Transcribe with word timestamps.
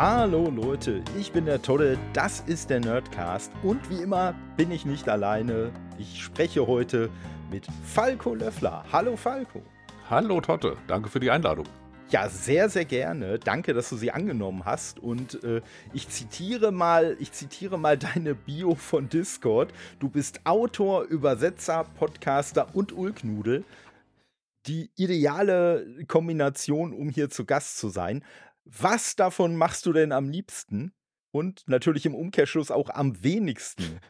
Hallo 0.00 0.48
Leute, 0.48 1.02
ich 1.18 1.32
bin 1.32 1.46
der 1.46 1.60
Todde, 1.60 1.98
das 2.12 2.38
ist 2.46 2.70
der 2.70 2.78
Nerdcast 2.78 3.50
und 3.64 3.90
wie 3.90 4.00
immer 4.00 4.32
bin 4.56 4.70
ich 4.70 4.86
nicht 4.86 5.08
alleine. 5.08 5.72
Ich 5.98 6.22
spreche 6.22 6.68
heute 6.68 7.10
mit 7.50 7.66
Falco 7.82 8.32
Löffler. 8.32 8.84
Hallo 8.92 9.16
Falco. 9.16 9.60
Hallo 10.08 10.40
Totte, 10.40 10.76
danke 10.86 11.08
für 11.08 11.18
die 11.18 11.32
Einladung. 11.32 11.66
Ja, 12.10 12.28
sehr, 12.28 12.68
sehr 12.68 12.84
gerne. 12.84 13.40
Danke, 13.40 13.74
dass 13.74 13.88
du 13.88 13.96
sie 13.96 14.12
angenommen 14.12 14.64
hast. 14.64 15.00
Und 15.00 15.42
äh, 15.42 15.62
ich 15.92 16.08
zitiere 16.08 16.70
mal, 16.70 17.16
ich 17.18 17.32
zitiere 17.32 17.76
mal 17.76 17.98
deine 18.14 18.36
Bio 18.36 18.76
von 18.76 19.08
Discord. 19.08 19.72
Du 19.98 20.08
bist 20.08 20.42
Autor, 20.44 21.06
Übersetzer, 21.06 21.84
Podcaster 21.98 22.68
und 22.72 22.92
Ulknudel. 22.92 23.64
Die 24.66 24.90
ideale 24.96 26.04
Kombination, 26.06 26.92
um 26.92 27.08
hier 27.08 27.30
zu 27.30 27.44
Gast 27.44 27.78
zu 27.78 27.88
sein. 27.88 28.22
Was 28.70 29.16
davon 29.16 29.56
machst 29.56 29.86
du 29.86 29.92
denn 29.92 30.12
am 30.12 30.28
liebsten? 30.28 30.92
Und 31.30 31.64
natürlich 31.66 32.06
im 32.06 32.14
Umkehrschluss 32.14 32.70
auch 32.70 32.90
am 32.90 33.22
wenigsten 33.22 34.00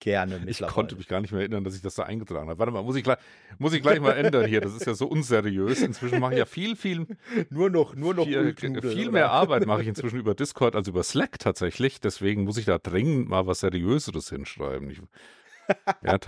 gerne 0.00 0.40
Ich 0.46 0.60
konnte 0.60 0.96
mich 0.96 1.08
gar 1.08 1.20
nicht 1.20 1.32
mehr 1.32 1.40
erinnern, 1.40 1.64
dass 1.64 1.74
ich 1.74 1.82
das 1.82 1.94
da 1.94 2.04
eingetragen 2.04 2.48
habe. 2.48 2.58
Warte 2.58 2.72
mal, 2.72 2.82
muss 2.82 2.96
ich 2.96 3.04
gleich, 3.04 3.18
muss 3.58 3.72
ich 3.72 3.82
gleich 3.82 4.00
mal 4.00 4.12
ändern 4.12 4.46
hier. 4.46 4.60
Das 4.60 4.74
ist 4.74 4.86
ja 4.86 4.94
so 4.94 5.06
unseriös. 5.06 5.82
Inzwischen 5.82 6.20
mache 6.20 6.34
ich 6.34 6.38
ja 6.38 6.46
viel, 6.46 6.76
viel. 6.76 7.06
Nur 7.50 7.70
noch, 7.70 7.94
nur 7.94 8.14
noch 8.14 8.24
viel, 8.24 8.54
viel 8.54 9.10
mehr 9.10 9.30
Arbeit 9.30 9.66
mache 9.66 9.82
ich 9.82 9.88
inzwischen 9.88 10.18
über 10.18 10.34
Discord 10.34 10.76
als 10.76 10.88
über 10.88 11.02
Slack 11.02 11.38
tatsächlich. 11.38 12.00
Deswegen 12.00 12.44
muss 12.44 12.58
ich 12.58 12.64
da 12.64 12.78
dringend 12.78 13.28
mal 13.28 13.46
was 13.46 13.60
Seriöseres 13.60 14.28
hinschreiben. 14.28 14.90
Ich, 14.90 15.00
ja, 16.02 16.18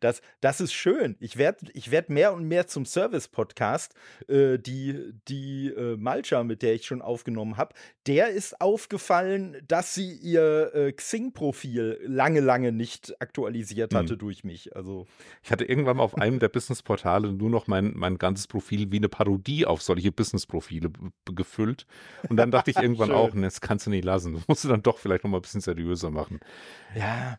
das, 0.00 0.22
das 0.40 0.60
ist 0.60 0.72
schön. 0.72 1.16
Ich 1.20 1.36
werde 1.36 1.66
ich 1.74 1.90
werd 1.90 2.10
mehr 2.10 2.32
und 2.32 2.44
mehr 2.44 2.66
zum 2.66 2.84
Service-Podcast. 2.84 3.94
Äh, 4.28 4.58
die 4.58 5.12
die 5.28 5.68
äh, 5.68 5.96
Malcha, 5.96 6.44
mit 6.44 6.62
der 6.62 6.74
ich 6.74 6.86
schon 6.86 7.02
aufgenommen 7.02 7.56
habe, 7.56 7.74
der 8.06 8.30
ist 8.30 8.60
aufgefallen, 8.60 9.56
dass 9.66 9.94
sie 9.94 10.12
ihr 10.12 10.74
äh, 10.74 10.92
Xing-Profil 10.92 12.00
lange, 12.04 12.40
lange 12.40 12.72
nicht 12.72 13.20
aktualisiert 13.20 13.94
hatte 13.94 14.12
hm. 14.12 14.18
durch 14.18 14.44
mich. 14.44 14.74
Also 14.76 15.06
ich 15.42 15.50
hatte 15.50 15.64
irgendwann 15.64 15.98
mal 15.98 16.02
auf 16.02 16.16
einem 16.16 16.38
der 16.38 16.48
Business-Portale 16.48 17.32
nur 17.32 17.50
noch 17.50 17.66
mein, 17.66 17.92
mein 17.94 18.18
ganzes 18.18 18.46
Profil 18.46 18.90
wie 18.92 18.96
eine 18.96 19.08
Parodie 19.08 19.66
auf 19.66 19.82
solche 19.82 20.12
Business-Profile 20.12 20.90
gefüllt. 21.34 21.86
Und 22.28 22.36
dann 22.36 22.50
dachte 22.50 22.70
ich 22.70 22.76
irgendwann 22.80 23.12
auch, 23.12 23.34
ne, 23.34 23.42
das 23.42 23.60
kannst 23.60 23.86
du 23.86 23.90
nicht 23.90 24.04
lassen. 24.04 24.34
Das 24.34 24.48
musst 24.48 24.64
du 24.64 24.68
dann 24.68 24.82
doch 24.82 24.98
vielleicht 24.98 25.24
noch 25.24 25.30
mal 25.30 25.38
ein 25.38 25.42
bisschen 25.42 25.60
seriöser 25.60 26.10
machen. 26.10 26.40
Ja, 26.94 27.38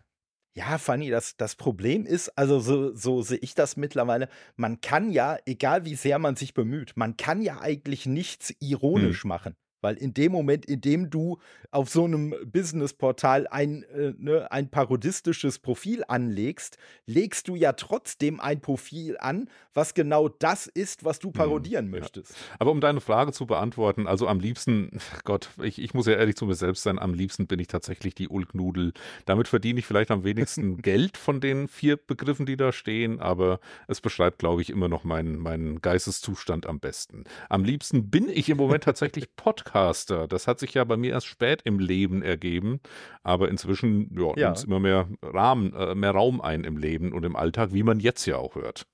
ja, 0.53 0.77
Fanny, 0.77 1.09
das, 1.09 1.37
das 1.37 1.55
Problem 1.55 2.05
ist, 2.05 2.29
also 2.37 2.59
so, 2.59 2.93
so 2.93 3.21
sehe 3.21 3.37
ich 3.37 3.55
das 3.55 3.77
mittlerweile, 3.77 4.27
man 4.55 4.81
kann 4.81 5.09
ja, 5.11 5.37
egal 5.45 5.85
wie 5.85 5.95
sehr 5.95 6.19
man 6.19 6.35
sich 6.35 6.53
bemüht, 6.53 6.93
man 6.95 7.15
kann 7.15 7.41
ja 7.41 7.61
eigentlich 7.61 8.05
nichts 8.05 8.53
ironisch 8.59 9.23
hm. 9.23 9.29
machen. 9.29 9.55
Weil 9.81 9.95
in 9.95 10.13
dem 10.13 10.31
Moment, 10.31 10.65
in 10.65 10.81
dem 10.81 11.09
du 11.09 11.39
auf 11.71 11.89
so 11.89 12.05
einem 12.05 12.35
Businessportal 12.45 13.47
ein, 13.47 13.83
äh, 13.83 14.13
ne, 14.17 14.51
ein 14.51 14.69
parodistisches 14.69 15.59
Profil 15.59 16.03
anlegst, 16.07 16.77
legst 17.05 17.47
du 17.47 17.55
ja 17.55 17.73
trotzdem 17.73 18.39
ein 18.39 18.61
Profil 18.61 19.17
an, 19.19 19.49
was 19.73 19.93
genau 19.93 20.29
das 20.29 20.67
ist, 20.67 21.05
was 21.05 21.19
du 21.19 21.29
hm, 21.29 21.33
parodieren 21.33 21.85
hm, 21.85 21.91
möchtest. 21.91 22.31
Ja. 22.31 22.37
Aber 22.59 22.71
um 22.71 22.81
deine 22.81 23.01
Frage 23.01 23.31
zu 23.31 23.45
beantworten, 23.45 24.07
also 24.07 24.27
am 24.27 24.39
liebsten, 24.39 24.99
Gott, 25.23 25.49
ich, 25.61 25.81
ich 25.81 25.93
muss 25.93 26.07
ja 26.07 26.13
ehrlich 26.13 26.35
zu 26.35 26.45
mir 26.45 26.55
selbst 26.55 26.83
sein, 26.83 26.99
am 26.99 27.13
liebsten 27.13 27.47
bin 27.47 27.59
ich 27.59 27.67
tatsächlich 27.67 28.15
die 28.15 28.27
Ulknudel. 28.27 28.93
Damit 29.25 29.47
verdiene 29.47 29.79
ich 29.79 29.85
vielleicht 29.85 30.11
am 30.11 30.23
wenigsten 30.23 30.77
Geld 30.81 31.17
von 31.17 31.41
den 31.41 31.67
vier 31.67 31.97
Begriffen, 31.97 32.45
die 32.45 32.57
da 32.57 32.71
stehen, 32.71 33.19
aber 33.19 33.59
es 33.87 34.01
beschreibt, 34.01 34.39
glaube 34.39 34.61
ich, 34.61 34.69
immer 34.69 34.89
noch 34.89 35.03
meinen, 35.03 35.37
meinen 35.37 35.81
Geisteszustand 35.81 36.65
am 36.67 36.79
besten. 36.79 37.23
Am 37.49 37.63
liebsten 37.63 38.09
bin 38.09 38.29
ich 38.29 38.49
im 38.49 38.57
Moment 38.57 38.83
tatsächlich 38.83 39.35
Podcast. 39.35 39.70
Podcaster. 39.71 40.27
Das 40.27 40.47
hat 40.47 40.59
sich 40.59 40.73
ja 40.73 40.83
bei 40.83 40.97
mir 40.97 41.11
erst 41.11 41.27
spät 41.27 41.61
im 41.63 41.79
Leben 41.79 42.21
ergeben, 42.21 42.79
aber 43.23 43.49
inzwischen 43.49 44.13
ja, 44.17 44.33
ja. 44.35 44.47
nimmt 44.47 44.57
es 44.57 44.63
immer 44.63 44.79
mehr 44.79 45.07
Rahmen, 45.21 45.73
äh, 45.73 45.95
mehr 45.95 46.11
Raum 46.11 46.41
ein 46.41 46.63
im 46.63 46.77
Leben 46.77 47.13
und 47.13 47.23
im 47.23 47.35
Alltag, 47.35 47.73
wie 47.73 47.83
man 47.83 47.99
jetzt 47.99 48.25
ja 48.25 48.37
auch 48.37 48.55
hört. 48.55 48.87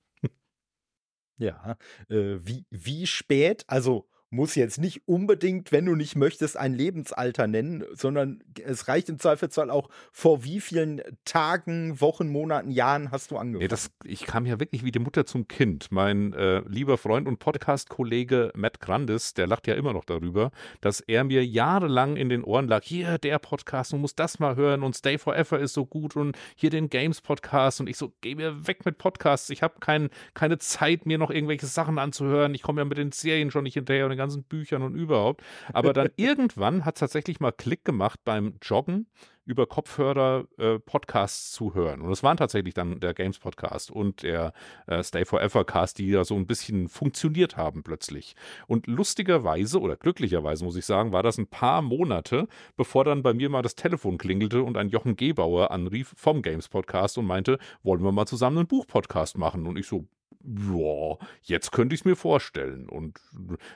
Ja, 1.40 1.76
äh, 2.08 2.38
wie, 2.42 2.66
wie 2.70 3.06
spät? 3.06 3.62
Also 3.68 4.08
muss 4.30 4.54
jetzt 4.54 4.78
nicht 4.78 5.08
unbedingt, 5.08 5.72
wenn 5.72 5.86
du 5.86 5.94
nicht 5.94 6.14
möchtest, 6.14 6.56
ein 6.56 6.74
Lebensalter 6.74 7.46
nennen, 7.46 7.84
sondern 7.92 8.42
es 8.62 8.86
reicht 8.88 9.08
im 9.08 9.18
Zweifelsfall 9.18 9.70
auch, 9.70 9.88
vor 10.12 10.44
wie 10.44 10.60
vielen 10.60 11.00
Tagen, 11.24 12.00
Wochen, 12.00 12.28
Monaten, 12.28 12.70
Jahren 12.70 13.10
hast 13.10 13.30
du 13.30 13.38
angefangen? 13.38 13.62
Nee, 13.62 13.68
das, 13.68 13.90
ich 14.04 14.26
kam 14.26 14.44
ja 14.44 14.60
wirklich 14.60 14.84
wie 14.84 14.92
die 14.92 14.98
Mutter 14.98 15.24
zum 15.24 15.48
Kind. 15.48 15.90
Mein 15.90 16.34
äh, 16.34 16.60
lieber 16.68 16.98
Freund 16.98 17.26
und 17.26 17.38
Podcast-Kollege 17.38 18.52
Matt 18.54 18.80
Grandis, 18.80 19.32
der 19.32 19.46
lacht 19.46 19.66
ja 19.66 19.74
immer 19.74 19.94
noch 19.94 20.04
darüber, 20.04 20.50
dass 20.82 21.00
er 21.00 21.24
mir 21.24 21.44
jahrelang 21.46 22.16
in 22.16 22.28
den 22.28 22.44
Ohren 22.44 22.68
lag, 22.68 22.84
hier 22.84 23.16
der 23.18 23.38
Podcast, 23.38 23.92
du 23.92 23.96
musst 23.96 24.18
das 24.18 24.38
mal 24.38 24.56
hören 24.56 24.82
und 24.82 24.94
Stay 24.94 25.16
Forever 25.16 25.58
ist 25.58 25.72
so 25.72 25.86
gut 25.86 26.16
und 26.16 26.36
hier 26.54 26.70
den 26.70 26.90
Games-Podcast 26.90 27.80
und 27.80 27.88
ich 27.88 27.96
so, 27.96 28.12
geh 28.20 28.34
mir 28.34 28.66
weg 28.66 28.84
mit 28.84 28.98
Podcasts, 28.98 29.48
ich 29.48 29.62
habe 29.62 29.76
kein, 29.80 30.10
keine 30.34 30.58
Zeit, 30.58 31.06
mir 31.06 31.16
noch 31.16 31.30
irgendwelche 31.30 31.66
Sachen 31.66 31.98
anzuhören, 31.98 32.54
ich 32.54 32.62
komme 32.62 32.82
ja 32.82 32.84
mit 32.84 32.98
den 32.98 33.12
Serien 33.12 33.50
schon 33.50 33.62
nicht 33.62 33.74
hinterher 33.74 34.04
und 34.04 34.17
ganzen 34.18 34.44
Büchern 34.44 34.82
und 34.82 34.94
überhaupt. 34.94 35.42
Aber 35.72 35.92
dann 35.92 36.10
irgendwann 36.16 36.84
hat 36.84 36.96
es 36.96 37.00
tatsächlich 37.00 37.40
mal 37.40 37.52
Klick 37.52 37.84
gemacht 37.84 38.20
beim 38.24 38.54
Joggen 38.62 39.06
über 39.48 39.66
Kopfhörer 39.66 40.44
äh, 40.58 40.78
Podcasts 40.78 41.52
zu 41.52 41.74
hören. 41.74 42.02
Und 42.02 42.12
es 42.12 42.22
waren 42.22 42.36
tatsächlich 42.36 42.74
dann 42.74 43.00
der 43.00 43.14
Games 43.14 43.38
Podcast 43.38 43.90
und 43.90 44.22
der 44.22 44.52
äh, 44.86 45.02
Stay 45.02 45.24
Forever 45.24 45.64
Cast, 45.64 45.98
die 45.98 46.12
da 46.12 46.24
so 46.24 46.36
ein 46.36 46.46
bisschen 46.46 46.88
funktioniert 46.88 47.56
haben 47.56 47.82
plötzlich. 47.82 48.36
Und 48.66 48.86
lustigerweise 48.86 49.80
oder 49.80 49.96
glücklicherweise 49.96 50.64
muss 50.64 50.76
ich 50.76 50.84
sagen, 50.84 51.12
war 51.12 51.22
das 51.22 51.38
ein 51.38 51.46
paar 51.46 51.80
Monate, 51.80 52.46
bevor 52.76 53.04
dann 53.04 53.22
bei 53.22 53.32
mir 53.32 53.48
mal 53.48 53.62
das 53.62 53.74
Telefon 53.74 54.18
klingelte 54.18 54.62
und 54.62 54.76
ein 54.76 54.90
Jochen 54.90 55.16
Gebauer 55.16 55.70
anrief 55.70 56.12
vom 56.14 56.42
Games 56.42 56.68
Podcast 56.68 57.16
und 57.16 57.24
meinte, 57.24 57.58
wollen 57.82 58.02
wir 58.02 58.12
mal 58.12 58.26
zusammen 58.26 58.58
einen 58.58 58.66
Buchpodcast 58.66 59.38
machen? 59.38 59.66
Und 59.66 59.78
ich 59.78 59.86
so, 59.86 60.06
ja, 60.48 61.18
jetzt 61.42 61.72
könnte 61.72 61.94
ich 61.94 62.02
es 62.02 62.04
mir 62.04 62.16
vorstellen. 62.16 62.88
Und 62.88 63.18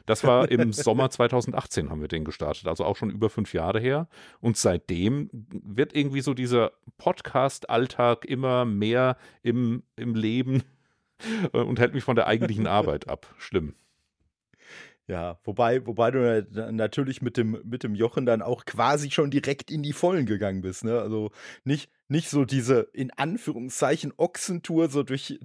das 0.07 0.25
war 0.25 0.51
im 0.51 0.73
Sommer 0.73 1.11
2018 1.11 1.91
haben 1.91 2.01
wir 2.01 2.09
den 2.09 2.25
gestartet, 2.25 2.67
also 2.67 2.85
auch 2.85 2.97
schon 2.97 3.11
über 3.11 3.29
fünf 3.31 3.53
Jahre 3.53 3.81
her. 3.81 4.09
Und 4.41 4.57
seitdem 4.57 5.29
wird 5.33 5.95
irgendwie 5.95 6.21
so 6.21 6.35
dieser 6.35 6.73
Podcast-Alltag 6.99 8.25
immer 8.25 8.65
mehr 8.65 9.17
im, 9.43 9.83
im 9.97 10.15
Leben 10.15 10.63
und 11.53 11.79
hält 11.79 11.95
mich 11.95 12.05
von 12.05 12.17
der 12.17 12.27
eigentlichen 12.27 12.67
Arbeit 12.67 13.09
ab. 13.09 13.35
Schlimm. 13.39 13.75
Ja, 15.13 15.39
wobei, 15.45 15.87
wobei 15.87 16.11
du 16.11 16.47
natürlich 16.73 17.21
mit 17.21 17.37
dem, 17.37 17.61
mit 17.65 17.83
dem 17.83 17.95
Jochen 17.95 18.25
dann 18.25 18.41
auch 18.41 18.65
quasi 18.65 19.11
schon 19.11 19.31
direkt 19.31 19.71
in 19.71 19.83
die 19.83 19.93
Vollen 19.93 20.25
gegangen 20.25 20.63
bist, 20.63 20.85
ne? 20.85 20.99
Also 21.01 21.31
nicht, 21.65 21.91
nicht 22.09 22.31
so 22.31 22.47
diese 22.47 22.89
in 22.95 23.11
Anführungszeichen 23.11 24.15
Ochsentour 24.17 24.89
so 24.89 25.03
durch 25.03 25.39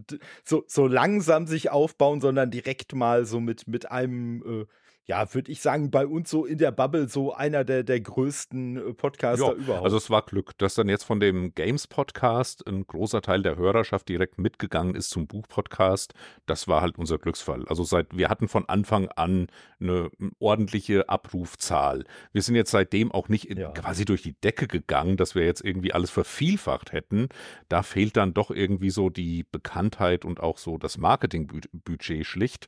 so, 0.46 0.64
so 0.68 0.88
langsam 0.88 1.48
sich 1.48 1.70
aufbauen, 1.70 2.22
sondern 2.22 2.50
direkt 2.50 2.96
mal 2.96 3.26
so 3.26 3.42
mit, 3.42 3.68
mit 3.68 3.92
einem 3.92 4.42
äh, 4.62 4.66
ja, 5.08 5.34
würde 5.34 5.52
ich 5.54 5.62
sagen, 5.62 5.90
bei 5.90 6.06
uns 6.06 6.30
so 6.30 6.46
in 6.46 6.58
der 6.58 6.72
Bubble 6.72 7.08
so 7.08 7.34
einer 7.34 7.64
der, 7.64 7.84
der 7.84 8.02
größten 8.02 8.78
äh, 8.78 8.94
Podcaster 8.94 9.48
ja, 9.48 9.54
überhaupt. 9.54 9.86
Also 9.86 9.96
es 9.96 10.10
war 10.10 10.22
Glück, 10.22 10.58
dass 10.58 10.76
dann 10.76 10.90
jetzt 10.90 11.06
von 11.06 11.22
dem 11.22 11.56
Games-Podcast 11.56 12.68
ein 12.68 12.86
großer 12.86 13.22
Teil 13.22 13.42
der 13.42 13.56
Hörerschaft 13.56 14.10
direkt 14.10 14.38
mitgegangen 14.38 14.96
ist 14.96 15.10
zum 15.10 15.26
Buch-Podcast. 15.26 16.14
Das 16.46 16.68
war 16.68 16.82
halt 16.82 16.98
unser 16.98 17.20
Glücksfall. 17.20 17.66
Also 17.70 17.86
seit, 17.86 18.18
wir 18.18 18.28
hatten 18.28 18.50
von 18.50 18.68
Anfang 18.68 19.08
an 19.16 19.48
eine 19.80 20.10
ordentliche 20.40 21.08
Abrufzahl. 21.08 22.04
Wir 22.34 22.42
sind 22.42 22.56
jetzt 22.56 22.72
seitdem 22.72 23.14
auch 23.14 23.30
nicht 23.30 23.46
in, 23.46 23.60
ja. 23.60 23.72
quasi 23.72 24.04
durch 24.04 24.24
die 24.24 24.34
Decke 24.34 24.68
gegangen, 24.68 25.16
dass 25.16 25.36
wir 25.36 25.46
jetzt 25.46 25.64
irgendwie 25.64 25.94
alles 25.94 26.12
vervielfacht 26.12 26.92
hätten. 26.92 27.30
Da 27.70 27.82
fehlt 27.82 28.18
dann 28.18 28.34
doch 28.34 28.52
irgendwie 28.52 28.90
so 28.90 29.10
die 29.10 29.46
Bekanntheit 29.50 30.26
und 30.26 30.42
auch 30.42 30.58
so 30.58 30.78
das 30.78 30.98
Marketingbudget 30.98 32.26
schlicht. 32.26 32.68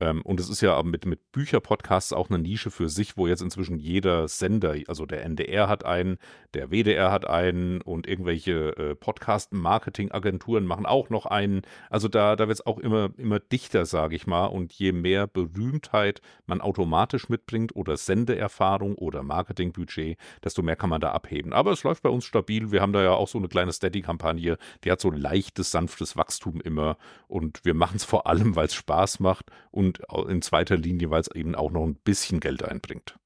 Ähm, 0.00 0.22
und 0.22 0.40
es 0.40 0.48
ist 0.48 0.60
ja 0.62 0.82
mit, 0.82 1.04
mit 1.04 1.32
Bücherpodcasts 1.32 2.12
auch 2.12 2.30
eine 2.30 2.38
Nische 2.38 2.70
für 2.70 2.88
sich, 2.88 3.16
wo 3.16 3.26
jetzt 3.26 3.42
inzwischen 3.42 3.78
jeder 3.78 4.26
Sender, 4.28 4.74
also 4.88 5.06
der 5.06 5.24
NDR 5.24 5.68
hat 5.68 5.84
einen, 5.84 6.18
der 6.54 6.70
WDR 6.70 7.12
hat 7.12 7.26
einen 7.26 7.80
und 7.82 8.06
irgendwelche 8.06 8.76
äh, 8.76 8.94
Podcast-Marketing-Agenturen 8.94 10.66
machen 10.66 10.86
auch 10.86 11.10
noch 11.10 11.26
einen. 11.26 11.62
Also 11.90 12.08
da, 12.08 12.36
da 12.36 12.48
wird 12.48 12.58
es 12.58 12.66
auch 12.66 12.78
immer, 12.78 13.10
immer 13.18 13.38
dichter, 13.38 13.86
sage 13.86 14.16
ich 14.16 14.26
mal. 14.26 14.46
Und 14.46 14.72
je 14.72 14.92
mehr 14.92 15.26
Berühmtheit 15.26 16.20
man 16.46 16.60
automatisch 16.60 17.28
mitbringt 17.28 17.76
oder 17.76 17.96
Sendeerfahrung 17.96 18.94
oder 18.96 19.22
Marketingbudget, 19.22 20.18
desto 20.42 20.62
mehr 20.62 20.76
kann 20.76 20.90
man 20.90 21.00
da 21.00 21.12
abheben. 21.12 21.52
Aber 21.52 21.72
es 21.72 21.84
läuft 21.84 22.02
bei 22.02 22.10
uns 22.10 22.24
stabil. 22.24 22.72
Wir 22.72 22.80
haben 22.80 22.92
da 22.92 23.02
ja 23.02 23.12
auch 23.12 23.28
so 23.28 23.38
eine 23.38 23.48
kleine 23.48 23.72
Steady-Kampagne, 23.72 24.56
die 24.84 24.90
hat 24.90 25.00
so 25.00 25.10
leichtes, 25.10 25.70
sanftes 25.70 26.16
Wachstum 26.16 26.60
immer. 26.60 26.96
Und 27.28 27.64
wir 27.64 27.74
machen 27.74 27.96
es 27.96 28.04
vor 28.04 28.26
allem, 28.26 28.56
weil 28.56 28.66
es 28.66 28.74
Spaß 28.74 29.20
macht 29.20 29.50
und 29.70 29.89
und 30.08 30.30
in 30.30 30.42
zweiter 30.42 30.76
Linie, 30.76 31.10
weil 31.10 31.20
es 31.20 31.30
eben 31.34 31.54
auch 31.54 31.70
noch 31.70 31.84
ein 31.84 31.94
bisschen 31.94 32.40
Geld 32.40 32.62
einbringt. 32.62 33.18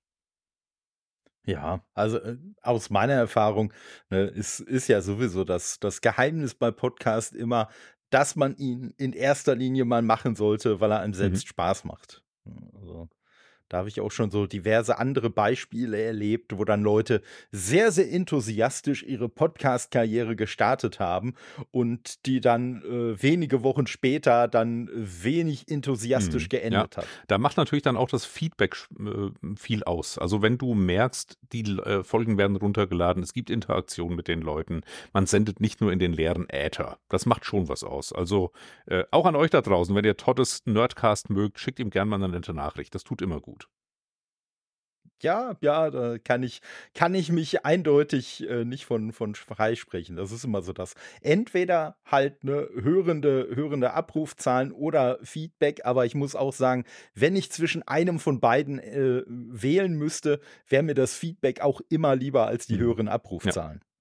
Ja, 1.46 1.84
also 1.92 2.18
äh, 2.18 2.38
aus 2.62 2.88
meiner 2.90 3.12
Erfahrung 3.14 3.72
ne, 4.08 4.22
ist, 4.24 4.60
ist 4.60 4.88
ja 4.88 5.02
sowieso 5.02 5.44
das, 5.44 5.78
das 5.78 6.00
Geheimnis 6.00 6.54
bei 6.54 6.70
Podcast 6.70 7.34
immer, 7.34 7.68
dass 8.10 8.34
man 8.36 8.56
ihn 8.56 8.94
in 8.96 9.12
erster 9.12 9.54
Linie 9.54 9.84
mal 9.84 10.02
machen 10.02 10.36
sollte, 10.36 10.80
weil 10.80 10.92
er 10.92 11.00
einem 11.00 11.14
selbst 11.14 11.44
mhm. 11.44 11.48
Spaß 11.48 11.84
macht. 11.84 12.24
Also 12.74 13.08
Da 13.68 13.78
habe 13.78 13.88
ich 13.88 14.00
auch 14.00 14.10
schon 14.10 14.30
so 14.30 14.46
diverse 14.46 14.98
andere 14.98 15.30
Beispiele 15.30 16.00
erlebt, 16.00 16.56
wo 16.56 16.64
dann 16.64 16.82
Leute 16.82 17.22
sehr, 17.50 17.90
sehr 17.92 18.10
enthusiastisch 18.10 19.02
ihre 19.02 19.28
Podcast-Karriere 19.28 20.36
gestartet 20.36 21.00
haben 21.00 21.34
und 21.70 22.26
die 22.26 22.40
dann 22.40 22.82
äh, 22.82 23.22
wenige 23.22 23.62
Wochen 23.62 23.86
später 23.86 24.48
dann 24.48 24.90
wenig 24.94 25.68
enthusiastisch 25.70 26.44
hm, 26.44 26.48
geendet 26.50 26.96
ja. 26.96 27.02
hat. 27.02 27.08
Da 27.28 27.38
macht 27.38 27.56
natürlich 27.56 27.82
dann 27.82 27.96
auch 27.96 28.08
das 28.08 28.24
Feedback 28.24 28.76
äh, 28.98 29.56
viel 29.56 29.84
aus. 29.84 30.18
Also 30.18 30.42
wenn 30.42 30.58
du 30.58 30.74
merkst, 30.74 31.38
die 31.52 31.62
äh, 31.62 32.04
Folgen 32.04 32.38
werden 32.38 32.56
runtergeladen, 32.56 33.22
es 33.22 33.32
gibt 33.32 33.50
Interaktion 33.50 34.14
mit 34.14 34.28
den 34.28 34.40
Leuten, 34.40 34.82
man 35.12 35.26
sendet 35.26 35.60
nicht 35.60 35.80
nur 35.80 35.92
in 35.92 35.98
den 35.98 36.12
leeren 36.12 36.48
Äther. 36.48 36.98
Das 37.08 37.26
macht 37.26 37.44
schon 37.44 37.68
was 37.68 37.82
aus. 37.84 38.12
Also 38.12 38.52
äh, 38.86 39.04
auch 39.10 39.26
an 39.26 39.36
euch 39.36 39.50
da 39.50 39.60
draußen, 39.60 39.94
wenn 39.94 40.04
ihr 40.04 40.16
Tottes 40.16 40.62
Nerdcast 40.66 41.30
mögt, 41.30 41.58
schickt 41.58 41.80
ihm 41.80 41.90
gerne 41.90 42.10
mal 42.10 42.16
eine 42.16 42.28
nette 42.28 42.54
Nachricht. 42.54 42.94
Das 42.94 43.04
tut 43.04 43.22
immer 43.22 43.40
gut. 43.40 43.63
Ja, 45.22 45.56
ja, 45.60 45.90
da 45.90 46.18
kann 46.18 46.42
ich, 46.42 46.60
kann 46.94 47.14
ich 47.14 47.30
mich 47.30 47.64
eindeutig 47.64 48.48
äh, 48.48 48.64
nicht 48.64 48.84
von, 48.84 49.12
von 49.12 49.34
freisprechen. 49.34 50.16
Das 50.16 50.32
ist 50.32 50.44
immer 50.44 50.60
so 50.62 50.72
das. 50.72 50.94
Entweder 51.22 51.96
halt 52.04 52.42
eine 52.42 52.68
hörende, 52.74 53.48
hörende 53.54 53.92
Abrufzahlen 53.92 54.72
oder 54.72 55.18
Feedback, 55.22 55.84
aber 55.84 56.04
ich 56.04 56.14
muss 56.14 56.34
auch 56.34 56.52
sagen, 56.52 56.84
wenn 57.14 57.36
ich 57.36 57.50
zwischen 57.50 57.82
einem 57.82 58.18
von 58.18 58.40
beiden 58.40 58.78
äh, 58.78 59.22
wählen 59.26 59.94
müsste, 59.94 60.40
wäre 60.68 60.82
mir 60.82 60.94
das 60.94 61.14
Feedback 61.14 61.60
auch 61.60 61.80
immer 61.88 62.16
lieber 62.16 62.46
als 62.46 62.66
die 62.66 62.76
mhm. 62.76 62.80
höheren 62.80 63.08
Abrufzahlen. 63.08 63.80
Ja. 63.82 63.94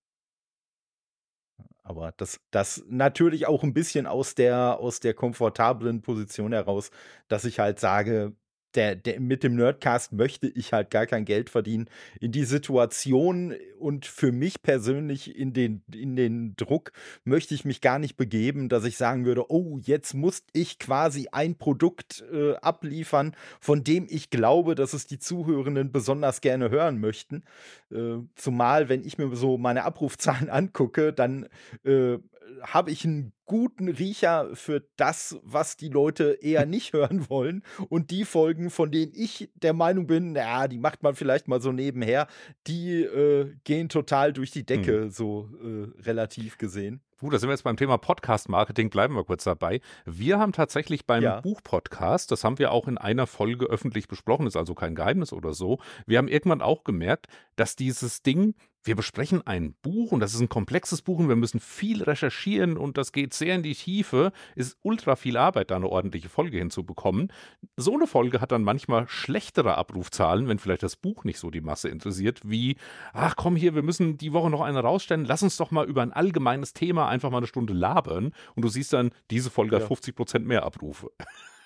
Aber 1.86 2.14
das, 2.16 2.40
das 2.52 2.84
natürlich 2.88 3.46
auch 3.46 3.62
ein 3.62 3.74
bisschen 3.74 4.08
aus 4.08 4.36
der, 4.36 4.80
aus 4.80 5.02
der 5.02 5.14
komfortablen 5.14 6.02
Position 6.02 6.54
heraus, 6.54 6.92
dass 7.28 7.44
ich 7.44 7.60
halt 7.60 7.80
sage, 7.80 8.34
der, 8.76 8.96
der, 8.96 9.20
mit 9.20 9.44
dem 9.44 9.56
Nerdcast 9.56 10.14
möchte 10.14 10.48
ich 10.48 10.74
halt 10.74 10.90
gar 10.90 11.06
kein 11.06 11.26
Geld 11.26 11.50
verdienen. 11.50 11.90
In 12.20 12.32
die 12.32 12.46
Situation 12.46 13.54
und 13.80 14.06
für 14.06 14.32
mich 14.32 14.62
persönlich 14.62 15.36
in 15.36 15.54
den, 15.54 15.84
in 15.94 16.16
den 16.16 16.56
Druck 16.56 16.92
möchte 17.24 17.54
ich 17.54 17.66
mich 17.66 17.82
gar 17.82 18.00
nicht 18.00 18.18
begeben, 18.18 18.70
dass 18.70 18.86
ich 18.86 18.98
sagen 18.98 19.26
würde, 19.26 19.52
oh, 19.52 19.80
jetzt 19.82 20.14
muss 20.14 20.44
ich 20.54 20.80
quasi 20.80 21.28
ein 21.32 21.58
Produkt 21.58 22.24
äh, 22.32 22.56
abliefern, 22.56 23.36
von 23.60 23.84
dem 23.84 24.08
ich 24.10 24.30
glaube, 24.30 24.76
dass 24.76 24.94
es 24.94 25.08
die 25.08 25.20
Zuhörenden 25.20 25.92
besonders 25.92 26.42
gerne 26.42 26.70
hören 26.70 27.00
möchten. 27.00 27.44
Äh, 27.92 28.20
zumal, 28.36 28.90
wenn 28.90 29.04
ich 29.04 29.18
mir 29.18 29.36
so 29.36 29.58
meine 29.58 29.84
Abrufzahlen 29.84 30.50
angucke, 30.50 31.14
dann 31.14 31.48
äh, 31.84 32.18
habe 32.62 32.92
ich 32.92 33.06
einen 33.06 33.34
guten 33.46 33.88
Riecher 33.88 34.56
für 34.56 34.86
das, 34.96 35.38
was 35.44 35.78
die 35.78 35.90
Leute 35.90 36.38
eher 36.42 36.66
nicht 36.68 36.94
hören 36.94 37.30
wollen. 37.30 37.64
Und 37.90 38.12
die 38.12 38.26
Folgen, 38.26 38.70
von 38.70 38.92
denen 38.92 39.12
ich 39.16 39.50
der 39.56 39.74
Meinung 39.74 40.08
bin, 40.08 40.34
naja, 40.34 40.68
die 40.68 40.80
macht 40.80 41.04
man 41.04 41.16
vielleicht 41.16 41.48
mal 41.48 41.62
so 41.62 41.72
nebenher, 41.72 42.28
die 42.68 43.02
äh, 43.02 43.54
gehen 43.64 43.90
total 43.90 44.34
durch 44.34 44.52
die 44.52 44.66
Decke, 44.66 45.04
hm. 45.04 45.10
so 45.10 45.50
äh, 45.62 46.02
relativ 46.02 46.58
gesehen. 46.58 47.02
Gut, 47.24 47.32
da 47.32 47.40
sind 47.40 47.48
wir 47.48 47.54
jetzt 47.54 47.64
beim 47.64 47.78
Thema 47.78 47.98
Podcast-Marketing, 47.98 48.90
bleiben 48.90 49.16
wir 49.16 49.24
kurz 49.24 49.46
dabei. 49.46 49.80
Wir 50.04 50.40
haben 50.40 50.52
tatsächlich 50.52 51.06
beim 51.06 51.24
ja. 51.24 51.40
Buch-Podcast, 51.40 52.32
das 52.32 52.44
haben 52.44 52.60
wir 52.60 52.74
auch 52.74 52.86
in 52.90 52.98
einer 52.98 53.28
Folge 53.28 53.66
öffentlich 53.66 54.10
besprochen, 54.10 54.46
ist 54.46 54.58
also 54.58 54.76
kein 54.76 54.94
Geheimnis 54.94 55.32
oder 55.32 55.54
so, 55.54 55.80
wir 56.06 56.18
haben 56.18 56.28
irgendwann 56.28 56.62
auch 56.62 56.84
gemerkt, 56.84 57.28
dass 57.56 57.78
dieses 57.78 58.24
Ding 58.24 58.56
wir 58.84 58.96
besprechen 58.96 59.46
ein 59.46 59.74
Buch 59.82 60.12
und 60.12 60.20
das 60.20 60.34
ist 60.34 60.42
ein 60.42 60.50
komplexes 60.50 61.02
Buch 61.02 61.20
und 61.20 61.30
wir 61.30 61.36
müssen 61.36 61.60
viel 61.60 62.04
recherchieren 62.04 62.78
und 62.78 62.98
das 62.98 63.12
geht 63.12 63.34
sehr 63.34 63.56
in 63.56 63.64
die 63.64 63.76
Tiefe. 63.76 64.32
Ist 64.56 64.78
ultra 64.82 65.16
viel 65.16 65.38
Arbeit, 65.38 65.72
da 65.72 65.78
eine 65.78 65.88
ordentliche 65.88 66.30
Folge 66.30 66.58
hinzubekommen. 66.58 67.32
So 67.78 67.94
eine 67.94 68.08
Folge 68.08 68.42
hat 68.42 68.52
dann 68.52 68.64
manchmal 68.64 69.08
schlechtere 69.08 69.78
Abrufzahlen, 69.78 70.48
wenn 70.48 70.60
vielleicht 70.60 70.84
das 70.84 70.96
Buch 70.96 71.24
nicht 71.24 71.40
so 71.40 71.50
die 71.50 71.62
Masse 71.62 71.90
interessiert, 71.90 72.42
wie, 72.44 72.78
ach 73.14 73.36
komm 73.36 73.56
hier, 73.56 73.76
wir 73.76 73.84
müssen 73.84 74.18
die 74.18 74.34
Woche 74.34 74.50
noch 74.50 74.62
eine 74.62 74.80
rausstellen, 74.80 75.26
lass 75.26 75.44
uns 75.44 75.58
doch 75.58 75.72
mal 75.72 75.88
über 75.88 76.02
ein 76.02 76.12
allgemeines 76.12 76.74
Thema 76.74 77.08
einfach 77.08 77.30
mal 77.30 77.38
eine 77.38 77.48
Stunde 77.48 77.74
labern 77.74 78.34
und 78.56 78.64
du 78.64 78.70
siehst 78.70 78.94
dann, 78.94 79.12
diese 79.32 79.50
Folge 79.50 79.76
ja. 79.76 79.82
hat 79.82 79.88
50 79.88 80.16
Prozent 80.16 80.46
mehr 80.46 80.64
Abrufe. 80.64 81.12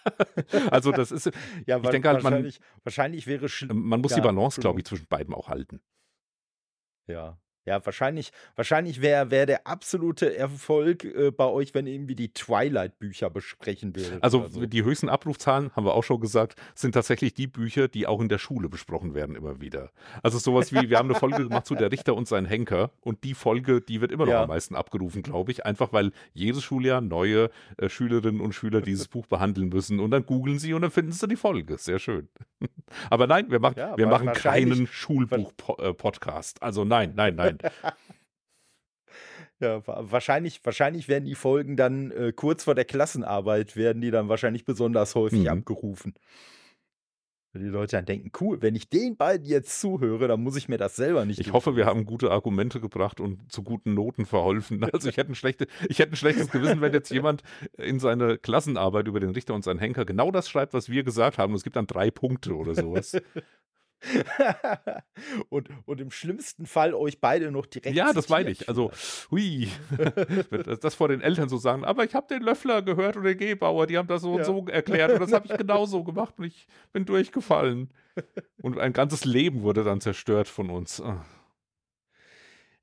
also 0.72 0.92
das 0.92 1.12
ist, 1.12 1.32
ja, 1.66 1.78
ich 1.78 1.90
denke 1.90 2.10
halt, 2.10 2.24
man, 2.24 2.52
wahrscheinlich 2.84 3.28
wäre 3.28 3.48
man 3.74 4.02
muss 4.02 4.12
ja, 4.12 4.18
die 4.18 4.22
Balance, 4.22 4.62
glaube 4.62 4.80
ich, 4.80 4.86
zwischen 4.86 5.08
beiden 5.08 5.34
auch 5.34 5.50
halten. 5.50 5.82
Ja. 7.08 7.38
Ja, 7.68 7.86
wahrscheinlich, 7.86 8.32
wahrscheinlich 8.56 9.02
wäre 9.02 9.30
wär 9.30 9.46
der 9.46 9.68
absolute 9.68 10.38
Erfolg 10.38 11.04
äh, 11.04 11.32
bei 11.32 11.44
euch, 11.44 11.74
wenn 11.74 11.86
ihr 11.86 11.94
irgendwie 11.94 12.16
die 12.16 12.32
Twilight-Bücher 12.34 13.30
besprechen 13.30 13.94
würdet. 13.94 14.24
Also 14.24 14.48
so. 14.48 14.66
die 14.66 14.86
höchsten 14.86 15.10
Abrufzahlen, 15.10 15.72
haben 15.76 15.86
wir 15.86 15.94
auch 15.94 16.06
schon 16.06 16.22
gesagt, 16.22 16.56
sind 16.76 16.94
tatsächlich 16.94 17.34
die 17.34 17.48
Bücher, 17.48 17.90
die 17.90 18.08
auch 18.08 18.22
in 18.22 18.30
der 18.30 18.38
Schule 18.38 18.70
besprochen 18.70 19.14
werden, 19.16 19.36
immer 19.36 19.60
wieder. 19.60 19.92
Also 20.24 20.38
sowas 20.38 20.72
wie, 20.72 20.90
wir 20.90 20.98
haben 20.98 21.10
eine 21.10 21.20
Folge 21.20 21.44
gemacht 21.44 21.66
zu 21.66 21.76
Der 21.76 21.92
Richter 21.92 22.16
und 22.16 22.26
sein 22.26 22.46
Henker 22.46 22.92
und 23.02 23.26
die 23.26 23.34
Folge, 23.34 23.82
die 23.82 24.00
wird 24.00 24.14
immer 24.14 24.26
noch 24.26 24.32
ja. 24.32 24.44
am 24.44 24.48
meisten 24.48 24.74
abgerufen, 24.74 25.22
glaube 25.22 25.52
ich. 25.52 25.66
Einfach 25.66 25.92
weil 25.92 26.12
jedes 26.34 26.64
Schuljahr 26.64 27.02
neue 27.02 27.50
äh, 27.76 27.90
Schülerinnen 27.90 28.40
und 28.40 28.54
Schüler 28.54 28.80
dieses 28.80 29.08
Buch 29.10 29.26
behandeln 29.26 29.68
müssen 29.68 30.00
und 30.00 30.12
dann 30.12 30.26
googeln 30.26 30.58
sie 30.58 30.74
und 30.74 30.84
dann 30.84 30.92
finden 30.92 31.12
sie 31.12 31.28
die 31.28 31.36
Folge. 31.36 31.78
Sehr 31.78 32.00
schön. 32.00 32.30
Aber 33.10 33.28
nein, 33.28 33.52
wir, 33.52 33.60
machen, 33.60 33.76
ja, 33.78 33.98
wir 33.98 34.08
machen 34.08 34.32
keinen 34.32 34.88
Schulbuch-Podcast. 34.88 36.64
Also 36.64 36.86
nein, 36.86 37.12
nein, 37.14 37.36
nein. 37.36 37.57
Ja, 39.60 39.82
wahrscheinlich, 39.86 40.64
wahrscheinlich 40.64 41.08
werden 41.08 41.26
die 41.26 41.34
Folgen 41.34 41.78
dann 41.78 42.12
äh, 42.12 42.32
kurz 42.32 42.64
vor 42.64 42.76
der 42.76 42.86
Klassenarbeit, 42.86 43.76
werden 43.76 44.02
die 44.02 44.12
dann 44.12 44.30
wahrscheinlich 44.30 44.66
besonders 44.66 45.16
häufig 45.16 45.42
mhm. 45.42 45.48
abgerufen. 45.48 46.14
Weil 47.54 47.64
die 47.64 47.70
Leute 47.70 47.96
dann 47.96 48.06
denken, 48.06 48.32
cool, 48.40 48.62
wenn 48.62 48.76
ich 48.76 48.88
den 48.88 49.18
beiden 49.18 49.48
jetzt 49.48 49.80
zuhöre, 49.80 50.28
dann 50.28 50.44
muss 50.44 50.58
ich 50.58 50.70
mir 50.70 50.78
das 50.78 50.96
selber 50.96 51.26
nicht. 51.26 51.40
Ich 51.40 51.54
hoffe, 51.54 51.76
wir 51.76 51.88
haben 51.88 52.06
gute 52.06 52.30
Argumente 52.30 52.80
gebracht 52.80 53.20
und 53.20 53.52
zu 53.52 53.64
guten 53.64 53.96
Noten 53.96 54.28
verholfen. 54.28 54.84
Also 54.94 55.10
ich 55.10 55.18
hätte 55.18 55.32
ein, 55.32 55.36
schlechte, 55.36 55.66
ich 55.90 55.98
hätte 55.98 56.14
ein 56.14 56.18
schlechtes 56.18 56.52
Gewissen, 56.52 56.82
wenn 56.82 56.94
jetzt 56.94 57.10
jemand 57.10 57.42
in 57.78 58.00
seine 58.00 58.38
Klassenarbeit 58.38 59.08
über 59.08 59.20
den 59.20 59.32
Richter 59.32 59.56
und 59.56 59.64
seinen 59.64 59.80
Henker 59.80 60.06
genau 60.06 60.30
das 60.30 60.50
schreibt, 60.50 60.74
was 60.74 60.90
wir 60.90 61.04
gesagt 61.04 61.40
haben. 61.40 61.54
Und 61.54 61.58
es 61.58 61.64
gibt 61.64 61.78
dann 61.78 61.88
drei 61.88 62.12
Punkte 62.12 62.54
oder 62.54 62.76
sowas. 62.76 63.18
und, 65.50 65.70
und 65.86 66.02
im 66.02 66.12
schlimmsten 66.12 66.66
Fall 66.66 66.94
euch 66.94 67.20
beide 67.20 67.52
noch 67.52 67.66
direkt. 67.66 67.96
Ja, 67.96 68.14
das 68.14 68.30
meine 68.30 68.50
ich. 68.50 68.68
Also, 68.68 68.92
hui, 69.32 69.70
das, 70.66 70.80
das, 70.80 70.96
vor 70.96 71.08
den 71.08 71.22
Eltern 71.22 71.50
so 71.50 71.58
sagen, 71.58 71.86
aber 71.86 72.04
ich 72.04 72.16
habe 72.16 72.28
den 72.28 72.44
Löffler 72.44 72.82
gehört 72.82 73.18
und 73.18 73.24
den 73.24 73.38
Gebauer, 73.38 73.88
die 73.88 73.98
haben 73.98 74.08
das 74.08 74.22
so 74.22 74.34
ja. 74.34 74.38
und 74.38 74.46
so 74.46 74.66
erklärt 74.68 75.14
und 75.14 75.22
das 75.22 75.34
habe 75.34 75.48
ich 75.48 75.58
genauso 75.58 76.04
gemacht 76.04 76.36
und 76.38 76.46
ich 76.46 76.68
bin 76.94 77.06
durchgefallen. 77.06 77.90
Und 78.62 78.80
ein 78.80 78.94
ganzes 78.94 79.26
Leben 79.26 79.62
wurde 79.62 79.84
dann 79.84 80.02
zerstört 80.02 80.48
von 80.48 80.70
uns. 80.70 81.02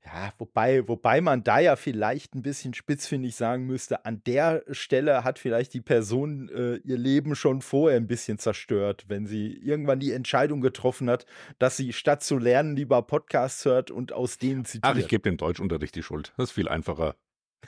Ja, 0.05 0.33
wobei, 0.37 0.87
wobei 0.87 1.19
man 1.19 1.43
da 1.43 1.59
ja 1.59 1.75
vielleicht 1.75 2.35
ein 2.35 2.43
bisschen 2.43 2.75
spitzfindig 2.75 3.35
sagen 3.35 3.65
müsste, 3.65 4.05
an 4.05 4.21
der 4.25 4.63
Stelle 4.69 5.23
hat 5.23 5.39
vielleicht 5.39 5.73
die 5.73 5.81
Person 5.81 6.49
äh, 6.49 6.75
ihr 6.77 6.97
Leben 6.97 7.35
schon 7.35 7.61
vorher 7.61 7.97
ein 7.97 8.05
bisschen 8.05 8.37
zerstört, 8.37 9.05
wenn 9.07 9.25
sie 9.25 9.53
irgendwann 9.53 9.99
die 9.99 10.11
Entscheidung 10.11 10.61
getroffen 10.61 11.09
hat, 11.09 11.25
dass 11.57 11.75
sie 11.77 11.91
statt 11.91 12.23
zu 12.23 12.37
lernen 12.37 12.75
lieber 12.75 13.01
Podcasts 13.01 13.65
hört 13.65 13.89
und 13.89 14.13
aus 14.13 14.37
denen 14.37 14.63
zitiert. 14.65 14.93
Ach, 14.93 14.97
ich 14.97 15.07
gebe 15.07 15.23
dem 15.23 15.37
Deutschunterricht 15.37 15.95
die 15.95 16.03
Schuld. 16.03 16.33
Das 16.37 16.49
ist 16.49 16.53
viel 16.53 16.67
einfacher. 16.67 17.15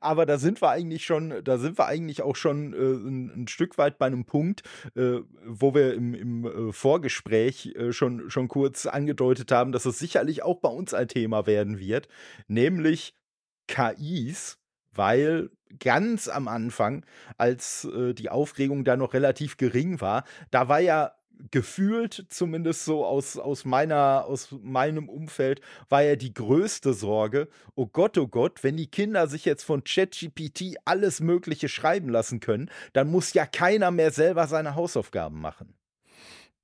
Aber 0.00 0.26
da 0.26 0.38
sind 0.38 0.62
wir 0.62 0.70
eigentlich 0.70 1.04
schon, 1.04 1.42
da 1.44 1.58
sind 1.58 1.78
wir 1.78 1.86
eigentlich 1.86 2.22
auch 2.22 2.36
schon 2.36 2.72
äh, 2.72 2.76
ein, 2.76 3.42
ein, 3.42 3.48
Stück 3.48 3.78
weit 3.78 3.98
bei 3.98 4.06
einem 4.06 4.24
Punkt, 4.24 4.62
äh, 4.94 5.20
wo 5.46 5.74
wir 5.74 5.94
im, 5.94 6.14
im 6.14 6.44
äh, 6.44 6.72
Vorgespräch 6.72 7.74
äh, 7.76 7.92
schon, 7.92 8.30
schon 8.30 8.48
kurz 8.48 8.86
angedeutet 8.86 9.52
haben, 9.52 9.72
dass 9.72 9.86
es 9.86 9.98
sicherlich 9.98 10.42
auch 10.42 10.60
bei 10.60 10.68
uns 10.68 10.94
ein 10.94 11.08
Thema 11.08 11.46
werden 11.46 11.78
wird, 11.78 12.08
nämlich 12.48 13.14
KIs, 13.68 14.58
weil 14.92 15.50
ganz 15.80 16.28
am 16.28 16.48
Anfang, 16.48 17.04
als 17.36 17.84
äh, 17.84 18.14
die 18.14 18.30
Aufregung 18.30 18.84
da 18.84 18.96
noch 18.96 19.14
relativ 19.14 19.56
gering 19.56 20.00
war, 20.00 20.24
da 20.50 20.68
war 20.68 20.80
ja 20.80 21.12
gefühlt, 21.50 22.26
zumindest 22.28 22.84
so 22.84 23.04
aus, 23.04 23.36
aus, 23.36 23.64
meiner, 23.64 24.24
aus 24.26 24.54
meinem 24.62 25.08
Umfeld, 25.08 25.60
war 25.88 26.02
ja 26.02 26.16
die 26.16 26.34
größte 26.34 26.94
Sorge, 26.94 27.48
oh 27.74 27.86
Gott, 27.86 28.16
oh 28.18 28.28
Gott, 28.28 28.62
wenn 28.62 28.76
die 28.76 28.90
Kinder 28.90 29.26
sich 29.28 29.44
jetzt 29.44 29.64
von 29.64 29.84
ChatGPT 29.84 30.76
alles 30.84 31.20
Mögliche 31.20 31.68
schreiben 31.68 32.08
lassen 32.08 32.40
können, 32.40 32.70
dann 32.92 33.10
muss 33.10 33.34
ja 33.34 33.46
keiner 33.46 33.90
mehr 33.90 34.10
selber 34.10 34.46
seine 34.46 34.74
Hausaufgaben 34.74 35.40
machen. 35.40 35.74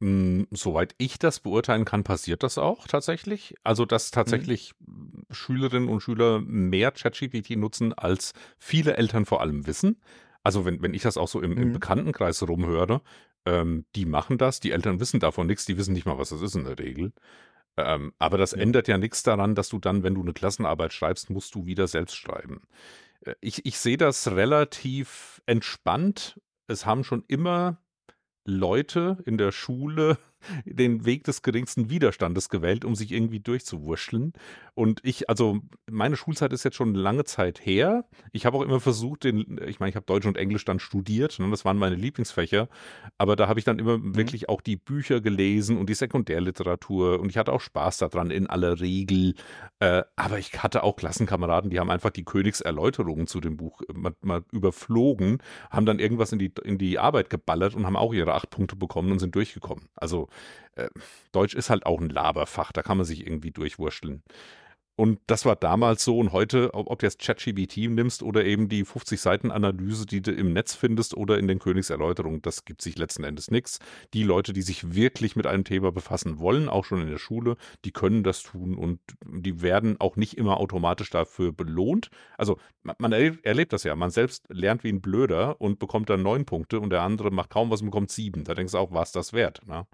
Mm, 0.00 0.44
soweit 0.50 0.94
ich 0.96 1.18
das 1.18 1.40
beurteilen 1.40 1.84
kann, 1.84 2.04
passiert 2.04 2.42
das 2.42 2.56
auch 2.56 2.86
tatsächlich. 2.88 3.54
Also, 3.64 3.84
dass 3.84 4.10
mhm. 4.10 4.14
tatsächlich 4.14 4.72
mhm. 4.80 5.26
Schülerinnen 5.30 5.88
und 5.88 6.00
Schüler 6.00 6.40
mehr 6.40 6.90
ChatGPT 6.90 7.56
nutzen, 7.56 7.92
als 7.92 8.32
viele 8.58 8.96
Eltern 8.96 9.26
vor 9.26 9.42
allem 9.42 9.66
wissen. 9.66 10.00
Also, 10.42 10.64
wenn, 10.64 10.80
wenn 10.80 10.94
ich 10.94 11.02
das 11.02 11.18
auch 11.18 11.28
so 11.28 11.42
im, 11.42 11.52
im 11.52 11.68
mhm. 11.68 11.72
Bekanntenkreis 11.74 12.42
rumhöre, 12.48 13.02
ähm, 13.46 13.86
die 13.96 14.06
machen 14.06 14.38
das, 14.38 14.60
die 14.60 14.72
Eltern 14.72 15.00
wissen 15.00 15.20
davon 15.20 15.46
nichts, 15.46 15.64
die 15.64 15.76
wissen 15.76 15.92
nicht 15.92 16.06
mal, 16.06 16.18
was 16.18 16.30
das 16.30 16.42
ist 16.42 16.54
in 16.54 16.64
der 16.64 16.78
Regel. 16.78 17.12
Ähm, 17.76 18.12
aber 18.18 18.38
das 18.38 18.52
ja. 18.52 18.58
ändert 18.58 18.88
ja 18.88 18.98
nichts 18.98 19.22
daran, 19.22 19.54
dass 19.54 19.68
du 19.68 19.78
dann, 19.78 20.02
wenn 20.02 20.14
du 20.14 20.22
eine 20.22 20.32
Klassenarbeit 20.32 20.92
schreibst, 20.92 21.30
musst 21.30 21.54
du 21.54 21.66
wieder 21.66 21.86
selbst 21.86 22.16
schreiben. 22.16 22.62
Äh, 23.24 23.34
ich, 23.40 23.64
ich 23.66 23.78
sehe 23.78 23.96
das 23.96 24.30
relativ 24.32 25.42
entspannt. 25.46 26.40
Es 26.66 26.86
haben 26.86 27.04
schon 27.04 27.24
immer 27.28 27.78
Leute 28.44 29.18
in 29.24 29.38
der 29.38 29.52
Schule 29.52 30.18
den 30.64 31.04
Weg 31.04 31.24
des 31.24 31.42
geringsten 31.42 31.90
Widerstandes 31.90 32.48
gewählt, 32.48 32.84
um 32.84 32.94
sich 32.94 33.12
irgendwie 33.12 33.40
durchzuwurschteln. 33.40 34.32
Und 34.74 35.00
ich, 35.02 35.28
also 35.28 35.58
meine 35.90 36.16
Schulzeit 36.16 36.52
ist 36.52 36.64
jetzt 36.64 36.76
schon 36.76 36.94
lange 36.94 37.24
Zeit 37.24 37.64
her. 37.64 38.04
Ich 38.32 38.46
habe 38.46 38.56
auch 38.56 38.62
immer 38.62 38.80
versucht, 38.80 39.24
den, 39.24 39.60
ich 39.66 39.78
meine, 39.78 39.90
ich 39.90 39.96
habe 39.96 40.06
Deutsch 40.06 40.26
und 40.26 40.38
Englisch 40.38 40.64
dann 40.64 40.78
studiert, 40.78 41.38
ne, 41.38 41.50
das 41.50 41.64
waren 41.64 41.76
meine 41.76 41.96
Lieblingsfächer, 41.96 42.68
aber 43.18 43.36
da 43.36 43.46
habe 43.46 43.58
ich 43.58 43.64
dann 43.64 43.78
immer 43.78 43.98
mhm. 43.98 44.16
wirklich 44.16 44.48
auch 44.48 44.62
die 44.62 44.76
Bücher 44.76 45.20
gelesen 45.20 45.76
und 45.76 45.90
die 45.90 45.94
Sekundärliteratur 45.94 47.20
und 47.20 47.28
ich 47.28 47.36
hatte 47.36 47.52
auch 47.52 47.60
Spaß 47.60 47.98
daran 47.98 48.30
in 48.30 48.46
aller 48.46 48.80
Regel. 48.80 49.34
Äh, 49.80 50.02
aber 50.16 50.38
ich 50.38 50.62
hatte 50.62 50.82
auch 50.82 50.96
Klassenkameraden, 50.96 51.70
die 51.70 51.78
haben 51.78 51.90
einfach 51.90 52.10
die 52.10 52.24
Königserläuterungen 52.24 53.26
zu 53.26 53.40
dem 53.40 53.58
Buch 53.58 53.82
äh, 53.82 53.92
mal, 53.92 54.14
mal 54.22 54.44
überflogen, 54.50 55.42
haben 55.70 55.84
dann 55.84 55.98
irgendwas 55.98 56.32
in 56.32 56.38
die, 56.38 56.52
in 56.64 56.78
die 56.78 56.98
Arbeit 56.98 57.28
geballert 57.28 57.74
und 57.74 57.84
haben 57.84 57.96
auch 57.96 58.14
ihre 58.14 58.32
acht 58.32 58.48
Punkte 58.48 58.76
bekommen 58.76 59.12
und 59.12 59.18
sind 59.18 59.34
durchgekommen. 59.34 59.88
Also 59.94 60.29
äh, 60.76 60.88
Deutsch 61.32 61.54
ist 61.54 61.70
halt 61.70 61.86
auch 61.86 62.00
ein 62.00 62.10
Laberfach, 62.10 62.72
da 62.72 62.82
kann 62.82 62.96
man 62.96 63.06
sich 63.06 63.26
irgendwie 63.26 63.50
durchwurschteln. 63.50 64.22
Und 65.00 65.18
das 65.28 65.46
war 65.46 65.56
damals 65.56 66.04
so 66.04 66.18
und 66.18 66.32
heute, 66.32 66.74
ob, 66.74 66.98
du 66.98 67.06
jetzt 67.06 67.20
ChatGBT 67.20 67.88
nimmst 67.88 68.22
oder 68.22 68.44
eben 68.44 68.68
die 68.68 68.84
50 68.84 69.18
Seiten 69.18 69.50
Analyse, 69.50 70.04
die 70.04 70.20
du 70.20 70.30
im 70.30 70.52
Netz 70.52 70.74
findest 70.74 71.16
oder 71.16 71.38
in 71.38 71.48
den 71.48 71.58
Königserläuterungen, 71.58 72.42
das 72.42 72.66
gibt 72.66 72.82
sich 72.82 72.98
letzten 72.98 73.24
Endes 73.24 73.50
nichts. 73.50 73.78
Die 74.12 74.24
Leute, 74.24 74.52
die 74.52 74.60
sich 74.60 74.94
wirklich 74.94 75.36
mit 75.36 75.46
einem 75.46 75.64
Thema 75.64 75.90
befassen 75.90 76.38
wollen, 76.38 76.68
auch 76.68 76.84
schon 76.84 77.00
in 77.00 77.08
der 77.08 77.16
Schule, 77.16 77.56
die 77.86 77.92
können 77.92 78.22
das 78.22 78.42
tun 78.42 78.74
und 78.74 79.00
die 79.24 79.62
werden 79.62 79.98
auch 79.98 80.16
nicht 80.16 80.36
immer 80.36 80.58
automatisch 80.58 81.08
dafür 81.08 81.50
belohnt. 81.50 82.10
Also 82.36 82.58
man 82.82 83.12
erlebt 83.12 83.72
das 83.72 83.84
ja, 83.84 83.96
man 83.96 84.10
selbst 84.10 84.44
lernt 84.50 84.84
wie 84.84 84.90
ein 84.90 85.00
Blöder 85.00 85.60
und 85.62 85.78
bekommt 85.78 86.10
dann 86.10 86.22
neun 86.22 86.44
Punkte 86.44 86.78
und 86.78 86.90
der 86.90 87.00
andere 87.00 87.30
macht 87.30 87.48
kaum 87.48 87.70
was 87.70 87.80
und 87.80 87.86
bekommt 87.86 88.10
sieben. 88.10 88.44
Da 88.44 88.54
denkst 88.54 88.72
du 88.72 88.78
auch, 88.78 88.90
war 88.90 89.02
es 89.02 89.12
das 89.12 89.32
wert? 89.32 89.62
Ne? 89.66 89.86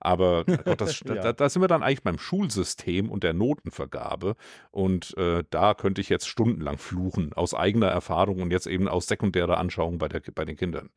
Aber 0.00 0.44
Gott, 0.44 0.82
das, 0.82 1.00
ja. 1.06 1.14
da, 1.14 1.32
da 1.32 1.48
sind 1.48 1.62
wir 1.62 1.68
dann 1.68 1.82
eigentlich 1.82 2.02
beim 2.02 2.18
Schulsystem 2.18 3.10
und 3.10 3.24
der 3.24 3.32
Notenvergabe. 3.32 4.36
Und 4.70 5.16
äh, 5.16 5.44
da 5.50 5.74
könnte 5.74 6.00
ich 6.00 6.08
jetzt 6.08 6.28
stundenlang 6.28 6.78
fluchen, 6.78 7.32
aus 7.32 7.54
eigener 7.54 7.88
Erfahrung 7.88 8.40
und 8.42 8.50
jetzt 8.50 8.66
eben 8.66 8.88
aus 8.88 9.06
sekundärer 9.06 9.58
Anschauung 9.58 9.98
bei, 9.98 10.08
der, 10.08 10.22
bei 10.34 10.44
den 10.44 10.56
Kindern. 10.56 10.90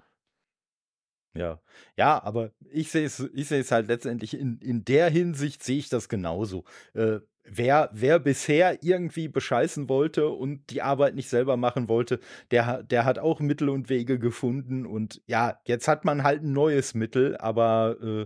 Ja, 1.35 1.59
ja, 1.97 2.23
aber 2.23 2.51
ich 2.69 2.91
sehe 2.91 3.05
es, 3.05 3.19
ich 3.33 3.47
sehe 3.47 3.61
es 3.61 3.71
halt 3.71 3.87
letztendlich 3.87 4.37
in, 4.37 4.59
in 4.59 4.85
der 4.85 5.09
Hinsicht 5.09 5.63
sehe 5.63 5.79
ich 5.79 5.89
das 5.89 6.07
genauso. 6.07 6.63
Äh, 6.93 7.21
wer, 7.43 7.89
wer 7.91 8.19
bisher 8.19 8.83
irgendwie 8.83 9.27
bescheißen 9.27 9.89
wollte 9.89 10.29
und 10.29 10.69
die 10.69 10.81
Arbeit 10.81 11.15
nicht 11.15 11.29
selber 11.29 11.57
machen 11.57 11.89
wollte, 11.89 12.19
der, 12.51 12.83
der 12.83 13.05
hat 13.05 13.19
auch 13.19 13.39
Mittel 13.39 13.69
und 13.69 13.89
Wege 13.89 14.19
gefunden. 14.19 14.85
Und 14.85 15.21
ja, 15.25 15.59
jetzt 15.65 15.87
hat 15.87 16.05
man 16.05 16.23
halt 16.23 16.43
ein 16.43 16.53
neues 16.53 16.93
Mittel, 16.93 17.35
aber 17.37 17.97
äh, 18.01 18.25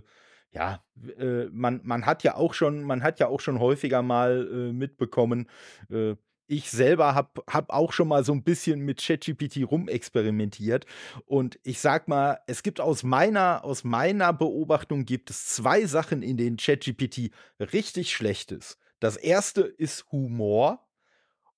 ja, 0.52 0.82
äh, 1.18 1.44
man, 1.50 1.80
man 1.84 2.06
hat 2.06 2.22
ja 2.22 2.34
auch 2.34 2.54
schon, 2.54 2.82
man 2.82 3.02
hat 3.02 3.20
ja 3.20 3.28
auch 3.28 3.40
schon 3.40 3.58
häufiger 3.58 4.02
mal 4.02 4.48
äh, 4.50 4.72
mitbekommen, 4.72 5.48
äh, 5.90 6.16
ich 6.48 6.70
selber 6.70 7.14
habe 7.14 7.42
hab 7.46 7.70
auch 7.70 7.92
schon 7.92 8.08
mal 8.08 8.24
so 8.24 8.32
ein 8.32 8.42
bisschen 8.42 8.80
mit 8.80 9.02
ChatGPT 9.02 9.70
rumexperimentiert 9.70 10.86
und 11.26 11.58
ich 11.62 11.78
sag 11.78 12.08
mal, 12.08 12.40
es 12.46 12.62
gibt 12.62 12.80
aus 12.80 13.02
meiner 13.02 13.64
aus 13.64 13.84
meiner 13.84 14.32
Beobachtung 14.32 15.04
gibt 15.04 15.28
es 15.30 15.46
zwei 15.46 15.84
Sachen, 15.84 16.22
in 16.22 16.38
denen 16.38 16.56
ChatGPT 16.56 17.30
richtig 17.60 18.12
schlecht 18.12 18.50
ist. 18.50 18.78
Das 18.98 19.16
erste 19.16 19.60
ist 19.60 20.10
Humor 20.10 20.88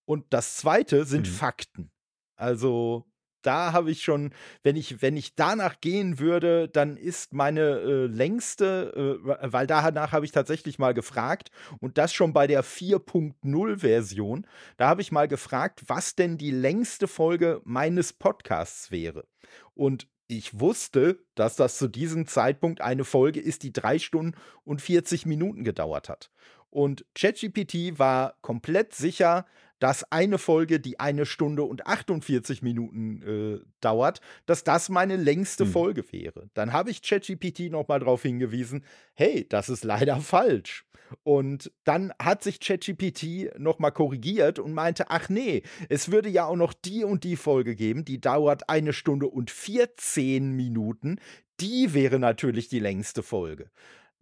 und 0.04 0.26
das 0.30 0.56
zweite 0.56 1.04
sind 1.04 1.28
mhm. 1.28 1.32
Fakten. 1.32 1.90
Also 2.34 3.09
da 3.42 3.72
habe 3.72 3.90
ich 3.90 4.02
schon, 4.02 4.32
wenn 4.62 4.76
ich, 4.76 5.02
wenn 5.02 5.16
ich 5.16 5.34
danach 5.34 5.80
gehen 5.80 6.18
würde, 6.18 6.68
dann 6.68 6.96
ist 6.96 7.32
meine 7.32 7.60
äh, 7.60 8.06
längste, 8.06 9.18
äh, 9.22 9.52
weil 9.52 9.66
danach 9.66 10.12
habe 10.12 10.24
ich 10.24 10.32
tatsächlich 10.32 10.78
mal 10.78 10.94
gefragt 10.94 11.50
und 11.80 11.98
das 11.98 12.12
schon 12.12 12.32
bei 12.32 12.46
der 12.46 12.64
4.0-Version, 12.64 14.46
da 14.76 14.88
habe 14.88 15.02
ich 15.02 15.12
mal 15.12 15.28
gefragt, 15.28 15.82
was 15.86 16.14
denn 16.14 16.38
die 16.38 16.50
längste 16.50 17.08
Folge 17.08 17.60
meines 17.64 18.12
Podcasts 18.12 18.90
wäre. 18.90 19.26
Und 19.74 20.08
ich 20.26 20.60
wusste, 20.60 21.18
dass 21.34 21.56
das 21.56 21.76
zu 21.76 21.88
diesem 21.88 22.26
Zeitpunkt 22.26 22.80
eine 22.80 23.04
Folge 23.04 23.40
ist, 23.40 23.64
die 23.64 23.72
drei 23.72 23.98
Stunden 23.98 24.36
und 24.64 24.80
40 24.80 25.26
Minuten 25.26 25.64
gedauert 25.64 26.08
hat. 26.08 26.30
Und 26.70 27.04
ChatGPT 27.16 27.98
war 27.98 28.36
komplett 28.40 28.94
sicher, 28.94 29.44
dass 29.80 30.10
eine 30.12 30.38
Folge, 30.38 30.78
die 30.78 31.00
eine 31.00 31.26
Stunde 31.26 31.64
und 31.64 31.86
48 31.86 32.62
Minuten 32.62 33.22
äh, 33.22 33.64
dauert, 33.80 34.20
dass 34.46 34.62
das 34.62 34.88
meine 34.88 35.16
längste 35.16 35.64
hm. 35.64 35.72
Folge 35.72 36.12
wäre. 36.12 36.48
Dann 36.54 36.72
habe 36.72 36.90
ich 36.90 37.02
ChatGPT 37.02 37.70
noch 37.70 37.88
mal 37.88 37.98
darauf 37.98 38.22
hingewiesen, 38.22 38.84
hey, 39.14 39.46
das 39.48 39.68
ist 39.68 39.82
leider 39.82 40.20
falsch. 40.20 40.84
Und 41.24 41.72
dann 41.84 42.12
hat 42.22 42.42
sich 42.42 42.60
ChatGPT 42.60 43.58
noch 43.58 43.78
mal 43.78 43.90
korrigiert 43.90 44.58
und 44.58 44.72
meinte, 44.72 45.10
ach 45.10 45.28
nee, 45.28 45.62
es 45.88 46.12
würde 46.12 46.28
ja 46.28 46.46
auch 46.46 46.56
noch 46.56 46.72
die 46.72 47.02
und 47.02 47.24
die 47.24 47.36
Folge 47.36 47.74
geben, 47.74 48.04
die 48.04 48.20
dauert 48.20 48.68
eine 48.68 48.92
Stunde 48.92 49.26
und 49.26 49.50
14 49.50 50.52
Minuten. 50.52 51.18
Die 51.60 51.92
wäre 51.94 52.18
natürlich 52.18 52.68
die 52.68 52.78
längste 52.78 53.22
Folge. 53.22 53.70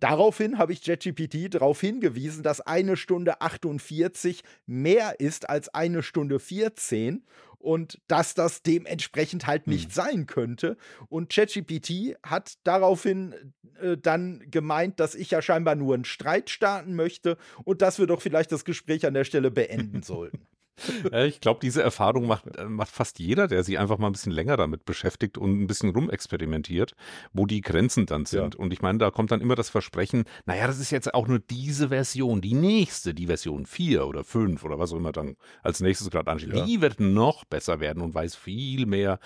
Daraufhin 0.00 0.58
habe 0.58 0.72
ich 0.72 0.86
JetGPT 0.86 1.54
darauf 1.54 1.80
hingewiesen, 1.80 2.42
dass 2.42 2.60
eine 2.60 2.96
Stunde 2.96 3.40
48 3.40 4.42
mehr 4.66 5.18
ist 5.18 5.48
als 5.48 5.68
eine 5.74 6.02
Stunde 6.02 6.38
14 6.38 7.24
und 7.58 8.00
dass 8.06 8.34
das 8.34 8.62
dementsprechend 8.62 9.46
halt 9.46 9.66
nicht 9.66 9.86
hm. 9.86 9.90
sein 9.90 10.26
könnte. 10.26 10.76
Und 11.08 11.30
ChatGPT 11.30 12.16
hat 12.22 12.54
daraufhin 12.64 13.34
äh, 13.80 13.96
dann 13.96 14.44
gemeint, 14.50 15.00
dass 15.00 15.14
ich 15.14 15.30
ja 15.30 15.42
scheinbar 15.42 15.74
nur 15.74 15.94
einen 15.94 16.04
Streit 16.04 16.50
starten 16.50 16.94
möchte 16.94 17.36
und 17.64 17.82
dass 17.82 17.98
wir 17.98 18.06
doch 18.06 18.22
vielleicht 18.22 18.52
das 18.52 18.64
Gespräch 18.64 19.06
an 19.06 19.14
der 19.14 19.24
Stelle 19.24 19.50
beenden 19.50 20.02
sollten. 20.04 20.46
ich 21.12 21.40
glaube, 21.40 21.60
diese 21.60 21.82
Erfahrung 21.82 22.26
macht, 22.26 22.56
äh, 22.56 22.64
macht 22.64 22.90
fast 22.90 23.18
jeder, 23.18 23.48
der 23.48 23.64
sich 23.64 23.78
einfach 23.78 23.98
mal 23.98 24.06
ein 24.08 24.12
bisschen 24.12 24.32
länger 24.32 24.56
damit 24.56 24.84
beschäftigt 24.84 25.38
und 25.38 25.62
ein 25.62 25.66
bisschen 25.66 25.90
rumexperimentiert, 25.90 26.94
wo 27.32 27.46
die 27.46 27.60
Grenzen 27.60 28.06
dann 28.06 28.26
sind. 28.26 28.54
Ja. 28.54 28.60
Und 28.60 28.72
ich 28.72 28.82
meine, 28.82 28.98
da 28.98 29.10
kommt 29.10 29.30
dann 29.30 29.40
immer 29.40 29.54
das 29.54 29.70
Versprechen, 29.70 30.24
naja, 30.46 30.66
das 30.66 30.78
ist 30.78 30.90
jetzt 30.90 31.12
auch 31.14 31.28
nur 31.28 31.38
diese 31.38 31.88
Version, 31.88 32.40
die 32.40 32.54
nächste, 32.54 33.14
die 33.14 33.26
Version 33.26 33.66
4 33.66 34.06
oder 34.06 34.24
5 34.24 34.64
oder 34.64 34.78
was 34.78 34.92
auch 34.92 34.96
immer 34.96 35.12
dann 35.12 35.36
als 35.62 35.80
nächstes 35.80 36.10
gerade 36.10 36.30
ansteht. 36.30 36.54
Ja. 36.54 36.64
Die 36.64 36.80
wird 36.80 37.00
noch 37.00 37.44
besser 37.44 37.80
werden 37.80 38.02
und 38.02 38.14
weiß 38.14 38.36
viel 38.36 38.86
mehr. 38.86 39.18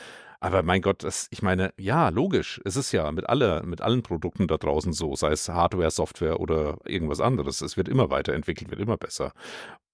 Aber 0.42 0.64
mein 0.64 0.82
Gott, 0.82 1.04
das, 1.04 1.28
ich 1.30 1.40
meine, 1.40 1.72
ja, 1.78 2.08
logisch. 2.08 2.60
Es 2.64 2.74
ist 2.74 2.90
ja 2.90 3.12
mit, 3.12 3.28
alle, 3.28 3.62
mit 3.64 3.80
allen 3.80 4.02
Produkten 4.02 4.48
da 4.48 4.56
draußen 4.56 4.92
so, 4.92 5.14
sei 5.14 5.30
es 5.30 5.48
Hardware, 5.48 5.92
Software 5.92 6.40
oder 6.40 6.78
irgendwas 6.84 7.20
anderes. 7.20 7.60
Es 7.60 7.76
wird 7.76 7.88
immer 7.88 8.10
weiterentwickelt, 8.10 8.68
wird 8.68 8.80
immer 8.80 8.96
besser. 8.96 9.34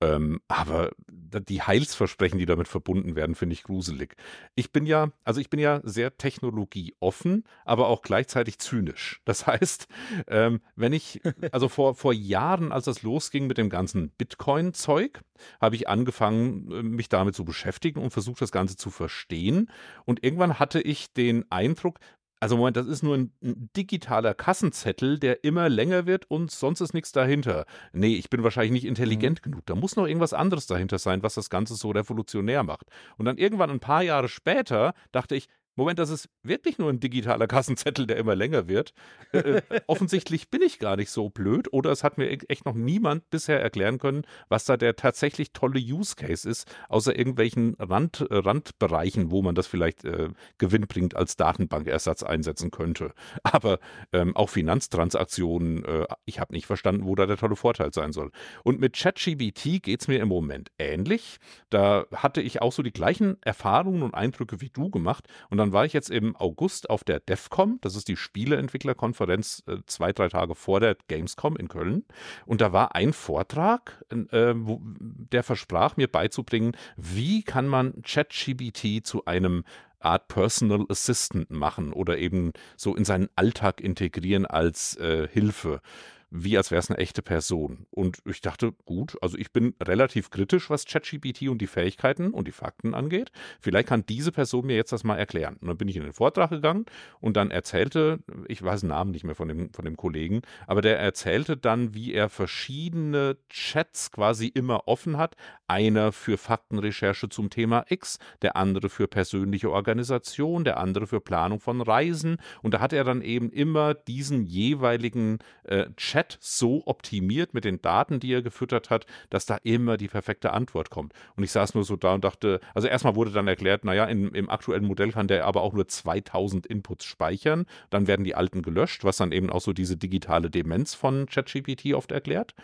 Ähm, 0.00 0.40
aber 0.46 0.90
die 1.08 1.62
Heilsversprechen, 1.62 2.38
die 2.38 2.46
damit 2.46 2.68
verbunden 2.68 3.16
werden, 3.16 3.34
finde 3.34 3.54
ich 3.54 3.64
gruselig. 3.64 4.14
Ich 4.54 4.70
bin 4.72 4.86
ja, 4.86 5.10
also 5.24 5.40
ich 5.40 5.50
bin 5.50 5.58
ja 5.58 5.80
sehr 5.82 6.16
technologieoffen, 6.16 7.44
aber 7.64 7.88
auch 7.88 8.02
gleichzeitig 8.02 8.58
zynisch. 8.58 9.20
Das 9.24 9.46
heißt, 9.46 9.88
ähm, 10.28 10.60
wenn 10.76 10.92
ich, 10.92 11.20
also 11.52 11.68
vor, 11.68 11.94
vor 11.94 12.12
Jahren, 12.12 12.72
als 12.72 12.84
das 12.84 13.02
losging 13.02 13.46
mit 13.46 13.58
dem 13.58 13.70
ganzen 13.70 14.10
Bitcoin-Zeug, 14.10 15.20
habe 15.60 15.76
ich 15.76 15.88
angefangen, 15.88 16.70
äh, 16.70 16.82
mich 16.82 17.08
damit 17.08 17.34
zu 17.34 17.44
beschäftigen 17.44 18.00
und 18.00 18.10
versucht, 18.10 18.40
das 18.40 18.52
Ganze 18.52 18.76
zu 18.76 18.90
verstehen. 18.90 19.70
Und 20.04 20.22
irgendwann 20.24 20.58
hatte 20.58 20.80
ich 20.80 21.12
den 21.12 21.50
Eindruck, 21.50 21.98
also 22.40 22.56
Moment, 22.56 22.76
das 22.76 22.86
ist 22.86 23.02
nur 23.02 23.16
ein, 23.16 23.32
ein, 23.42 23.70
digitaler 23.76 24.34
Kassenzettel, 24.34 25.18
der 25.18 25.44
immer 25.44 25.68
länger 25.68 26.06
wird 26.06 26.30
und 26.30 26.50
sonst 26.50 26.80
ist 26.80 26.94
nichts 26.94 27.12
dahinter. 27.12 27.64
Nee, 27.92 28.14
ich 28.14 28.30
bin 28.30 28.42
wahrscheinlich 28.44 28.72
nicht 28.72 28.84
intelligent 28.84 29.40
mhm. 29.40 29.50
genug. 29.50 29.66
Da 29.66 29.74
muss 29.74 29.96
noch 29.96 30.06
irgendwas 30.06 30.32
anderes 30.32 30.66
dahinter 30.66 30.98
sein, 30.98 31.22
was 31.22 31.34
das 31.34 31.50
Ganze 31.50 31.74
so 31.74 31.90
revolutionär 31.90 32.62
macht. 32.62 32.86
Und 33.16 33.24
dann 33.24 33.38
irgendwann 33.38 33.70
ein 33.70 33.80
paar 33.80 34.02
Jahre 34.02 34.28
später 34.28 34.94
dachte 35.12 35.34
ich, 35.34 35.48
Moment, 35.78 36.00
das 36.00 36.10
ist 36.10 36.28
wirklich 36.42 36.78
nur 36.78 36.90
ein 36.90 36.98
digitaler 36.98 37.46
Kassenzettel, 37.46 38.08
der 38.08 38.16
immer 38.16 38.34
länger 38.34 38.66
wird. 38.66 38.92
Äh, 39.32 39.38
äh 39.38 39.62
offensichtlich 39.86 40.50
bin 40.50 40.60
ich 40.60 40.80
gar 40.80 40.96
nicht 40.96 41.08
so 41.08 41.30
blöd 41.30 41.72
oder 41.72 41.92
es 41.92 42.02
hat 42.02 42.18
mir 42.18 42.28
e-, 42.32 42.38
echt 42.48 42.66
noch 42.66 42.74
niemand 42.74 43.30
bisher 43.30 43.62
erklären 43.62 43.98
können, 43.98 44.22
was 44.48 44.64
da 44.64 44.76
der 44.76 44.96
tatsächlich 44.96 45.52
tolle 45.52 45.78
Use 45.78 46.16
Case 46.16 46.50
ist, 46.50 46.66
außer 46.88 47.16
irgendwelchen 47.16 47.76
Rand, 47.78 48.26
äh, 48.28 48.38
Randbereichen, 48.38 49.30
wo 49.30 49.40
man 49.40 49.54
das 49.54 49.68
vielleicht 49.68 50.04
äh, 50.04 50.30
gewinnbringend 50.58 51.14
als 51.14 51.36
Datenbankersatz 51.36 52.24
einsetzen 52.24 52.72
könnte. 52.72 53.12
Aber 53.44 53.78
ähm, 54.12 54.34
auch 54.36 54.50
Finanztransaktionen, 54.50 55.84
äh, 55.84 56.06
ich 56.24 56.40
habe 56.40 56.54
nicht 56.54 56.66
verstanden, 56.66 57.06
wo 57.06 57.14
da 57.14 57.26
der 57.26 57.36
tolle 57.36 57.54
Vorteil 57.54 57.92
sein 57.92 58.12
soll. 58.12 58.32
Und 58.64 58.80
mit 58.80 58.96
ChatGBT 58.96 59.80
geht 59.80 60.00
es 60.00 60.08
mir 60.08 60.18
im 60.18 60.26
Moment 60.26 60.72
ähnlich. 60.76 61.38
Da 61.70 62.06
hatte 62.12 62.42
ich 62.42 62.62
auch 62.62 62.72
so 62.72 62.82
die 62.82 62.90
gleichen 62.90 63.40
Erfahrungen 63.42 64.02
und 64.02 64.14
Eindrücke 64.14 64.60
wie 64.60 64.70
du 64.70 64.90
gemacht 64.90 65.28
und 65.50 65.58
dann 65.58 65.67
dann 65.68 65.74
war 65.74 65.84
ich 65.84 65.92
jetzt 65.92 66.08
im 66.08 66.34
August 66.34 66.88
auf 66.88 67.04
der 67.04 67.20
DEFCOM, 67.20 67.78
das 67.82 67.94
ist 67.94 68.08
die 68.08 68.16
Spieleentwicklerkonferenz, 68.16 69.62
äh, 69.66 69.76
zwei, 69.84 70.12
drei 70.14 70.28
Tage 70.28 70.54
vor 70.54 70.80
der 70.80 70.96
Gamescom 71.08 71.56
in 71.56 71.68
Köln. 71.68 72.06
Und 72.46 72.62
da 72.62 72.72
war 72.72 72.94
ein 72.94 73.12
Vortrag, 73.12 74.02
äh, 74.10 74.54
wo, 74.56 74.80
der 74.82 75.42
versprach 75.42 75.98
mir 75.98 76.08
beizubringen, 76.08 76.72
wie 76.96 77.42
kann 77.42 77.68
man 77.68 78.00
ChatGBT 78.02 79.04
zu 79.04 79.26
einem 79.26 79.64
Art 80.00 80.28
Personal 80.28 80.86
Assistant 80.88 81.50
machen 81.50 81.92
oder 81.92 82.16
eben 82.16 82.52
so 82.78 82.96
in 82.96 83.04
seinen 83.04 83.28
Alltag 83.36 83.82
integrieren 83.82 84.46
als 84.46 84.96
äh, 84.96 85.28
Hilfe 85.28 85.82
wie 86.30 86.56
als 86.56 86.70
wäre 86.70 86.80
es 86.80 86.90
eine 86.90 86.98
echte 86.98 87.22
Person. 87.22 87.86
Und 87.90 88.18
ich 88.26 88.40
dachte, 88.40 88.72
gut, 88.84 89.16
also 89.22 89.38
ich 89.38 89.52
bin 89.52 89.74
relativ 89.82 90.30
kritisch, 90.30 90.68
was 90.68 90.84
ChatGPT 90.84 91.48
und 91.48 91.58
die 91.58 91.66
Fähigkeiten 91.66 92.32
und 92.32 92.46
die 92.46 92.52
Fakten 92.52 92.94
angeht. 92.94 93.30
Vielleicht 93.60 93.88
kann 93.88 94.04
diese 94.06 94.30
Person 94.30 94.66
mir 94.66 94.76
jetzt 94.76 94.92
das 94.92 95.04
mal 95.04 95.16
erklären. 95.16 95.56
Und 95.60 95.68
dann 95.68 95.78
bin 95.78 95.88
ich 95.88 95.96
in 95.96 96.02
den 96.02 96.12
Vortrag 96.12 96.50
gegangen 96.50 96.84
und 97.20 97.36
dann 97.36 97.50
erzählte, 97.50 98.18
ich 98.46 98.62
weiß 98.62 98.80
den 98.80 98.90
Namen 98.90 99.10
nicht 99.10 99.24
mehr 99.24 99.34
von 99.34 99.48
dem, 99.48 99.72
von 99.72 99.84
dem 99.84 99.96
Kollegen, 99.96 100.42
aber 100.66 100.82
der 100.82 100.98
erzählte 100.98 101.56
dann, 101.56 101.94
wie 101.94 102.12
er 102.12 102.28
verschiedene 102.28 103.38
Chats 103.48 104.12
quasi 104.12 104.48
immer 104.48 104.86
offen 104.86 105.16
hat. 105.16 105.34
Einer 105.66 106.12
für 106.12 106.38
Faktenrecherche 106.38 107.28
zum 107.28 107.50
Thema 107.50 107.84
X, 107.88 108.18
der 108.42 108.56
andere 108.56 108.88
für 108.88 109.06
persönliche 109.06 109.70
Organisation, 109.70 110.64
der 110.64 110.78
andere 110.78 111.06
für 111.06 111.20
Planung 111.20 111.60
von 111.60 111.80
Reisen. 111.80 112.38
Und 112.62 112.74
da 112.74 112.80
hat 112.80 112.92
er 112.92 113.04
dann 113.04 113.22
eben 113.22 113.50
immer 113.50 113.94
diesen 113.94 114.44
jeweiligen 114.44 115.38
äh, 115.64 115.86
Chat 115.96 116.17
Chat 116.18 116.38
so 116.40 116.82
optimiert 116.86 117.54
mit 117.54 117.64
den 117.64 117.80
Daten, 117.80 118.18
die 118.18 118.32
er 118.32 118.42
gefüttert 118.42 118.90
hat, 118.90 119.06
dass 119.30 119.46
da 119.46 119.58
immer 119.62 119.96
die 119.96 120.08
perfekte 120.08 120.52
Antwort 120.52 120.90
kommt. 120.90 121.12
Und 121.36 121.44
ich 121.44 121.52
saß 121.52 121.74
nur 121.74 121.84
so 121.84 121.94
da 121.94 122.14
und 122.14 122.24
dachte, 122.24 122.60
also 122.74 122.88
erstmal 122.88 123.14
wurde 123.14 123.30
dann 123.30 123.46
erklärt, 123.46 123.84
naja, 123.84 124.04
in, 124.06 124.30
im 124.34 124.50
aktuellen 124.50 124.84
Modell 124.84 125.12
kann 125.12 125.28
der 125.28 125.46
aber 125.46 125.62
auch 125.62 125.72
nur 125.72 125.86
2000 125.86 126.66
Inputs 126.66 127.04
speichern, 127.04 127.66
dann 127.90 128.08
werden 128.08 128.24
die 128.24 128.34
alten 128.34 128.62
gelöscht, 128.62 129.04
was 129.04 129.18
dann 129.18 129.30
eben 129.30 129.50
auch 129.50 129.60
so 129.60 129.72
diese 129.72 129.96
digitale 129.96 130.50
Demenz 130.50 130.94
von 130.94 131.26
ChatGPT 131.26 131.94
oft 131.94 132.10
erklärt. 132.10 132.54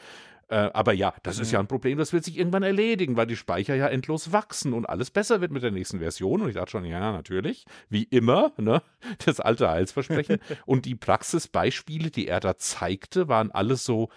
Äh, 0.49 0.71
aber 0.73 0.93
ja, 0.93 1.15
das 1.23 1.39
ist 1.39 1.53
ja 1.53 1.61
ein 1.61 1.67
Problem, 1.67 1.99
das 1.99 2.13
wird 2.13 2.25
sich 2.25 2.39
irgendwann 2.39 2.63
erledigen, 2.63 3.17
weil 3.17 3.27
die 3.27 3.37
Speicher 3.37 3.75
ja 3.75 3.89
endlos 3.89 4.33
wachsen 4.33 4.73
und 4.73 4.89
alles 4.89 5.11
besser 5.11 5.41
wird 5.41 5.53
mit 5.53 5.63
der 5.63 5.71
nächsten 5.71 5.99
Version. 5.99 6.43
Und 6.43 6.49
ich 6.49 6.55
dachte 6.55 6.73
schon, 6.73 6.85
ja, 6.85 7.13
natürlich, 7.13 7.65
wie 7.89 8.05
immer, 8.05 8.53
ne? 8.57 8.83
das 9.25 9.41
alte 9.41 9.71
Heilsversprechen. 9.71 10.39
und 10.67 10.85
die 10.85 10.95
Praxisbeispiele, 10.95 12.11
die 12.11 12.29
er 12.29 12.41
da 12.41 12.57
zeigte, 12.57 13.29
waren 13.29 13.51
alles 13.51 13.85
so 13.85 14.09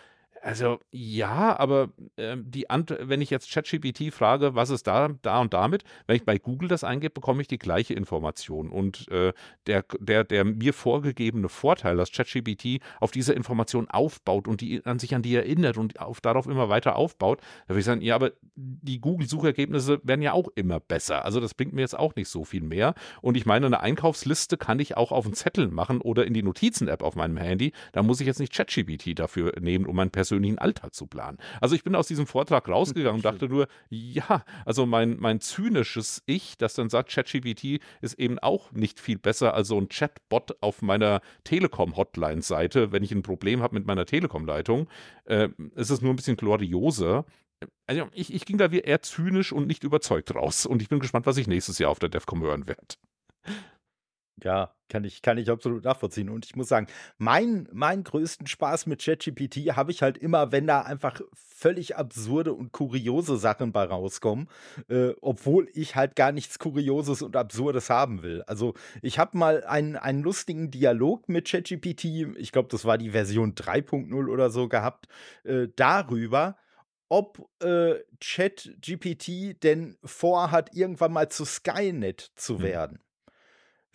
also 0.47 0.79
ja, 0.91 1.59
aber 1.59 1.89
äh, 2.15 2.37
die 2.39 2.69
Ant 2.69 2.95
wenn 3.01 3.19
ich 3.19 3.29
jetzt 3.29 3.51
ChatGPT 3.51 4.13
frage, 4.13 4.55
was 4.55 4.69
ist 4.69 4.87
da, 4.87 5.09
da 5.21 5.41
und 5.41 5.53
damit, 5.53 5.83
wenn 6.05 6.15
ich 6.15 6.23
bei 6.23 6.37
Google 6.37 6.69
das 6.69 6.85
eingebe, 6.85 7.13
bekomme 7.13 7.41
ich 7.41 7.49
die 7.49 7.57
gleiche 7.57 7.93
Information. 7.93 8.69
Und 8.69 9.09
äh, 9.11 9.33
der, 9.65 9.83
der, 9.99 10.23
der 10.23 10.45
mir 10.45 10.71
vorgegebene 10.71 11.49
Vorteil, 11.49 11.97
dass 11.97 12.13
ChatGPT 12.13 12.81
auf 13.01 13.11
diese 13.11 13.33
Information 13.33 13.89
aufbaut 13.89 14.47
und 14.47 14.61
die 14.61 14.85
an 14.85 14.99
sich 14.99 15.13
an 15.13 15.21
die 15.21 15.35
erinnert 15.35 15.77
und 15.77 15.99
auf, 15.99 16.21
darauf 16.21 16.47
immer 16.47 16.69
weiter 16.69 16.95
aufbaut, 16.95 17.41
da 17.67 17.73
würde 17.73 17.79
ich 17.81 17.85
sagen, 17.85 17.99
ja, 18.01 18.15
aber 18.15 18.31
die 18.55 19.01
Google-Suchergebnisse 19.01 19.99
werden 20.03 20.21
ja 20.21 20.31
auch 20.31 20.47
immer 20.55 20.79
besser. 20.79 21.25
Also 21.25 21.41
das 21.41 21.55
bringt 21.55 21.73
mir 21.73 21.81
jetzt 21.81 21.99
auch 21.99 22.15
nicht 22.15 22.29
so 22.29 22.45
viel 22.45 22.63
mehr. 22.63 22.93
Und 23.21 23.35
ich 23.35 23.45
meine, 23.45 23.65
eine 23.65 23.81
Einkaufsliste 23.81 24.55
kann 24.55 24.79
ich 24.79 24.95
auch 24.95 25.11
auf 25.11 25.25
einen 25.25 25.33
Zettel 25.33 25.67
machen 25.67 25.99
oder 25.99 26.25
in 26.25 26.33
die 26.33 26.43
Notizen-App 26.43 27.03
auf 27.03 27.17
meinem 27.17 27.35
Handy. 27.35 27.73
Da 27.91 28.01
muss 28.01 28.21
ich 28.21 28.27
jetzt 28.27 28.39
nicht 28.39 28.53
ChatGPT 28.53 29.19
dafür 29.19 29.51
nehmen, 29.59 29.85
um 29.85 29.97
mein 29.97 30.09
persönliches 30.09 30.36
persönlichen 30.37 30.57
Alltag 30.59 30.93
zu 30.93 31.07
planen. 31.07 31.37
Also 31.61 31.75
ich 31.75 31.83
bin 31.83 31.95
aus 31.95 32.07
diesem 32.07 32.27
Vortrag 32.27 32.67
rausgegangen 32.67 33.17
und 33.17 33.25
dachte 33.25 33.49
nur, 33.49 33.67
ja, 33.89 34.43
also 34.65 34.85
mein, 34.85 35.17
mein 35.19 35.39
zynisches 35.41 36.21
Ich, 36.25 36.57
das 36.57 36.75
dann 36.75 36.89
sagt, 36.89 37.11
ChatGPT 37.11 37.81
ist 38.01 38.19
eben 38.19 38.39
auch 38.39 38.71
nicht 38.71 38.99
viel 38.99 39.17
besser 39.17 39.53
als 39.53 39.69
so 39.69 39.79
ein 39.79 39.89
Chatbot 39.89 40.57
auf 40.61 40.81
meiner 40.81 41.21
Telekom-Hotline-Seite, 41.43 42.91
wenn 42.91 43.03
ich 43.03 43.11
ein 43.11 43.23
Problem 43.23 43.61
habe 43.61 43.75
mit 43.75 43.87
meiner 43.87 44.05
Telekom-Leitung. 44.05 44.87
Äh, 45.25 45.49
es 45.75 45.89
ist 45.89 46.01
nur 46.01 46.13
ein 46.13 46.17
bisschen 46.17 46.37
glorioser. 46.37 47.25
Also 47.87 48.07
ich, 48.13 48.33
ich 48.33 48.45
ging 48.45 48.57
da 48.57 48.71
wie 48.71 48.79
eher 48.79 49.01
zynisch 49.01 49.51
und 49.51 49.67
nicht 49.67 49.83
überzeugt 49.83 50.35
raus. 50.35 50.65
Und 50.65 50.81
ich 50.81 50.89
bin 50.89 50.99
gespannt, 50.99 51.25
was 51.25 51.37
ich 51.37 51.47
nächstes 51.47 51.79
Jahr 51.79 51.89
auf 51.89 51.99
der 51.99 52.09
DEFCOM 52.09 52.41
hören 52.41 52.67
werde. 52.67 52.95
Ja, 54.43 54.71
kann 54.87 55.03
ich, 55.03 55.21
kann 55.23 55.37
ich 55.37 55.49
absolut 55.49 55.83
nachvollziehen. 55.83 56.29
Und 56.29 56.45
ich 56.45 56.55
muss 56.55 56.67
sagen, 56.67 56.87
mein, 57.17 57.67
meinen 57.71 58.03
größten 58.03 58.45
Spaß 58.45 58.85
mit 58.85 59.03
ChatGPT 59.03 59.75
habe 59.75 59.91
ich 59.91 60.03
halt 60.03 60.17
immer, 60.17 60.51
wenn 60.51 60.67
da 60.67 60.81
einfach 60.81 61.21
völlig 61.33 61.95
absurde 61.95 62.53
und 62.53 62.71
kuriose 62.71 63.37
Sachen 63.37 63.71
bei 63.71 63.83
rauskommen, 63.83 64.47
äh, 64.89 65.13
obwohl 65.21 65.69
ich 65.73 65.95
halt 65.95 66.15
gar 66.15 66.31
nichts 66.31 66.59
Kurioses 66.59 67.23
und 67.23 67.35
Absurdes 67.35 67.89
haben 67.89 68.21
will. 68.21 68.43
Also 68.43 68.75
ich 69.01 69.17
habe 69.17 69.37
mal 69.37 69.63
einen, 69.63 69.95
einen 69.95 70.21
lustigen 70.21 70.69
Dialog 70.69 71.27
mit 71.29 71.49
ChatGPT, 71.49 72.05
ich 72.37 72.51
glaube, 72.51 72.69
das 72.69 72.85
war 72.85 72.99
die 72.99 73.09
Version 73.09 73.55
3.0 73.55 74.29
oder 74.29 74.51
so 74.51 74.67
gehabt, 74.67 75.07
äh, 75.45 75.67
darüber, 75.75 76.57
ob 77.09 77.49
äh, 77.63 77.95
ChatGPT 78.19 79.63
denn 79.63 79.97
vorhat, 80.03 80.75
irgendwann 80.75 81.13
mal 81.13 81.29
zu 81.29 81.43
Skynet 81.43 82.31
zu 82.35 82.55
mhm. 82.55 82.61
werden. 82.61 82.99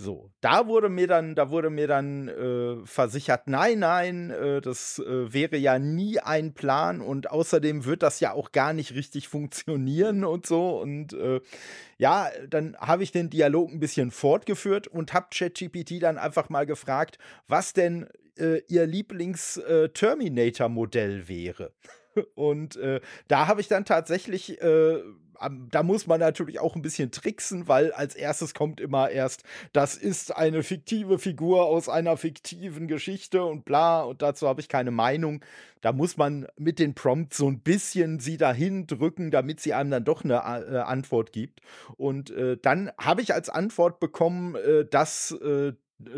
So, 0.03 0.31
da 0.41 0.67
wurde 0.67 0.89
mir 0.89 1.07
dann, 1.07 1.37
da 1.37 1.51
wurde 1.51 1.71
mir 1.71 1.87
dann 1.87 2.27
äh, 2.27 2.85
versichert, 2.85 3.47
nein, 3.47 3.79
nein, 3.79 4.31
äh, 4.31 4.61
das 4.61 4.99
äh, 4.99 5.33
wäre 5.33 5.57
ja 5.57 5.79
nie 5.79 6.19
ein 6.19 6.55
Plan 6.55 7.01
und 7.01 7.31
außerdem 7.31 7.85
wird 7.85 8.03
das 8.03 8.19
ja 8.19 8.33
auch 8.33 8.51
gar 8.51 8.73
nicht 8.73 8.97
richtig 8.97 9.29
funktionieren 9.29 10.25
und 10.33 10.45
so. 10.45 10.81
Und 10.81 11.13
äh, 11.13 11.41
ja, 11.99 12.33
dann 12.49 12.77
habe 12.79 13.05
ich 13.05 13.13
den 13.13 13.31
Dialog 13.31 13.71
ein 13.71 13.79
bisschen 13.79 14.11
fortgeführt 14.11 14.89
und 14.89 15.15
habe 15.15 15.29
ChatGPT 15.33 16.03
dann 16.03 16.19
einfach 16.19 16.49
mal 16.49 16.67
gefragt, 16.67 17.19
was 17.47 17.73
denn 17.73 18.09
äh, 18.37 18.61
ihr 18.67 18.89
Lieblings-Terminator-Modell 18.89 21.21
äh, 21.21 21.29
wäre. 21.29 21.71
Und 22.35 22.79
da 23.29 23.47
habe 23.47 23.63
ich 23.63 23.69
dann 23.69 23.87
tatsächlich 23.87 24.59
da 25.71 25.83
muss 25.83 26.07
man 26.07 26.21
natürlich 26.21 26.61
auch 26.61 26.77
ein 26.77 26.83
bisschen 26.83 27.11
tricksen, 27.11 27.69
weil 27.69 27.93
als 27.93 28.15
erstes 28.15 28.55
kommt 28.55 28.81
immer 28.81 29.11
erst, 29.11 29.45
das 29.73 29.97
ist 29.97 30.37
eine 30.37 30.63
fiktive 30.63 31.19
Figur 31.19 31.67
aus 31.67 31.89
einer 31.89 32.17
fiktiven 32.17 32.89
Geschichte 32.89 33.45
und 33.45 33.65
bla, 33.65 34.03
und 34.03 34.23
dazu 34.23 34.49
habe 34.49 34.61
ich 34.61 34.69
keine 34.69 34.91
Meinung. 34.91 35.45
Da 35.81 35.93
muss 35.93 36.17
man 36.17 36.47
mit 36.57 36.79
den 36.79 36.95
Prompts 36.95 37.37
so 37.37 37.49
ein 37.49 37.61
bisschen 37.61 38.21
sie 38.21 38.37
dahin 38.37 38.87
drücken, 38.87 39.31
damit 39.33 39.61
sie 39.61 39.75
einem 39.75 39.91
dann 39.91 40.05
doch 40.05 40.23
eine 40.23 40.35
äh, 40.35 40.79
Antwort 40.79 41.33
gibt. 41.33 41.61
Und 41.97 42.31
äh, 42.31 42.57
dann 42.57 42.93
habe 42.99 43.21
ich 43.21 43.35
als 43.35 43.49
Antwort 43.49 43.99
bekommen, 43.99 44.55
äh, 44.55 44.85
dass 44.85 45.33
äh, 45.33 45.73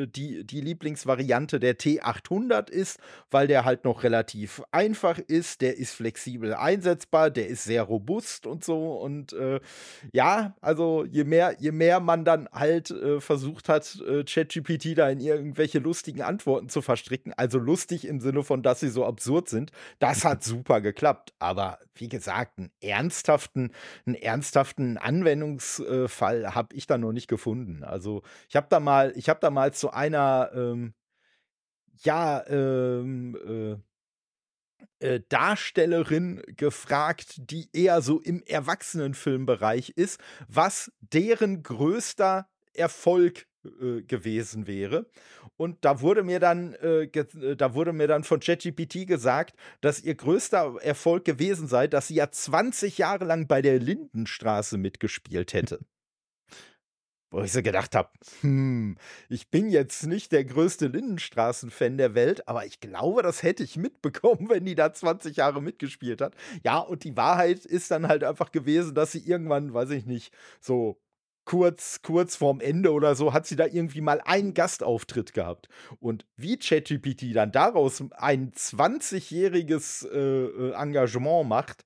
die, 0.06 0.44
die 0.44 0.60
Lieblingsvariante 0.60 1.60
der 1.60 1.78
T800 1.78 2.70
ist, 2.70 2.98
weil 3.30 3.46
der 3.46 3.64
halt 3.64 3.84
noch 3.84 4.02
relativ 4.02 4.62
einfach 4.72 5.18
ist, 5.18 5.60
der 5.60 5.76
ist 5.76 5.92
flexibel 5.92 6.54
einsetzbar, 6.54 7.30
der 7.30 7.48
ist 7.48 7.64
sehr 7.64 7.82
robust 7.82 8.46
und 8.46 8.64
so. 8.64 8.94
Und 8.94 9.32
äh, 9.32 9.60
ja, 10.12 10.54
also 10.60 11.04
je 11.04 11.24
mehr, 11.24 11.56
je 11.58 11.72
mehr 11.72 12.00
man 12.00 12.24
dann 12.24 12.48
halt 12.52 12.90
äh, 12.90 13.20
versucht 13.20 13.68
hat, 13.68 14.00
äh, 14.06 14.24
ChatGPT 14.24 14.96
da 14.96 15.08
in 15.08 15.20
irgendwelche 15.20 15.78
lustigen 15.78 16.22
Antworten 16.22 16.68
zu 16.68 16.82
verstricken, 16.82 17.32
also 17.36 17.58
lustig 17.58 18.06
im 18.06 18.20
Sinne 18.20 18.42
von, 18.42 18.62
dass 18.62 18.80
sie 18.80 18.88
so 18.88 19.04
absurd 19.04 19.48
sind, 19.48 19.70
das 19.98 20.24
hat 20.24 20.42
super 20.44 20.80
geklappt. 20.80 21.34
Aber 21.38 21.78
wie 21.94 22.08
gesagt, 22.08 22.58
einen 22.58 22.70
ernsthaften, 22.80 23.72
einen 24.06 24.16
ernsthaften 24.16 24.98
Anwendungsfall 24.98 26.54
habe 26.54 26.74
ich 26.74 26.86
da 26.86 26.98
noch 26.98 27.12
nicht 27.12 27.28
gefunden. 27.28 27.84
Also 27.84 28.22
ich 28.48 28.56
habe 28.56 28.66
da 28.68 28.80
mal, 28.80 29.12
ich 29.16 29.28
habe 29.28 29.40
da 29.40 29.50
mal 29.50 29.72
zu 29.74 29.90
einer, 29.90 30.50
ähm, 30.54 30.94
ja, 32.02 32.44
ähm, 32.48 33.36
äh, 35.00 35.04
äh, 35.04 35.20
Darstellerin 35.28 36.42
gefragt, 36.46 37.50
die 37.50 37.68
eher 37.72 38.00
so 38.02 38.20
im 38.20 38.42
Erwachsenenfilmbereich 38.44 39.90
ist, 39.90 40.20
was 40.48 40.92
deren 41.00 41.62
größter 41.62 42.48
Erfolg 42.72 43.46
äh, 43.64 44.02
gewesen 44.02 44.66
wäre. 44.66 45.06
Und 45.56 45.84
da 45.84 46.00
wurde 46.00 46.22
mir 46.22 46.40
dann, 46.40 46.74
äh, 46.74 47.04
äh 47.04 47.56
da 47.56 47.74
wurde 47.74 47.92
mir 47.92 48.08
dann 48.08 48.24
von 48.24 48.40
ChatGPT 48.40 49.06
gesagt, 49.06 49.54
dass 49.80 50.02
ihr 50.02 50.14
größter 50.14 50.76
Erfolg 50.80 51.24
gewesen 51.24 51.68
sei, 51.68 51.86
dass 51.86 52.08
sie 52.08 52.16
ja 52.16 52.30
20 52.30 52.98
Jahre 52.98 53.24
lang 53.24 53.46
bei 53.46 53.62
der 53.62 53.78
Lindenstraße 53.78 54.78
mitgespielt 54.78 55.52
hätte 55.52 55.80
wo 57.34 57.42
ich 57.42 57.52
so 57.52 57.62
gedacht 57.62 57.96
habe, 57.96 58.10
hm, 58.42 58.96
ich 59.28 59.50
bin 59.50 59.68
jetzt 59.68 60.06
nicht 60.06 60.30
der 60.30 60.44
größte 60.44 60.86
Lindenstraßen-Fan 60.86 61.98
der 61.98 62.14
Welt, 62.14 62.46
aber 62.46 62.64
ich 62.64 62.78
glaube, 62.78 63.22
das 63.22 63.42
hätte 63.42 63.64
ich 63.64 63.76
mitbekommen, 63.76 64.48
wenn 64.50 64.64
die 64.64 64.76
da 64.76 64.92
20 64.92 65.36
Jahre 65.36 65.60
mitgespielt 65.60 66.20
hat. 66.20 66.34
Ja, 66.64 66.78
und 66.78 67.02
die 67.02 67.16
Wahrheit 67.16 67.64
ist 67.64 67.90
dann 67.90 68.06
halt 68.06 68.22
einfach 68.22 68.52
gewesen, 68.52 68.94
dass 68.94 69.12
sie 69.12 69.18
irgendwann, 69.18 69.74
weiß 69.74 69.90
ich 69.90 70.06
nicht, 70.06 70.32
so 70.60 71.00
kurz, 71.44 72.00
kurz 72.02 72.36
vorm 72.36 72.60
Ende 72.60 72.92
oder 72.92 73.16
so, 73.16 73.32
hat 73.32 73.46
sie 73.46 73.56
da 73.56 73.66
irgendwie 73.66 74.00
mal 74.00 74.20
einen 74.24 74.54
Gastauftritt 74.54 75.34
gehabt. 75.34 75.68
Und 75.98 76.24
wie 76.36 76.56
ChatGPT 76.56 77.34
dann 77.34 77.50
daraus 77.52 78.02
ein 78.12 78.52
20-jähriges 78.52 80.08
äh, 80.08 80.18
äh, 80.18 80.72
Engagement 80.72 81.48
macht, 81.48 81.84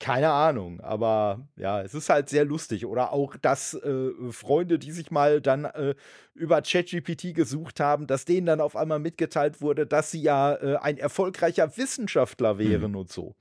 keine 0.00 0.30
Ahnung, 0.30 0.80
aber 0.80 1.46
ja, 1.56 1.82
es 1.82 1.94
ist 1.94 2.08
halt 2.08 2.28
sehr 2.28 2.44
lustig. 2.44 2.86
Oder 2.86 3.12
auch, 3.12 3.36
dass 3.36 3.74
äh, 3.74 4.10
Freunde, 4.30 4.78
die 4.78 4.90
sich 4.90 5.10
mal 5.10 5.40
dann 5.40 5.66
äh, 5.66 5.94
über 6.34 6.62
ChatGPT 6.62 7.34
gesucht 7.34 7.78
haben, 7.78 8.06
dass 8.06 8.24
denen 8.24 8.46
dann 8.46 8.60
auf 8.60 8.74
einmal 8.74 8.98
mitgeteilt 8.98 9.60
wurde, 9.60 9.86
dass 9.86 10.10
sie 10.10 10.22
ja 10.22 10.54
äh, 10.54 10.76
ein 10.76 10.98
erfolgreicher 10.98 11.76
Wissenschaftler 11.76 12.58
wären 12.58 12.92
mhm. 12.92 12.96
und 12.96 13.12
so. 13.12 13.36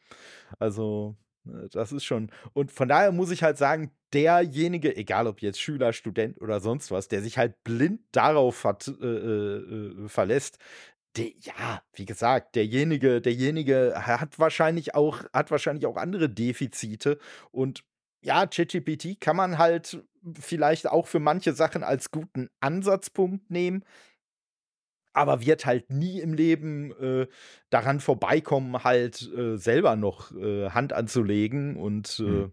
Also, 0.59 1.15
Ne, 1.45 1.69
das 1.71 1.91
ist 1.91 2.03
schon. 2.03 2.31
Und 2.53 2.71
von 2.71 2.87
daher 2.87 3.11
muss 3.11 3.31
ich 3.31 3.43
halt 3.43 3.57
sagen, 3.57 3.91
derjenige, 4.13 4.95
egal 4.95 5.27
ob 5.27 5.41
jetzt 5.41 5.59
Schüler, 5.59 5.93
Student 5.93 6.41
oder 6.41 6.59
sonst 6.59 6.91
was, 6.91 7.07
der 7.07 7.21
sich 7.21 7.37
halt 7.37 7.63
blind 7.63 8.01
darauf 8.11 8.63
hat, 8.63 8.87
äh, 8.87 9.05
äh, 9.05 10.05
äh 10.05 10.07
verlässt, 10.07 10.57
der, 11.17 11.31
ja, 11.39 11.81
wie 11.93 12.05
gesagt, 12.05 12.55
derjenige, 12.55 13.21
derjenige 13.21 13.93
hat 13.95 14.39
wahrscheinlich 14.39 14.95
auch, 14.95 15.23
hat 15.33 15.51
wahrscheinlich 15.51 15.85
auch 15.85 15.97
andere 15.97 16.29
Defizite. 16.29 17.17
Und 17.51 17.83
ja, 18.21 18.45
ChatGPT 18.45 19.19
kann 19.19 19.35
man 19.35 19.57
halt 19.57 20.03
vielleicht 20.39 20.87
auch 20.87 21.07
für 21.07 21.19
manche 21.19 21.53
Sachen 21.53 21.83
als 21.83 22.11
guten 22.11 22.49
Ansatzpunkt 22.59 23.49
nehmen 23.49 23.83
aber 25.13 25.41
wird 25.41 25.65
halt 25.65 25.91
nie 25.91 26.19
im 26.21 26.33
Leben 26.33 26.91
äh, 27.01 27.27
daran 27.69 27.99
vorbeikommen, 27.99 28.83
halt 28.83 29.29
äh, 29.35 29.57
selber 29.57 29.95
noch 29.95 30.31
äh, 30.31 30.69
Hand 30.69 30.93
anzulegen 30.93 31.75
und 31.75 32.19
mhm. 32.19 32.51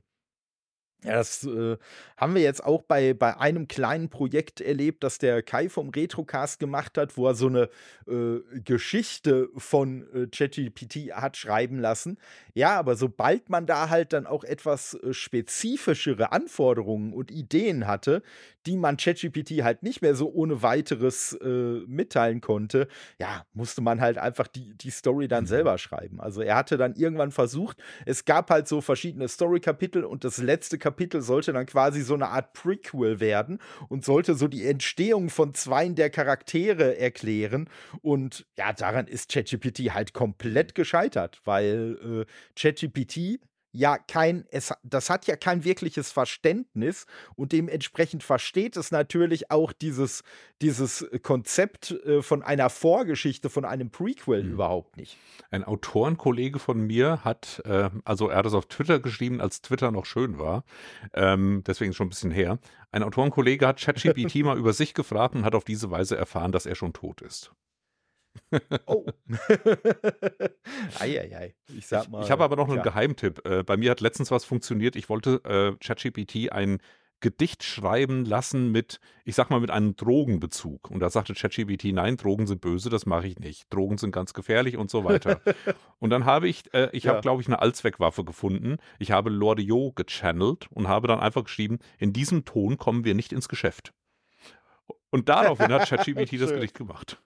Ja, 1.07 1.13
das 1.15 1.45
äh, 1.45 1.77
haben 2.17 2.35
wir 2.35 2.43
jetzt 2.43 2.65
auch 2.65 2.83
bei, 2.83 3.15
bei 3.15 3.39
einem 3.39 3.69
kleinen 3.69 4.09
Projekt 4.09 4.61
erlebt, 4.61 5.05
das 5.05 5.19
der 5.19 5.41
Kai 5.41 5.69
vom 5.69 5.91
Retrocast 5.91 6.59
gemacht 6.59 6.99
hat, 6.99 7.17
wo 7.17 7.29
er 7.29 7.35
so 7.35 7.47
eine 7.47 7.69
äh, 8.09 8.41
Geschichte 8.65 9.49
von 9.57 10.05
äh, 10.13 10.27
ChatGPT 10.27 11.13
hat 11.13 11.37
schreiben 11.37 11.79
lassen. 11.79 12.19
Ja, 12.55 12.77
aber 12.77 12.97
sobald 12.97 13.51
man 13.51 13.67
da 13.67 13.89
halt 13.89 14.13
dann 14.13 14.27
auch 14.27 14.43
etwas 14.43 14.95
äh, 14.95 15.13
spezifischere 15.13 16.33
Anforderungen 16.33 17.13
und 17.13 17.31
Ideen 17.31 17.87
hatte, 17.87 18.23
die 18.67 18.77
man 18.77 18.97
ChatGPT 18.97 19.63
halt 19.63 19.85
nicht 19.85 20.03
mehr 20.03 20.17
so 20.17 20.29
ohne 20.33 20.63
weiteres 20.63 21.35
äh, 21.35 21.83
mitteilen 21.87 22.41
konnte, 22.41 22.89
ja, 23.21 23.47
musste 23.55 23.81
man 23.81 24.01
halt 24.01 24.19
einfach 24.19 24.49
die, 24.49 24.75
die 24.77 24.91
Story 24.91 25.29
dann 25.29 25.45
mhm. 25.45 25.49
selber 25.49 25.79
schreiben. 25.79 26.21
Also 26.21 26.43
er 26.43 26.57
hatte 26.57 26.77
dann 26.77 26.97
irgendwann 26.97 27.31
versucht, 27.31 27.77
es 28.07 28.25
gab 28.25 28.51
halt 28.51 28.67
so 28.67 28.81
verschiedene 28.81 29.29
Story-Kapitel 29.29 30.05
und 30.05 30.25
das 30.25 30.39
letzte 30.39 30.79
Kapitel 30.79 30.96
sollte 31.23 31.53
dann 31.53 31.67
quasi 31.67 32.03
so 32.03 32.15
eine 32.15 32.29
Art 32.29 32.53
Prequel 32.53 33.21
werden 33.21 33.59
und 33.89 34.05
sollte 34.05 34.35
so 34.35 34.49
die 34.49 34.67
Entstehung 34.67 35.31
von 35.31 35.55
zweien 35.55 35.95
der 35.95 36.11
Charaktere 36.11 36.99
erklären. 36.99 37.69
Und 38.03 38.47
ja, 38.57 38.73
daran 38.73 39.07
ist 39.07 39.33
ChatGPT 39.33 39.95
halt 39.95 40.13
komplett 40.13 40.75
gescheitert, 40.75 41.41
weil 41.45 42.27
äh, 42.27 42.61
ChatGPT 42.61 43.41
ja 43.77 43.99
kein, 43.99 44.47
es, 44.51 44.73
das 44.83 45.11
hat 45.11 45.27
ja 45.27 45.37
kein 45.37 45.65
wirkliches 45.65 46.11
Verständnis 46.11 47.07
und 47.35 47.53
dementsprechend 47.53 48.23
versteht 48.23 48.77
es 48.77 48.91
natürlich 48.91 49.51
auch 49.51 49.73
dieses, 49.73 50.25
dieses 50.63 51.07
Konzept 51.23 51.91
äh, 51.91 52.23
von 52.23 52.43
einer 52.43 52.71
Vorgeschichte, 52.71 53.51
von 53.51 53.65
einem 53.65 53.91
Prequel 53.91 54.45
mhm. 54.45 54.53
überhaupt 54.53 54.97
nicht. 54.97 55.19
Ein 55.51 55.63
Autorenkollege 55.63 56.59
von 56.59 56.81
mir 56.81 57.23
hat, 57.23 57.63
äh, 57.67 57.91
also 58.05 58.29
er 58.29 58.39
hat 58.39 58.47
es 58.47 58.55
auf 58.55 58.67
Twitter 58.67 58.99
geschrieben, 58.99 59.41
als 59.41 59.61
Twitter 59.61 59.91
noch 59.91 60.07
schön 60.07 60.39
war, 60.39 60.65
ähm, 61.13 61.63
deswegen 61.67 61.93
schon 61.93 62.07
ein 62.07 62.11
bisschen 62.11 62.31
her. 62.31 62.59
Ein 62.93 63.03
Autorenkollege 63.03 63.67
hat 63.67 63.81
ChatGPT 63.81 64.37
mal 64.37 64.59
über 64.59 64.73
sich 64.73 64.95
gefragt 64.95 65.35
und 65.35 65.45
hat 65.45 65.55
auf 65.55 65.65
diese 65.65 65.91
Weise 65.91 66.17
erfahren, 66.17 66.53
dass 66.53 66.65
er 66.65 66.75
schon 66.75 66.95
tot 66.95 67.21
ist. 67.21 67.53
Oh. 68.87 69.07
Eieiei. 70.99 71.55
Ich 71.77 71.87
sag 71.87 72.09
mal. 72.09 72.21
Ich, 72.21 72.27
ich 72.27 72.31
habe 72.31 72.45
aber 72.45 72.57
noch 72.57 72.69
einen 72.69 72.79
ja. 72.79 72.83
Geheimtipp. 72.83 73.47
Äh, 73.47 73.63
bei 73.63 73.77
mir 73.77 73.91
hat 73.91 74.01
letztens 74.01 74.31
was 74.31 74.45
funktioniert. 74.45 74.97
Ich 74.97 75.09
wollte 75.09 75.41
äh, 75.45 75.77
ChatGPT 75.85 76.53
ein 76.53 76.79
Gedicht 77.21 77.65
schreiben 77.65 78.25
lassen 78.25 78.71
mit, 78.71 79.01
ich 79.25 79.35
sag 79.35 79.49
mal, 79.49 79.61
mit 79.61 79.71
einem 79.71 79.97
Drogenbezug. 79.97 80.91
Und 80.91 81.01
da 81.01 81.09
sagte 81.09 81.35
ChatGPT, 81.35 81.87
nein, 81.87 82.17
Drogen 82.17 82.47
sind 82.47 82.61
böse, 82.61 82.91
das 82.91 83.07
mache 83.07 83.27
ich 83.27 83.39
nicht. 83.39 83.73
Drogen 83.73 83.97
sind 83.97 84.13
ganz 84.13 84.35
gefährlich 84.35 84.77
und 84.77 84.91
so 84.91 85.05
weiter. 85.05 85.41
und 85.99 86.11
dann 86.11 86.27
habe 86.27 86.47
ich, 86.49 86.73
äh, 86.75 86.91
ich 86.93 87.05
ja. 87.05 87.13
habe, 87.13 87.23
glaube 87.23 87.41
ich, 87.41 87.49
eine 87.49 87.61
Allzweckwaffe 87.61 88.25
gefunden. 88.25 88.77
Ich 88.99 89.13
habe 89.13 89.31
Loriot 89.31 89.97
gechannelt 89.97 90.69
und 90.71 90.89
habe 90.89 91.09
dann 91.09 91.19
einfach 91.19 91.45
geschrieben, 91.45 91.79
in 91.99 92.13
diesem 92.13 92.45
Ton 92.45 92.77
kommen 92.77 93.05
wir 93.05 93.15
nicht 93.15 93.33
ins 93.33 93.49
Geschäft. 93.49 93.95
Und 95.11 95.29
daraufhin 95.29 95.73
hat 95.73 95.89
ChatGPT 95.89 96.41
das 96.41 96.51
Gedicht 96.51 96.75
gemacht. 96.75 97.23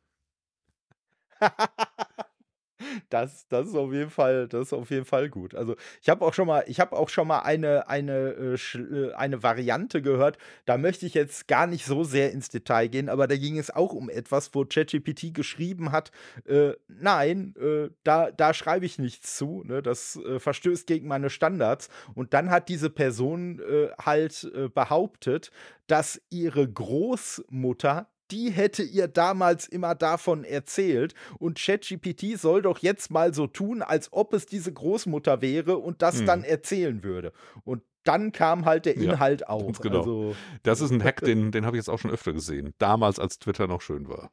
Das, 3.11 3.47
das 3.49 3.69
ist 3.69 3.75
auf 3.75 3.93
jeden 3.93 4.11
Fall, 4.11 4.49
das 4.49 4.69
ist 4.69 4.73
auf 4.73 4.91
jeden 4.91 5.05
Fall 5.05 5.29
gut. 5.29 5.55
Also 5.55 5.77
ich 6.01 6.09
habe 6.09 6.25
auch 6.25 6.35
schon 6.35 6.47
mal, 6.47 6.65
ich 6.67 6.81
habe 6.81 6.97
auch 6.97 7.09
schon 7.09 7.29
mal 7.29 7.41
eine, 7.41 7.89
eine, 7.89 8.57
äh, 8.59 8.79
äh, 8.79 9.13
eine 9.15 9.43
Variante 9.43 10.03
gehört. 10.03 10.39
Da 10.65 10.79
möchte 10.79 11.07
ich 11.07 11.15
jetzt 11.15 11.49
gar 11.49 11.67
nicht 11.67 11.85
so 11.85 12.05
sehr 12.05 12.33
ins 12.33 12.49
Detail 12.49 12.89
gehen, 12.89 13.09
aber 13.09 13.27
da 13.27 13.37
ging 13.37 13.59
es 13.59 13.71
auch 13.71 13.93
um 13.93 14.09
etwas, 14.09 14.55
wo 14.55 14.65
ChatGPT 14.65 15.35
geschrieben 15.35 15.93
hat, 15.93 16.11
äh, 16.47 16.73
nein, 16.89 17.55
äh, 17.61 17.91
da, 18.05 18.31
da 18.31 18.55
schreibe 18.55 18.87
ich 18.87 18.99
nichts 18.99 19.37
zu. 19.37 19.63
Ne? 19.65 19.83
Das 19.83 20.17
äh, 20.17 20.39
verstößt 20.39 20.87
gegen 20.87 21.09
meine 21.09 21.31
Standards. 21.31 21.89
Und 22.15 22.35
dann 22.35 22.51
hat 22.51 22.69
diese 22.69 22.91
Person 22.91 23.61
äh, 23.61 23.91
halt 24.01 24.51
behauptet, 24.75 25.51
dass 25.87 26.21
ihre 26.31 26.69
Großmutter 26.69 28.09
die 28.31 28.51
hätte 28.51 28.83
ihr 28.83 29.09
damals 29.09 29.67
immer 29.67 29.95
davon 29.95 30.45
erzählt. 30.45 31.15
Und 31.39 31.59
ChatGPT 31.59 32.39
soll 32.39 32.63
doch 32.63 32.79
jetzt 32.79 33.11
mal 33.11 33.35
so 33.35 33.47
tun, 33.47 33.83
als 33.83 34.13
ob 34.13 34.33
es 34.35 34.47
diese 34.47 34.73
Großmutter 34.73 35.43
wäre 35.43 35.79
und 35.79 36.03
das 36.03 36.21
hm. 36.21 36.27
dann 36.27 36.45
erzählen 36.45 37.03
würde. 37.03 37.33
Und 37.65 37.83
dann 38.05 38.33
kam 38.33 38.65
halt 38.65 38.87
der 38.87 38.97
Inhalt 38.97 39.43
ja, 39.43 39.49
auf. 39.49 39.81
Genau. 39.81 39.99
Also, 39.99 40.37
das 40.63 40.81
ist 40.81 40.91
ein 40.91 41.05
Hack, 41.05 41.21
den, 41.25 41.53
den 41.53 41.67
habe 41.67 41.77
ich 41.77 41.81
jetzt 41.81 41.91
auch 41.91 41.99
schon 41.99 42.11
öfter 42.11 42.33
gesehen. 42.33 42.75
Damals, 42.79 43.19
als 43.19 43.39
Twitter 43.39 43.67
noch 43.67 43.83
schön 43.83 44.09
war. 44.09 44.31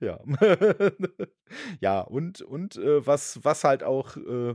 Ja. 0.00 0.20
ja, 1.80 2.00
und, 2.00 2.42
und 2.42 2.76
äh, 2.76 3.06
was, 3.06 3.40
was 3.42 3.64
halt 3.64 3.82
auch, 3.82 4.16
äh, 4.16 4.54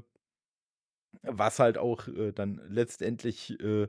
was 1.23 1.59
halt 1.59 1.77
auch 1.77 2.07
äh, 2.07 2.31
dann 2.31 2.61
letztendlich 2.67 3.59
äh, 3.59 3.87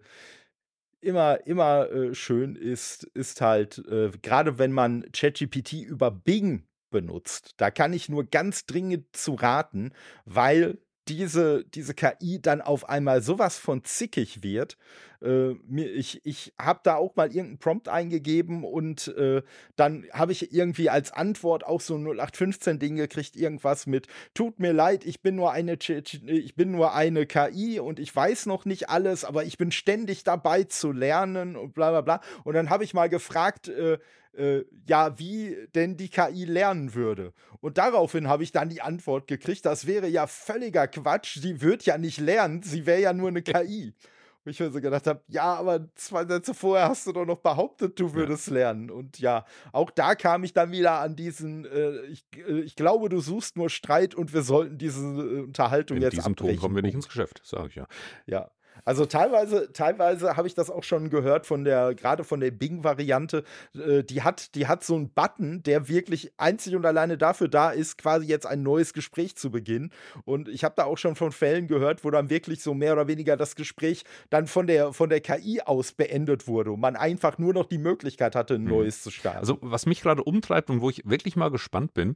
immer, 1.00 1.46
immer 1.46 1.90
äh, 1.90 2.14
schön 2.14 2.56
ist, 2.56 3.04
ist 3.14 3.40
halt, 3.40 3.78
äh, 3.88 4.10
gerade 4.22 4.58
wenn 4.58 4.72
man 4.72 5.04
ChatGPT 5.12 5.74
über 5.82 6.10
Bing 6.10 6.66
benutzt, 6.90 7.54
da 7.56 7.70
kann 7.70 7.92
ich 7.92 8.08
nur 8.08 8.24
ganz 8.24 8.66
dringend 8.66 9.16
zu 9.16 9.34
raten, 9.34 9.92
weil 10.24 10.78
diese, 11.08 11.64
diese 11.64 11.94
KI 11.94 12.40
dann 12.40 12.60
auf 12.60 12.88
einmal 12.88 13.22
sowas 13.22 13.58
von 13.58 13.84
zickig 13.84 14.42
wird. 14.42 14.76
Äh, 15.22 15.52
ich 15.70 16.24
ich 16.24 16.52
habe 16.58 16.80
da 16.82 16.96
auch 16.96 17.16
mal 17.16 17.28
irgendeinen 17.28 17.58
Prompt 17.58 17.88
eingegeben 17.88 18.64
und 18.64 19.08
äh, 19.16 19.42
dann 19.76 20.06
habe 20.12 20.32
ich 20.32 20.52
irgendwie 20.52 20.88
als 20.90 21.12
Antwort 21.12 21.64
auch 21.64 21.80
so 21.80 21.96
ein 21.96 22.06
0815-Ding 22.06 22.96
gekriegt, 22.96 23.36
irgendwas 23.36 23.86
mit, 23.86 24.06
tut 24.34 24.58
mir 24.58 24.72
leid, 24.72 25.04
ich 25.04 25.20
bin 25.20 25.36
nur 25.36 25.52
eine 25.52 25.78
ich 25.80 26.54
bin 26.54 26.70
nur 26.70 26.94
eine 26.94 27.26
KI 27.26 27.80
und 27.80 27.98
ich 27.98 28.14
weiß 28.14 28.46
noch 28.46 28.64
nicht 28.64 28.88
alles, 28.88 29.24
aber 29.24 29.44
ich 29.44 29.58
bin 29.58 29.72
ständig 29.72 30.24
dabei 30.24 30.64
zu 30.64 30.92
lernen 30.92 31.56
und 31.56 31.74
bla 31.74 31.90
bla 31.90 32.00
bla. 32.00 32.20
Und 32.44 32.54
dann 32.54 32.70
habe 32.70 32.84
ich 32.84 32.94
mal 32.94 33.08
gefragt, 33.08 33.68
äh, 33.68 33.98
äh, 34.36 34.64
ja, 34.86 35.18
wie 35.18 35.56
denn 35.74 35.96
die 35.96 36.08
KI 36.08 36.44
lernen 36.44 36.94
würde. 36.94 37.32
Und 37.60 37.78
daraufhin 37.78 38.28
habe 38.28 38.42
ich 38.42 38.52
dann 38.52 38.68
die 38.68 38.80
Antwort 38.80 39.26
gekriegt, 39.26 39.66
das 39.66 39.86
wäre 39.86 40.08
ja 40.08 40.26
völliger 40.26 40.88
Quatsch, 40.88 41.38
sie 41.40 41.60
wird 41.60 41.84
ja 41.84 41.98
nicht 41.98 42.18
lernen, 42.18 42.62
sie 42.62 42.86
wäre 42.86 43.00
ja 43.00 43.12
nur 43.12 43.28
eine 43.28 43.42
KI. 43.42 43.94
Und 44.42 44.52
ich 44.52 44.60
mir 44.60 44.70
so 44.70 44.80
gedacht 44.80 45.06
habe, 45.06 45.20
ja, 45.28 45.54
aber 45.54 45.86
zwei 45.96 46.24
Sätze 46.24 46.54
vorher 46.54 46.88
hast 46.88 47.06
du 47.06 47.12
doch 47.12 47.26
noch 47.26 47.40
behauptet, 47.40 48.00
du 48.00 48.14
würdest 48.14 48.46
ja. 48.46 48.54
lernen. 48.54 48.90
Und 48.90 49.18
ja, 49.18 49.44
auch 49.70 49.90
da 49.90 50.14
kam 50.14 50.44
ich 50.44 50.54
dann 50.54 50.72
wieder 50.72 51.00
an 51.00 51.14
diesen, 51.14 51.66
äh, 51.66 52.00
ich, 52.06 52.24
äh, 52.48 52.60
ich 52.60 52.74
glaube, 52.74 53.10
du 53.10 53.20
suchst 53.20 53.56
nur 53.56 53.68
Streit 53.68 54.14
und 54.14 54.32
wir 54.32 54.40
sollten 54.40 54.78
diese 54.78 55.04
äh, 55.04 55.40
Unterhaltung 55.42 55.98
In 55.98 56.02
jetzt 56.02 56.18
abbrechen. 56.18 56.30
In 56.30 56.36
diesem 56.36 56.36
Ton 56.36 56.56
kommen 56.56 56.74
wir 56.74 56.82
nicht 56.82 56.94
ins 56.94 57.08
Geschäft, 57.08 57.42
sage 57.44 57.68
ich 57.68 57.74
ja. 57.74 57.86
Ja, 58.24 58.50
also 58.84 59.06
teilweise, 59.06 59.72
teilweise 59.72 60.36
habe 60.36 60.48
ich 60.48 60.54
das 60.54 60.70
auch 60.70 60.84
schon 60.84 61.10
gehört 61.10 61.46
von 61.46 61.64
der, 61.64 61.94
gerade 61.94 62.24
von 62.24 62.40
der 62.40 62.50
Bing-Variante. 62.50 63.44
Äh, 63.74 64.04
die, 64.04 64.22
hat, 64.22 64.54
die 64.54 64.66
hat 64.66 64.84
so 64.84 64.94
einen 64.94 65.10
Button, 65.10 65.62
der 65.62 65.88
wirklich 65.88 66.32
einzig 66.36 66.74
und 66.74 66.84
alleine 66.86 67.18
dafür 67.18 67.48
da 67.48 67.70
ist, 67.70 67.98
quasi 67.98 68.26
jetzt 68.26 68.46
ein 68.46 68.62
neues 68.62 68.92
Gespräch 68.92 69.36
zu 69.36 69.50
beginnen. 69.50 69.90
Und 70.24 70.48
ich 70.48 70.64
habe 70.64 70.74
da 70.76 70.84
auch 70.84 70.98
schon 70.98 71.16
von 71.16 71.32
Fällen 71.32 71.66
gehört, 71.66 72.04
wo 72.04 72.10
dann 72.10 72.30
wirklich 72.30 72.62
so 72.62 72.74
mehr 72.74 72.92
oder 72.92 73.08
weniger 73.08 73.36
das 73.36 73.56
Gespräch 73.56 74.04
dann 74.30 74.46
von 74.46 74.66
der, 74.66 74.92
von 74.92 75.08
der 75.08 75.20
KI 75.20 75.60
aus 75.62 75.92
beendet 75.92 76.46
wurde 76.46 76.72
und 76.72 76.80
man 76.80 76.96
einfach 76.96 77.38
nur 77.38 77.54
noch 77.54 77.66
die 77.66 77.78
Möglichkeit 77.78 78.34
hatte, 78.34 78.54
ein 78.54 78.64
mhm. 78.64 78.70
neues 78.70 79.02
zu 79.02 79.10
starten. 79.10 79.38
Also, 79.38 79.58
was 79.60 79.86
mich 79.86 80.00
gerade 80.00 80.22
umtreibt 80.24 80.70
und 80.70 80.80
wo 80.80 80.90
ich 80.90 81.02
wirklich 81.04 81.36
mal 81.36 81.50
gespannt 81.50 81.94
bin, 81.94 82.14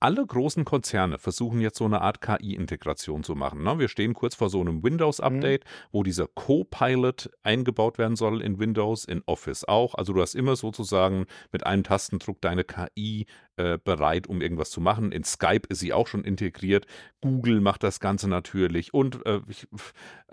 alle 0.00 0.24
großen 0.24 0.64
Konzerne 0.64 1.18
versuchen 1.18 1.60
jetzt 1.60 1.78
so 1.78 1.84
eine 1.84 2.00
Art 2.00 2.20
KI-Integration 2.20 3.24
zu 3.24 3.34
machen. 3.34 3.62
Ne? 3.62 3.78
Wir 3.78 3.88
stehen 3.88 4.14
kurz 4.14 4.34
vor 4.34 4.48
so 4.48 4.60
einem 4.60 4.82
Windows-Update, 4.82 5.64
mhm. 5.64 5.68
wo 5.92 6.02
dieser 6.06 6.26
Copilot 6.28 7.30
eingebaut 7.42 7.98
werden 7.98 8.16
soll 8.16 8.40
in 8.40 8.58
Windows, 8.58 9.04
in 9.04 9.22
Office 9.26 9.64
auch. 9.64 9.94
Also 9.94 10.12
du 10.12 10.22
hast 10.22 10.34
immer 10.34 10.56
sozusagen 10.56 11.26
mit 11.52 11.66
einem 11.66 11.82
Tastendruck 11.82 12.40
deine 12.40 12.64
KI 12.64 13.26
äh, 13.56 13.78
bereit, 13.82 14.26
um 14.26 14.40
irgendwas 14.40 14.70
zu 14.70 14.80
machen. 14.80 15.12
In 15.12 15.24
Skype 15.24 15.62
ist 15.68 15.80
sie 15.80 15.92
auch 15.92 16.06
schon 16.06 16.24
integriert. 16.24 16.86
Google 17.20 17.60
macht 17.60 17.82
das 17.82 18.00
Ganze 18.00 18.28
natürlich 18.28 18.92
und 18.92 19.24
äh, 19.24 19.40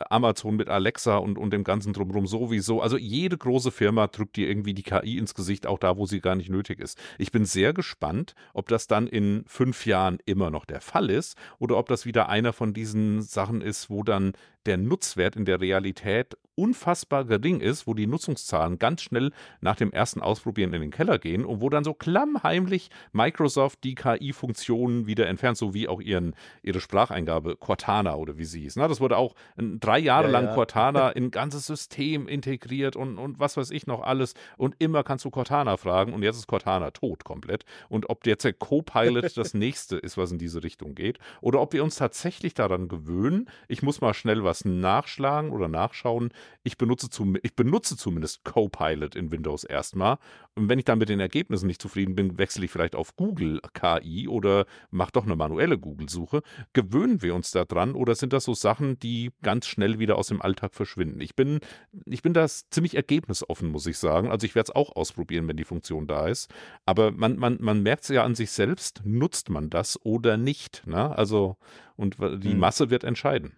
Amazon 0.10 0.56
mit 0.56 0.70
Alexa 0.70 1.18
und, 1.18 1.38
und 1.38 1.52
dem 1.52 1.64
Ganzen 1.64 1.94
drumherum 1.94 2.28
sowieso. 2.28 2.82
Also 2.82 2.98
jede 2.98 3.38
große 3.38 3.72
Firma 3.72 4.08
drückt 4.08 4.36
dir 4.36 4.50
irgendwie 4.50 4.74
die 4.74 4.84
KI 4.84 5.18
ins 5.18 5.34
Gesicht, 5.34 5.68
auch 5.68 5.80
da, 5.80 5.98
wo 5.98 6.06
sie 6.06 6.20
gar 6.20 6.36
nicht 6.36 6.50
nötig 6.50 6.80
ist. 6.80 6.98
Ich 7.18 7.32
bin 7.32 7.46
sehr 7.46 7.74
gespannt, 7.74 8.36
ob 8.54 8.68
das 8.68 8.88
dann 8.88 9.08
in 9.08 9.46
fünf 9.48 9.86
Jahren 9.86 10.20
immer 10.26 10.50
noch 10.50 10.66
der 10.66 10.82
Fall 10.82 11.10
ist 11.10 11.38
oder 11.60 11.78
ob 11.78 11.88
das 11.88 12.06
wieder 12.06 12.30
einer 12.30 12.54
von 12.54 12.74
diesen 12.74 13.22
Sachen 13.22 13.62
ist, 13.62 13.90
wo 13.90 14.04
dann 14.04 14.34
der 14.66 14.78
Nutzwert 14.78 15.36
in 15.36 15.46
der 15.46 15.62
Realität 15.62 16.38
unfassbar 16.56 17.26
gering 17.26 17.60
ist, 17.60 17.88
wo 17.88 17.94
die 17.94 18.08
Nutzungszahlen 18.08 18.80
ganz 18.80 19.02
schnell 19.02 19.32
nach 19.62 19.76
dem 19.76 19.92
ersten 19.92 20.22
Ausprobieren 20.22 20.74
in 20.74 20.82
den 20.82 20.92
Keller 20.92 21.20
gehen 21.20 21.46
und 21.46 21.62
wo 21.62 21.70
dann 21.70 21.84
so 21.84 21.94
klammheimlich 21.94 22.90
Microsoft 23.12 23.84
die 23.84 23.96
KI-Funktionen 23.96 25.08
wieder 25.08 25.28
entfernt, 25.28 25.58
so 25.58 25.74
wie 25.74 25.88
auch 25.88 26.02
ihren, 26.02 26.36
ihre 26.62 26.80
Spracheingabe 26.80 27.56
Cortana 27.56 28.16
oder 28.16 28.38
wie 28.38 28.46
sie 28.46 28.62
hieß. 28.62 28.76
Na, 28.76 28.88
das 28.88 29.00
wurde 29.00 29.18
auch 29.18 29.36
drei 29.58 30.00
Jahre 30.00 30.26
ja, 30.26 30.32
lang 30.32 30.46
ja. 30.46 30.54
Cortana 30.56 31.10
in 31.10 31.26
ein 31.26 31.32
ganzes 31.32 31.66
System 31.66 32.28
integriert 32.28 32.96
und, 32.96 33.18
und 33.18 33.40
was 33.40 33.58
weiß 33.58 33.72
ich 33.72 33.88
noch 33.88 34.02
alles. 34.02 34.34
Und 34.58 34.76
immer 34.80 35.04
kannst 35.04 35.26
du 35.26 35.30
Cortana 35.30 35.78
fragen 35.78 36.14
und 36.14 36.24
jetzt 36.24 36.38
ist 36.38 36.48
Cortana 36.48 36.92
tot 36.92 37.24
komplett. 37.24 37.66
Und 37.90 38.10
ob 38.10 38.26
jetzt 38.26 38.44
der 38.44 38.54
Copilot 38.54 39.38
das 39.38 39.54
nächste 39.54 39.98
ist, 39.98 40.18
was 40.18 40.32
in 40.32 40.38
diese 40.38 40.64
Richtung 40.64 40.96
geht, 40.96 41.20
oder 41.42 41.62
ob 41.62 41.74
wir 41.74 41.84
uns 41.84 41.96
tatsächlich 41.96 42.54
daran 42.54 42.88
gewöhnen, 42.88 43.50
ich 43.68 43.82
muss 43.82 44.02
mal 44.02 44.14
schnell 44.14 44.44
was 44.44 44.66
nachschlagen 44.66 45.52
oder 45.52 45.68
nachschauen, 45.68 46.32
ich 46.64 46.78
benutze, 46.78 47.10
zum, 47.10 47.38
ich 47.42 47.56
benutze 47.56 47.98
zumindest 47.98 48.44
Copilot 48.44 49.16
in 49.16 49.32
Windows 49.32 49.64
erstmal. 49.64 50.18
Und 50.56 50.70
wenn 50.70 50.80
ich 50.80 50.86
dann 50.86 51.00
mit 51.00 51.10
den 51.10 51.20
Ergebnissen 51.20 51.68
nicht 51.68 51.82
zufrieden 51.82 52.16
bin, 52.16 52.38
wechsle 52.38 52.66
ich 52.66 52.72
vielleicht 52.72 52.96
auf 52.96 53.16
Google 53.16 53.60
KI 53.74 54.28
oder 54.28 54.66
mache 54.92 55.12
doch 55.12 55.26
eine 55.26 55.36
manuelle 55.36 55.78
Google-Suche. 55.78 56.42
Gewöhnen 56.74 57.22
wir 57.22 57.36
uns 57.36 57.52
daran 57.52 57.96
oder 57.96 58.16
sind 58.16 58.34
das 58.34 58.46
so 58.46 58.54
Sachen, 58.54 59.00
die 59.00 59.32
ganz 59.42 59.68
schnell 59.68 60.00
wieder 60.00 60.18
aus 60.18 60.28
dem 60.28 60.42
Alltag 60.42 60.74
verschwinden? 60.74 61.22
Ich 61.22 61.36
bin, 61.36 61.60
ich 62.06 62.22
bin 62.22 62.34
da 62.34 62.48
ziemlich 62.48 62.96
ergebnisoffen, 62.96 63.70
muss 63.70 63.88
ich 63.88 63.98
sagen. 63.98 64.30
Also 64.30 64.46
ich 64.46 64.56
werde 64.56 64.72
es 64.72 64.76
auch 64.76 64.96
ausprobieren, 64.96 65.48
wenn 65.48 65.58
die 65.58 65.66
Funktion 65.66 66.08
da 66.08 66.28
ist. 66.28 66.54
Aber 66.86 67.12
man, 67.12 67.38
man, 67.38 67.58
man 67.60 67.82
merkt 67.82 68.04
es 68.04 68.10
ja 68.10 68.24
an 68.24 68.36
sich 68.36 68.52
selbst, 68.52 69.02
nutzt 69.04 69.50
man 69.50 69.70
das 69.70 70.00
oder 70.06 70.38
nicht. 70.38 70.86
Ne? 70.86 71.16
Also, 71.18 71.58
und 71.96 72.18
die 72.20 72.52
hm. 72.52 72.60
Masse 72.60 72.90
wird 72.90 73.04
entscheiden. 73.04 73.58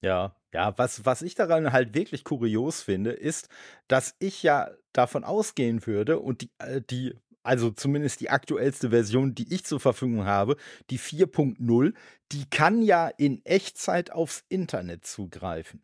Ja, 0.00 0.37
ja, 0.52 0.76
was, 0.78 1.04
was 1.04 1.22
ich 1.22 1.34
daran 1.34 1.72
halt 1.72 1.94
wirklich 1.94 2.24
kurios 2.24 2.82
finde, 2.82 3.12
ist, 3.12 3.48
dass 3.86 4.14
ich 4.18 4.42
ja 4.42 4.70
davon 4.92 5.24
ausgehen 5.24 5.86
würde 5.86 6.18
und 6.18 6.42
die, 6.42 6.50
äh, 6.58 6.80
die 6.80 7.14
also 7.42 7.70
zumindest 7.70 8.20
die 8.20 8.28
aktuellste 8.28 8.90
Version, 8.90 9.34
die 9.34 9.54
ich 9.54 9.64
zur 9.64 9.80
Verfügung 9.80 10.26
habe, 10.26 10.56
die 10.90 10.98
4.0, 10.98 11.94
die 12.32 12.44
kann 12.50 12.82
ja 12.82 13.08
in 13.08 13.42
Echtzeit 13.46 14.12
aufs 14.12 14.44
Internet 14.48 15.06
zugreifen. 15.06 15.82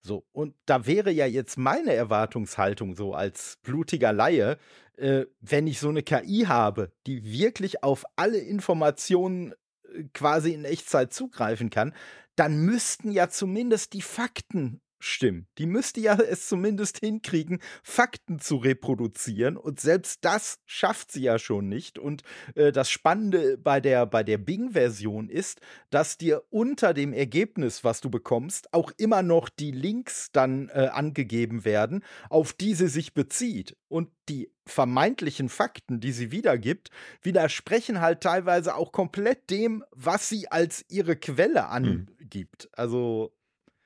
So, 0.00 0.24
und 0.32 0.54
da 0.66 0.86
wäre 0.86 1.10
ja 1.10 1.26
jetzt 1.26 1.56
meine 1.56 1.94
Erwartungshaltung 1.94 2.96
so 2.96 3.14
als 3.14 3.58
blutiger 3.62 4.12
Laie, 4.12 4.58
äh, 4.96 5.26
wenn 5.40 5.66
ich 5.66 5.78
so 5.80 5.88
eine 5.88 6.02
KI 6.02 6.44
habe, 6.46 6.92
die 7.06 7.24
wirklich 7.24 7.82
auf 7.82 8.04
alle 8.16 8.38
Informationen 8.38 9.54
äh, 9.92 10.04
quasi 10.12 10.52
in 10.52 10.64
Echtzeit 10.64 11.12
zugreifen 11.12 11.70
kann, 11.70 11.94
dann 12.42 12.56
müssten 12.56 13.12
ja 13.12 13.28
zumindest 13.28 13.92
die 13.92 14.02
Fakten 14.02 14.80
stimmen. 15.02 15.46
Die 15.58 15.66
müsste 15.66 16.00
ja 16.00 16.14
es 16.14 16.46
zumindest 16.48 16.98
hinkriegen, 16.98 17.58
Fakten 17.82 18.38
zu 18.38 18.56
reproduzieren. 18.56 19.56
Und 19.56 19.80
selbst 19.80 20.24
das 20.24 20.60
schafft 20.64 21.10
sie 21.10 21.22
ja 21.22 21.38
schon 21.38 21.68
nicht. 21.68 21.98
Und 21.98 22.22
äh, 22.54 22.72
das 22.72 22.90
Spannende 22.90 23.58
bei 23.58 23.80
der, 23.80 24.06
bei 24.06 24.22
der 24.22 24.38
Bing-Version 24.38 25.28
ist, 25.28 25.60
dass 25.90 26.18
dir 26.18 26.42
unter 26.50 26.94
dem 26.94 27.12
Ergebnis, 27.12 27.84
was 27.84 28.00
du 28.00 28.10
bekommst, 28.10 28.72
auch 28.72 28.92
immer 28.96 29.22
noch 29.22 29.48
die 29.48 29.72
Links 29.72 30.30
dann 30.32 30.68
äh, 30.68 30.88
angegeben 30.92 31.64
werden, 31.64 32.04
auf 32.30 32.52
die 32.52 32.74
sie 32.74 32.88
sich 32.88 33.14
bezieht. 33.14 33.76
Und 33.88 34.08
die 34.28 34.50
vermeintlichen 34.66 35.48
Fakten, 35.48 36.00
die 36.00 36.12
sie 36.12 36.30
wiedergibt, 36.30 36.90
widersprechen 37.22 38.00
halt 38.00 38.20
teilweise 38.20 38.76
auch 38.76 38.92
komplett 38.92 39.50
dem, 39.50 39.84
was 39.90 40.28
sie 40.28 40.48
als 40.50 40.84
ihre 40.88 41.16
Quelle 41.16 41.72
hm. 41.74 42.08
angibt. 42.18 42.70
Also 42.72 43.34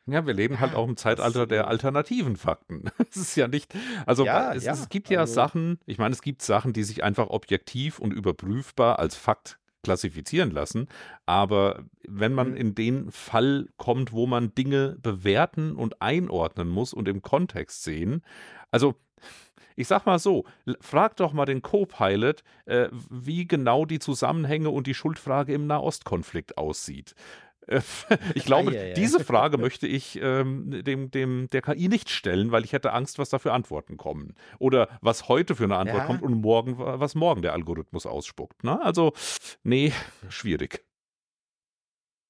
ja, 0.06 0.26
wir 0.26 0.34
leben 0.34 0.60
halt 0.60 0.74
auch 0.74 0.86
im 0.86 0.96
Zeitalter 0.96 1.46
der 1.46 1.68
alternativen 1.68 2.36
Fakten. 2.36 2.84
Es 3.10 3.16
ist 3.16 3.36
ja 3.36 3.48
nicht, 3.48 3.74
also 4.04 4.24
ja, 4.24 4.54
es, 4.54 4.64
ja, 4.64 4.72
es, 4.72 4.88
gibt 4.88 5.08
ja 5.10 5.20
also, 5.20 5.34
Sachen, 5.34 5.78
ich 5.86 5.98
meine, 5.98 6.12
es 6.12 6.22
gibt 6.22 6.42
Sachen, 6.42 6.72
die 6.72 6.82
sich 6.82 7.02
einfach 7.02 7.28
objektiv 7.28 7.98
und 7.98 8.12
überprüfbar 8.12 8.98
als 8.98 9.16
Fakt 9.16 9.58
klassifizieren 9.82 10.50
lassen. 10.50 10.88
Aber 11.26 11.84
wenn 12.06 12.32
man 12.32 12.50
mhm. 12.50 12.56
in 12.56 12.74
den 12.74 13.10
Fall 13.12 13.68
kommt, 13.76 14.12
wo 14.12 14.26
man 14.26 14.54
Dinge 14.54 14.96
bewerten 15.00 15.76
und 15.76 16.02
einordnen 16.02 16.68
muss 16.68 16.92
und 16.92 17.08
im 17.08 17.22
Kontext 17.22 17.84
sehen, 17.84 18.22
also 18.70 18.96
ich 19.76 19.88
sag 19.88 20.06
mal 20.06 20.18
so, 20.18 20.44
frag 20.80 21.16
doch 21.16 21.32
mal 21.32 21.44
den 21.44 21.62
Co-Pilot, 21.62 22.42
äh, 22.64 22.88
wie 23.10 23.46
genau 23.46 23.84
die 23.84 23.98
Zusammenhänge 23.98 24.70
und 24.70 24.86
die 24.86 24.94
Schuldfrage 24.94 25.52
im 25.52 25.66
Nahostkonflikt 25.66 26.56
aussieht. 26.56 27.14
ich 28.34 28.44
glaube, 28.44 28.70
ah, 28.70 28.74
ja, 28.74 28.84
ja. 28.84 28.94
diese 28.94 29.24
Frage 29.24 29.58
möchte 29.58 29.86
ich 29.86 30.20
ähm, 30.22 30.82
dem, 30.84 31.10
dem, 31.10 31.48
der 31.50 31.62
KI 31.62 31.88
nicht 31.88 32.10
stellen, 32.10 32.52
weil 32.52 32.64
ich 32.64 32.72
hätte 32.72 32.92
Angst, 32.92 33.18
was 33.18 33.30
da 33.30 33.38
für 33.38 33.52
Antworten 33.52 33.96
kommen. 33.96 34.34
Oder 34.58 34.88
was 35.00 35.28
heute 35.28 35.56
für 35.56 35.64
eine 35.64 35.76
Antwort 35.76 35.98
ja. 35.98 36.06
kommt 36.06 36.22
und 36.22 36.40
morgen, 36.40 36.78
was 36.78 37.14
morgen 37.14 37.42
der 37.42 37.52
Algorithmus 37.52 38.06
ausspuckt. 38.06 38.64
Ne? 38.64 38.80
Also, 38.82 39.12
nee, 39.62 39.92
schwierig. 40.28 40.84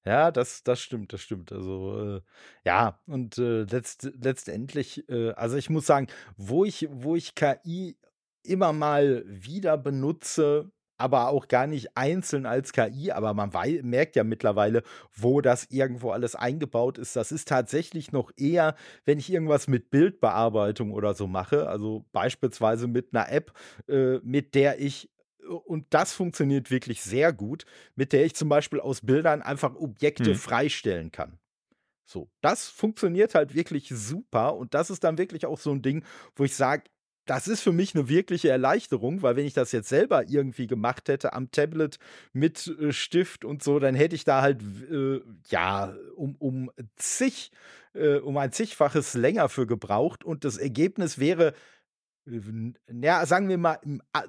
Ja, 0.05 0.31
das, 0.31 0.63
das 0.63 0.79
stimmt, 0.79 1.11
das 1.11 1.21
stimmt. 1.21 1.51
Also, 1.51 2.17
äh, 2.17 2.21
ja, 2.63 2.99
und 3.07 3.37
äh, 3.37 3.63
letzt, 3.63 4.09
letztendlich, 4.21 5.07
äh, 5.09 5.31
also 5.31 5.57
ich 5.57 5.69
muss 5.69 5.85
sagen, 5.85 6.07
wo 6.37 6.63
ich, 6.63 6.87
wo 6.89 7.17
ich 7.17 7.35
KI 7.35 7.97
immer 8.43 8.71
mal 8.71 9.25
wieder 9.27 9.77
benutze, 9.77 10.71
aber 10.97 11.29
auch 11.29 11.47
gar 11.47 11.67
nicht 11.67 11.95
einzeln 11.95 12.45
als 12.45 12.73
KI, 12.73 13.11
aber 13.11 13.33
man 13.33 13.51
merkt 13.83 14.15
ja 14.15 14.23
mittlerweile, 14.23 14.83
wo 15.13 15.41
das 15.41 15.67
irgendwo 15.69 16.11
alles 16.11 16.35
eingebaut 16.35 16.97
ist. 16.97 17.15
Das 17.15 17.31
ist 17.31 17.47
tatsächlich 17.47 18.11
noch 18.11 18.31
eher, 18.35 18.75
wenn 19.05 19.19
ich 19.19 19.31
irgendwas 19.31 19.67
mit 19.67 19.89
Bildbearbeitung 19.89 20.91
oder 20.91 21.13
so 21.13 21.27
mache, 21.27 21.67
also 21.67 22.05
beispielsweise 22.11 22.87
mit 22.87 23.13
einer 23.13 23.31
App, 23.31 23.53
äh, 23.87 24.19
mit 24.23 24.55
der 24.55 24.79
ich 24.79 25.09
und 25.65 25.85
das 25.91 26.11
funktioniert 26.11 26.71
wirklich 26.71 27.01
sehr 27.01 27.31
gut, 27.31 27.65
mit 27.95 28.11
der 28.11 28.25
ich 28.25 28.35
zum 28.35 28.49
Beispiel 28.49 28.81
aus 28.81 28.99
Bildern 28.99 29.41
einfach 29.41 29.75
Objekte 29.75 30.31
hm. 30.31 30.35
freistellen 30.35 31.11
kann. 31.11 31.39
So, 32.05 32.29
das 32.41 32.69
funktioniert 32.69 33.35
halt 33.35 33.53
wirklich 33.53 33.89
super 33.89 34.55
und 34.55 34.73
das 34.73 34.89
ist 34.89 35.03
dann 35.03 35.17
wirklich 35.17 35.45
auch 35.45 35.59
so 35.59 35.71
ein 35.71 35.81
Ding, 35.81 36.05
wo 36.35 36.45
ich 36.45 36.55
sage, 36.55 36.83
das 37.27 37.47
ist 37.47 37.61
für 37.61 37.71
mich 37.71 37.93
eine 37.93 38.09
wirkliche 38.09 38.49
Erleichterung, 38.49 39.21
weil 39.21 39.35
wenn 39.35 39.45
ich 39.45 39.53
das 39.53 39.71
jetzt 39.71 39.89
selber 39.89 40.27
irgendwie 40.27 40.67
gemacht 40.67 41.09
hätte 41.09 41.33
am 41.33 41.51
Tablet 41.51 41.99
mit 42.33 42.67
äh, 42.79 42.91
Stift 42.91 43.45
und 43.45 43.61
so, 43.61 43.79
dann 43.79 43.95
hätte 43.95 44.15
ich 44.15 44.23
da 44.23 44.41
halt 44.41 44.61
äh, 44.91 45.21
ja 45.49 45.93
um, 46.15 46.35
um 46.39 46.71
zig, 46.95 47.51
äh, 47.93 48.15
um 48.15 48.37
ein 48.37 48.51
zigfaches 48.51 49.13
länger 49.13 49.49
für 49.49 49.67
gebraucht 49.67 50.23
und 50.23 50.45
das 50.45 50.57
Ergebnis 50.57 51.19
wäre 51.19 51.53
ja, 53.01 53.25
sagen 53.25 53.47
wir 53.47 53.57
mal, 53.57 53.79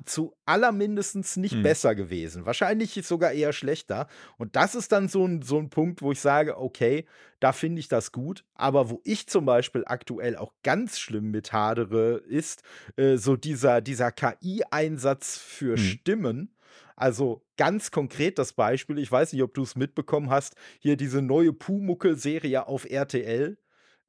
zu 0.05 0.35
allermindestens 0.47 1.37
nicht 1.37 1.55
hm. 1.55 1.63
besser 1.63 1.95
gewesen. 1.95 2.47
Wahrscheinlich 2.47 2.95
sogar 3.07 3.33
eher 3.33 3.53
schlechter. 3.53 4.07
Und 4.37 4.57
das 4.57 4.75
ist 4.75 4.93
dann 4.93 5.09
so 5.09 5.27
ein, 5.27 5.43
so 5.43 5.59
ein 5.59 5.71
Punkt, 5.71 6.01
wo 6.03 6.13
ich 6.13 6.21
sage, 6.21 6.59
okay, 6.59 7.07
da 7.41 7.53
finde 7.53 7.81
ich 7.81 7.89
das 7.89 8.13
gut. 8.13 8.45
Aber 8.55 8.91
wo 8.91 9.01
ich 9.05 9.27
zum 9.27 9.45
Beispiel 9.45 9.85
aktuell 9.87 10.37
auch 10.37 10.53
ganz 10.63 10.99
schlimm 10.99 11.31
mit 11.31 11.53
hadere, 11.53 12.19
ist 12.19 12.63
äh, 12.97 13.17
so 13.17 13.37
dieser, 13.37 13.81
dieser 13.81 14.13
KI-Einsatz 14.13 15.39
für 15.39 15.77
hm. 15.77 15.83
Stimmen. 15.83 16.55
Also 16.95 17.43
ganz 17.57 17.91
konkret 17.91 18.39
das 18.39 18.53
Beispiel, 18.53 18.99
ich 18.99 19.11
weiß 19.11 19.33
nicht, 19.33 19.43
ob 19.43 19.55
du 19.55 19.63
es 19.63 19.77
mitbekommen 19.77 20.31
hast, 20.31 20.57
hier 20.81 20.97
diese 20.97 21.23
neue 21.23 21.53
Pumuckel-Serie 21.53 22.67
auf 22.67 22.85
RTL 22.89 23.57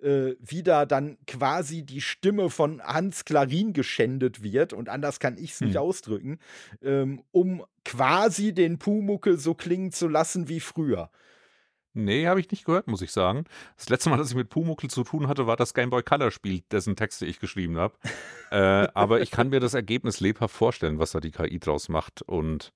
äh, 0.02 0.36
wieder 0.40 0.86
dann 0.86 1.18
quasi 1.28 1.84
die 1.84 2.02
Stimme 2.02 2.50
von 2.50 2.82
Hans 2.82 3.26
Klarin 3.26 3.74
geschändet 3.74 4.44
wird, 4.44 4.74
und 4.74 4.90
anders 4.90 5.20
kann 5.20 5.38
ich 5.38 5.52
es 5.52 5.62
nicht 5.62 5.76
hm. 5.76 5.82
ausdrücken, 5.82 6.40
ähm, 6.82 7.22
um 7.32 7.64
quasi 7.86 8.54
den 8.54 8.80
Pumuckel 8.80 9.38
so 9.38 9.54
klingen 9.54 9.92
zu 9.92 10.08
lassen 10.08 10.48
wie 10.48 10.60
früher. 10.60 11.10
Nee, 11.94 12.28
habe 12.28 12.40
ich 12.40 12.52
nicht 12.52 12.66
gehört, 12.66 12.88
muss 12.88 13.02
ich 13.02 13.12
sagen. 13.12 13.46
Das 13.76 13.90
letzte 13.90 14.10
Mal, 14.10 14.18
dass 14.18 14.30
ich 14.30 14.36
mit 14.36 14.50
Pumuckel 14.50 14.90
zu 14.90 15.04
tun 15.04 15.28
hatte, 15.28 15.48
war 15.48 15.56
das 15.56 15.74
Game 15.74 15.90
Boy 15.90 16.04
Color 16.04 16.30
Spiel, 16.30 16.62
dessen 16.72 16.96
Texte 16.96 17.26
ich 17.26 17.40
geschrieben 17.40 17.78
habe. 17.78 17.96
äh, 18.52 18.88
aber 18.94 19.22
ich 19.22 19.32
kann 19.32 19.50
mir 19.50 19.60
das 19.60 19.74
Ergebnis 19.74 20.20
lebhaft 20.20 20.56
vorstellen, 20.56 21.00
was 21.00 21.12
da 21.12 21.20
die 21.20 21.32
KI 21.32 21.60
draus 21.60 21.90
macht. 21.90 22.22
Und 22.22 22.74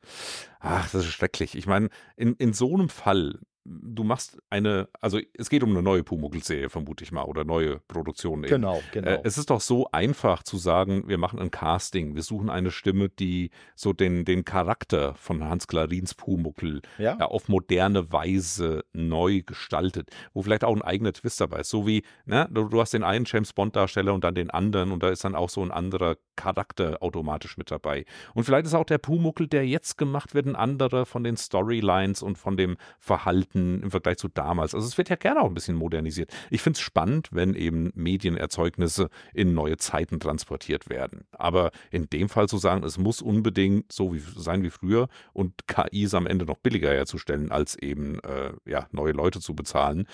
ach, 0.60 0.90
das 0.90 1.06
ist 1.06 1.14
schrecklich. 1.14 1.56
Ich 1.56 1.68
meine, 1.68 1.90
in, 2.16 2.34
in 2.36 2.54
so 2.54 2.74
einem 2.74 2.90
Fall, 2.90 3.40
du 3.66 4.04
machst 4.04 4.38
eine, 4.50 4.90
also 5.00 5.20
es 5.38 5.50
geht 5.50 5.64
um 5.64 5.70
eine 5.70 5.82
neue 5.82 6.04
Pumuckl-Serie, 6.04 6.70
vermute 6.70 7.04
ich 7.04 7.12
mal, 7.12 7.24
oder 7.24 7.44
neue 7.44 7.80
Produktion. 7.88 8.40
Eben. 8.40 8.50
Genau, 8.50 8.82
genau. 8.92 9.10
Äh, 9.10 9.22
es 9.24 9.38
ist 9.38 9.50
doch 9.50 9.62
so 9.62 9.88
einfach 9.92 10.44
zu 10.44 10.58
sagen, 10.58 11.08
wir 11.08 11.18
machen 11.18 11.40
ein 11.40 11.52
Casting, 11.52 12.16
wir 12.16 12.24
suchen 12.24 12.50
eine 12.50 12.72
Stimme, 12.72 13.10
die 13.10 13.52
so 13.76 13.94
den, 13.94 14.26
den 14.26 14.44
Charakter 14.44 15.16
von 15.16 15.44
Hans 15.44 15.68
Clarins 15.68 16.14
Pumuckl 16.14 16.82
ja. 16.98 17.18
äh, 17.20 17.24
auf 17.24 17.48
moderne 17.48 18.12
Weise 18.12 18.84
neu 18.94 19.42
gestaltet, 19.46 20.10
wo 20.34 20.42
vielleicht 20.42 20.64
auch 20.64 20.76
ein 20.76 20.82
eigener 20.82 21.14
Twist 21.14 21.40
dabei 21.40 21.62
ist. 21.62 21.70
So 21.70 21.88
wie, 21.88 22.04
ne, 22.26 22.48
du, 22.52 22.68
du 22.68 22.82
hast 22.82 22.94
den 22.94 23.04
einen 23.04 23.26
James 23.26 23.54
Bond-Darsteller 23.54 24.14
und 24.14 24.24
dann 24.24 24.36
den 24.36 24.50
anderen 24.50 24.92
und 24.92 25.04
da 25.04 25.10
ist 25.10 25.24
dann 25.24 25.36
auch 25.36 25.50
so 25.50 25.62
ein 25.62 25.72
anderer 25.72 26.18
Charakter 26.36 26.98
automatisch 27.02 27.58
mit 27.58 27.72
dabei. 27.72 28.06
Und 28.34 28.44
vielleicht 28.44 28.66
ist 28.66 28.74
auch 28.74 28.86
der 28.86 28.98
Pumuckel, 28.98 29.48
der 29.48 29.68
jetzt 29.68 29.98
gemacht 29.98 30.34
wird, 30.34 30.46
ein 30.46 30.56
anderer 30.56 31.06
von 31.06 31.24
den 31.24 31.38
Storylines 31.38 32.22
und 32.22 32.38
von 32.38 32.58
dem 32.58 32.78
Verhalten 33.00 33.84
im 33.84 33.92
Vergleich 33.92 34.18
zu 34.18 34.28
damals. 34.28 34.74
Also 34.74 34.88
es 34.88 34.98
wird 34.98 35.10
ja 35.10 35.16
gerne 35.16 35.42
auch 35.42 35.48
ein 35.48 35.54
bisschen 35.54 35.76
modernisiert. 35.76 36.32
Ich 36.50 36.62
finde 36.62 36.78
es 36.78 36.82
spannend, 36.82 37.30
wenn 37.32 37.54
eben 37.54 37.92
Medienerzeugnisse 37.96 39.10
in 39.34 39.54
neue 39.54 39.78
Zeiten 39.78 40.20
transportiert 40.20 40.90
werden. 40.90 41.26
Aber 41.32 41.72
in 41.92 42.10
dem 42.10 42.30
Fall 42.30 42.48
zu 42.48 42.58
sagen, 42.58 42.84
es 42.84 42.98
muss 42.98 43.22
unbedingt 43.22 43.92
so 43.92 44.14
wie, 44.14 44.20
sein 44.20 44.64
wie 44.64 44.70
früher 44.70 45.08
und 45.34 45.68
KI 45.68 46.04
ist 46.04 46.14
am 46.14 46.28
Ende 46.28 46.46
noch 46.46 46.58
billiger 46.58 46.92
herzustellen, 46.92 47.52
als 47.52 47.76
eben 47.76 48.20
äh, 48.22 48.54
ja, 48.66 48.88
neue 48.92 49.12
Leute 49.12 49.40
zu 49.40 49.56
bezahlen. 49.56 50.08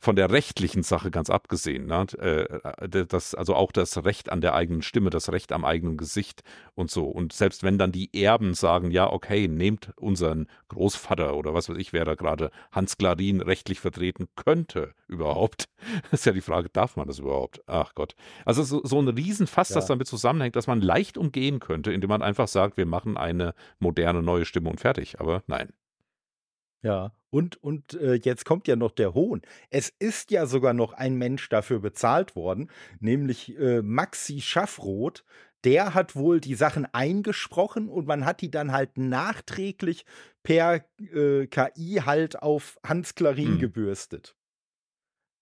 Von 0.00 0.16
der 0.16 0.30
rechtlichen 0.30 0.82
Sache 0.82 1.10
ganz 1.10 1.30
abgesehen, 1.30 1.86
ne? 1.86 2.06
äh, 2.18 3.06
das, 3.06 3.34
also 3.34 3.54
auch 3.54 3.72
das 3.72 4.04
Recht 4.04 4.30
an 4.30 4.40
der 4.40 4.54
eigenen 4.54 4.82
Stimme, 4.82 5.10
das 5.10 5.30
Recht 5.30 5.35
am 5.52 5.64
eigenen 5.64 5.96
Gesicht 5.96 6.42
und 6.74 6.90
so. 6.90 7.04
Und 7.04 7.32
selbst 7.32 7.62
wenn 7.62 7.78
dann 7.78 7.92
die 7.92 8.10
Erben 8.22 8.54
sagen, 8.54 8.90
ja, 8.90 9.10
okay, 9.10 9.48
nehmt 9.48 9.92
unseren 9.96 10.46
Großvater 10.68 11.36
oder 11.36 11.54
was 11.54 11.68
weiß 11.68 11.76
ich, 11.78 11.92
wer 11.92 12.04
da 12.04 12.14
gerade 12.14 12.50
Hans 12.72 12.96
Klarin 12.96 13.40
rechtlich 13.40 13.80
vertreten 13.80 14.28
könnte 14.36 14.94
überhaupt, 15.08 15.68
ist 16.12 16.26
ja 16.26 16.32
die 16.32 16.40
Frage, 16.40 16.68
darf 16.70 16.96
man 16.96 17.06
das 17.06 17.18
überhaupt? 17.18 17.62
Ach 17.66 17.94
Gott. 17.94 18.14
Also 18.44 18.62
so, 18.62 18.80
so 18.84 19.00
ein 19.00 19.08
Riesenfass, 19.08 19.70
ja. 19.70 19.76
das 19.76 19.86
damit 19.86 20.06
zusammenhängt, 20.06 20.56
dass 20.56 20.66
man 20.66 20.80
leicht 20.80 21.18
umgehen 21.18 21.60
könnte, 21.60 21.92
indem 21.92 22.08
man 22.08 22.22
einfach 22.22 22.48
sagt, 22.48 22.76
wir 22.76 22.86
machen 22.86 23.16
eine 23.16 23.54
moderne 23.78 24.22
neue 24.22 24.44
Stimme 24.44 24.70
und 24.70 24.80
fertig. 24.80 25.20
Aber 25.20 25.42
nein. 25.46 25.68
Ja, 26.86 27.10
und, 27.30 27.60
und 27.64 27.94
äh, 27.94 28.14
jetzt 28.14 28.44
kommt 28.44 28.68
ja 28.68 28.76
noch 28.76 28.92
der 28.92 29.12
Hohn. 29.12 29.42
Es 29.70 29.92
ist 29.98 30.30
ja 30.30 30.46
sogar 30.46 30.72
noch 30.72 30.92
ein 30.92 31.16
Mensch 31.16 31.48
dafür 31.48 31.80
bezahlt 31.80 32.36
worden, 32.36 32.70
nämlich 33.00 33.58
äh, 33.58 33.82
Maxi 33.82 34.40
Schaffroth. 34.40 35.24
Der 35.64 35.94
hat 35.94 36.14
wohl 36.14 36.38
die 36.38 36.54
Sachen 36.54 36.86
eingesprochen 36.94 37.88
und 37.88 38.06
man 38.06 38.24
hat 38.24 38.40
die 38.40 38.52
dann 38.52 38.70
halt 38.70 38.98
nachträglich 38.98 40.04
per 40.44 40.84
äh, 41.00 41.48
KI 41.48 42.02
halt 42.04 42.40
auf 42.40 42.78
Hans 42.86 43.16
Klarin 43.16 43.54
hm. 43.54 43.58
gebürstet. 43.58 44.36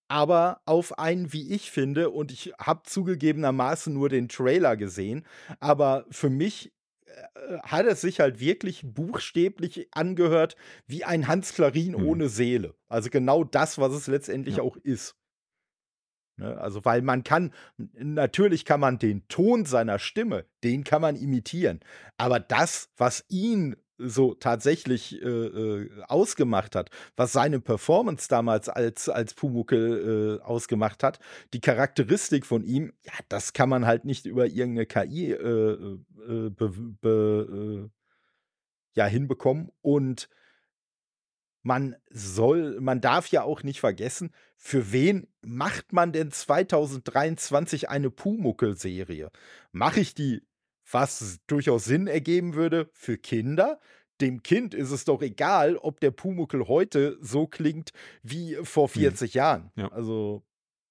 Aber 0.09 0.63
auf 0.65 0.99
einen, 0.99 1.35
wie 1.35 1.53
ich 1.53 1.71
finde, 1.71 2.09
und 2.09 2.33
ich 2.33 2.55
habe 2.59 2.85
zugegebenermaßen 2.85 3.93
nur 3.93 4.09
den 4.09 4.31
Trailer 4.31 4.79
gesehen, 4.79 5.27
aber 5.61 6.07
für 6.11 6.31
mich 6.31 6.73
hat 7.63 7.87
es 7.87 8.01
sich 8.01 8.21
halt 8.21 8.41
wirklich 8.41 8.83
buchstäblich 8.85 9.89
angehört 9.93 10.57
wie 10.87 11.05
ein 11.05 11.29
Hans 11.29 11.55
Klarin 11.55 11.93
mhm. 11.93 12.07
ohne 12.07 12.29
Seele. 12.29 12.75
Also 12.89 13.11
genau 13.11 13.45
das, 13.45 13.79
was 13.79 13.93
es 13.93 14.07
letztendlich 14.07 14.57
ja. 14.57 14.63
auch 14.63 14.77
ist. 14.77 15.17
Ne? 16.37 16.59
Also, 16.59 16.85
weil 16.85 17.03
man 17.03 17.23
kann, 17.23 17.53
natürlich 17.77 18.65
kann 18.65 18.81
man 18.81 18.99
den 18.99 19.27
Ton 19.29 19.65
seiner 19.65 19.99
Stimme, 19.99 20.47
den 20.65 20.85
kann 20.85 21.03
man 21.03 21.17
imitieren. 21.17 21.81
Aber 22.17 22.41
das, 22.41 22.91
was 22.97 23.25
ihn 23.29 23.77
so 23.99 24.35
tatsächlich 24.35 25.23
äh, 25.23 25.27
äh, 25.27 25.91
ausgemacht 26.09 26.75
hat, 26.75 26.91
was 27.17 27.33
seine 27.33 27.61
Performance 27.61 28.29
damals 28.29 28.69
als, 28.69 29.09
als 29.09 29.35
Pumuckel 29.35 30.41
äh, 30.41 30.45
ausgemacht 30.45 31.03
hat, 31.03 31.21
die 31.53 31.61
Charakteristik 31.61 32.45
von 32.47 32.65
ihm, 32.65 32.93
ja, 33.03 33.13
das 33.29 33.53
kann 33.53 33.69
man 33.69 33.87
halt 33.87 34.05
nicht 34.05 34.27
über 34.27 34.47
irgendeine 34.47 34.87
KI 34.87 35.33
äh, 35.33 35.99
äh, 36.29 36.51
be, 36.51 36.69
be, 37.01 37.89
äh, 37.89 37.91
ja, 38.97 39.07
hinbekommen. 39.07 39.71
Und 39.81 40.29
man 41.63 41.97
soll, 42.11 42.81
man 42.81 43.01
darf 43.01 43.29
ja 43.29 43.43
auch 43.43 43.63
nicht 43.63 43.81
vergessen, 43.81 44.33
für 44.57 44.93
wen 44.93 45.29
macht 45.43 45.93
man 45.93 46.13
denn 46.13 46.31
2023 46.31 47.89
eine 47.89 48.11
Pumuckel-Serie? 48.11 49.31
Mache 49.73 50.01
ich 50.01 50.15
die 50.15 50.43
was 50.91 51.39
durchaus 51.47 51.85
Sinn 51.85 52.07
ergeben 52.07 52.55
würde 52.55 52.91
für 52.93 53.19
Kinder. 53.19 53.81
Dem 54.21 54.43
Kind 54.43 54.75
ist 54.75 54.91
es 54.91 55.05
doch 55.05 55.23
egal, 55.23 55.77
ob 55.77 56.01
der 56.01 56.13
Pumuckel 56.13 56.69
heute 56.69 57.19
so 57.21 57.47
klingt 57.47 57.91
wie 58.23 58.57
vor 58.63 58.89
40 58.89 59.35
mhm. 59.35 59.37
Jahren. 59.37 59.73
Ja. 59.77 59.89
Also 59.89 60.45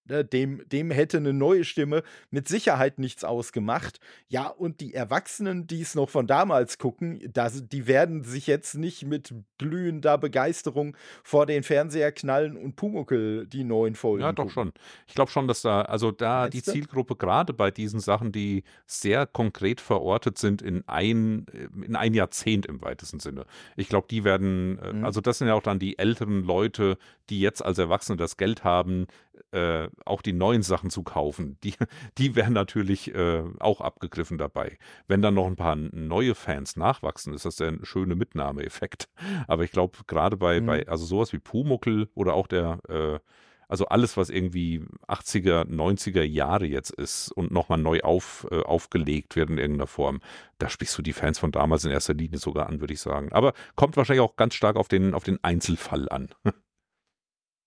dem, 0.06 0.68
dem 0.68 0.92
hätte 0.92 1.18
eine 1.18 1.34
neue 1.34 1.64
Stimme 1.64 2.04
mit 2.30 2.48
Sicherheit 2.48 3.00
nichts 3.00 3.24
ausgemacht. 3.24 4.00
Ja, 4.28 4.48
und 4.48 4.82
die 4.82 4.94
Erwachsenen, 4.94 5.68
die 5.68 5.82
es 5.82 5.96
noch 5.96 6.10
von 6.10 6.28
damals 6.28 6.78
gucken, 6.78 7.22
das, 7.32 7.68
die 7.68 7.88
werden 7.88 8.24
sich 8.24 8.48
jetzt 8.48 8.76
nicht 8.76 9.06
mit 9.06 9.34
glühender 9.58 10.18
Begeisterung 10.18 10.98
vor 11.24 11.46
den 11.46 11.64
Fernseher 11.64 12.12
knallen 12.12 12.58
und 12.58 12.76
Pumuckel 12.76 13.48
die 13.48 13.64
neuen 13.64 13.96
Folgen. 13.96 14.24
Ja, 14.24 14.32
doch 14.34 14.44
gucken. 14.44 14.54
schon. 14.54 14.74
Ich 15.08 15.16
glaube 15.16 15.32
schon, 15.32 15.48
dass 15.48 15.62
da, 15.62 15.84
also 15.84 16.12
da 16.12 16.42
Meinst 16.42 16.68
die? 16.68 16.72
Zielgruppe 16.72 17.16
gerade 17.16 17.54
bei 17.54 17.72
diesen 17.72 18.00
Sachen, 18.00 18.32
die 18.32 18.64
sehr 18.86 19.26
konkret 19.26 19.80
verortet 19.80 20.38
sind 20.38 20.62
in 20.62 20.84
ein, 20.88 21.46
in 21.82 21.96
ein 21.96 22.14
Jahrzehnt 22.14 22.66
im 22.66 22.82
weitesten 22.82 23.20
Sinne. 23.20 23.46
Ich 23.78 23.88
glaube, 23.88 24.08
die 24.10 24.24
werden, 24.24 24.80
äh, 24.80 24.94
mhm. 24.94 25.06
also 25.06 25.22
das 25.22 25.38
sind 25.38 25.48
ja 25.48 25.54
auch 25.54 25.64
dann 25.64 25.80
die 25.80 25.98
älteren 25.98 26.44
Leute, 26.44 26.98
die 27.30 27.40
jetzt 27.40 27.64
als 27.64 27.78
Erwachsene 27.78 28.18
das 28.18 28.38
Geld 28.38 28.64
haben, 28.64 29.08
äh, 29.54 29.90
auch 30.06 30.22
die 30.22 30.34
neuen 30.34 30.64
Sachen 30.64 30.90
zu 30.90 31.04
kaufen, 31.04 31.58
die, 31.64 31.74
die 32.18 32.36
wären 32.36 32.54
natürlich 32.54 33.14
äh, 33.14 33.44
auch 33.60 33.82
abgegriffen 33.82 34.38
dabei. 34.38 34.78
Wenn 35.08 35.22
dann 35.22 35.36
noch 35.36 35.48
ein 35.48 35.56
paar 35.56 35.76
neue 35.76 36.36
Fans 36.36 36.76
nachwachsen, 36.76 37.34
ist 37.34 37.46
das 37.46 37.58
der 37.58 37.78
schöne 37.84 38.16
Mitnahmeeffekt. 38.16 39.10
Aber 39.48 39.64
ich 39.64 39.72
glaube, 39.72 40.00
gerade 40.08 40.38
bei, 40.38 40.60
mhm. 40.60 40.66
bei, 40.66 40.88
also 40.88 41.06
sowas 41.06 41.34
wie 41.34 41.40
Pumuckel 41.40 42.10
oder 42.16 42.34
auch 42.34 42.48
der, 42.48 42.80
äh, 42.90 43.20
also 43.68 43.86
alles, 43.86 44.18
was 44.18 44.30
irgendwie 44.30 44.86
80er, 45.08 45.66
90er 45.66 46.22
Jahre 46.22 46.66
jetzt 46.66 46.92
ist 46.92 47.32
und 47.32 47.52
nochmal 47.52 47.80
neu 47.80 48.02
auf, 48.02 48.46
äh, 48.52 48.62
aufgelegt 48.62 49.36
wird 49.36 49.50
in 49.50 49.58
irgendeiner 49.58 49.88
Form, 49.88 50.20
da 50.60 50.70
sprichst 50.70 50.98
du 50.98 51.02
die 51.02 51.14
Fans 51.14 51.40
von 51.40 51.52
damals 51.52 51.86
in 51.86 51.92
erster 51.92 52.14
Linie 52.14 52.38
sogar 52.38 52.68
an, 52.68 52.82
würde 52.82 52.94
ich 52.94 53.02
sagen. 53.02 53.32
Aber 53.32 53.54
kommt 53.76 53.98
wahrscheinlich 53.98 54.22
auch 54.22 54.36
ganz 54.36 54.54
stark 54.54 54.76
auf 54.76 54.88
den, 54.88 55.14
auf 55.14 55.24
den 55.24 55.44
Einzelfall 55.44 56.10
an. 56.10 56.30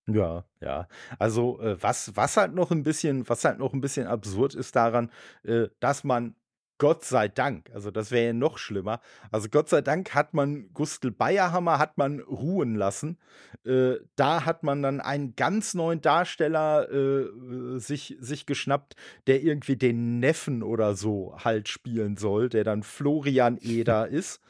Ja, 0.08 0.44
ja. 0.60 0.86
Also, 1.18 1.60
äh, 1.60 1.82
was 1.82 2.14
was 2.16 2.36
halt 2.36 2.54
noch 2.54 2.70
ein 2.70 2.82
bisschen 2.84 3.28
was 3.28 3.44
halt 3.44 3.58
noch 3.58 3.72
ein 3.72 3.80
bisschen 3.80 4.06
absurd 4.06 4.54
ist 4.54 4.76
daran, 4.76 5.10
äh, 5.42 5.66
dass 5.80 6.04
man 6.04 6.36
Gott 6.78 7.04
sei 7.04 7.28
Dank, 7.28 7.70
also 7.72 7.90
das 7.90 8.10
wäre 8.10 8.26
ja 8.26 8.32
noch 8.34 8.58
schlimmer. 8.58 9.00
Also 9.32 9.48
Gott 9.48 9.68
sei 9.70 9.80
Dank 9.80 10.14
hat 10.14 10.34
man 10.34 10.68
Gustl 10.74 11.10
Bayerhammer 11.10 11.78
hat 11.78 11.96
man 11.96 12.20
ruhen 12.20 12.74
lassen. 12.76 13.18
Äh, 13.64 13.94
da 14.14 14.44
hat 14.44 14.62
man 14.62 14.82
dann 14.82 15.00
einen 15.00 15.34
ganz 15.36 15.72
neuen 15.74 16.02
Darsteller 16.02 16.88
äh, 16.92 17.78
sich, 17.80 18.16
sich 18.20 18.44
geschnappt, 18.44 18.94
der 19.26 19.42
irgendwie 19.42 19.76
den 19.76 20.20
Neffen 20.20 20.62
oder 20.62 20.94
so 20.94 21.34
halt 21.42 21.68
spielen 21.68 22.16
soll, 22.18 22.50
der 22.50 22.62
dann 22.62 22.82
Florian 22.82 23.56
Eder 23.60 24.06
ist. 24.08 24.40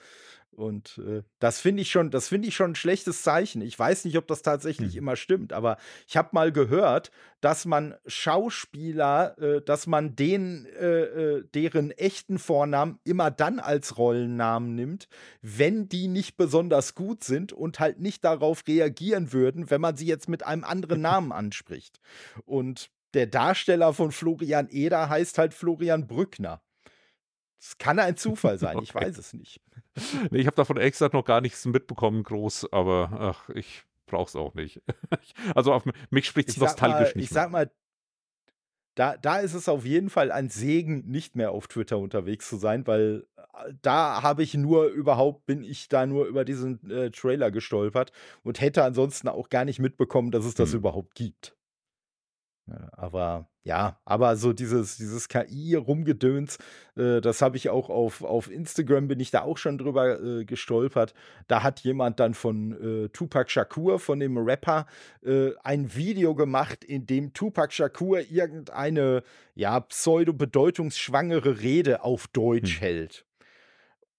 Und 0.57 0.99
äh, 1.07 1.23
das 1.39 1.61
finde 1.61 1.83
ich 1.83 1.91
schon, 1.91 2.11
das 2.11 2.29
finde 2.29 2.49
ich 2.49 2.57
schon 2.57 2.73
ein 2.73 2.77
schlechtes 2.77 3.23
Zeichen. 3.23 3.61
Ich 3.61 3.79
weiß 3.79 4.07
nicht, 4.07 4.17
ob 4.17 4.27
das 4.27 4.41
tatsächlich 4.41 4.93
mhm. 4.93 4.99
immer 4.99 5.17
stimmt, 5.17 5.53
aber 5.53 5.77
ich 6.07 6.17
habe 6.17 6.31
mal 6.33 6.51
gehört, 6.51 7.11
dass 7.43 7.67
man 7.67 7.95
Schauspieler, 8.07 9.39
äh, 9.39 9.61
dass 9.61 9.87
man 9.87 10.17
den, 10.17 10.65
äh, 10.65 11.03
äh, 11.03 11.45
deren 11.55 11.91
echten 11.91 12.39
Vornamen 12.39 12.99
immer 13.05 13.31
dann 13.31 13.61
als 13.61 13.99
Rollennamen 13.99 14.75
nimmt, 14.75 15.09
wenn 15.43 15.91
die 15.91 16.09
nicht 16.09 16.39
besonders 16.39 16.95
gut 16.95 17.23
sind 17.23 17.53
und 17.53 17.79
halt 17.79 18.01
nicht 18.01 18.25
darauf 18.25 18.67
reagieren 18.67 19.35
würden, 19.35 19.71
wenn 19.71 19.83
man 19.83 19.97
sie 19.97 20.07
jetzt 20.07 20.29
mit 20.29 20.43
einem 20.47 20.65
anderen 20.65 21.01
Namen 21.03 21.33
anspricht. 21.33 22.01
Und 22.47 22.91
der 23.13 23.27
Darsteller 23.27 23.93
von 23.93 24.11
Florian 24.11 24.69
Eder 24.71 25.11
heißt 25.11 25.37
halt 25.37 25.53
Florian 25.53 26.07
Brückner. 26.07 26.63
Es 27.61 27.77
kann 27.79 27.99
ein 27.99 28.17
Zufall 28.17 28.59
sein, 28.59 28.77
okay. 28.77 28.85
ich 28.85 28.95
weiß 28.95 29.19
es 29.19 29.33
nicht. 29.35 29.61
Nee, 30.31 30.39
ich 30.39 30.47
habe 30.47 30.57
davon 30.57 30.77
ehrlich 30.77 30.93
gesagt 30.93 31.15
noch 31.15 31.25
gar 31.25 31.41
nichts 31.41 31.65
mitbekommen, 31.65 32.23
groß, 32.23 32.73
aber 32.73 33.11
ach, 33.19 33.49
ich 33.51 33.85
brauche 34.07 34.29
es 34.29 34.37
auch 34.37 34.55
nicht. 34.55 34.83
also 35.55 35.73
auf 35.73 35.85
mich 36.11 36.27
spricht 36.27 36.51
es 36.51 36.57
nostalgisch 36.57 37.15
mal, 37.15 37.21
nicht. 37.21 37.25
Ich 37.27 37.31
mehr. 37.31 37.43
sag 37.43 37.51
mal, 37.51 37.71
da, 38.95 39.17
da 39.17 39.39
ist 39.39 39.55
es 39.55 39.69
auf 39.69 39.85
jeden 39.85 40.09
Fall 40.09 40.33
ein 40.33 40.49
Segen, 40.49 41.07
nicht 41.07 41.37
mehr 41.37 41.53
auf 41.53 41.69
Twitter 41.69 41.99
unterwegs 41.99 42.49
zu 42.49 42.57
sein, 42.57 42.87
weil 42.87 43.27
äh, 43.37 43.73
da 43.83 44.23
habe 44.23 44.43
ich 44.43 44.55
nur 44.55 44.87
überhaupt, 44.87 45.47
bin 45.47 45.63
ich 45.63 45.89
da 45.89 46.07
nur 46.07 46.27
über 46.27 46.45
diesen 46.45 46.91
äh, 46.91 47.11
Trailer 47.11 47.51
gestolpert 47.51 48.13
und 48.43 48.61
hätte 48.61 48.85
ansonsten 48.85 49.29
auch 49.29 49.51
gar 49.51 49.65
nicht 49.65 49.79
mitbekommen, 49.79 50.31
dass 50.31 50.45
es 50.45 50.55
das 50.55 50.71
hm. 50.71 50.79
überhaupt 50.79 51.15
gibt. 51.15 51.57
Aber 52.93 53.49
ja, 53.67 53.99
aber 54.05 54.37
so 54.37 54.53
dieses, 54.53 54.97
dieses 54.97 55.29
KI-Rumgedöns, 55.29 56.59
äh, 56.97 57.21
das 57.21 57.43
habe 57.43 57.57
ich 57.57 57.69
auch 57.69 57.91
auf, 57.91 58.23
auf 58.23 58.49
Instagram, 58.49 59.09
bin 59.09 59.19
ich 59.19 59.33
da 59.33 59.43
auch 59.43 59.59
schon 59.59 59.77
drüber 59.77 60.21
äh, 60.23 60.45
gestolpert. 60.45 61.15
Da 61.49 61.65
hat 61.65 61.81
jemand 61.81 62.21
dann 62.21 62.35
von 62.35 63.07
äh, 63.07 63.09
Tupac 63.09 63.51
Shakur, 63.51 63.99
von 63.99 64.21
dem 64.21 64.39
Rapper, 64.39 64.87
äh, 65.25 65.51
ein 65.65 65.97
Video 65.97 66.37
gemacht, 66.37 66.85
in 66.85 67.09
dem 67.09 67.33
Tupac 67.33 67.73
Shakur 67.73 68.21
irgendeine, 68.31 69.25
ja, 69.57 69.81
pseudo-bedeutungsschwangere 69.81 71.61
Rede 71.61 72.05
auf 72.05 72.29
Deutsch 72.29 72.77
hm. 72.77 72.81
hält. 72.83 73.25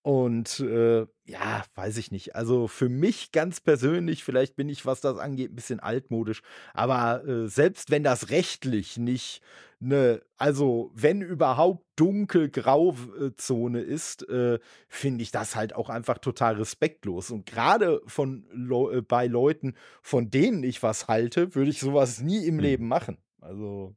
Und 0.07 0.61
äh, 0.61 1.05
ja, 1.25 1.65
weiß 1.75 1.97
ich 1.97 2.11
nicht. 2.11 2.33
Also 2.33 2.69
für 2.69 2.87
mich 2.87 3.33
ganz 3.33 3.59
persönlich, 3.59 4.23
vielleicht 4.23 4.55
bin 4.55 4.69
ich, 4.69 4.85
was 4.85 5.01
das 5.01 5.17
angeht, 5.17 5.51
ein 5.51 5.55
bisschen 5.55 5.81
altmodisch, 5.81 6.43
aber 6.73 7.25
äh, 7.27 7.49
selbst 7.49 7.91
wenn 7.91 8.03
das 8.03 8.29
rechtlich 8.29 8.95
nicht 8.95 9.41
eine, 9.81 10.21
also 10.37 10.91
wenn 10.93 11.21
überhaupt 11.21 11.85
dunkel-grau-Zone 11.97 13.81
ist, 13.81 14.29
äh, 14.29 14.59
finde 14.87 15.23
ich 15.23 15.31
das 15.31 15.57
halt 15.57 15.75
auch 15.75 15.89
einfach 15.89 16.19
total 16.19 16.55
respektlos. 16.55 17.29
Und 17.29 17.45
gerade 17.45 18.01
von 18.05 18.47
Le 18.53 18.99
äh, 18.99 19.01
bei 19.01 19.27
Leuten, 19.27 19.73
von 20.01 20.29
denen 20.31 20.63
ich 20.63 20.81
was 20.83 21.09
halte, 21.09 21.53
würde 21.53 21.69
ich 21.69 21.81
sowas 21.81 22.21
nie 22.21 22.45
im 22.45 22.55
Hm. 22.55 22.63
Leben 22.63 22.87
machen. 22.87 23.17
Also. 23.41 23.93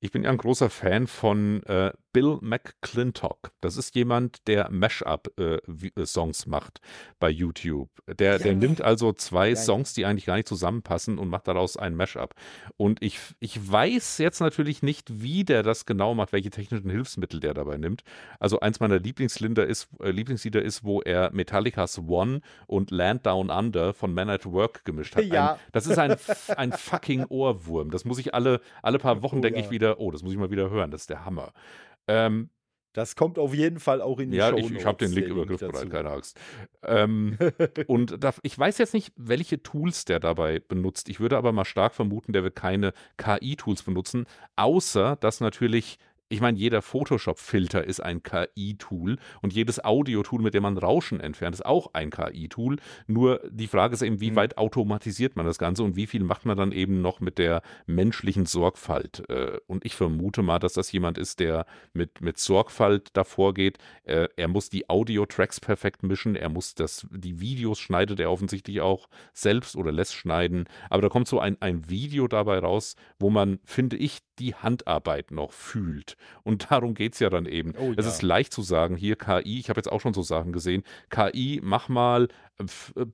Ich 0.00 0.10
bin 0.10 0.24
ja 0.24 0.30
ein 0.30 0.38
großer 0.38 0.70
Fan 0.70 1.06
von 1.06 1.62
äh, 1.62 1.92
Bill 2.12 2.38
McClintock. 2.40 3.52
Das 3.60 3.76
ist 3.76 3.94
jemand, 3.94 4.46
der 4.46 4.70
Mashup-Songs 4.70 6.44
äh, 6.46 6.48
macht 6.48 6.80
bei 7.18 7.30
YouTube. 7.30 7.88
Der, 8.06 8.38
der 8.38 8.54
nimmt 8.54 8.80
also 8.82 9.12
zwei 9.12 9.50
Ja. 9.50 9.56
Songs, 9.56 9.94
die 9.94 10.04
eigentlich 10.04 10.26
gar 10.26 10.36
nicht 10.36 10.48
zusammenpassen 10.48 11.18
und 11.18 11.28
macht 11.28 11.48
daraus 11.48 11.76
ein 11.76 11.94
Mashup. 11.94 12.34
Und 12.76 13.02
ich, 13.02 13.18
ich 13.40 13.70
weiß 13.70 14.18
jetzt 14.18 14.40
natürlich 14.40 14.82
nicht, 14.82 15.22
wie 15.22 15.44
der 15.44 15.62
das 15.62 15.86
genau 15.86 16.14
macht, 16.14 16.32
welche 16.32 16.50
technischen 16.50 16.90
Hilfsmittel 16.90 17.40
der 17.40 17.54
dabei 17.54 17.76
nimmt. 17.76 18.02
Also 18.38 18.60
eins 18.60 18.80
meiner 18.80 18.98
Lieblingslieder 18.98 19.66
ist, 19.66 19.88
äh, 20.00 20.10
Lieblingslieder 20.10 20.62
ist, 20.62 20.84
wo 20.84 21.00
er 21.02 21.32
Metallicas 21.32 21.98
One 21.98 22.40
und 22.66 22.90
Land 22.90 23.26
Down 23.26 23.50
Under 23.50 23.94
von 23.94 24.12
Man 24.14 24.30
at 24.30 24.46
Work 24.46 24.84
gemischt 24.84 25.16
hat. 25.16 25.24
Ja. 25.24 25.54
Ein, 25.54 25.58
das 25.72 25.86
ist 25.86 25.98
ein, 25.98 26.16
ein 26.56 26.72
fucking 26.72 27.24
Ohrwurm. 27.28 27.90
Das 27.90 28.04
muss 28.04 28.18
ich 28.18 28.34
alle, 28.34 28.60
alle 28.82 28.98
paar 28.98 29.22
Wochen, 29.22 29.38
Oh, 29.38 29.40
denke 29.40 29.60
ich 29.60 29.70
wieder, 29.70 29.98
oh, 29.98 30.10
das 30.10 30.22
muss 30.22 30.32
ich 30.32 30.38
mal 30.38 30.50
wieder 30.50 30.70
hören, 30.70 30.90
das 30.90 31.02
ist 31.02 31.10
der 31.10 31.24
Hammer. 31.24 31.52
Ähm, 32.06 32.50
Das 32.94 33.16
kommt 33.16 33.38
auf 33.38 33.54
jeden 33.54 33.80
Fall 33.80 34.02
auch 34.02 34.18
in 34.18 34.30
die 34.32 34.36
ja, 34.36 34.50
Show 34.50 34.56
ich, 34.58 34.70
ich 34.70 34.84
habe 34.84 34.98
den 34.98 35.12
Link 35.12 35.28
der 35.28 35.30
über 35.30 35.46
griffbereit, 35.46 35.74
dazu. 35.74 35.88
keine 35.88 36.10
Angst. 36.10 36.38
Ähm, 36.82 37.38
und 37.86 38.22
da, 38.22 38.34
ich 38.42 38.58
weiß 38.58 38.78
jetzt 38.78 38.92
nicht, 38.94 39.12
welche 39.16 39.62
Tools 39.62 40.04
der 40.04 40.20
dabei 40.20 40.58
benutzt. 40.60 41.08
Ich 41.08 41.18
würde 41.20 41.38
aber 41.38 41.52
mal 41.52 41.64
stark 41.64 41.94
vermuten, 41.94 42.32
der 42.34 42.42
wird 42.44 42.54
keine 42.56 42.92
KI-Tools 43.16 43.82
benutzen, 43.84 44.26
außer 44.56 45.16
dass 45.16 45.40
natürlich. 45.40 45.98
Ich 46.32 46.40
meine, 46.40 46.56
jeder 46.56 46.80
Photoshop-Filter 46.80 47.84
ist 47.84 48.00
ein 48.00 48.22
KI-Tool 48.22 49.18
und 49.42 49.52
jedes 49.52 49.84
Audio-Tool, 49.84 50.40
mit 50.40 50.54
dem 50.54 50.62
man 50.62 50.78
Rauschen 50.78 51.20
entfernt, 51.20 51.54
ist 51.54 51.66
auch 51.66 51.92
ein 51.92 52.08
KI-Tool. 52.08 52.76
Nur 53.06 53.42
die 53.50 53.66
Frage 53.66 53.92
ist 53.92 54.00
eben, 54.00 54.18
wie 54.22 54.30
Mhm. 54.30 54.36
weit 54.36 54.56
automatisiert 54.56 55.36
man 55.36 55.44
das 55.44 55.58
Ganze 55.58 55.82
und 55.82 55.94
wie 55.94 56.06
viel 56.06 56.24
macht 56.24 56.46
man 56.46 56.56
dann 56.56 56.72
eben 56.72 57.02
noch 57.02 57.20
mit 57.20 57.36
der 57.36 57.60
menschlichen 57.84 58.46
Sorgfalt. 58.46 59.28
Äh, 59.28 59.58
Und 59.66 59.84
ich 59.84 59.94
vermute 59.94 60.40
mal, 60.42 60.58
dass 60.58 60.72
das 60.72 60.90
jemand 60.92 61.18
ist, 61.18 61.38
der 61.38 61.66
mit, 61.92 62.22
mit 62.22 62.38
Sorgfalt 62.38 63.10
davor 63.12 63.52
geht. 63.52 63.76
Äh, 64.04 64.28
Er 64.36 64.48
muss 64.48 64.70
die 64.70 64.88
Audio-Tracks 64.88 65.60
perfekt 65.60 66.02
mischen, 66.02 66.34
er 66.34 66.48
muss 66.48 66.74
das, 66.74 67.06
die 67.10 67.40
Videos 67.40 67.78
schneidet 67.78 68.18
er 68.20 68.30
offensichtlich 68.30 68.80
auch 68.80 69.06
selbst 69.34 69.76
oder 69.76 69.92
lässt 69.92 70.14
schneiden. 70.14 70.64
Aber 70.88 71.02
da 71.02 71.10
kommt 71.10 71.28
so 71.28 71.40
ein, 71.40 71.60
ein 71.60 71.90
Video 71.90 72.26
dabei 72.26 72.58
raus, 72.58 72.96
wo 73.18 73.28
man, 73.28 73.58
finde 73.64 73.96
ich, 73.98 74.20
die 74.38 74.54
Handarbeit 74.54 75.30
noch 75.30 75.52
fühlt. 75.52 76.16
Und 76.42 76.70
darum 76.70 76.94
geht 76.94 77.14
es 77.14 77.20
ja 77.20 77.30
dann 77.30 77.46
eben. 77.46 77.74
Oh 77.78 77.92
Es 77.96 78.06
ja. 78.06 78.12
ist 78.12 78.22
leicht 78.22 78.52
zu 78.52 78.62
sagen, 78.62 78.96
hier 78.96 79.16
KI, 79.16 79.58
ich 79.58 79.68
habe 79.68 79.78
jetzt 79.78 79.90
auch 79.90 80.00
schon 80.00 80.14
so 80.14 80.22
Sachen 80.22 80.52
gesehen, 80.52 80.82
KI, 81.10 81.60
mach 81.62 81.88
mal, 81.88 82.28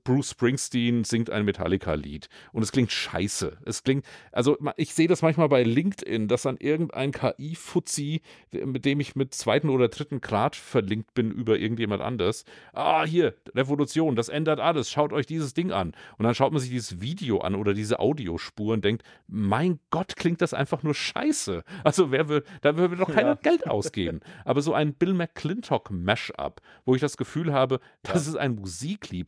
Bruce 0.03 0.31
Springsteen 0.31 1.03
singt 1.03 1.29
ein 1.29 1.45
Metallica-Lied. 1.45 2.29
Und 2.51 2.63
es 2.63 2.71
klingt 2.71 2.91
scheiße. 2.91 3.57
Es 3.65 3.83
klingt, 3.83 4.05
also 4.31 4.57
ich 4.77 4.93
sehe 4.93 5.07
das 5.07 5.21
manchmal 5.21 5.49
bei 5.49 5.63
LinkedIn, 5.63 6.27
dass 6.27 6.43
dann 6.43 6.57
irgendein 6.57 7.11
KI-Fuzzi, 7.11 8.21
mit 8.51 8.85
dem 8.85 8.99
ich 8.99 9.15
mit 9.15 9.33
zweiten 9.33 9.69
oder 9.69 9.87
dritten 9.87 10.21
Grad 10.21 10.55
verlinkt 10.55 11.13
bin 11.13 11.31
über 11.31 11.57
irgendjemand 11.57 12.01
anders, 12.01 12.45
ah, 12.73 13.05
hier, 13.05 13.35
Revolution, 13.55 14.15
das 14.15 14.29
ändert 14.29 14.59
alles, 14.59 14.89
schaut 14.89 15.13
euch 15.13 15.25
dieses 15.25 15.53
Ding 15.53 15.71
an. 15.71 15.93
Und 16.17 16.25
dann 16.25 16.35
schaut 16.35 16.51
man 16.51 16.61
sich 16.61 16.69
dieses 16.69 17.01
Video 17.01 17.39
an 17.39 17.55
oder 17.55 17.73
diese 17.73 17.99
Audiospur 17.99 18.73
und 18.73 18.85
denkt, 18.85 19.03
mein 19.27 19.79
Gott, 19.89 20.15
klingt 20.15 20.41
das 20.41 20.53
einfach 20.53 20.83
nur 20.83 20.93
scheiße. 20.93 21.63
Also 21.83 22.11
wer 22.11 22.29
will, 22.29 22.43
da 22.61 22.77
würde 22.77 22.95
doch 22.97 23.11
keiner 23.11 23.29
Ja. 23.29 23.35
Geld 23.41 23.67
ausgeben. 23.67 24.19
Aber 24.45 24.61
so 24.61 24.73
ein 24.73 24.93
Bill 24.93 25.13
McClintock-Mashup, 25.13 26.61
wo 26.85 26.95
ich 26.95 27.01
das 27.01 27.17
Gefühl 27.17 27.53
habe, 27.53 27.79
das 28.03 28.27
ist 28.27 28.35
ein 28.35 28.57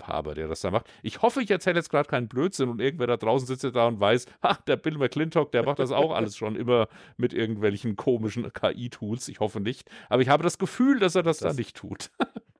Musikliebhaber, 0.01 0.35
der 0.35 0.47
das 0.47 0.61
da 0.61 0.71
macht. 0.71 0.87
Ich 1.03 1.21
hoffe, 1.21 1.41
ich 1.41 1.51
erzähle 1.51 1.77
jetzt 1.77 1.89
gerade 1.89 2.09
keinen 2.09 2.27
Blödsinn 2.27 2.69
und 2.69 2.81
irgendwer 2.81 3.07
da 3.07 3.17
draußen 3.17 3.47
sitzt 3.47 3.63
da 3.63 3.87
und 3.87 3.99
weiß, 3.99 4.25
ha, 4.43 4.57
der 4.67 4.77
Bill 4.77 4.97
McClintock, 4.97 5.51
der 5.51 5.63
macht 5.63 5.79
das 5.79 5.91
auch 5.91 6.11
alles 6.11 6.35
schon 6.35 6.55
immer 6.55 6.87
mit 7.17 7.33
irgendwelchen 7.33 7.95
komischen 7.95 8.51
KI-Tools. 8.51 9.27
Ich 9.27 9.39
hoffe 9.39 9.59
nicht. 9.59 9.89
Aber 10.09 10.21
ich 10.21 10.29
habe 10.29 10.43
das 10.43 10.57
Gefühl, 10.57 10.99
dass 10.99 11.15
er 11.15 11.23
das, 11.23 11.39
da 11.39 11.49
Das- 11.49 11.57
nicht 11.57 11.75
tut. 11.75 12.11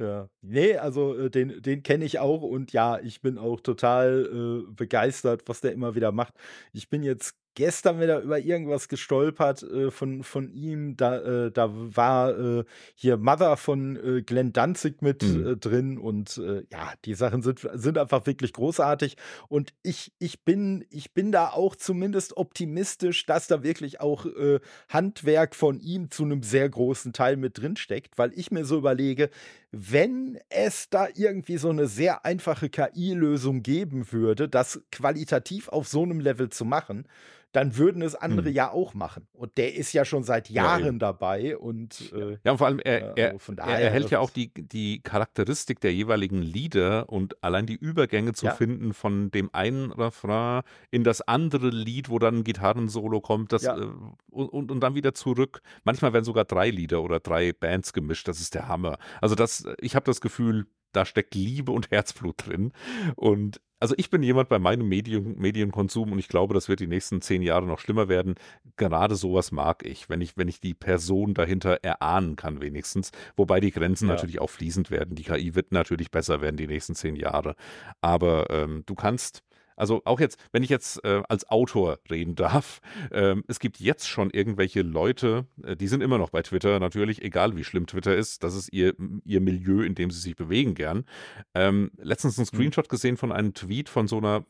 Ja. 0.00 0.28
Nee, 0.42 0.76
also 0.76 1.16
äh, 1.16 1.30
den, 1.30 1.62
den 1.62 1.84
kenne 1.84 2.04
ich 2.04 2.18
auch 2.18 2.42
und 2.42 2.72
ja, 2.72 2.98
ich 2.98 3.20
bin 3.20 3.38
auch 3.38 3.60
total 3.60 4.64
äh, 4.68 4.72
begeistert, 4.72 5.42
was 5.46 5.60
der 5.60 5.70
immer 5.72 5.94
wieder 5.94 6.10
macht. 6.10 6.34
Ich 6.72 6.88
bin 6.88 7.04
jetzt 7.04 7.36
gestern 7.54 8.00
wieder 8.00 8.20
über 8.20 8.38
irgendwas 8.38 8.88
gestolpert 8.88 9.62
äh, 9.62 9.90
von, 9.90 10.22
von 10.22 10.50
ihm. 10.52 10.96
Da, 10.96 11.18
äh, 11.46 11.50
da 11.50 11.70
war 11.72 12.38
äh, 12.38 12.64
hier 12.94 13.16
Mother 13.16 13.56
von 13.56 13.96
äh, 13.96 14.22
Glenn 14.22 14.52
Danzig 14.52 15.02
mit 15.02 15.22
Mhm. 15.22 15.46
äh, 15.46 15.56
drin 15.56 15.98
und 15.98 16.38
äh, 16.38 16.64
ja, 16.70 16.92
die 17.04 17.14
Sachen 17.14 17.42
sind, 17.42 17.60
sind 17.74 17.98
einfach 17.98 18.26
wirklich 18.26 18.52
großartig. 18.52 19.16
Und 19.48 19.72
ich, 19.82 20.12
ich, 20.18 20.44
bin, 20.44 20.84
ich 20.90 21.12
bin 21.14 21.32
da 21.32 21.48
auch 21.50 21.76
zumindest 21.76 22.36
optimistisch, 22.36 23.26
dass 23.26 23.46
da 23.46 23.62
wirklich 23.62 24.00
auch 24.00 24.26
äh, 24.26 24.60
Handwerk 24.88 25.54
von 25.54 25.78
ihm 25.80 26.10
zu 26.10 26.24
einem 26.24 26.42
sehr 26.42 26.68
großen 26.68 27.12
Teil 27.12 27.36
mit 27.36 27.58
drin 27.58 27.76
steckt, 27.76 28.18
weil 28.18 28.32
ich 28.34 28.50
mir 28.50 28.64
so 28.64 28.76
überlege, 28.78 29.30
wenn 29.70 30.38
es 30.50 30.88
da 30.88 31.08
irgendwie 31.14 31.56
so 31.56 31.70
eine 31.70 31.86
sehr 31.88 32.24
einfache 32.24 32.68
KI-Lösung 32.68 33.62
geben 33.62 34.12
würde, 34.12 34.48
das 34.48 34.80
qualitativ 34.92 35.68
auf 35.68 35.88
so 35.88 36.02
einem 36.02 36.20
Level 36.20 36.48
zu 36.48 36.64
machen, 36.64 37.06
dann 37.54 37.76
würden 37.76 38.02
es 38.02 38.14
andere 38.16 38.48
Hm. 38.48 38.54
ja 38.54 38.70
auch 38.72 38.94
machen. 38.94 39.28
Und 39.32 39.56
der 39.58 39.74
ist 39.76 39.92
ja 39.92 40.04
schon 40.04 40.24
seit 40.24 40.50
Ja, 40.50 40.64
Jahren 40.64 40.86
eben. 40.86 40.98
dabei 40.98 41.56
und 41.56 42.12
äh, 42.12 42.38
Ja, 42.44 42.52
und 42.52 42.58
vor 42.58 42.66
allem, 42.66 42.80
er, 42.80 43.00
Ja, 43.00 43.12
er, 43.14 43.26
also 43.28 43.38
von 43.38 43.56
er 43.56 43.64
daher, 43.66 43.80
erhält 43.80 44.10
ja 44.10 44.18
auch 44.18 44.30
die, 44.30 44.52
die 44.52 45.00
Charakteristik 45.02 45.80
der 45.80 45.94
jeweiligen 45.94 46.42
Lieder 46.42 47.08
und 47.08 47.42
allein 47.44 47.64
die 47.66 47.76
Übergänge 47.76 48.32
zu 48.32 48.46
Ja. 48.46 48.52
finden 48.54 48.92
von 48.92 49.30
dem 49.30 49.50
einen 49.52 49.92
Refrain 49.92 50.62
in 50.90 51.04
das 51.04 51.20
andere 51.22 51.68
Lied, 51.70 52.08
wo 52.10 52.18
dann 52.18 52.38
ein 52.38 52.44
Gitarrensolo 52.44 53.20
kommt, 53.20 53.52
das, 53.52 53.62
Ja. 53.62 53.78
äh, 53.78 53.86
und, 54.30 54.48
und, 54.48 54.70
und 54.72 54.80
dann 54.80 54.96
wieder 54.96 55.14
zurück. 55.14 55.62
Manchmal 55.84 56.12
werden 56.12 56.24
sogar 56.24 56.44
drei 56.44 56.70
Lieder 56.70 57.02
oder 57.02 57.20
drei 57.20 57.52
Bands 57.52 57.92
gemischt, 57.92 58.26
das 58.26 58.40
ist 58.40 58.54
der 58.54 58.66
Hammer. 58.66 58.98
Also 59.20 59.36
das, 59.36 59.64
ich 59.80 59.94
habe 59.94 60.04
das 60.06 60.20
Gefühl, 60.20 60.66
da 60.96 61.04
steckt 61.04 61.34
Liebe 61.34 61.72
und 61.72 61.90
Herzblut 61.90 62.46
drin. 62.46 62.72
Und 63.16 63.60
also 63.80 63.94
ich 63.98 64.08
bin 64.08 64.22
jemand 64.22 64.48
bei 64.48 64.58
meinem 64.58 64.88
Medien, 64.88 65.36
Medienkonsum 65.38 66.12
und 66.12 66.18
ich 66.18 66.28
glaube, 66.28 66.54
das 66.54 66.68
wird 66.70 66.80
die 66.80 66.86
nächsten 66.86 67.20
zehn 67.20 67.42
Jahre 67.42 67.66
noch 67.66 67.78
schlimmer 67.78 68.08
werden. 68.08 68.34
Gerade 68.78 69.14
sowas 69.14 69.52
mag 69.52 69.84
ich, 69.84 70.08
wenn 70.08 70.22
ich, 70.22 70.38
wenn 70.38 70.48
ich 70.48 70.60
die 70.60 70.72
Person 70.72 71.34
dahinter 71.34 71.80
erahnen 71.82 72.36
kann, 72.36 72.62
wenigstens. 72.62 73.10
Wobei 73.36 73.60
die 73.60 73.72
Grenzen 73.72 74.08
Ja. 74.08 74.14
natürlich 74.14 74.40
auch 74.40 74.48
fließend 74.50 74.90
werden. 74.90 75.16
Die 75.16 75.24
KI 75.24 75.54
wird 75.54 75.72
natürlich 75.72 76.10
besser 76.10 76.40
werden 76.40 76.56
die 76.56 76.66
nächsten 76.66 76.94
zehn 76.94 77.14
Jahre. 77.16 77.56
Aber 78.00 78.46
ähm, 78.50 78.84
du 78.86 78.94
kannst. 78.94 79.42
Also 79.76 80.02
auch 80.04 80.20
jetzt, 80.20 80.38
wenn 80.52 80.62
ich 80.62 80.70
jetzt 80.70 81.04
äh, 81.04 81.22
als 81.28 81.48
Autor 81.48 81.98
reden 82.10 82.34
darf, 82.34 82.80
ähm, 83.12 83.44
es 83.48 83.58
gibt 83.58 83.80
jetzt 83.80 84.08
schon 84.08 84.30
irgendwelche 84.30 84.82
Leute, 84.82 85.46
äh, 85.62 85.76
die 85.76 85.88
sind 85.88 86.02
immer 86.02 86.18
noch 86.18 86.30
bei 86.30 86.42
Twitter, 86.42 86.78
natürlich, 86.80 87.22
egal 87.22 87.56
wie 87.56 87.64
schlimm 87.64 87.86
Twitter 87.86 88.16
ist, 88.16 88.44
das 88.44 88.54
ist 88.54 88.72
ihr, 88.72 88.94
ihr 89.24 89.40
Milieu, 89.40 89.82
in 89.82 89.94
dem 89.94 90.10
sie 90.10 90.20
sich 90.20 90.36
bewegen 90.36 90.74
gern. 90.74 91.04
Ähm, 91.54 91.90
letztens 91.96 92.38
einen 92.38 92.46
Screenshot 92.46 92.88
gesehen 92.88 93.16
von 93.16 93.32
einem 93.32 93.54
Tweet 93.54 93.88
von 93.88 94.08
so 94.08 94.18
einer 94.18 94.44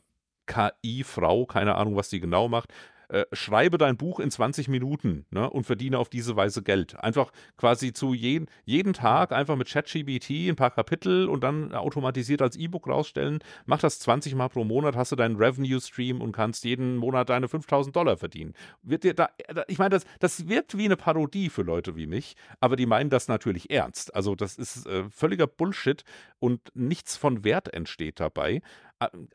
KI-Frau, 0.47 1.45
keine 1.45 1.75
Ahnung, 1.75 1.95
was 1.95 2.09
die 2.09 2.19
genau 2.19 2.47
macht. 2.47 2.71
Äh, 3.09 3.25
schreibe 3.31 3.77
dein 3.77 3.97
Buch 3.97 4.19
in 4.19 4.31
20 4.31 4.67
Minuten 4.67 5.25
ne, 5.29 5.49
und 5.49 5.63
verdiene 5.65 5.97
auf 5.99 6.09
diese 6.09 6.35
Weise 6.35 6.63
Geld. 6.63 6.99
Einfach 7.03 7.31
quasi 7.57 7.93
zu 7.93 8.13
jeden, 8.13 8.47
jeden 8.65 8.93
Tag 8.93 9.31
einfach 9.31 9.55
mit 9.55 9.67
ChatGBT 9.69 10.49
ein 10.49 10.55
paar 10.55 10.71
Kapitel 10.71 11.27
und 11.27 11.43
dann 11.43 11.73
automatisiert 11.73 12.41
als 12.41 12.55
E-Book 12.55 12.87
rausstellen. 12.87 13.39
Mach 13.65 13.79
das 13.79 13.99
20 13.99 14.35
Mal 14.35 14.49
pro 14.49 14.63
Monat, 14.63 14.95
hast 14.95 15.11
du 15.11 15.15
deinen 15.15 15.35
Revenue-Stream 15.35 16.21
und 16.21 16.31
kannst 16.31 16.63
jeden 16.63 16.97
Monat 16.97 17.29
deine 17.29 17.47
5000 17.47 17.95
Dollar 17.95 18.17
verdienen. 18.17 18.53
Wird 18.81 19.03
dir 19.03 19.13
da, 19.13 19.29
da- 19.53 19.63
ich 19.67 19.77
meine, 19.77 19.91
das, 19.91 20.05
das 20.19 20.47
wirkt 20.47 20.77
wie 20.77 20.85
eine 20.85 20.97
Parodie 20.97 21.49
für 21.49 21.61
Leute 21.63 21.95
wie 21.95 22.07
mich, 22.07 22.35
aber 22.59 22.75
die 22.75 22.85
meinen 22.85 23.09
das 23.09 23.27
natürlich 23.27 23.69
ernst. 23.69 24.15
Also 24.15 24.35
das 24.35 24.57
ist 24.57 24.85
äh, 24.87 25.09
völliger 25.09 25.47
Bullshit 25.47 26.03
und 26.39 26.61
nichts 26.73 27.17
von 27.17 27.43
Wert 27.43 27.73
entsteht 27.73 28.19
dabei. 28.19 28.61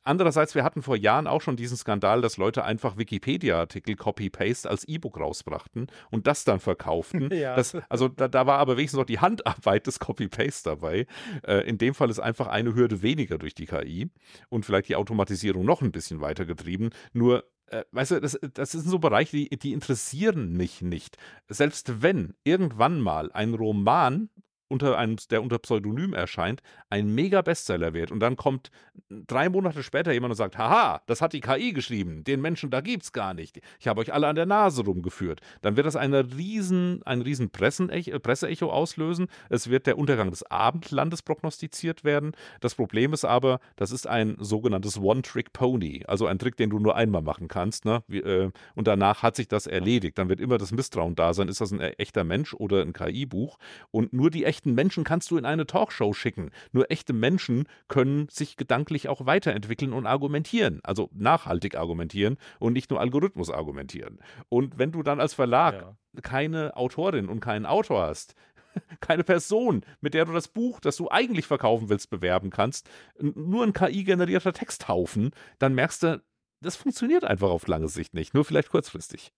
Andererseits, 0.05 0.55
wir 0.55 0.65
hatten 0.65 0.83
vor 0.83 0.97
Jahren 0.97 1.27
auch 1.27 1.43
schon 1.43 1.57
diesen 1.57 1.77
Skandal, 1.77 2.23
dass 2.23 2.39
Leute 2.39 2.65
einfach 2.65 2.97
Wikipedia-Artikel 2.97 3.95
Copy-Paste 3.95 4.69
als 4.69 4.85
E-Book 4.89 5.21
rausbrachten 5.21 5.89
und 6.11 6.27
das 6.27 6.45
dann 6.45 6.61
verkauften. 6.61 7.31
Ja. 7.41 7.57
Das, 7.57 7.75
also 7.89 8.09
da, 8.09 8.29
da 8.29 8.47
war 8.47 8.59
aber 8.59 8.77
wenigstens 8.77 8.99
noch 8.99 9.07
die 9.07 9.21
Handarbeit 9.21 9.87
des 9.87 9.99
Copy-Paste 9.99 10.69
dabei. 10.69 11.07
Äh, 11.47 11.67
in 11.67 11.79
dem 11.79 11.95
Fall 11.95 12.11
ist 12.11 12.19
einfach 12.19 12.49
eine 12.49 12.75
Hürde 12.75 13.03
weniger 13.03 13.39
durch 13.39 13.55
die 13.55 13.67
KI 13.67 14.11
und 14.51 14.67
vielleicht 14.67 14.89
die 14.89 14.97
Automatisierung 14.97 15.65
noch 15.65 15.81
ein 15.81 15.93
bisschen 15.93 16.21
weiter 16.21 16.45
getrieben. 16.45 16.91
Nur 17.13 17.45
äh, 17.71 17.85
weißt 17.93 18.11
du, 18.11 18.21
das, 18.21 18.39
das 18.53 18.73
sind 18.73 18.89
so 18.89 18.99
Bereiche, 18.99 19.37
die, 19.37 19.49
die 19.59 19.73
interessieren 19.73 20.53
mich 20.53 20.83
nicht. 20.83 21.17
Selbst 21.49 22.03
wenn 22.03 22.35
irgendwann 22.45 23.01
mal 23.01 23.33
ein 23.33 23.55
Roman 23.55 24.29
unter 24.71 24.97
einem, 24.97 25.17
der 25.31 25.43
unter 25.43 25.59
Pseudonym 25.59 26.15
erscheint, 26.15 26.63
ein 26.89 27.15
mega 27.15 27.43
Bestseller 27.43 27.93
wird. 27.93 28.11
Und 28.11 28.21
dann 28.21 28.37
kommt 28.37 28.71
drei 29.09 29.49
Monate 29.49 29.83
später 29.83 30.13
jemand 30.13 30.33
und 30.33 30.37
sagt, 30.37 30.59
haha, 30.59 31.03
das 31.07 31.21
hat 31.21 31.33
die 31.33 31.41
KI 31.41 31.73
geschrieben, 31.73 32.25
den 32.25 32.41
Menschen 32.41 32.71
da 32.71 32.81
gibt's 32.81 33.13
gar 33.13 33.35
nicht. 33.35 33.61
Ich 33.79 33.89
habe 33.89 34.01
euch 34.01 34.13
alle 34.13 34.29
an 34.29 34.37
der 34.37 34.47
Nase 34.47 34.85
rumgeführt. 34.85 35.41
Dann 35.63 35.77
wird 35.77 35.87
das 35.87 35.97
eine 35.97 36.37
riesen, 36.37 37.03
ein 37.05 37.23
riesen 37.23 37.51
Presseecho 37.51 38.71
auslösen. 38.71 39.27
Es 39.49 39.71
wird 39.71 39.87
der 39.87 39.99
Untergang 39.99 40.31
des 40.31 40.45
Abendlandes 40.45 41.23
prognostiziert 41.23 42.05
werden. 42.05 42.33
Das 42.61 42.75
Problem 42.75 43.13
ist 43.13 43.25
aber, 43.25 43.61
das 43.77 43.91
ist 43.91 44.07
ein 44.07 44.37
sogenanntes 44.39 44.99
One-Trick-Pony, 44.99 46.05
also 46.07 46.27
ein 46.27 46.39
Trick, 46.39 46.57
den 46.57 46.71
du 46.71 46.79
nur 46.79 46.95
einmal 46.95 47.23
machen 47.23 47.49
kannst. 47.49 47.85
Ne? 47.85 48.03
Äh, 48.11 48.51
und 48.75 48.87
danach 48.87 49.23
hat 49.23 49.37
sich 49.37 49.49
das 49.49 49.67
erledigt. 49.67 50.19
Dann 50.19 50.29
wird 50.29 50.41
immer 50.41 50.59
das 50.59 50.73
Misstrauen 50.73 51.15
da 51.15 51.35
sein, 51.35 51.49
ist 51.49 51.61
das 51.61 51.73
ein 51.73 51.81
echter 51.81 52.25
Mensch 52.25 52.55
oder 52.55 52.83
ein 52.83 52.93
KI-Buch. 52.93 53.59
Und 53.91 54.13
nur 54.13 54.31
die 54.31 54.45
echten 54.45 54.60
Menschen 54.65 55.05
kannst 55.05 55.31
du 55.31 55.37
in 55.37 55.45
eine 55.45 55.67
Talkshow 55.67 56.13
schicken. 56.13 56.51
Nur 56.73 56.91
echte 56.91 57.13
Menschen 57.13 57.67
können 57.89 58.29
sich 58.31 58.57
gedanklich 58.57 59.09
auch 59.09 59.27
weiterentwickeln 59.27 59.93
und 59.93 60.07
argumentieren, 60.07 60.81
also 60.83 61.11
nachhaltig 61.13 61.77
argumentieren 61.77 62.37
und 62.59 62.73
nicht 62.73 62.91
nur 62.91 63.01
Algorithmus 63.01 63.51
argumentieren. 63.51 64.19
Und 64.49 64.79
wenn 64.79 64.93
du 64.93 65.03
dann 65.03 65.21
als 65.21 65.35
Verlag 65.35 65.75
ja. 65.75 66.21
keine 66.23 66.77
Autorin 66.77 67.29
und 67.29 67.41
keinen 67.41 67.67
Autor 67.67 68.03
hast, 68.03 68.35
keine 69.01 69.25
Person, 69.25 69.85
mit 70.01 70.15
der 70.15 70.25
du 70.25 70.33
das 70.33 70.49
Buch, 70.49 70.81
das 70.81 70.97
du 70.97 71.11
eigentlich 71.11 71.47
verkaufen 71.47 71.89
willst, 71.89 72.11
bewerben 72.11 72.51
kannst, 72.51 72.89
nur 73.19 73.65
ein 73.65 73.73
KI-generierter 73.73 74.53
Texthaufen, 74.53 75.31
dann 75.59 75.75
merkst 75.75 76.03
du, 76.03 76.23
das 76.63 76.77
funktioniert 76.77 77.25
einfach 77.25 77.51
auf 77.51 77.67
lange 77.67 77.89
Sicht 77.89 78.15
nicht, 78.15 78.35
nur 78.35 78.45
vielleicht 78.45 78.69
kurzfristig. 78.69 79.33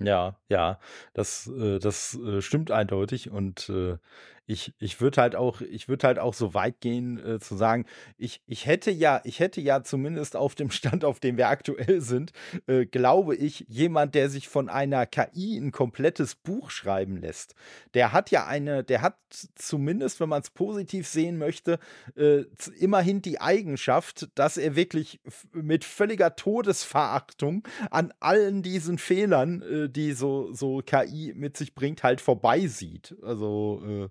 Ja, 0.00 0.36
ja, 0.48 0.80
das, 1.12 1.46
äh, 1.46 1.78
das 1.78 2.14
äh, 2.18 2.40
stimmt 2.42 2.70
eindeutig 2.72 3.30
und 3.30 3.68
äh, 3.68 3.96
ich, 4.46 4.74
ich 4.78 5.00
würde 5.00 5.20
halt 5.20 5.36
auch, 5.36 5.60
ich 5.60 5.88
würde 5.88 6.06
halt 6.06 6.18
auch 6.18 6.34
so 6.34 6.54
weit 6.54 6.80
gehen, 6.80 7.18
äh, 7.24 7.38
zu 7.38 7.56
sagen, 7.56 7.86
ich, 8.18 8.42
ich 8.46 8.66
hätte 8.66 8.90
ja, 8.90 9.20
ich 9.24 9.40
hätte 9.40 9.60
ja 9.60 9.82
zumindest 9.82 10.36
auf 10.36 10.54
dem 10.54 10.70
Stand, 10.70 11.04
auf 11.04 11.20
dem 11.20 11.36
wir 11.36 11.48
aktuell 11.48 12.00
sind, 12.00 12.32
äh, 12.66 12.84
glaube 12.86 13.36
ich, 13.36 13.64
jemand, 13.68 14.14
der 14.14 14.28
sich 14.28 14.48
von 14.48 14.68
einer 14.68 15.06
KI 15.06 15.56
ein 15.56 15.72
komplettes 15.72 16.34
Buch 16.34 16.70
schreiben 16.70 17.16
lässt, 17.16 17.54
der 17.94 18.12
hat 18.12 18.30
ja 18.30 18.46
eine, 18.46 18.84
der 18.84 19.02
hat 19.02 19.16
zumindest, 19.54 20.20
wenn 20.20 20.28
man 20.28 20.42
es 20.42 20.50
positiv 20.50 21.08
sehen 21.08 21.38
möchte, 21.38 21.78
äh, 22.16 22.44
immerhin 22.78 23.22
die 23.22 23.40
Eigenschaft, 23.40 24.28
dass 24.34 24.56
er 24.56 24.76
wirklich 24.76 25.20
mit 25.52 25.84
völliger 25.84 26.36
Todesverachtung 26.36 27.66
an 27.90 28.12
allen 28.20 28.62
diesen 28.62 28.98
Fehlern, 28.98 29.62
äh, 29.62 29.88
die 29.88 30.12
so, 30.12 30.52
so 30.52 30.82
KI 30.84 31.32
mit 31.34 31.56
sich 31.56 31.74
bringt, 31.74 32.02
halt 32.02 32.20
vorbeisieht. 32.20 33.16
Also, 33.22 33.82
äh, 33.84 34.08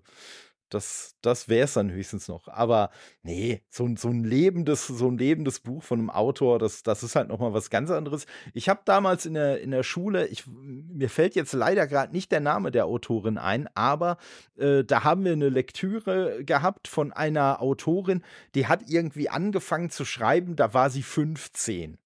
das, 0.74 1.16
das 1.22 1.48
wäre 1.48 1.64
es 1.64 1.74
dann 1.74 1.90
höchstens 1.90 2.28
noch. 2.28 2.48
Aber 2.48 2.90
nee, 3.22 3.62
so, 3.70 3.88
so, 3.96 4.08
ein 4.08 4.24
lebendes, 4.24 4.86
so 4.86 5.08
ein 5.08 5.16
lebendes 5.16 5.60
Buch 5.60 5.82
von 5.82 6.00
einem 6.00 6.10
Autor, 6.10 6.58
das, 6.58 6.82
das 6.82 7.02
ist 7.02 7.16
halt 7.16 7.28
nochmal 7.28 7.52
was 7.52 7.70
ganz 7.70 7.90
anderes. 7.90 8.26
Ich 8.52 8.68
habe 8.68 8.80
damals 8.84 9.24
in 9.24 9.34
der, 9.34 9.60
in 9.60 9.70
der 9.70 9.84
Schule, 9.84 10.26
ich, 10.26 10.44
mir 10.46 11.08
fällt 11.08 11.36
jetzt 11.36 11.52
leider 11.52 11.86
gerade 11.86 12.12
nicht 12.12 12.32
der 12.32 12.40
Name 12.40 12.70
der 12.70 12.86
Autorin 12.86 13.38
ein, 13.38 13.68
aber 13.74 14.18
äh, 14.56 14.84
da 14.84 15.04
haben 15.04 15.24
wir 15.24 15.32
eine 15.32 15.48
Lektüre 15.48 16.44
gehabt 16.44 16.88
von 16.88 17.12
einer 17.12 17.62
Autorin, 17.62 18.22
die 18.54 18.66
hat 18.66 18.82
irgendwie 18.88 19.28
angefangen 19.28 19.90
zu 19.90 20.04
schreiben, 20.04 20.56
da 20.56 20.74
war 20.74 20.90
sie 20.90 21.02
15. 21.02 21.98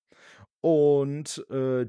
Und 0.60 1.46
äh, 1.50 1.86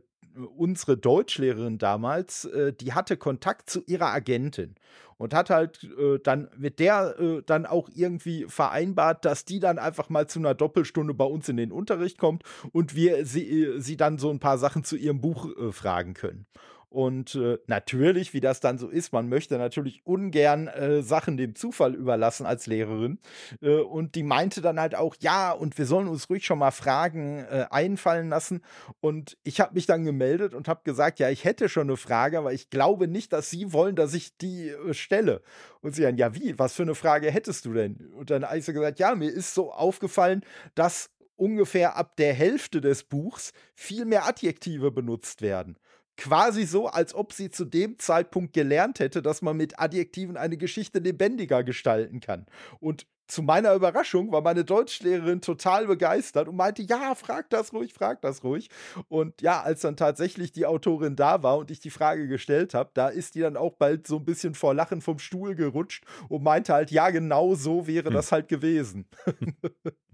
unsere 0.57 0.97
Deutschlehrerin 0.97 1.77
damals, 1.77 2.45
äh, 2.45 2.73
die 2.73 2.93
hatte 2.93 3.17
Kontakt 3.17 3.69
zu 3.69 3.81
ihrer 3.85 4.07
Agentin 4.07 4.75
und 5.17 5.33
hat 5.33 5.49
halt 5.49 5.83
äh, 5.83 6.17
dann 6.19 6.49
mit 6.57 6.79
der 6.79 7.19
äh, 7.19 7.43
dann 7.45 7.65
auch 7.65 7.89
irgendwie 7.93 8.45
vereinbart, 8.47 9.25
dass 9.25 9.45
die 9.45 9.59
dann 9.59 9.77
einfach 9.77 10.09
mal 10.09 10.27
zu 10.27 10.39
einer 10.39 10.55
Doppelstunde 10.55 11.13
bei 11.13 11.25
uns 11.25 11.49
in 11.49 11.57
den 11.57 11.71
Unterricht 11.71 12.17
kommt 12.17 12.43
und 12.71 12.95
wir 12.95 13.25
sie, 13.25 13.63
äh, 13.63 13.79
sie 13.79 13.97
dann 13.97 14.17
so 14.17 14.29
ein 14.29 14.39
paar 14.39 14.57
Sachen 14.57 14.83
zu 14.83 14.95
ihrem 14.95 15.21
Buch 15.21 15.49
äh, 15.57 15.71
fragen 15.71 16.13
können. 16.13 16.45
Und 16.89 17.35
äh, 17.35 17.59
natürlich, 17.67 18.33
wie 18.33 18.39
das 18.39 18.61
dann 18.61 18.79
so 18.79 18.89
ist, 18.89 19.13
man 19.13 19.29
möchte 19.29 19.59
natürlich 19.59 20.01
ungern 20.05 20.67
äh, 20.67 21.03
Sachen 21.03 21.37
dem 21.37 21.53
Zufall 21.53 21.93
überlassen 21.93 22.47
als 22.47 22.65
Lehrerin. 22.65 23.19
Äh, 23.61 23.75
und 23.81 24.15
die 24.15 24.23
meinte 24.23 24.61
dann 24.61 24.79
halt 24.79 24.95
auch, 24.95 25.15
ja, 25.19 25.51
und 25.51 25.77
wir 25.77 25.85
sollen 25.85 26.07
uns 26.07 26.31
ruhig 26.31 26.45
schon 26.45 26.57
mal 26.57 26.71
Fragen 26.71 27.45
äh, 27.45 27.67
einfallen 27.69 28.29
lassen. 28.29 28.61
Und 29.01 29.37
ich 29.43 29.61
habe 29.61 29.75
mich 29.75 29.85
dann 29.85 30.03
gemeldet 30.03 30.55
und 30.55 30.67
habe 30.67 30.81
gesagt, 30.83 31.19
ja, 31.19 31.29
ich 31.29 31.43
hätte 31.43 31.69
schon 31.69 31.87
eine 31.87 31.97
Frage, 31.97 32.39
aber 32.39 32.53
ich 32.53 32.71
glaube 32.71 33.07
nicht, 33.07 33.33
dass 33.33 33.51
Sie 33.51 33.71
wollen, 33.71 33.95
dass 33.95 34.15
ich 34.15 34.37
die 34.37 34.69
äh, 34.69 34.95
stelle. 34.95 35.43
Und 35.81 35.93
sie 35.95 36.01
dann, 36.01 36.17
ja, 36.17 36.33
wie? 36.33 36.57
Was 36.57 36.73
für 36.73 36.83
eine 36.83 36.95
Frage 36.95 37.29
hättest 37.29 37.65
du 37.65 37.73
denn? 37.73 38.11
Und 38.17 38.31
dann 38.31 38.43
habe 38.43 38.57
ich 38.57 38.65
so 38.65 38.73
gesagt, 38.73 38.99
ja, 38.99 39.13
mir 39.13 39.29
ist 39.29 39.53
so 39.53 39.71
aufgefallen, 39.71 40.43
dass 40.73 41.11
ungefähr 41.35 41.95
ab 41.95 42.17
der 42.17 42.33
Hälfte 42.33 42.81
des 42.81 43.03
Buchs 43.03 43.53
viel 43.75 44.05
mehr 44.05 44.25
Adjektive 44.25 44.91
benutzt 44.91 45.41
werden 45.41 45.77
quasi 46.19 46.65
so, 46.65 46.87
als 46.87 47.15
ob 47.15 47.33
sie 47.33 47.49
zu 47.49 47.65
dem 47.65 47.97
Zeitpunkt 47.97 48.53
gelernt 48.53 48.99
hätte, 48.99 49.21
dass 49.21 49.41
man 49.41 49.57
mit 49.57 49.79
Adjektiven 49.79 50.37
eine 50.37 50.57
Geschichte 50.57 50.99
lebendiger 50.99 51.63
gestalten 51.63 52.19
kann. 52.19 52.45
Und 52.79 53.07
zu 53.27 53.43
meiner 53.43 53.73
Überraschung 53.75 54.31
war 54.31 54.41
meine 54.41 54.65
Deutschlehrerin 54.65 55.39
total 55.39 55.85
begeistert 55.85 56.47
und 56.47 56.55
meinte, 56.55 56.81
ja, 56.81 57.13
frag 57.13 57.49
das 57.51 57.73
ruhig, 57.73 57.93
frag 57.93 58.21
das 58.21 58.43
ruhig. 58.43 58.69
Und 59.07 59.41
ja, 59.41 59.61
als 59.61 59.81
dann 59.81 59.95
tatsächlich 59.95 60.51
die 60.51 60.65
Autorin 60.65 61.15
da 61.15 61.43
war 61.43 61.57
und 61.57 61.71
ich 61.71 61.79
die 61.79 61.91
Frage 61.91 62.27
gestellt 62.27 62.73
habe, 62.73 62.89
da 62.93 63.07
ist 63.07 63.35
die 63.35 63.41
dann 63.41 63.55
auch 63.55 63.75
bald 63.75 64.07
so 64.07 64.17
ein 64.17 64.25
bisschen 64.25 64.55
vor 64.55 64.73
Lachen 64.73 65.01
vom 65.01 65.19
Stuhl 65.19 65.55
gerutscht 65.55 66.05
und 66.27 66.43
meinte 66.43 66.73
halt, 66.73 66.91
ja, 66.91 67.11
genau 67.11 67.53
so 67.53 67.87
wäre 67.87 68.07
hm. 68.07 68.13
das 68.13 68.31
halt 68.31 68.47
gewesen. 68.47 69.07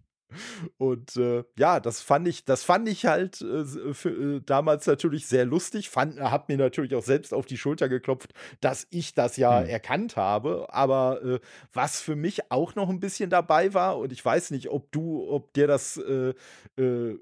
Und 0.77 1.15
äh, 1.17 1.43
ja, 1.57 1.79
das 1.79 2.01
fand 2.01 2.27
ich, 2.27 2.45
das 2.45 2.63
fand 2.63 2.88
ich 2.88 3.05
halt 3.05 3.41
äh, 3.41 3.93
für, 3.93 4.09
äh, 4.09 4.41
damals 4.45 4.88
natürlich 4.88 5.27
sehr 5.27 5.45
lustig. 5.45 5.89
Fand, 5.89 6.19
hat 6.19 6.49
mir 6.49 6.57
natürlich 6.57 6.95
auch 6.95 7.03
selbst 7.03 7.33
auf 7.33 7.45
die 7.45 7.57
Schulter 7.57 7.89
geklopft, 7.89 8.33
dass 8.61 8.88
ich 8.89 9.13
das 9.13 9.38
ja 9.38 9.59
hm. 9.59 9.67
erkannt 9.67 10.15
habe. 10.15 10.67
Aber 10.69 11.23
äh, 11.23 11.39
was 11.73 12.01
für 12.01 12.15
mich 12.15 12.51
auch 12.51 12.75
noch 12.75 12.89
ein 12.89 12.99
bisschen 12.99 13.29
dabei 13.29 13.73
war, 13.73 13.97
und 13.97 14.11
ich 14.11 14.23
weiß 14.23 14.51
nicht, 14.51 14.69
ob 14.69 14.91
du, 14.91 15.27
ob 15.29 15.53
dir 15.53 15.67
das 15.67 15.97
äh, 15.97 16.33
äh, 16.77 17.19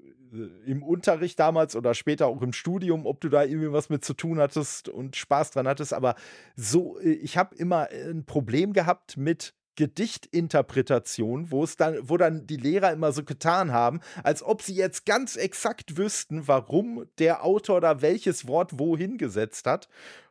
im 0.66 0.82
Unterricht 0.82 1.38
damals 1.38 1.76
oder 1.76 1.94
später 1.94 2.26
auch 2.26 2.42
im 2.42 2.52
Studium, 2.52 3.06
ob 3.06 3.20
du 3.20 3.28
da 3.28 3.44
irgendwie 3.44 3.72
was 3.72 3.88
mit 3.88 4.04
zu 4.04 4.14
tun 4.14 4.40
hattest 4.40 4.88
und 4.88 5.16
Spaß 5.16 5.52
dran 5.52 5.68
hattest, 5.68 5.92
aber 5.92 6.16
so, 6.56 6.98
ich 7.00 7.36
habe 7.36 7.54
immer 7.54 7.88
ein 7.90 8.24
Problem 8.24 8.72
gehabt 8.72 9.16
mit 9.16 9.54
Gedichtinterpretation, 9.76 11.50
wo 11.50 11.64
es 11.64 11.76
dann, 11.76 12.08
wo 12.08 12.16
dann 12.16 12.46
die 12.46 12.56
Lehrer 12.56 12.92
immer 12.92 13.12
so 13.12 13.24
getan 13.24 13.72
haben, 13.72 14.00
als 14.22 14.42
ob 14.42 14.62
sie 14.62 14.74
jetzt 14.74 15.06
ganz 15.06 15.36
exakt 15.36 15.96
wüssten, 15.96 16.46
warum 16.48 17.06
der 17.18 17.44
Autor 17.44 17.80
da 17.80 18.02
welches 18.02 18.46
Wort 18.46 18.78
wohin 18.78 19.18
gesetzt 19.18 19.66
hat. 19.66 19.88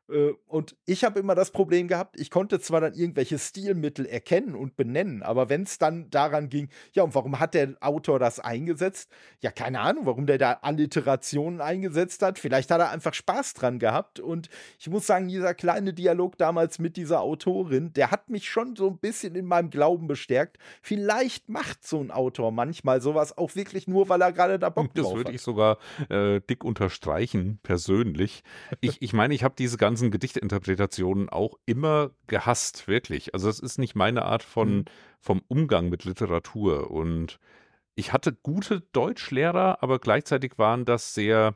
Äh, 0.09 0.33
und 0.47 0.75
ich 0.85 1.03
habe 1.03 1.19
immer 1.19 1.35
das 1.35 1.51
Problem 1.51 1.87
gehabt, 1.87 2.19
ich 2.19 2.29
konnte 2.29 2.59
zwar 2.59 2.81
dann 2.81 2.93
irgendwelche 2.93 3.39
Stilmittel 3.39 4.05
erkennen 4.05 4.55
und 4.55 4.75
benennen, 4.75 5.23
aber 5.23 5.49
wenn 5.49 5.63
es 5.63 5.77
dann 5.77 6.09
daran 6.09 6.49
ging, 6.49 6.69
ja, 6.93 7.03
und 7.03 7.15
warum 7.15 7.39
hat 7.39 7.53
der 7.53 7.75
Autor 7.81 8.19
das 8.19 8.39
eingesetzt? 8.39 9.09
Ja, 9.39 9.51
keine 9.51 9.79
Ahnung, 9.79 10.05
warum 10.05 10.25
der 10.25 10.37
da 10.37 10.53
Alliterationen 10.61 11.61
eingesetzt 11.61 12.21
hat. 12.21 12.39
Vielleicht 12.39 12.71
hat 12.71 12.79
er 12.79 12.89
einfach 12.89 13.13
Spaß 13.13 13.53
dran 13.53 13.79
gehabt. 13.79 14.19
Und 14.19 14.49
ich 14.79 14.89
muss 14.89 15.07
sagen, 15.07 15.27
dieser 15.27 15.53
kleine 15.53 15.93
Dialog 15.93 16.37
damals 16.37 16.79
mit 16.79 16.97
dieser 16.97 17.21
Autorin, 17.21 17.93
der 17.93 18.11
hat 18.11 18.29
mich 18.29 18.49
schon 18.49 18.75
so 18.75 18.89
ein 18.89 18.97
bisschen 18.97 19.35
in 19.35 19.45
meinem 19.45 19.69
Glauben 19.69 20.07
bestärkt. 20.07 20.57
Vielleicht 20.81 21.49
macht 21.49 21.85
so 21.85 21.99
ein 21.99 22.11
Autor 22.11 22.51
manchmal 22.51 23.01
sowas 23.01 23.37
auch 23.37 23.55
wirklich 23.55 23.87
nur, 23.87 24.09
weil 24.09 24.21
er 24.21 24.31
gerade 24.31 24.59
da 24.59 24.69
Bock 24.69 24.93
drauf 24.93 25.05
hat. 25.05 25.11
Das 25.11 25.17
würde 25.17 25.31
ich 25.31 25.41
sogar 25.41 25.77
äh, 26.09 26.41
dick 26.41 26.63
unterstreichen, 26.63 27.59
persönlich. 27.63 28.43
Ich, 28.81 29.01
ich 29.01 29.13
meine, 29.13 29.33
ich 29.33 29.43
habe 29.43 29.55
diese 29.57 29.77
ganzen 29.77 29.92
ganzen 29.93 30.09
Gedichteinterpretationen 30.09 31.29
auch 31.29 31.53
immer 31.67 32.09
gehasst, 32.25 32.87
wirklich. 32.87 33.35
Also 33.35 33.45
das 33.45 33.59
ist 33.59 33.77
nicht 33.77 33.93
meine 33.93 34.25
Art 34.25 34.41
von, 34.41 34.77
mhm. 34.77 34.85
vom 35.19 35.43
Umgang 35.47 35.89
mit 35.89 36.03
Literatur. 36.03 36.89
Und 36.89 37.39
ich 37.93 38.11
hatte 38.11 38.33
gute 38.33 38.81
Deutschlehrer, 38.91 39.83
aber 39.83 39.99
gleichzeitig 39.99 40.57
waren 40.57 40.85
das 40.85 41.13
sehr 41.13 41.55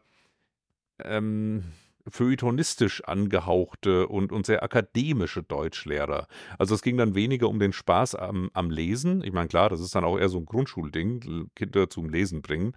ähm, 1.04 1.64
feuilletonistisch 2.08 3.04
angehauchte 3.06 4.08
und, 4.08 4.32
und 4.32 4.46
sehr 4.46 4.62
akademische 4.62 5.42
Deutschlehrer. 5.42 6.28
Also 6.60 6.76
es 6.76 6.84
ging 6.84 6.96
dann 6.96 7.16
weniger 7.16 7.50
um 7.50 7.58
den 7.58 7.74
Spaß 7.74 8.14
am, 8.14 8.52
am 8.54 8.70
Lesen. 8.70 9.24
Ich 9.24 9.34
meine, 9.34 9.48
klar, 9.48 9.70
das 9.70 9.82
ist 9.82 9.96
dann 9.96 10.04
auch 10.04 10.20
eher 10.20 10.30
so 10.30 10.38
ein 10.38 10.46
Grundschulding, 10.46 11.50
Kinder 11.56 11.90
zum 11.90 12.08
Lesen 12.08 12.44
bringen. 12.44 12.76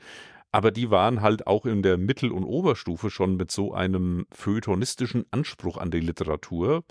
Aber 0.53 0.71
die 0.71 0.91
waren 0.91 1.21
halt 1.21 1.47
auch 1.47 1.65
in 1.67 1.83
der 1.83 1.97
Mittel- 1.97 2.33
und 2.33 2.45
Oberstufe 2.45 3.11
schon 3.11 3.37
mit 3.37 3.51
so 3.51 3.73
einem 3.73 4.27
feuilletonistischen 4.33 5.27
Anspruch 5.31 5.77
an 5.77 5.91
die 5.91 6.01
Literatur. 6.01 6.85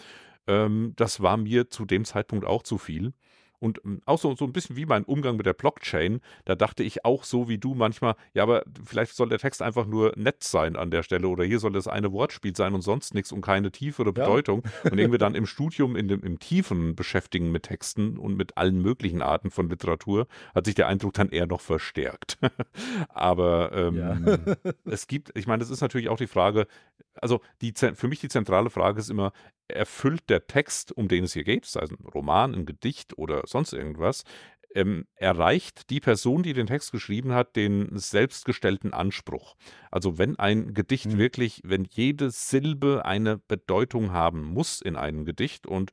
Ähm, 0.48 0.94
das 0.96 1.22
war 1.22 1.38
mir 1.38 1.70
zu 1.70 1.86
dem 1.86 2.06
Zeitpunkt 2.06 2.46
auch 2.46 2.64
zu 2.64 2.78
viel. 2.78 3.14
Und 3.60 3.82
ähm, 3.86 4.02
auch 4.06 4.20
so, 4.20 4.36
so 4.36 4.46
ein 4.46 4.54
bisschen 4.54 4.76
wie 4.76 4.86
mein 4.86 5.04
Umgang 5.04 5.38
mit 5.38 5.46
der 5.46 5.54
Blockchain, 5.54 6.22
da 6.46 6.56
dachte 6.56 6.84
ich 6.84 7.06
auch 7.06 7.24
so 7.24 7.50
wie 7.50 7.58
du 7.58 7.76
manchmal, 7.76 8.16
ja, 8.34 8.44
aber 8.44 8.64
vielleicht 8.84 9.16
soll 9.16 9.30
der 9.30 9.40
Text 9.40 9.62
einfach 9.62 9.86
nur 9.86 10.14
nett 10.16 10.44
sein 10.44 10.76
an 10.76 10.92
der 10.92 11.04
Stelle 11.04 11.28
oder 11.28 11.44
hier 11.44 11.60
soll 11.60 11.74
das 11.74 11.88
eine 11.88 12.12
Wortspiel 12.12 12.56
sein 12.56 12.74
und 12.74 12.82
sonst 12.82 13.14
nichts 13.14 13.32
und 13.32 13.42
keine 13.42 13.72
tiefere 13.72 14.14
Bedeutung. 14.14 14.64
Ja. 14.64 14.70
Und 14.92 14.98
irgendwie 14.98 15.18
dann 15.18 15.36
im 15.36 15.46
Studium, 15.46 15.96
in 15.96 16.08
dem, 16.08 16.24
im 16.24 16.40
tiefen 16.40 16.96
Beschäftigen 16.96 17.52
mit 17.52 17.64
Texten 17.64 18.18
und 18.18 18.36
mit 18.36 18.58
allen 18.58 18.82
möglichen 18.82 19.22
Arten 19.22 19.52
von 19.52 19.70
Literatur, 19.70 20.28
hat 20.56 20.66
sich 20.66 20.76
der 20.76 20.88
Eindruck 20.88 21.14
dann 21.14 21.30
eher 21.30 21.46
noch 21.46 21.62
verstärkt. 21.62 22.38
aber 23.10 23.72
ähm, 23.74 23.98
ja. 23.98 24.38
es 24.86 25.08
gibt, 25.08 25.38
ich 25.38 25.48
meine, 25.48 25.60
das 25.60 25.70
ist 25.70 25.82
natürlich 25.82 26.10
auch 26.10 26.18
die 26.18 26.28
Frage, 26.28 26.68
also 27.22 27.42
die, 27.62 27.74
für 27.74 28.08
mich 28.08 28.20
die 28.20 28.30
zentrale 28.30 28.70
Frage 28.70 29.00
ist 29.00 29.10
immer, 29.10 29.32
erfüllt 29.68 30.30
der 30.30 30.48
Text, 30.48 30.92
um 30.92 31.08
den 31.08 31.26
es 31.26 31.34
hier 31.34 31.44
geht, 31.44 31.66
sei 31.66 31.82
es 31.82 31.92
ein 31.92 32.06
Roman, 32.14 32.56
ein 32.56 32.66
Gedicht 32.66 33.18
oder 33.18 33.44
sonst 33.46 33.74
irgendwas, 33.74 34.24
ähm, 34.76 35.08
erreicht 35.16 35.90
die 35.90 36.00
Person, 36.00 36.44
die 36.44 36.54
den 36.54 36.68
Text 36.68 36.92
geschrieben 36.92 37.34
hat, 37.34 37.56
den 37.56 37.90
selbstgestellten 37.98 38.94
Anspruch. 38.94 39.56
Also 39.92 40.18
wenn 40.18 40.38
ein 40.38 40.74
Gedicht 40.74 41.08
mhm. 41.08 41.18
wirklich, 41.18 41.62
wenn 41.64 41.88
jede 41.90 42.30
Silbe 42.30 43.06
eine 43.06 43.38
Bedeutung 43.38 44.12
haben 44.12 44.44
muss 44.44 44.82
in 44.82 44.96
einem 44.96 45.26
Gedicht 45.26 45.66
und 45.66 45.92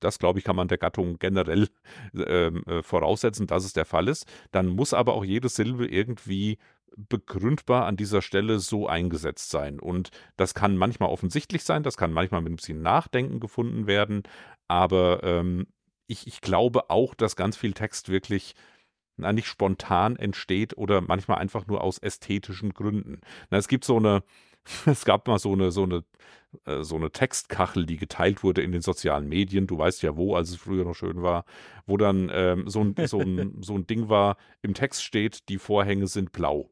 das, 0.00 0.18
glaube 0.18 0.38
ich, 0.38 0.46
kann 0.46 0.56
man 0.56 0.68
der 0.68 0.78
Gattung 0.78 1.18
generell 1.18 1.68
ähm, 2.14 2.64
äh, 2.66 2.82
voraussetzen, 2.82 3.46
dass 3.46 3.64
es 3.64 3.74
der 3.74 3.84
Fall 3.84 4.08
ist. 4.08 4.26
Dann 4.50 4.66
muss 4.66 4.94
aber 4.94 5.12
auch 5.12 5.24
jede 5.24 5.50
Silbe 5.50 5.86
irgendwie 5.86 6.56
begründbar 6.96 7.86
an 7.86 7.96
dieser 7.96 8.22
Stelle 8.22 8.58
so 8.58 8.86
eingesetzt 8.86 9.50
sein. 9.50 9.80
Und 9.80 10.10
das 10.36 10.54
kann 10.54 10.76
manchmal 10.76 11.10
offensichtlich 11.10 11.64
sein, 11.64 11.82
das 11.82 11.96
kann 11.96 12.12
manchmal 12.12 12.42
mit 12.42 12.52
ein 12.52 12.56
bisschen 12.56 12.82
Nachdenken 12.82 13.40
gefunden 13.40 13.86
werden, 13.86 14.22
aber 14.68 15.22
ähm, 15.22 15.66
ich, 16.06 16.26
ich 16.26 16.40
glaube 16.40 16.90
auch, 16.90 17.14
dass 17.14 17.36
ganz 17.36 17.56
viel 17.56 17.72
Text 17.72 18.08
wirklich 18.08 18.54
na, 19.16 19.32
nicht 19.32 19.46
spontan 19.46 20.16
entsteht 20.16 20.76
oder 20.76 21.00
manchmal 21.00 21.38
einfach 21.38 21.66
nur 21.66 21.82
aus 21.82 21.98
ästhetischen 21.98 22.72
Gründen. 22.72 23.20
Na, 23.50 23.58
es 23.58 23.68
gibt 23.68 23.84
so 23.84 23.96
eine, 23.96 24.22
es 24.86 25.04
gab 25.04 25.28
mal 25.28 25.38
so 25.38 25.52
eine, 25.52 25.70
so 25.70 25.84
eine, 25.84 26.04
äh, 26.64 26.82
so 26.82 26.96
eine 26.96 27.10
Textkachel, 27.12 27.86
die 27.86 27.96
geteilt 27.96 28.42
wurde 28.42 28.62
in 28.62 28.72
den 28.72 28.82
sozialen 28.82 29.28
Medien. 29.28 29.66
Du 29.66 29.78
weißt 29.78 30.02
ja 30.02 30.16
wo, 30.16 30.34
als 30.34 30.50
es 30.50 30.56
früher 30.56 30.84
noch 30.84 30.94
schön 30.94 31.22
war, 31.22 31.44
wo 31.86 31.96
dann 31.96 32.30
ähm, 32.32 32.68
so, 32.68 32.82
ein, 32.82 32.94
so, 33.06 33.20
ein, 33.20 33.58
so 33.62 33.74
ein 33.74 33.86
Ding 33.86 34.08
war, 34.08 34.36
im 34.62 34.74
Text 34.74 35.04
steht, 35.04 35.48
die 35.48 35.58
Vorhänge 35.58 36.06
sind 36.06 36.32
blau. 36.32 36.70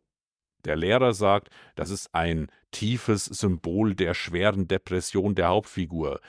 Der 0.64 0.76
Lehrer 0.76 1.12
sagt, 1.12 1.48
das 1.76 1.90
ist 1.90 2.14
ein 2.14 2.48
tiefes 2.70 3.24
Symbol 3.24 3.94
der 3.94 4.14
schweren 4.14 4.68
Depression 4.68 5.34
der 5.34 5.48
Hauptfigur. 5.48 6.20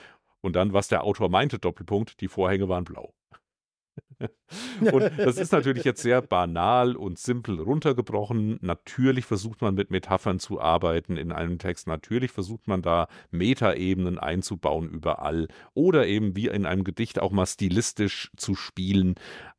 Und 0.41 0.55
dann, 0.55 0.73
was 0.73 0.87
der 0.87 1.03
Autor 1.03 1.29
meinte, 1.29 1.59
Doppelpunkt, 1.59 2.21
die 2.21 2.27
Vorhänge 2.27 2.69
waren 2.69 2.85
blau. 2.85 3.13
Und 4.91 5.11
das 5.17 5.37
ist 5.37 5.51
natürlich 5.51 5.83
jetzt 5.83 6.01
sehr 6.01 6.21
banal 6.21 6.95
und 6.95 7.19
simpel 7.19 7.59
runtergebrochen. 7.59 8.59
Natürlich 8.61 9.25
versucht 9.25 9.61
man 9.61 9.75
mit 9.75 9.91
Metaphern 9.91 10.39
zu 10.39 10.59
arbeiten 10.59 11.17
in 11.17 11.31
einem 11.31 11.59
Text. 11.59 11.87
Natürlich 11.87 12.31
versucht 12.31 12.67
man 12.67 12.81
da 12.81 13.07
Metaebenen 13.31 14.19
einzubauen 14.19 14.89
überall. 14.89 15.47
Oder 15.73 16.07
eben 16.07 16.35
wie 16.35 16.47
in 16.47 16.65
einem 16.65 16.83
Gedicht 16.83 17.19
auch 17.19 17.31
mal 17.31 17.45
stilistisch 17.45 18.31
zu 18.37 18.55
spielen. 18.55 19.15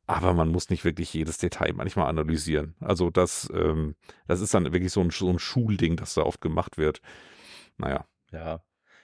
Aber 0.07 0.33
man 0.33 0.49
muss 0.49 0.69
nicht 0.69 0.83
wirklich 0.83 1.13
jedes 1.13 1.37
Detail 1.37 1.73
manchmal 1.73 2.07
analysieren. 2.07 2.75
Also 2.79 3.09
das, 3.09 3.49
ähm, 3.53 3.95
das 4.27 4.41
ist 4.41 4.53
dann 4.53 4.65
wirklich 4.73 4.91
so 4.91 5.01
ein, 5.01 5.09
so 5.09 5.29
ein 5.29 5.39
Schulding, 5.39 5.95
das 5.95 6.15
da 6.15 6.23
oft 6.23 6.41
gemacht 6.41 6.77
wird. 6.77 7.01
Naja. 7.77 8.05
Ja, 8.31 8.61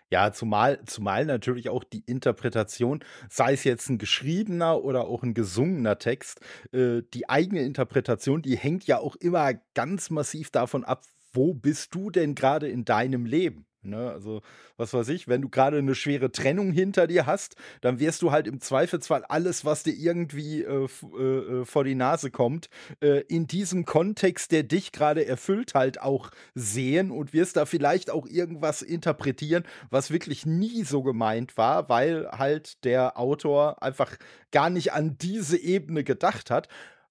ja, 0.09 0.31
zumal, 0.31 0.79
zumal 0.85 1.25
natürlich 1.25 1.69
auch 1.69 1.83
die 1.83 2.03
Interpretation, 2.05 3.03
sei 3.29 3.53
es 3.53 3.63
jetzt 3.63 3.89
ein 3.89 3.97
geschriebener 3.97 4.83
oder 4.83 5.07
auch 5.07 5.23
ein 5.23 5.33
gesungener 5.33 5.99
Text, 5.99 6.41
äh, 6.71 7.01
die 7.13 7.29
eigene 7.29 7.61
Interpretation, 7.61 8.41
die 8.41 8.57
hängt 8.57 8.85
ja 8.87 8.99
auch 8.99 9.15
immer 9.17 9.53
ganz 9.73 10.09
massiv 10.09 10.51
davon 10.51 10.83
ab, 10.83 11.03
wo 11.33 11.53
bist 11.53 11.93
du 11.93 12.09
denn 12.09 12.35
gerade 12.35 12.67
in 12.67 12.85
deinem 12.85 13.25
Leben? 13.25 13.65
Ne? 13.87 14.11
Also, 14.11 14.41
was 14.77 14.93
weiß 14.93 15.09
ich, 15.09 15.27
wenn 15.27 15.41
du 15.41 15.49
gerade 15.49 15.77
eine 15.77 15.95
schwere 15.95 16.31
Trennung 16.31 16.71
hinter 16.71 17.07
dir 17.07 17.25
hast, 17.25 17.55
dann 17.81 17.99
wirst 17.99 18.21
du 18.21 18.31
halt 18.31 18.47
im 18.47 18.61
Zweifelsfall 18.61 19.23
alles, 19.25 19.65
was 19.65 19.83
dir 19.83 19.93
irgendwie 19.93 20.63
äh, 20.63 20.87
äh, 21.17 21.23
äh, 21.23 21.65
vor 21.65 21.83
die 21.83 21.95
Nase 21.95 22.31
kommt, 22.31 22.69
äh, 23.01 23.21
in 23.27 23.47
diesem 23.47 23.85
Kontext, 23.85 24.51
der 24.51 24.63
dich 24.63 24.91
gerade 24.91 25.25
erfüllt, 25.25 25.73
halt 25.73 26.01
auch 26.01 26.31
sehen 26.53 27.11
und 27.11 27.33
wirst 27.33 27.55
da 27.55 27.65
vielleicht 27.65 28.09
auch 28.09 28.27
irgendwas 28.27 28.81
interpretieren, 28.81 29.63
was 29.89 30.11
wirklich 30.11 30.45
nie 30.45 30.83
so 30.83 31.03
gemeint 31.03 31.57
war, 31.57 31.89
weil 31.89 32.27
halt 32.31 32.83
der 32.83 33.17
Autor 33.17 33.81
einfach 33.81 34.17
gar 34.51 34.69
nicht 34.69 34.93
an 34.93 35.17
diese 35.19 35.57
Ebene 35.57 36.03
gedacht 36.03 36.51
hat. 36.51 36.67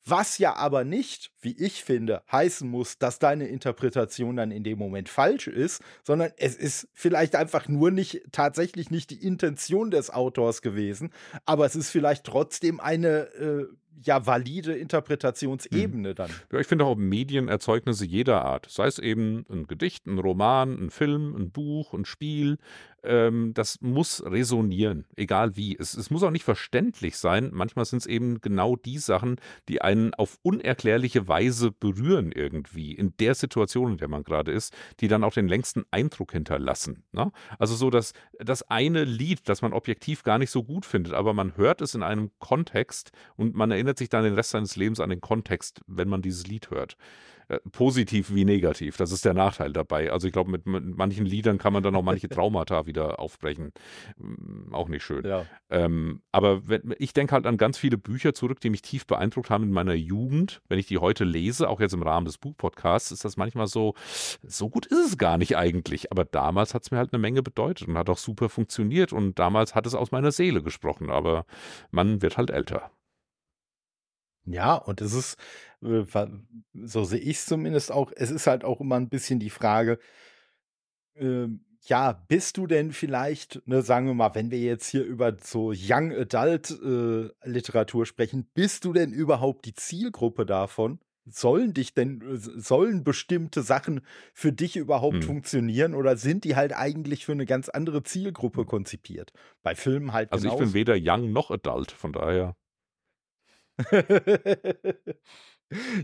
Was 0.09 0.39
ja 0.39 0.55
aber 0.55 0.85
nicht, 0.85 1.33
wie 1.41 1.57
ich 1.59 1.83
finde, 1.83 2.23
heißen 2.31 2.69
muss, 2.69 2.97
dass 2.99 3.19
deine 3.19 3.49
Interpretation 3.49 4.37
dann 4.37 4.53
in 4.53 4.63
dem 4.63 4.79
Moment 4.79 5.09
falsch 5.09 5.49
ist, 5.49 5.83
sondern 6.05 6.31
es 6.37 6.55
ist 6.55 6.89
vielleicht 6.93 7.35
einfach 7.35 7.67
nur 7.67 7.91
nicht 7.91 8.23
tatsächlich 8.31 8.91
nicht 8.91 9.11
die 9.11 9.21
Intention 9.21 9.91
des 9.91 10.11
Autors 10.11 10.63
gewesen, 10.63 11.13
aber 11.45 11.67
es 11.67 11.75
ist 11.75 11.91
vielleicht 11.91 12.23
trotzdem 12.23 12.79
eine 12.79 13.27
äh, 13.35 13.67
ja 14.03 14.27
valide 14.27 14.73
Interpretationsebene 14.73 16.15
dann. 16.15 16.31
Ja, 16.53 16.59
ich 16.61 16.67
finde 16.67 16.85
auch 16.85 16.97
Medienerzeugnisse 16.97 18.05
jeder 18.05 18.45
Art, 18.45 18.67
sei 18.69 18.87
es 18.87 18.99
eben 18.99 19.45
ein 19.51 19.67
Gedicht, 19.67 20.07
ein 20.07 20.19
Roman, 20.19 20.87
ein 20.87 20.91
Film, 20.91 21.35
ein 21.35 21.51
Buch, 21.51 21.95
ein 21.95 22.05
Spiel, 22.05 22.59
ähm, 23.07 23.53
das 23.55 23.81
muss 23.81 24.23
resonieren, 24.27 25.07
egal 25.17 25.57
wie. 25.57 25.77
Es, 25.79 25.95
es 25.95 26.11
muss 26.11 26.23
auch 26.23 26.31
nicht 26.31 26.45
verständlich 26.45 27.17
sein. 27.17 27.51
Manchmal 27.53 27.85
sind 27.85 27.99
es 27.99 28.07
eben 28.07 28.41
genau 28.41 28.77
die 28.77 28.99
Sachen, 28.99 29.37
die 29.69 29.81
einen 29.81 30.13
auf 30.15 30.39
unerklärliche 30.43 31.29
Weise 31.29 31.71
berühren 31.71 32.33
irgendwie 32.33 32.93
in 32.93 33.15
der 33.19 33.35
Situation, 33.35 33.93
in 33.93 33.99
der 33.99 34.09
man 34.09 34.25
gerade 34.25 34.51
ist, 34.51 34.75
die 35.01 35.09
dann 35.09 35.25
auch 35.25 35.33
den 35.33 35.49
längsten 35.49 35.85
Eindruck 35.91 36.33
hinterlassen. 36.33 37.05
Ne? 37.13 37.31
Also 37.59 37.77
so, 37.77 37.91
dass 37.91 38.13
das 38.41 38.63
eine 38.69 39.05
Lied, 39.05 39.49
das 39.49 39.63
man 39.63 39.73
objektiv 39.73 40.25
gar 40.25 40.39
nicht 40.39 40.51
so 40.51 40.65
gut 40.65 40.85
findet, 40.85 41.15
aber 41.15 41.33
man 41.33 41.57
hört 41.57 41.81
es 41.81 41.95
in 41.95 42.03
einem 42.03 42.31
Kontext 42.41 43.13
und 43.37 43.55
man 43.55 43.71
erinnert 43.71 43.86
sich 43.95 44.09
dann 44.09 44.25
den 44.25 44.35
Rest 44.35 44.51
seines 44.51 44.77
Lebens 44.77 45.01
an 45.01 45.11
den 45.11 45.21
Kontext, 45.21 45.81
wenn 45.87 46.09
man 46.09 46.23
dieses 46.23 46.47
Lied 46.47 46.71
hört. 46.71 46.97
Äh, 47.49 47.61
positiv 47.71 48.35
wie 48.35 48.45
negativ. 48.45 48.97
Das 48.97 49.13
ist 49.13 49.25
der 49.25 49.33
Nachteil 49.33 49.73
dabei. 49.73 50.11
Also 50.11 50.27
ich 50.27 50.33
glaube, 50.33 50.51
mit, 50.51 50.67
mit, 50.67 50.97
manchen 50.97 51.25
Liedern 51.25 51.59
kann 51.59 51.73
man 51.73 51.85
dann 51.85 51.95
auch 51.95 52.03
manche 52.03 52.29
Traumata 52.29 52.87
wieder 52.87 53.21
aufbrechen. 53.21 53.73
Hm, 54.19 54.75
auch 54.75 54.89
nicht 54.89 55.05
schön. 55.05 55.25
Ja. 55.25 55.47
Ähm, 55.71 56.23
aber 56.33 56.69
wenn, 56.69 56.93
ich 56.99 57.13
denke 57.13 57.35
halt 57.35 57.47
an 57.47 57.57
ganz 57.57 57.79
viele 57.79 57.99
Bücher 57.99 58.35
zurück, 58.35 58.59
die 58.61 58.71
mich 58.71 58.83
tief 58.83 59.07
beeindruckt 59.07 59.49
haben 59.49 59.63
in 59.63 59.71
meiner 59.71 59.95
Jugend. 59.95 60.61
Wenn 60.69 60.81
ich 60.81 60.87
die 60.87 60.99
heute 60.99 61.23
lese, 61.23 61.69
auch 61.69 61.79
jetzt 61.79 61.95
im 61.95 62.03
Rahmen 62.03 62.27
des 62.27 62.39
Buchpodcasts, 62.39 63.13
ist 63.13 63.25
das 63.25 63.37
manchmal 63.37 63.69
so, 63.69 63.95
so 64.43 64.69
gut 64.69 64.87
ist 64.87 65.07
es 65.07 65.17
gar 65.17 65.39
nicht 65.39 65.57
eigentlich. 65.57 66.11
Aber 66.11 66.25
damals 66.25 66.75
hat 66.75 66.83
es 66.83 66.91
mir 66.91 66.99
halt 66.99 67.13
eine 67.13 67.21
Menge 67.21 67.45
bedeutet 67.45 67.87
und 67.87 67.97
hat 67.97 68.11
auch 68.11 68.19
super 68.19 68.49
funktioniert. 68.49 69.13
Und 69.13 69.39
damals 69.39 69.77
hat 69.77 69.87
es 69.87 69.95
aus 69.95 70.11
meiner 70.11 70.33
Seele 70.33 70.65
gesprochen. 70.65 71.11
Aber 71.11 71.47
man 71.93 72.23
wird 72.23 72.39
halt 72.39 72.51
älter. 72.51 72.91
Ja, 74.47 74.75
und 74.75 75.01
es 75.01 75.13
ist, 75.13 75.37
äh, 75.83 76.05
so 76.73 77.05
sehe 77.05 77.19
ich 77.21 77.39
es 77.39 77.47
zumindest 77.47 77.91
auch, 77.93 78.13
es 78.15 78.31
ist 78.31 78.47
halt 78.47 78.65
auch 78.65 78.81
immer 78.81 78.97
ein 78.97 79.09
bisschen 79.09 79.41
die 79.41 79.51
Frage, 79.51 79.99
ähm, 81.17 81.65
ja, 81.87 82.13
bist 82.13 82.57
du 82.57 82.67
denn 82.67 82.93
vielleicht, 82.93 83.63
ne, 83.67 83.83
sagen 83.83 84.07
wir 84.07 84.15
mal, 84.15 84.35
wenn 84.35 84.51
wir 84.51 84.59
jetzt 84.59 84.89
hier 84.89 85.05
über 85.05 85.37
so 85.41 85.73
Young 85.73 86.13
Adult 86.13 86.71
äh, 86.71 87.29
Literatur 87.49 88.07
sprechen, 88.07 88.49
bist 88.55 88.85
du 88.85 88.93
denn 88.93 89.13
überhaupt 89.13 89.67
die 89.67 89.75
Zielgruppe 89.75 90.47
davon? 90.47 90.99
Sollen 91.29 91.75
dich 91.75 91.95
denn, 91.95 92.21
äh, 92.23 92.37
sollen 92.39 93.05
bestimmte 93.05 93.63
Sachen 93.63 94.01
für 94.33 94.53
dich 94.53 94.77
überhaupt 94.77 95.17
Hm. 95.17 95.23
funktionieren 95.23 95.95
oder 95.95 96.17
sind 96.17 96.45
die 96.45 96.57
halt 96.57 96.73
eigentlich 96.75 97.25
für 97.25 97.33
eine 97.33 97.47
ganz 97.47 97.69
andere 97.69 98.03
Zielgruppe 98.03 98.63
hm. 98.63 98.67
konzipiert? 98.67 99.33
Bei 99.63 99.75
Filmen 99.77 100.13
halt 100.13 100.33
Also 100.33 100.49
ich 100.49 100.57
bin 100.57 100.75
weder 100.75 100.97
Young 100.99 101.33
noch 101.33 101.51
Adult, 101.51 101.93
von 101.93 102.13
daher. 102.13 102.57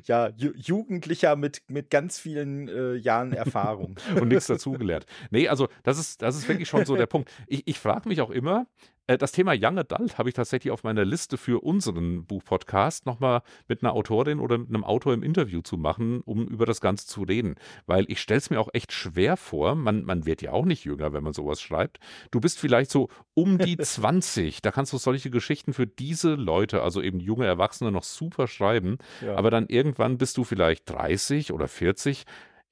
Ja, 0.05 0.31
Ju 0.37 0.53
Jugendlicher 0.57 1.37
mit, 1.37 1.63
mit 1.69 1.89
ganz 1.91 2.19
vielen 2.19 2.69
äh, 2.69 2.95
Jahren 2.95 3.33
Erfahrung. 3.33 3.97
Und 4.21 4.29
nichts 4.29 4.47
dazugelernt. 4.47 5.07
Nee, 5.31 5.49
also 5.49 5.69
das 5.85 5.99
ist, 5.99 6.23
das 6.23 6.37
ist 6.37 6.49
wirklich 6.49 6.69
schon 6.69 6.85
so 6.85 6.97
der 6.97 7.07
Punkt. 7.13 7.31
Ich, 7.47 7.63
ich 7.67 7.79
frage 7.79 8.09
mich 8.09 8.21
auch 8.21 8.31
immer, 8.31 8.67
das 9.07 9.33
Thema 9.33 9.53
Young 9.57 9.79
Adult 9.79 10.19
habe 10.19 10.29
ich 10.29 10.35
tatsächlich 10.35 10.71
auf 10.71 10.85
meiner 10.85 11.05
Liste 11.05 11.37
für 11.37 11.63
unseren 11.63 12.25
Buchpodcast 12.25 13.05
nochmal 13.05 13.43
mit 13.67 13.83
einer 13.83 13.95
Autorin 13.95 14.39
oder 14.39 14.59
mit 14.59 14.69
einem 14.69 14.85
Autor 14.85 15.13
im 15.13 15.23
Interview 15.23 15.61
zu 15.61 15.77
machen, 15.77 16.21
um 16.21 16.47
über 16.47 16.67
das 16.67 16.81
Ganze 16.81 17.07
zu 17.07 17.23
reden. 17.23 17.57
Weil 17.87 18.05
ich 18.09 18.21
stelle 18.21 18.39
es 18.39 18.51
mir 18.51 18.61
auch 18.61 18.69
echt 18.73 18.93
schwer 18.93 19.37
vor, 19.37 19.75
man, 19.75 20.05
man 20.05 20.25
wird 20.25 20.41
ja 20.41 20.53
auch 20.53 20.65
nicht 20.65 20.85
jünger, 20.85 21.13
wenn 21.13 21.25
man 21.25 21.33
sowas 21.33 21.61
schreibt. 21.61 21.99
Du 22.31 22.41
bist 22.41 22.59
vielleicht 22.59 22.91
so 22.91 23.09
um 23.35 23.59
die 23.59 23.77
20, 23.79 24.63
da 24.63 24.71
kannst 24.71 24.93
du 24.93 24.99
solche 24.99 25.31
Geschichten 25.31 25.73
für 25.73 25.87
diese 25.87 26.35
Leute, 26.35 26.83
also 26.83 27.03
eben 27.03 27.19
junge 27.19 27.47
Erwachsene, 27.47 27.91
noch 27.91 28.05
super 28.05 28.47
schreiben. 28.47 28.99
Ja. 29.21 29.35
Aber 29.35 29.51
dann 29.51 29.67
irgendwann 29.67 30.17
bist 30.17 30.37
du 30.37 30.45
vielleicht 30.45 30.89
30 30.89 31.53
oder 31.53 31.67
40 31.67 32.25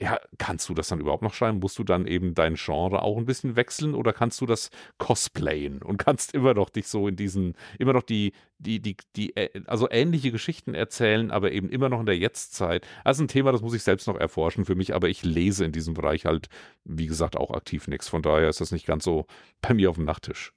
ja, 0.02 0.18
kannst 0.38 0.68
du 0.68 0.74
das 0.74 0.88
dann 0.88 1.00
überhaupt 1.00 1.22
noch 1.22 1.34
schreiben? 1.34 1.58
Musst 1.58 1.78
du 1.78 1.84
dann 1.84 2.06
eben 2.06 2.34
dein 2.34 2.54
Genre 2.54 3.02
auch 3.02 3.18
ein 3.18 3.26
bisschen 3.26 3.54
wechseln 3.54 3.94
oder 3.94 4.14
kannst 4.14 4.40
du 4.40 4.46
das 4.46 4.70
cosplayen 4.96 5.82
und 5.82 5.98
kannst 5.98 6.34
immer 6.34 6.54
noch 6.54 6.70
dich 6.70 6.88
so 6.88 7.06
in 7.06 7.16
diesen, 7.16 7.54
immer 7.78 7.92
noch 7.92 8.02
die, 8.02 8.32
die, 8.58 8.80
die, 8.80 8.96
die, 9.16 9.36
äh, 9.36 9.62
also 9.66 9.90
ähnliche 9.90 10.32
Geschichten 10.32 10.74
erzählen, 10.74 11.30
aber 11.30 11.52
eben 11.52 11.68
immer 11.68 11.90
noch 11.90 12.00
in 12.00 12.06
der 12.06 12.16
Jetztzeit? 12.16 12.86
Ist 13.04 13.20
ein 13.20 13.28
Thema, 13.28 13.52
das 13.52 13.60
muss 13.60 13.74
ich 13.74 13.82
selbst 13.82 14.06
noch 14.06 14.16
erforschen 14.16 14.64
für 14.64 14.74
mich, 14.74 14.94
aber 14.94 15.08
ich 15.08 15.22
lese 15.22 15.66
in 15.66 15.72
diesem 15.72 15.92
Bereich 15.92 16.24
halt, 16.24 16.48
wie 16.84 17.06
gesagt, 17.06 17.36
auch 17.36 17.50
aktiv 17.50 17.86
nichts. 17.86 18.08
Von 18.08 18.22
daher 18.22 18.48
ist 18.48 18.62
das 18.62 18.72
nicht 18.72 18.86
ganz 18.86 19.04
so 19.04 19.26
bei 19.60 19.74
mir 19.74 19.90
auf 19.90 19.96
dem 19.96 20.06
Nachttisch. 20.06 20.52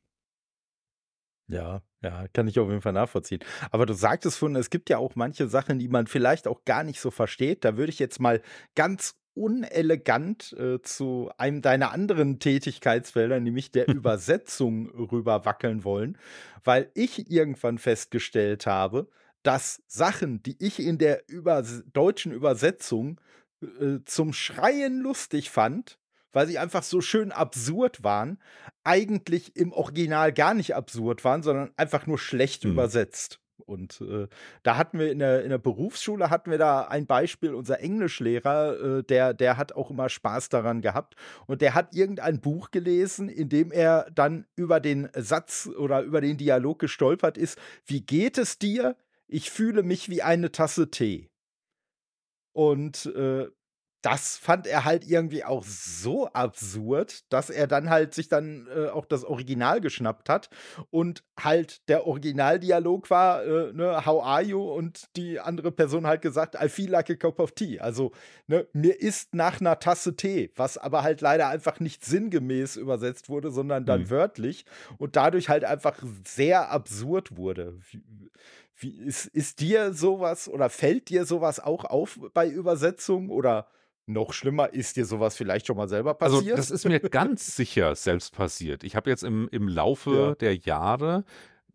Ja, 1.50 1.82
ja, 2.02 2.28
kann 2.32 2.48
ich 2.48 2.58
auf 2.60 2.70
jeden 2.70 2.82
Fall 2.82 2.94
nachvollziehen. 2.94 3.42
Aber 3.72 3.86
du 3.86 3.94
sagtest 3.94 4.38
vorhin, 4.38 4.56
es 4.56 4.70
gibt 4.70 4.90
ja 4.90 4.98
auch 4.98 5.16
manche 5.16 5.50
Sachen, 5.50 5.78
die 5.78 5.90
man 5.90 6.08
vielleicht 6.08 6.48
auch 6.48 6.64
gar 6.64 6.86
nicht 6.86 7.02
so 7.02 7.12
versteht. 7.12 7.66
Da 7.66 7.76
würde 7.76 7.92
ich 7.92 8.00
jetzt 8.00 8.22
mal 8.22 8.42
ganz 8.76 9.18
unelegant 9.36 10.54
äh, 10.54 10.82
zu 10.82 11.32
einem 11.38 11.62
deiner 11.62 11.92
anderen 11.92 12.40
Tätigkeitsfelder, 12.40 13.40
nämlich 13.40 13.72
der 13.72 13.88
Übersetzung, 13.94 14.90
rüber 14.90 15.46
wackeln 15.46 15.84
wollen, 15.84 16.18
weil 16.64 16.92
ich 16.94 17.32
irgendwann 17.32 17.78
festgestellt 17.78 18.66
habe, 18.66 19.08
dass 19.44 19.82
Sachen, 19.88 20.42
die 20.44 20.56
ich 20.60 20.80
in 20.80 20.98
der 20.98 21.28
Übers 21.28 21.84
deutschen 21.92 22.32
Übersetzung 22.32 23.20
äh, 23.62 24.00
zum 24.06 24.34
Schreien 24.34 25.00
lustig 25.00 25.50
fand, 25.50 26.00
weil 26.32 26.48
sie 26.48 26.58
einfach 26.58 26.84
so 26.84 27.02
schön 27.02 27.32
absurd 27.32 28.04
waren, 28.04 28.40
eigentlich 28.84 29.56
im 29.56 29.72
Original 29.72 30.34
gar 30.34 30.54
nicht 30.54 30.76
absurd 30.76 31.24
waren, 31.24 31.44
sondern 31.44 31.72
einfach 31.78 32.08
nur 32.08 32.18
schlecht 32.18 32.64
mhm. 32.66 32.72
übersetzt. 32.72 33.40
Und 33.66 34.02
äh, 34.02 34.28
da 34.64 34.78
hatten 34.78 35.00
wir 35.00 35.12
in 35.12 35.20
der, 35.20 35.44
in 35.44 35.50
der 35.50 35.58
Berufsschule 35.58 36.30
hatten 36.30 36.52
wir 36.52 36.58
da 36.58 36.82
ein 36.82 37.06
Beispiel, 37.06 37.54
unser 37.54 37.80
Englischlehrer, 37.80 39.00
äh, 39.00 39.04
der, 39.04 39.34
der 39.34 39.58
hat 39.58 39.74
auch 39.74 39.90
immer 39.90 40.10
Spaß 40.10 40.50
daran 40.50 40.82
gehabt. 40.82 41.16
Und 41.48 41.62
der 41.62 41.74
hat 41.74 41.96
irgendein 41.96 42.42
Buch 42.42 42.72
gelesen, 42.72 43.30
in 43.30 43.50
dem 43.50 43.72
er 43.72 44.10
dann 44.14 44.46
über 44.56 44.80
den 44.80 45.10
Satz 45.16 45.68
oder 45.68 46.02
über 46.02 46.22
den 46.22 46.38
Dialog 46.38 46.80
gestolpert 46.80 47.38
ist. 47.38 47.58
Wie 47.86 48.02
geht 48.02 48.38
es 48.38 48.60
dir? 48.60 48.96
Ich 49.28 49.52
fühle 49.52 49.84
mich 49.84 50.10
wie 50.10 50.22
eine 50.22 50.52
Tasse 50.52 50.92
Tee. 50.92 51.30
Und 52.54 53.08
äh, 53.08 53.48
das 54.04 54.36
fand 54.36 54.68
er 54.68 54.84
halt 54.84 55.08
irgendwie 55.08 55.46
auch 55.46 55.64
so 55.64 56.28
absurd, 56.28 57.24
dass 57.32 57.50
er 57.50 57.68
dann 57.68 57.90
halt 57.90 58.14
sich 58.14 58.28
dann 58.28 58.68
äh, 58.76 58.90
auch 58.90 59.06
das 59.06 59.24
Original 59.24 59.80
geschnappt 59.80 60.28
hat 60.28 60.50
und 60.90 61.24
halt 61.40 61.88
der 61.88 62.06
Originaldialog 62.06 63.10
war, 63.10 63.46
äh, 63.46 63.72
ne, 63.72 64.06
how 64.06 64.22
are 64.22 64.44
you? 64.44 64.62
Und 64.62 65.08
die 65.16 65.40
andere 65.40 65.72
Person 65.72 66.06
halt 66.06 66.22
gesagt, 66.22 66.58
I 66.62 66.68
feel 66.68 66.90
like 66.90 67.10
a 67.10 67.16
cup 67.16 67.40
of 67.40 67.54
tea. 67.54 67.80
Also, 67.80 68.12
ne, 68.48 68.68
mir 68.74 69.00
ist 69.00 69.34
nach 69.34 69.62
einer 69.62 69.80
Tasse 69.80 70.18
Tee, 70.18 70.52
was 70.58 70.78
aber 70.78 71.02
halt 71.04 71.22
leider 71.22 71.48
einfach 71.48 71.80
nicht 71.80 72.04
sinngemäß 72.04 72.76
übersetzt 72.76 73.30
wurde, 73.30 73.52
sondern 73.52 73.86
dann 73.86 74.02
mhm. 74.02 74.10
wörtlich 74.10 74.66
und 74.98 75.16
dadurch 75.16 75.48
halt 75.48 75.64
einfach 75.64 75.98
sehr 76.26 76.72
absurd 76.72 77.38
wurde. 77.38 77.80
Wie, 77.90 78.04
wie 78.76 78.98
ist, 78.98 79.28
ist 79.28 79.62
dir 79.62 79.94
sowas 79.94 80.50
oder 80.50 80.70
fällt 80.70 81.08
dir 81.08 81.24
sowas 81.24 81.62
auch 81.62 81.86
auf 81.86 82.20
bei 82.34 82.50
Übersetzungen 82.50 83.30
oder 83.30 83.68
noch 84.06 84.34
schlimmer, 84.34 84.74
ist 84.74 84.98
dir 84.98 85.06
sowas 85.06 85.36
vielleicht 85.36 85.68
schon 85.68 85.78
mal 85.78 85.88
selber 85.88 86.14
passiert? 86.14 86.44
Also, 86.44 86.56
das 86.56 86.72
ist 86.72 86.86
mir 86.86 87.00
ganz 87.00 87.56
sicher 87.56 87.96
selbst 87.96 88.36
passiert. 88.36 88.84
Ich 88.84 88.96
habe 88.96 89.10
jetzt 89.10 89.24
im, 89.24 89.48
im 89.52 89.68
Laufe 89.68 90.12
ja. 90.16 90.36
der 90.36 90.56
Jahre 90.56 91.24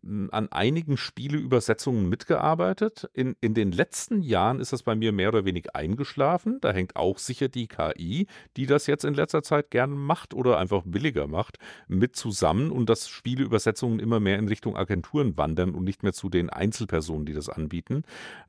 an 0.01 0.47
einigen 0.51 0.95
Spieleübersetzungen 0.95 2.07
mitgearbeitet. 2.07 3.09
In, 3.13 3.35
in 3.41 3.53
den 3.53 3.71
letzten 3.71 4.21
Jahren 4.21 4.59
ist 4.61 4.71
das 4.71 4.83
bei 4.83 4.95
mir 4.95 5.11
mehr 5.11 5.29
oder 5.29 5.43
weniger 5.43 5.75
eingeschlafen. 5.75 6.59
Da 6.61 6.71
hängt 6.71 6.95
auch 6.95 7.17
sicher 7.17 7.49
die 7.49 7.67
KI, 7.67 8.27
die 8.55 8.65
das 8.65 8.87
jetzt 8.87 9.03
in 9.03 9.13
letzter 9.13 9.43
Zeit 9.43 9.71
gern 9.71 9.91
macht 9.91 10.33
oder 10.33 10.57
einfach 10.57 10.83
billiger 10.85 11.27
macht, 11.27 11.57
mit 11.87 12.15
zusammen 12.15 12.71
und 12.71 12.89
dass 12.89 13.09
Spieleübersetzungen 13.09 13.99
immer 13.99 14.21
mehr 14.21 14.39
in 14.39 14.47
Richtung 14.47 14.77
Agenturen 14.77 15.37
wandern 15.37 15.75
und 15.75 15.83
nicht 15.83 16.01
mehr 16.01 16.13
zu 16.13 16.29
den 16.29 16.49
Einzelpersonen, 16.49 17.25
die 17.25 17.33
das 17.33 17.49
anbieten. 17.49 18.03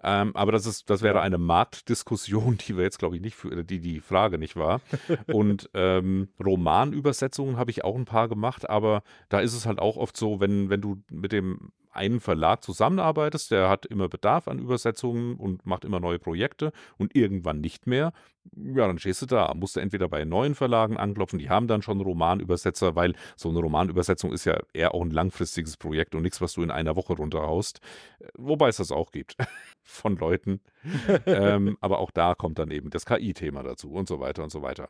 Ähm, 0.04 0.34
aber 0.36 0.52
das 0.52 0.66
ist, 0.66 0.88
das 0.88 1.02
wäre 1.02 1.20
eine 1.20 1.38
Marktdiskussion, 1.38 2.58
die 2.58 2.76
wir 2.76 2.84
jetzt, 2.84 2.98
glaube 3.00 3.16
ich, 3.16 3.22
nicht 3.22 3.34
für, 3.34 3.64
die 3.64 3.80
die 3.80 4.00
Frage 4.00 4.38
nicht 4.38 4.54
war. 4.54 4.80
Und 5.26 5.68
ähm, 5.74 6.28
Romanübersetzungen 6.42 7.56
habe 7.56 7.72
ich 7.72 7.84
auch 7.84 7.96
ein 7.96 8.04
paar 8.04 8.28
gemacht, 8.28 8.70
aber 8.70 9.02
da 9.28 9.40
ist 9.40 9.54
es 9.54 9.66
halt 9.66 9.80
auch 9.80 9.96
oft 9.96 10.16
so, 10.16 10.40
wenn, 10.40 10.70
wenn 10.70 10.80
du 10.80 11.02
mit 11.10 11.32
dem 11.32 11.39
dem 11.40 11.72
einen 11.92 12.20
Verlag 12.20 12.62
zusammenarbeitest, 12.62 13.50
der 13.50 13.68
hat 13.68 13.86
immer 13.86 14.08
Bedarf 14.08 14.48
an 14.48 14.58
Übersetzungen 14.58 15.36
und 15.36 15.66
macht 15.66 15.84
immer 15.84 16.00
neue 16.00 16.18
Projekte 16.18 16.72
und 16.98 17.14
irgendwann 17.16 17.60
nicht 17.60 17.86
mehr, 17.86 18.12
ja, 18.56 18.86
dann 18.86 18.98
stehst 18.98 19.22
du 19.22 19.26
da. 19.26 19.52
Musst 19.54 19.76
du 19.76 19.80
entweder 19.80 20.08
bei 20.08 20.24
neuen 20.24 20.54
Verlagen 20.54 20.96
anklopfen, 20.96 21.38
die 21.38 21.50
haben 21.50 21.66
dann 21.66 21.82
schon 21.82 22.00
Romanübersetzer, 22.00 22.96
weil 22.96 23.14
so 23.36 23.48
eine 23.48 23.58
Romanübersetzung 23.58 24.32
ist 24.32 24.44
ja 24.44 24.58
eher 24.72 24.94
auch 24.94 25.02
ein 25.02 25.10
langfristiges 25.10 25.76
Projekt 25.76 26.14
und 26.14 26.22
nichts, 26.22 26.40
was 26.40 26.54
du 26.54 26.62
in 26.62 26.70
einer 26.70 26.96
Woche 26.96 27.14
runterhaust. 27.14 27.80
Wobei 28.34 28.68
es 28.68 28.78
das 28.78 28.92
auch 28.92 29.10
gibt 29.10 29.36
von 29.82 30.16
Leuten. 30.16 30.60
ähm, 31.26 31.76
aber 31.80 31.98
auch 31.98 32.10
da 32.10 32.34
kommt 32.34 32.58
dann 32.58 32.70
eben 32.70 32.90
das 32.90 33.04
KI-Thema 33.04 33.62
dazu 33.62 33.90
und 33.92 34.08
so 34.08 34.20
weiter 34.20 34.42
und 34.42 34.50
so 34.50 34.62
weiter. 34.62 34.88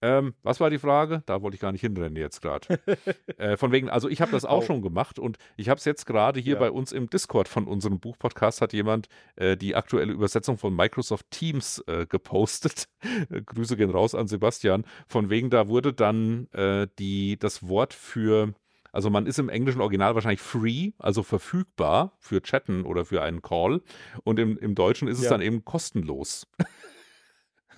Ähm, 0.00 0.34
was 0.42 0.60
war 0.60 0.70
die 0.70 0.78
Frage? 0.78 1.22
Da 1.26 1.42
wollte 1.42 1.56
ich 1.56 1.60
gar 1.60 1.72
nicht 1.72 1.80
hinrennen 1.80 2.16
jetzt 2.16 2.40
gerade. 2.40 2.78
äh, 3.38 3.56
von 3.56 3.72
wegen, 3.72 3.90
also 3.90 4.08
ich 4.08 4.20
habe 4.20 4.30
das 4.30 4.44
auch 4.44 4.62
oh. 4.62 4.66
schon 4.66 4.82
gemacht 4.82 5.18
und 5.18 5.38
ich 5.56 5.68
habe 5.68 5.78
es 5.78 5.84
jetzt 5.84 6.06
gerade 6.06 6.38
hier 6.38 6.54
ja. 6.54 6.60
bei 6.60 6.70
uns 6.70 6.92
im 6.92 7.10
Discord 7.10 7.48
von 7.48 7.66
unserem 7.66 7.98
Buchpodcast 7.98 8.60
hat 8.60 8.72
jemand 8.72 9.08
äh, 9.36 9.56
die 9.56 9.74
aktuelle 9.74 10.12
Übersetzung 10.12 10.56
von 10.56 10.74
Microsoft 10.74 11.30
Teams 11.30 11.82
äh, 11.88 12.06
gepostet. 12.06 12.88
Grüße 13.46 13.76
gehen 13.76 13.90
raus 13.90 14.14
an 14.14 14.28
Sebastian. 14.28 14.84
Von 15.08 15.30
wegen, 15.30 15.50
da 15.50 15.68
wurde 15.68 15.92
dann 15.92 16.48
äh, 16.52 16.86
die, 16.98 17.38
das 17.38 17.66
Wort 17.66 17.92
für 17.92 18.54
also 18.90 19.10
man 19.10 19.26
ist 19.26 19.38
im 19.38 19.50
englischen 19.50 19.82
Original 19.82 20.14
wahrscheinlich 20.14 20.40
free, 20.40 20.92
also 20.98 21.22
verfügbar 21.22 22.16
für 22.18 22.40
Chatten 22.40 22.84
oder 22.84 23.04
für 23.04 23.22
einen 23.22 23.42
Call. 23.42 23.82
Und 24.24 24.38
im, 24.38 24.56
im 24.56 24.74
Deutschen 24.74 25.08
ist 25.08 25.18
es 25.18 25.24
ja. 25.24 25.30
dann 25.30 25.42
eben 25.42 25.64
kostenlos. 25.64 26.46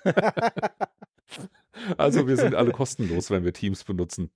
Also 1.96 2.26
wir 2.26 2.36
sind 2.36 2.54
alle 2.54 2.70
kostenlos, 2.72 3.30
wenn 3.30 3.44
wir 3.44 3.52
Teams 3.52 3.84
benutzen. 3.84 4.30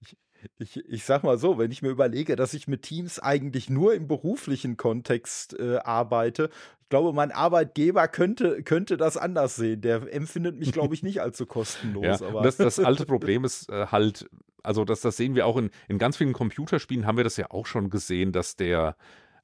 Ich, 0.00 0.16
ich, 0.58 0.88
ich 0.88 1.04
sag 1.04 1.24
mal 1.24 1.38
so, 1.38 1.58
wenn 1.58 1.70
ich 1.70 1.82
mir 1.82 1.88
überlege, 1.88 2.36
dass 2.36 2.54
ich 2.54 2.68
mit 2.68 2.82
Teams 2.82 3.18
eigentlich 3.18 3.68
nur 3.68 3.94
im 3.94 4.06
beruflichen 4.06 4.76
Kontext 4.76 5.58
äh, 5.58 5.78
arbeite, 5.78 6.50
ich 6.86 6.90
glaube, 6.90 7.12
mein 7.12 7.32
Arbeitgeber 7.32 8.06
könnte, 8.06 8.62
könnte 8.62 8.96
das 8.96 9.16
anders 9.16 9.56
sehen. 9.56 9.80
Der 9.80 10.14
empfindet 10.14 10.56
mich, 10.56 10.70
glaube 10.70 10.94
ich, 10.94 11.02
nicht 11.02 11.20
so 11.32 11.44
kostenlos. 11.46 12.20
ja, 12.20 12.28
aber. 12.28 12.42
Das, 12.42 12.58
das 12.58 12.78
alte 12.78 13.04
Problem 13.06 13.44
ist 13.44 13.68
äh, 13.70 13.86
halt, 13.86 14.30
also 14.62 14.84
das, 14.84 15.00
das 15.00 15.16
sehen 15.16 15.34
wir 15.34 15.46
auch 15.46 15.56
in, 15.56 15.70
in 15.88 15.98
ganz 15.98 16.16
vielen 16.16 16.32
Computerspielen, 16.32 17.04
haben 17.04 17.16
wir 17.16 17.24
das 17.24 17.36
ja 17.36 17.50
auch 17.50 17.66
schon 17.66 17.90
gesehen, 17.90 18.30
dass 18.30 18.54
der 18.54 18.96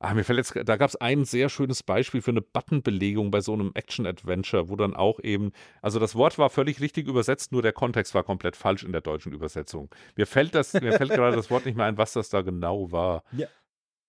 Ah, 0.05 0.15
mir 0.15 0.25
fällt 0.25 0.39
jetzt, 0.39 0.69
da 0.69 0.77
gab 0.77 0.89
es 0.89 0.97
ein 0.97 1.25
sehr 1.25 1.49
schönes 1.49 1.85
Beispiel 1.85 2.23
für 2.23 2.33
eine 2.33 2.41
Buttonbelegung 2.41 3.31
bei 3.31 3.41
so 3.41 3.53
einem 3.53 3.71
Action-Adventure, 3.75 4.69
wo 4.69 4.75
dann 4.75 4.97
auch 4.97 5.21
eben, 5.21 5.53
also 5.81 6.01
das 6.01 6.17
Wort 6.17 6.39
war 6.39 6.51
völlig 6.51 6.81
richtig 6.81 7.07
übersetzt, 7.07 7.53
nur 7.53 7.63
der 7.63 7.73
Kontext 7.73 8.13
war 8.13 8.25
komplett 8.25 8.57
falsch 8.57 8.83
in 8.83 8.91
der 8.91 9.01
deutschen 9.01 9.33
Übersetzung. 9.33 9.91
Mir 10.17 10.27
fällt 10.27 10.57
das, 10.57 10.73
mir 10.73 10.93
fällt 10.95 11.11
gerade 11.11 11.37
das 11.37 11.51
Wort 11.53 11.67
nicht 11.67 11.77
mehr 11.77 11.87
ein, 11.87 11.99
was 11.99 12.15
das 12.15 12.31
da 12.31 12.43
genau 12.43 12.91
war. 12.91 13.23
Ja. 13.31 13.47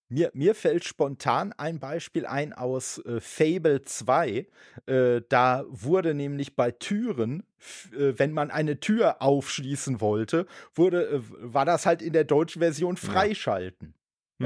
Mir, 0.09 0.31
mir 0.33 0.55
fällt 0.55 0.83
spontan 0.83 1.53
ein 1.53 1.79
Beispiel 1.79 2.25
ein 2.25 2.53
aus 2.53 2.97
äh, 3.05 3.19
Fable 3.19 3.83
2. 3.83 4.47
Äh, 4.85 5.21
da 5.29 5.63
wurde 5.69 6.15
nämlich 6.15 6.55
bei 6.55 6.71
Türen, 6.71 7.43
äh, 7.91 8.13
wenn 8.17 8.31
man 8.31 8.49
eine 8.49 8.79
Tür 8.79 9.21
aufschließen 9.21 10.01
wollte, 10.01 10.47
wurde, 10.73 11.07
äh, 11.07 11.21
war 11.39 11.65
das 11.65 11.85
halt 11.85 12.01
in 12.01 12.13
der 12.13 12.23
deutschen 12.25 12.61
Version 12.61 12.97
freischalten. 12.97 13.93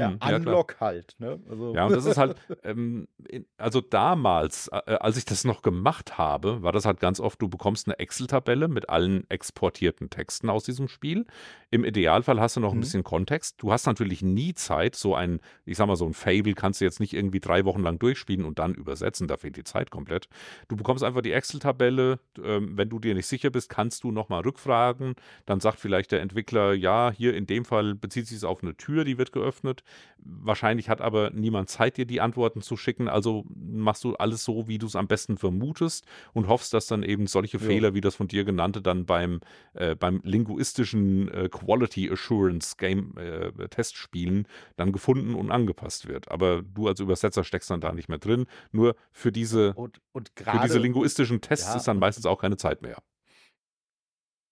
Ja, 0.00 0.10
hm, 0.10 0.36
Unlock 0.36 0.72
ja, 0.74 0.80
halt. 0.80 1.16
Ne? 1.18 1.40
Also. 1.48 1.74
Ja, 1.74 1.86
und 1.86 1.92
das 1.92 2.04
ist 2.04 2.16
halt, 2.16 2.36
ähm, 2.64 3.08
also 3.56 3.80
damals, 3.80 4.68
äh, 4.68 4.94
als 5.00 5.16
ich 5.16 5.24
das 5.24 5.44
noch 5.44 5.62
gemacht 5.62 6.18
habe, 6.18 6.62
war 6.62 6.72
das 6.72 6.84
halt 6.84 7.00
ganz 7.00 7.20
oft, 7.20 7.40
du 7.40 7.48
bekommst 7.48 7.86
eine 7.86 7.98
Excel-Tabelle 7.98 8.68
mit 8.68 8.88
allen 8.88 9.28
exportierten 9.30 10.10
Texten 10.10 10.50
aus 10.50 10.64
diesem 10.64 10.88
Spiel. 10.88 11.26
Im 11.70 11.84
Idealfall 11.84 12.40
hast 12.40 12.56
du 12.56 12.60
noch 12.60 12.72
ein 12.72 12.76
mhm. 12.76 12.80
bisschen 12.80 13.04
Kontext. 13.04 13.56
Du 13.58 13.72
hast 13.72 13.86
natürlich 13.86 14.22
nie 14.22 14.54
Zeit, 14.54 14.94
so 14.94 15.14
ein, 15.14 15.40
ich 15.64 15.76
sag 15.76 15.86
mal, 15.86 15.96
so 15.96 16.06
ein 16.06 16.14
Fable 16.14 16.54
kannst 16.54 16.80
du 16.80 16.84
jetzt 16.84 17.00
nicht 17.00 17.14
irgendwie 17.14 17.40
drei 17.40 17.64
Wochen 17.64 17.82
lang 17.82 17.98
durchspielen 17.98 18.44
und 18.44 18.58
dann 18.58 18.74
übersetzen, 18.74 19.28
da 19.28 19.36
fehlt 19.36 19.56
die 19.56 19.64
Zeit 19.64 19.90
komplett. 19.90 20.28
Du 20.68 20.76
bekommst 20.76 21.04
einfach 21.04 21.20
die 21.20 21.32
Excel-Tabelle, 21.32 22.20
ähm, 22.42 22.76
wenn 22.76 22.88
du 22.88 22.98
dir 22.98 23.14
nicht 23.14 23.26
sicher 23.26 23.50
bist, 23.50 23.68
kannst 23.68 24.04
du 24.04 24.12
nochmal 24.12 24.42
rückfragen. 24.42 25.14
Dann 25.46 25.60
sagt 25.60 25.78
vielleicht 25.80 26.12
der 26.12 26.20
Entwickler, 26.20 26.72
ja, 26.72 27.12
hier 27.14 27.34
in 27.34 27.46
dem 27.46 27.64
Fall 27.64 27.94
bezieht 27.94 28.26
sich 28.26 28.38
es 28.38 28.44
auf 28.44 28.62
eine 28.62 28.76
Tür, 28.76 29.04
die 29.04 29.18
wird 29.18 29.32
geöffnet 29.32 29.82
Wahrscheinlich 30.18 30.88
hat 30.88 31.00
aber 31.00 31.30
niemand 31.30 31.70
Zeit, 31.70 31.96
dir 31.96 32.04
die 32.04 32.20
Antworten 32.20 32.60
zu 32.60 32.76
schicken. 32.76 33.08
Also 33.08 33.44
machst 33.54 34.04
du 34.04 34.14
alles 34.16 34.44
so, 34.44 34.68
wie 34.68 34.78
du 34.78 34.86
es 34.86 34.96
am 34.96 35.06
besten 35.06 35.38
vermutest 35.38 36.04
und 36.34 36.48
hoffst, 36.48 36.74
dass 36.74 36.86
dann 36.86 37.02
eben 37.02 37.26
solche 37.26 37.58
Ja. 37.58 37.64
Fehler, 37.64 37.94
wie 37.94 38.00
das 38.00 38.16
von 38.16 38.28
dir 38.28 38.44
genannte, 38.44 38.82
dann 38.82 39.06
beim, 39.06 39.40
äh, 39.74 39.94
beim 39.94 40.20
linguistischen 40.24 41.28
äh, 41.28 41.48
Quality 41.48 42.10
Assurance 42.10 42.76
Game 42.76 43.16
äh, 43.16 43.68
Testspielen 43.68 44.46
dann 44.76 44.92
gefunden 44.92 45.34
und 45.34 45.50
angepasst 45.50 46.08
wird. 46.08 46.30
Aber 46.30 46.62
du 46.62 46.88
als 46.88 47.00
Übersetzer 47.00 47.44
steckst 47.44 47.70
dann 47.70 47.80
da 47.80 47.92
nicht 47.92 48.08
mehr 48.08 48.18
drin. 48.18 48.46
Nur 48.72 48.96
für 49.12 49.32
diese, 49.32 49.74
Und, 49.74 50.00
und 50.12 50.30
für 50.36 50.58
diese 50.62 50.78
linguistischen 50.78 51.40
Tests 51.40 51.68
ja, 51.68 51.76
ist 51.76 51.88
dann 51.88 51.98
meistens 51.98 52.26
auch 52.26 52.40
keine 52.40 52.56
Zeit 52.56 52.82
mehr. 52.82 52.98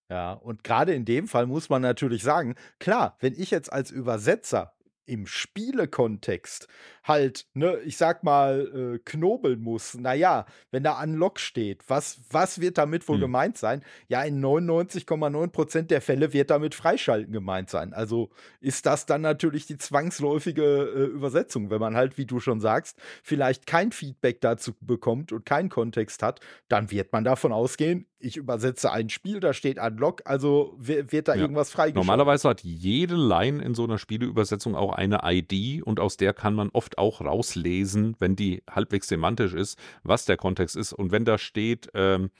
Ja, 0.09 0.35
und 0.35 0.63
gerade 0.63 0.95
in 0.95 1.05
dem 1.05 1.27
Fall 1.27 1.47
muss 1.47 1.69
man 1.69 1.83
natürlich 1.83 2.23
sagen, 2.23 2.55
klar, 2.79 3.17
wenn 3.19 3.35
ich 3.35 3.51
jetzt 3.51 3.73
als 3.73 3.91
Übersetzer 3.91 4.73
im 5.07 5.27
Spielekontext 5.27 6.69
halt, 7.07 7.47
ne, 7.55 7.79
ich 7.85 7.97
sag 7.97 8.25
mal, 8.25 8.95
äh, 8.97 8.99
knobeln 9.05 9.61
muss, 9.61 9.95
naja, 9.95 10.45
wenn 10.71 10.83
da 10.83 11.01
Unlock 11.03 11.39
steht, 11.39 11.83
was, 11.89 12.21
was 12.31 12.61
wird 12.61 12.79
damit 12.79 13.07
wohl 13.09 13.17
Hm. 13.17 13.21
gemeint 13.23 13.57
sein? 13.59 13.83
Ja, 14.09 14.23
in 14.25 14.41
99,9% 14.41 15.83
der 15.91 16.01
Fälle 16.01 16.33
wird 16.33 16.51
damit 16.51 16.75
Freischalten 16.75 17.33
gemeint 17.33 17.71
sein. 17.71 17.93
Also 17.93 18.31
ist 18.61 18.87
das 18.87 19.07
dann 19.07 19.21
natürlich 19.21 19.67
die 19.67 19.79
zwangsläufige 19.79 20.63
äh, 20.65 21.05
Übersetzung, 21.05 21.71
wenn 21.71 21.81
man 21.81 21.97
halt, 21.97 22.19
wie 22.19 22.27
du 22.27 22.41
schon 22.41 22.61
sagst, 22.61 22.99
vielleicht 23.23 23.67
kein 23.67 23.93
Feedback 23.93 24.41
dazu 24.41 24.73
bekommt 24.81 25.33
und 25.33 25.45
keinen 25.47 25.69
Kontext 25.69 26.23
hat, 26.23 26.41
dann 26.69 26.91
wird 26.91 27.13
man 27.13 27.25
davon 27.25 27.53
ausgehen, 27.53 28.07
ich 28.19 28.39
übersetze 28.39 28.91
ein 28.91 29.11
Spiel, 29.11 29.41
da 29.41 29.53
steht 29.53 29.79
Unlock, 29.79 30.23
also 30.25 30.75
wi- 30.79 31.05
wird 31.13 31.29
da 31.29 31.35
Ja. 31.35 31.43
irgendwas 31.43 31.71
freigeschaltet. 31.71 31.97
Normalerweise 31.97 32.49
hat 32.49 32.63
jede 32.63 33.15
Line 33.15 33.63
in 33.63 33.75
so 33.75 33.85
einer 33.85 33.99
Spieleübersetzung 33.99 34.75
auch 34.75 34.93
eine 34.95 35.21
ID 35.23 35.83
und 35.83 36.01
aus 36.01 36.17
der 36.17 36.33
kann 36.33 36.55
man 36.55 36.71
oft 36.71 36.96
auch 36.99 37.21
rauslesen, 37.21 38.17
wenn 38.19 38.37
die 38.37 38.63
halbwegs 38.71 39.09
semantisch 39.09 39.55
ist, 39.55 39.79
was 40.03 40.25
der 40.25 40.37
Kontext 40.37 40.77
ist. 40.77 40.93
Und 40.93 41.13
wenn 41.13 41.25
da 41.25 41.39
steht 41.39 41.89
ähm, 41.95 42.31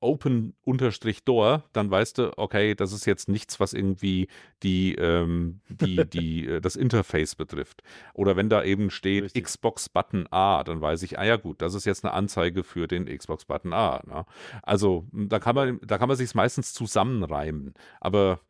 Open-Door, 0.00 1.64
dann 1.72 1.90
weißt 1.90 2.18
du, 2.18 2.38
okay, 2.38 2.74
das 2.74 2.92
ist 2.92 3.06
jetzt 3.06 3.28
nichts, 3.28 3.60
was 3.60 3.72
irgendwie 3.72 4.28
die, 4.62 4.94
ähm, 4.94 5.60
die, 5.68 6.04
die, 6.08 6.46
äh, 6.46 6.60
das 6.60 6.76
Interface 6.76 7.34
betrifft. 7.34 7.82
Oder 8.14 8.36
wenn 8.36 8.48
da 8.48 8.62
eben 8.62 8.90
steht 8.90 9.24
Richtig. 9.24 9.44
Xbox 9.44 9.88
Button 9.88 10.26
A, 10.30 10.64
dann 10.64 10.80
weiß 10.80 11.02
ich, 11.02 11.18
ah 11.18 11.24
ja 11.24 11.36
gut, 11.36 11.62
das 11.62 11.74
ist 11.74 11.84
jetzt 11.84 12.04
eine 12.04 12.14
Anzeige 12.14 12.64
für 12.64 12.88
den 12.88 13.06
Xbox 13.06 13.44
Button 13.44 13.72
A. 13.72 14.02
Ne? 14.06 14.24
Also 14.62 15.06
da 15.12 15.38
kann 15.38 15.54
man, 15.54 15.80
da 15.84 15.98
kann 15.98 16.08
man 16.08 16.16
sich 16.16 16.34
meistens 16.34 16.72
zusammenreimen. 16.74 17.74
Aber 18.00 18.40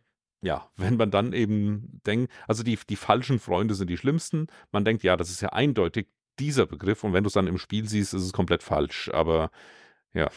ja, 0.42 0.68
wenn 0.76 0.96
man 0.96 1.10
dann 1.10 1.32
eben 1.32 2.00
denkt, 2.06 2.32
also 2.46 2.62
die, 2.62 2.78
die 2.88 2.96
falschen 2.96 3.38
Freunde 3.38 3.74
sind 3.74 3.88
die 3.88 3.96
schlimmsten. 3.96 4.48
Man 4.70 4.84
denkt, 4.84 5.02
ja, 5.02 5.16
das 5.16 5.30
ist 5.30 5.40
ja 5.40 5.50
eindeutig 5.50 6.08
dieser 6.38 6.66
Begriff 6.66 7.04
und 7.04 7.12
wenn 7.12 7.24
du 7.24 7.28
es 7.28 7.34
dann 7.34 7.46
im 7.46 7.58
Spiel 7.58 7.88
siehst, 7.88 8.14
ist 8.14 8.22
es 8.22 8.32
komplett 8.32 8.62
falsch. 8.62 9.10
Aber 9.12 9.50
ja. 10.12 10.30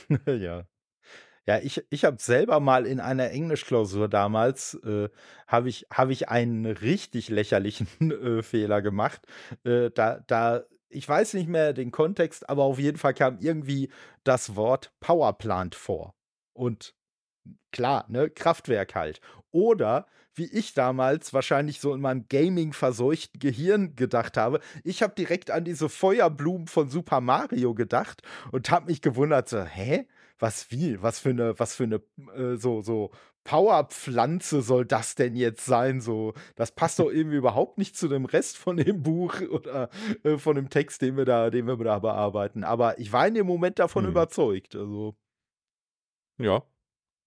Ja, 1.47 1.60
ich, 1.60 1.86
ich 1.91 2.06
habe 2.06 2.18
selber 2.20 2.60
mal 2.60 2.88
in 2.88 2.99
einer 2.99 3.30
Englischklausur 3.30 4.08
damals, 4.08 4.74
äh, 4.84 5.10
habe 5.47 5.70
ich, 5.70 5.86
hab 5.91 6.10
ich 6.10 6.28
einen 6.28 6.66
richtig 6.66 7.30
lächerlichen 7.30 7.88
äh, 8.12 8.41
Fehler 8.41 8.82
gemacht. 8.82 9.22
Äh, 9.64 9.91
da, 9.91 10.22
da, 10.26 10.64
ich 10.89 11.08
weiß 11.08 11.36
nicht 11.36 11.47
mehr 11.47 11.74
den 11.74 11.91
Kontext, 11.91 12.49
aber 12.49 12.64
auf 12.64 12.80
jeden 12.80 12.97
Fall 12.97 13.14
kam 13.14 13.38
irgendwie 13.39 13.91
das 14.24 14.56
Wort 14.56 14.91
Powerplant 14.99 15.76
vor. 15.76 16.16
Und 16.53 16.95
klar, 17.72 18.06
ne, 18.08 18.30
Kraftwerk 18.32 18.95
halt. 18.95 19.22
Oder 19.56 20.06
wie 20.34 20.47
ich 20.51 20.74
damals 20.74 21.34
wahrscheinlich 21.34 21.80
so 21.80 21.93
in 21.93 22.01
meinem 22.01 22.26
Gaming 22.28 22.74
verseuchten 22.74 23.39
Gehirn 23.39 23.95
gedacht 23.95 24.36
habe, 24.36 24.60
ich 24.84 25.01
habe 25.01 25.16
direkt 25.16 25.49
an 25.49 25.64
diese 25.64 25.88
Feuerblumen 25.88 26.68
von 26.68 26.89
Super 26.89 27.22
Mario 27.22 27.74
gedacht 27.74 28.22
und 28.51 28.70
habe 28.70 28.88
mich 28.88 29.01
gewundert, 29.01 29.47
so, 29.47 29.62
hä? 29.64 30.08
Was 30.38 30.70
wie? 30.72 31.01
Was 31.01 31.20
für 31.20 31.30
eine, 31.30 31.58
was 31.58 31.74
für 31.76 31.86
eine, 31.86 32.01
äh, 32.36 32.58
so, 32.58 32.82
so 32.82 33.12
Powerpflanze 33.45 34.62
soll 34.62 34.86
das 34.86 35.16
denn 35.16 35.38
jetzt 35.38 35.64
sein? 35.66 36.01
So, 36.01 36.34
das 36.58 36.74
passt 36.74 36.99
doch 36.99 37.10
irgendwie 37.10 37.38
überhaupt 37.38 37.78
nicht 37.78 37.95
zu 37.95 38.10
dem 38.10 38.26
Rest 38.26 38.58
von 38.58 38.76
dem 38.76 39.03
Buch 39.03 39.39
oder 39.51 39.89
äh, 40.24 40.38
von 40.38 40.58
dem 40.58 40.70
Text, 40.70 41.01
den 41.01 41.16
wir 41.16 41.24
da, 41.24 41.49
den 41.49 41.66
wir 41.68 41.78
da 41.78 41.99
bearbeiten. 41.99 42.66
Aber 42.66 42.99
ich 42.99 43.14
war 43.14 43.26
in 43.26 43.36
dem 43.36 43.47
Moment 43.47 43.80
davon 43.80 44.03
Hm. 44.03 44.12
überzeugt. 44.12 44.76
Also, 44.76 45.16
ja, 46.38 46.64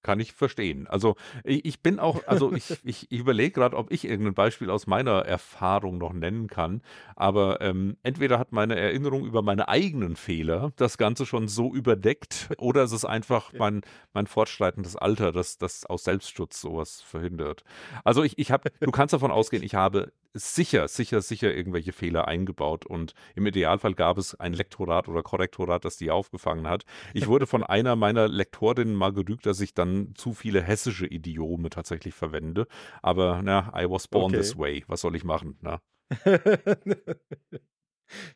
kann 0.09 0.21
ich 0.21 0.33
verstehen. 0.33 0.87
Also 0.87 1.17
ich, 1.45 1.67
ich 1.67 1.83
bin 1.83 1.99
auch, 1.99 2.27
also 2.27 2.55
ich, 2.55 2.71
ich, 2.83 3.07
ich 3.13 3.19
überlege 3.21 3.51
gerade, 3.51 3.77
ob 3.77 3.93
ich 3.93 4.07
irgendein 4.07 4.33
Beispiel 4.33 4.71
aus 4.71 4.87
meiner 4.87 5.27
Erfahrung 5.27 5.99
noch 5.99 6.15
nennen 6.15 6.47
kann. 6.47 6.81
Aber 7.15 7.61
ähm, 7.61 7.99
entweder 8.03 8.39
hat 8.39 8.51
meine 8.51 8.75
Erinnerung 8.75 9.27
über 9.27 9.43
meine 9.43 9.69
eigenen 9.69 10.17
Fehler 10.17 10.73
das 10.77 10.97
Ganze 10.97 11.27
schon 11.27 11.47
so 11.47 11.75
überdeckt, 11.75 12.49
oder 12.57 12.85
es 12.85 12.93
ist 12.93 13.05
einfach 13.05 13.53
mein, 13.53 13.83
mein 14.15 14.27
fortschreitendes 14.27 14.97
Alter, 14.97 15.31
das, 15.31 15.59
das 15.59 15.85
aus 15.85 16.05
Selbstschutz 16.05 16.59
sowas 16.59 17.03
verhindert. 17.03 17.63
Also 18.03 18.23
ich, 18.23 18.39
ich 18.39 18.51
habe, 18.51 18.71
du 18.81 18.91
kannst 18.91 19.13
davon 19.13 19.31
ausgehen, 19.31 19.63
ich 19.63 19.75
habe 19.75 20.11
sicher, 20.35 20.89
sicher, 20.89 21.21
sicher 21.21 21.55
irgendwelche 21.55 21.93
Fehler 21.93 22.29
eingebaut 22.29 22.87
und 22.87 23.15
im 23.35 23.47
Idealfall 23.47 23.95
gab 23.95 24.19
es 24.19 24.35
ein 24.35 24.53
Lektorat 24.53 25.09
oder 25.09 25.23
Korrektorat, 25.23 25.85
das 25.85 25.97
die 25.97 26.11
aufgefangen 26.11 26.69
hat. 26.69 26.85
Ich 27.15 27.27
wurde 27.27 27.47
von 27.47 27.63
einer 27.65 27.97
meiner 27.97 28.29
Lektorinnen 28.29 28.95
mal 28.95 29.13
gerügt, 29.13 29.47
dass 29.47 29.61
ich 29.61 29.75
dann 29.75 30.15
zu 30.15 30.33
viele 30.35 30.63
hessische 30.63 31.07
Idiome 31.07 31.71
tatsächlich 31.71 32.15
verwende. 32.15 32.67
Aber 33.03 33.41
na, 33.43 33.73
I 33.77 33.89
was 33.91 34.09
born 34.09 34.33
Okay. 34.33 34.37
this 34.37 34.57
way. 34.59 34.85
Was 34.87 35.01
soll 35.01 35.17
ich 35.17 35.25
machen? 35.25 35.59
Na? 35.61 35.81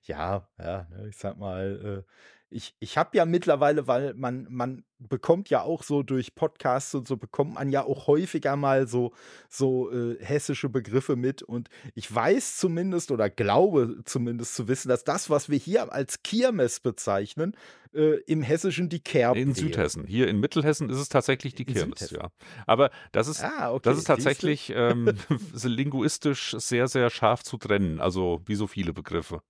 Ja, 0.03 0.49
ja, 0.59 0.86
ne, 0.90 1.09
ich 1.09 1.16
sag 1.16 1.38
mal, 1.38 2.05
äh, 2.07 2.12
ich, 2.51 2.76
ich 2.78 2.99
habe 2.99 3.16
ja 3.16 3.24
mittlerweile, 3.24 3.86
weil 3.86 4.14
man, 4.14 4.47
man 4.51 4.84
bekommt 5.09 5.50
ja 5.50 5.62
auch 5.62 5.82
so 5.82 6.03
durch 6.03 6.34
Podcasts 6.34 6.94
und 6.94 7.07
so, 7.09 7.16
bekommt 7.16 7.55
man 7.55 7.70
ja 7.70 7.84
auch 7.84 8.07
häufiger 8.07 8.57
mal 8.57 8.86
so, 8.86 9.12
so 9.48 9.90
äh, 9.92 10.16
hessische 10.24 10.68
Begriffe 10.68 11.16
mit. 11.16 11.42
Und 11.42 11.68
ich 11.94 12.12
weiß 12.14 12.57
zumindest 12.57 13.11
oder 13.11 13.30
glaube 13.30 14.03
zumindest 14.05 14.55
zu 14.55 14.68
wissen, 14.68 14.88
dass 14.88 15.05
das, 15.05 15.30
was 15.30 15.48
wir 15.48 15.59
hier 15.59 15.92
als 15.92 16.22
Kirmes 16.22 16.80
bezeichnen, 16.80 17.57
äh, 17.94 18.20
im 18.26 18.42
Hessischen 18.42 18.88
die 18.88 19.00
Kerb 19.00 19.36
In. 19.36 19.55
Südhessen. 19.55 20.07
Hier 20.07 20.28
in 20.28 20.40
Mittelhessen 20.40 20.88
ist 20.88 20.96
es 20.98 21.09
tatsächlich 21.09 21.55
die 21.55 21.64
In 21.64 21.74
Kirmes, 21.74 21.98
Südhessen. 22.00 22.16
ja. 22.22 22.28
Aber 22.66 22.90
das 23.12 23.28
ist, 23.28 23.44
Ah, 23.44 23.72
okay. 23.72 23.82
das 23.84 23.98
ist 23.98 24.05
tatsächlich 24.05 24.72
ähm, 24.74 25.12
linguistisch 25.62 26.55
sehr, 26.59 26.88
sehr 26.88 27.11
scharf 27.11 27.42
zu 27.42 27.57
trennen. 27.59 28.00
Also 28.00 28.40
wie 28.46 28.55
so 28.55 28.66
viele 28.66 28.92
Begriffe. 28.92 29.42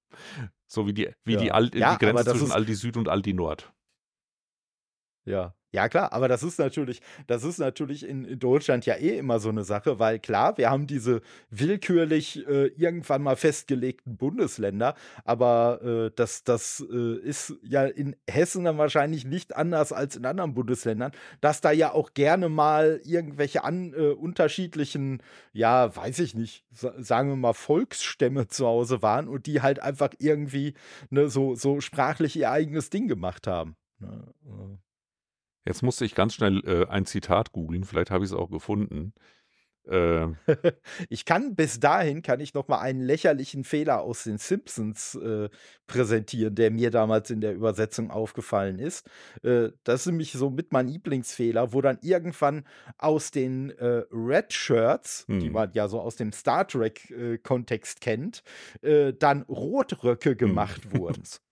So 0.66 0.86
wie 0.86 0.94
die, 0.94 1.10
wie 1.24 1.34
Ja. 1.34 1.40
die, 1.40 1.52
Alt, 1.52 1.74
Ja, 1.74 1.92
die 1.96 2.04
Grenze 2.04 2.24
zwischen 2.24 2.52
Aldi 2.52 2.74
Süd 2.74 2.96
und 2.96 3.08
Aldi 3.08 3.34
Nord. 3.34 3.72
Ja, 5.24 5.54
ja 5.70 5.88
klar, 5.88 6.12
aber 6.12 6.26
das 6.26 6.42
ist 6.42 6.58
natürlich, 6.58 7.00
das 7.28 7.44
ist 7.44 7.58
natürlich 7.58 8.06
in, 8.06 8.38
Deutschland 8.40 8.86
ja 8.86 8.96
eh 8.96 9.16
immer 9.16 9.38
so 9.38 9.50
eine 9.50 9.62
Sache, 9.62 10.00
weil 10.00 10.18
klar, 10.18 10.58
wir 10.58 10.68
haben 10.68 10.88
diese 10.88 11.22
willkürlich 11.48 12.46
äh, 12.48 12.66
irgendwann 12.76 13.22
mal 13.22 13.36
festgelegten 13.36 14.16
Bundesländer, 14.16 14.96
aber 15.24 15.80
äh, 15.82 16.10
das, 16.16 16.42
das 16.42 16.84
äh, 16.92 17.18
ist 17.20 17.54
ja 17.62 17.84
in 17.84 18.16
Hessen 18.28 18.64
dann 18.64 18.78
wahrscheinlich 18.78 19.24
nicht 19.24 19.54
anders 19.54 19.92
als 19.92 20.16
in 20.16 20.26
anderen 20.26 20.54
Bundesländern, 20.54 21.12
dass 21.40 21.60
da 21.60 21.70
ja 21.70 21.92
auch 21.92 22.14
gerne 22.14 22.48
mal 22.48 23.00
irgendwelche 23.04 23.62
an, 23.62 23.94
äh, 23.94 24.08
unterschiedlichen, 24.08 25.22
ja, 25.52 25.94
weiß 25.94 26.18
ich 26.18 26.34
nicht, 26.34 26.64
sa 26.72 26.92
sagen 26.98 27.28
wir 27.28 27.36
mal 27.36 27.54
Volksstämme 27.54 28.48
zu 28.48 28.66
Hause 28.66 29.02
waren 29.02 29.28
und 29.28 29.46
die 29.46 29.62
halt 29.62 29.80
einfach 29.80 30.10
irgendwie 30.18 30.74
ne, 31.10 31.28
so, 31.28 31.54
so 31.54 31.80
sprachlich 31.80 32.36
ihr 32.36 32.50
eigenes 32.50 32.90
Ding 32.90 33.06
gemacht 33.06 33.46
haben. 33.46 33.76
Ne, 34.00 34.34
äh. 34.44 34.91
Jetzt 35.64 35.82
musste 35.82 36.04
ich 36.04 36.14
ganz 36.14 36.34
schnell 36.34 36.60
äh, 36.66 36.86
ein 36.88 37.06
Zitat 37.06 37.52
googeln, 37.52 37.84
vielleicht 37.84 38.10
habe 38.10 38.24
ich 38.24 38.30
es 38.30 38.36
auch 38.36 38.50
gefunden. 38.50 39.14
Äh, 39.84 40.28
Ich 41.08 41.24
kann 41.24 41.54
bis 41.56 41.80
dahin 41.80 42.22
kann 42.22 42.40
ich 42.40 42.54
noch 42.54 42.68
mal 42.68 42.80
einen 42.80 43.00
lächerlichen 43.00 43.64
Fehler 43.64 44.02
aus 44.02 44.24
den 44.24 44.38
Simpsons 44.38 45.14
äh, 45.16 45.48
präsentieren, 45.86 46.54
der 46.54 46.70
mir 46.70 46.90
damals 46.90 47.30
in 47.30 47.40
der 47.40 47.54
Übersetzung 47.54 48.10
aufgefallen 48.10 48.78
ist. 48.78 49.08
Äh, 49.42 49.70
das 49.84 50.00
ist 50.02 50.06
nämlich 50.06 50.32
so 50.32 50.50
mit 50.50 50.72
mein 50.72 50.88
Lieblingsfehler, 50.88 51.72
wo 51.72 51.80
dann 51.80 51.98
irgendwann 52.02 52.64
aus 52.98 53.30
den 53.32 53.70
äh, 53.70 54.04
Red 54.12 54.52
Shirts, 54.52 55.26
die 55.28 55.46
Hm. 55.46 55.52
man 55.52 55.72
ja 55.74 55.88
so 55.88 56.00
aus 56.00 56.16
dem 56.16 56.32
Star 56.32 56.66
Trek 56.66 57.12
Kontext 57.42 58.00
kennt, 58.00 58.42
dann 58.82 59.42
Rotröcke 59.42 60.36
gemacht 60.36 60.92
wurden. 60.92 61.22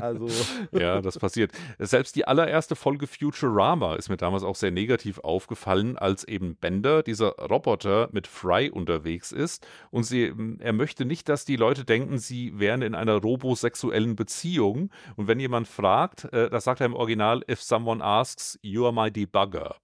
Also 0.00 0.28
Ja, 0.72 1.00
das 1.00 1.18
passiert. 1.18 1.52
Selbst 1.78 2.16
die 2.16 2.26
allererste 2.26 2.76
Folge 2.76 3.06
Futurama 3.06 3.96
ist 3.96 4.08
mir 4.08 4.16
damals 4.16 4.42
auch 4.42 4.56
sehr 4.56 4.70
negativ 4.70 5.18
aufgefallen, 5.18 5.96
als 5.98 6.24
eben 6.24 6.56
Bender, 6.56 7.02
dieser 7.02 7.30
Roboter, 7.36 8.08
mit 8.12 8.26
Fry 8.26 8.70
unterwegs 8.70 9.32
ist. 9.32 9.66
Und 9.90 10.04
sie, 10.04 10.32
er 10.58 10.72
möchte 10.72 11.04
nicht, 11.04 11.28
dass 11.28 11.44
die 11.44 11.56
Leute 11.56 11.84
denken, 11.84 12.18
sie 12.18 12.58
wären 12.58 12.82
in 12.82 12.94
einer 12.94 13.16
robosexuellen 13.16 14.16
Beziehung. 14.16 14.90
Und 15.16 15.28
wenn 15.28 15.40
jemand 15.40 15.68
fragt, 15.68 16.32
äh, 16.32 16.50
das 16.50 16.64
sagt 16.64 16.80
er 16.80 16.86
im 16.86 16.94
Original, 16.94 17.42
if 17.50 17.62
someone 17.62 18.02
asks, 18.04 18.58
you 18.62 18.84
are 18.84 18.92
my 18.92 19.10
debugger. 19.10 19.76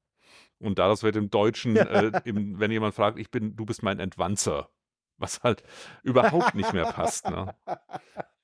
Und 0.61 0.78
da 0.78 0.88
das 0.88 1.03
wird 1.03 1.16
im 1.16 1.30
Deutschen, 1.30 1.76
äh, 1.76 2.20
im, 2.24 2.61
wenn 2.61 2.70
jemand 2.70 2.95
fragt, 2.95 3.18
ich 3.18 3.30
bin, 3.30 3.57
du 3.57 3.64
bist 3.64 3.82
mein 3.82 3.99
Entwanzer, 3.99 4.68
was 5.16 5.43
halt 5.43 5.62
überhaupt 6.03 6.55
nicht 6.55 6.72
mehr 6.72 6.84
passt. 6.84 7.28
Ne? 7.28 7.55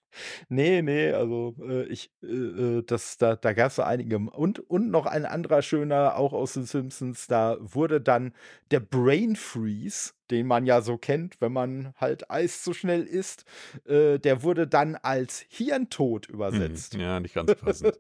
Nee, 0.49 0.83
nee, 0.83 1.13
also 1.13 1.55
äh, 1.61 1.85
ich, 1.85 2.11
äh, 2.23 2.27
äh 2.27 2.83
das, 2.87 3.19
da, 3.19 3.37
da 3.37 3.53
gab 3.53 3.69
es 3.69 3.77
so 3.77 3.83
einige. 3.83 4.19
Und, 4.19 4.61
und 4.61 4.91
noch 4.91 5.07
ein 5.07 5.25
anderer 5.27 5.63
schöner, 5.63 6.17
auch 6.17 6.33
aus 6.33 6.55
den 6.55 6.65
Simpsons, 6.65 7.27
da 7.27 7.57
wurde 7.61 8.01
dann 8.01 8.33
der 8.71 8.81
Brain 8.81 9.37
Freeze 9.37 10.13
den 10.31 10.47
man 10.47 10.67
ja 10.67 10.81
so 10.81 10.99
kennt, 10.99 11.41
wenn 11.41 11.53
man 11.53 11.95
halt 11.97 12.31
Eis 12.31 12.63
zu 12.63 12.75
schnell 12.75 13.05
isst, 13.05 13.45
äh, 13.87 14.19
der 14.19 14.43
wurde 14.43 14.67
dann 14.67 14.97
als 14.97 15.45
Hirntod 15.49 16.27
übersetzt. 16.29 16.95
Hm, 16.95 17.01
ja, 17.01 17.21
nicht 17.21 17.35
ganz 17.35 17.55
passend. 17.55 17.99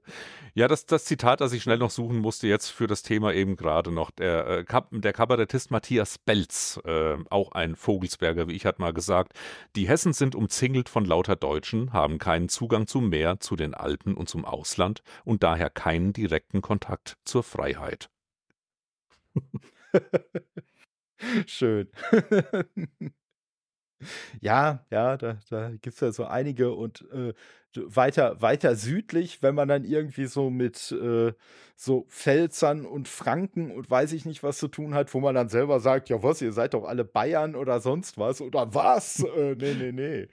ja, 0.54 0.68
das, 0.68 0.86
das 0.86 1.04
Zitat, 1.04 1.40
das 1.40 1.52
ich 1.52 1.62
schnell 1.62 1.78
noch 1.78 1.90
suchen 1.90 2.18
musste, 2.18 2.46
jetzt 2.46 2.68
für 2.68 2.86
das 2.86 3.02
Thema 3.02 3.32
eben 3.32 3.56
gerade 3.56 3.92
noch, 3.92 4.10
der, 4.10 4.64
äh, 4.68 4.82
der 4.92 5.12
Kabarettist 5.12 5.70
Matthias 5.70 6.18
Belz, 6.18 6.80
äh, 6.84 7.16
auch 7.30 7.52
ein 7.52 7.76
Vogelsberger, 7.76 8.48
wie 8.48 8.54
ich 8.54 8.66
hat 8.66 8.78
mal 8.78 8.92
gesagt, 8.92 9.32
die 9.76 9.88
Hessen 9.88 10.12
sind 10.12 10.34
umzingelt 10.34 10.88
von 10.88 11.04
lauter 11.04 11.36
Deutschen, 11.36 11.92
haben 11.92 12.18
keinen 12.18 12.48
Zugang 12.48 12.86
zum 12.86 13.08
Meer, 13.08 13.40
zu 13.40 13.56
den 13.56 13.74
Alpen 13.74 14.14
und 14.14 14.28
zum 14.28 14.44
Ausland 14.44 15.02
und 15.24 15.42
daher 15.42 15.70
keinen 15.70 16.12
direkten 16.12 16.62
Kontakt 16.62 17.16
zur 17.24 17.42
Freiheit. 17.42 18.10
Schön. 21.46 21.88
Ja, 24.40 24.84
ja, 24.90 25.16
da 25.16 25.38
da 25.50 25.70
gibt's 25.80 26.00
ja 26.00 26.12
so 26.12 26.24
einige 26.24 26.72
und, 26.74 27.02
äh, 27.12 27.32
weiter 27.76 28.40
weiter 28.40 28.74
südlich, 28.74 29.42
wenn 29.42 29.54
man 29.54 29.68
dann 29.68 29.84
irgendwie 29.84 30.24
so 30.26 30.48
mit, 30.50 30.90
äh, 30.92 31.32
so 31.76 32.06
Pfälzern 32.08 32.86
und 32.86 33.06
Franken 33.08 33.70
und 33.70 33.90
weiß 33.90 34.12
ich 34.12 34.24
nicht 34.24 34.42
was 34.42 34.56
zu 34.58 34.68
tun 34.68 34.94
hat, 34.94 35.12
wo 35.12 35.20
man 35.20 35.34
dann 35.34 35.48
selber 35.50 35.78
sagt: 35.80 36.08
„Ja 36.08 36.22
was, 36.22 36.40
ihr 36.40 36.52
seid 36.52 36.72
doch 36.74 36.84
alle 36.84 37.04
Bayern 37.04 37.54
oder 37.54 37.80
sonst 37.80 38.16
was“ 38.18 38.40
oder 38.40 38.74
„Was? 38.74 39.20
Äh, 39.36 39.54
ne, 39.56 39.74
ne, 39.74 39.92
ne.“ 39.92 40.28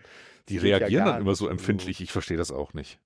Die 0.49 0.57
reagieren 0.57 1.03
dann 1.05 1.17
immer 1.17 1.35
so 1.35 1.47
empfindlich, 1.49 1.99
ich 2.01 2.11
verstehe 2.11 2.37
das 2.37 2.51
auch 2.51 2.73
nicht. 2.73 2.99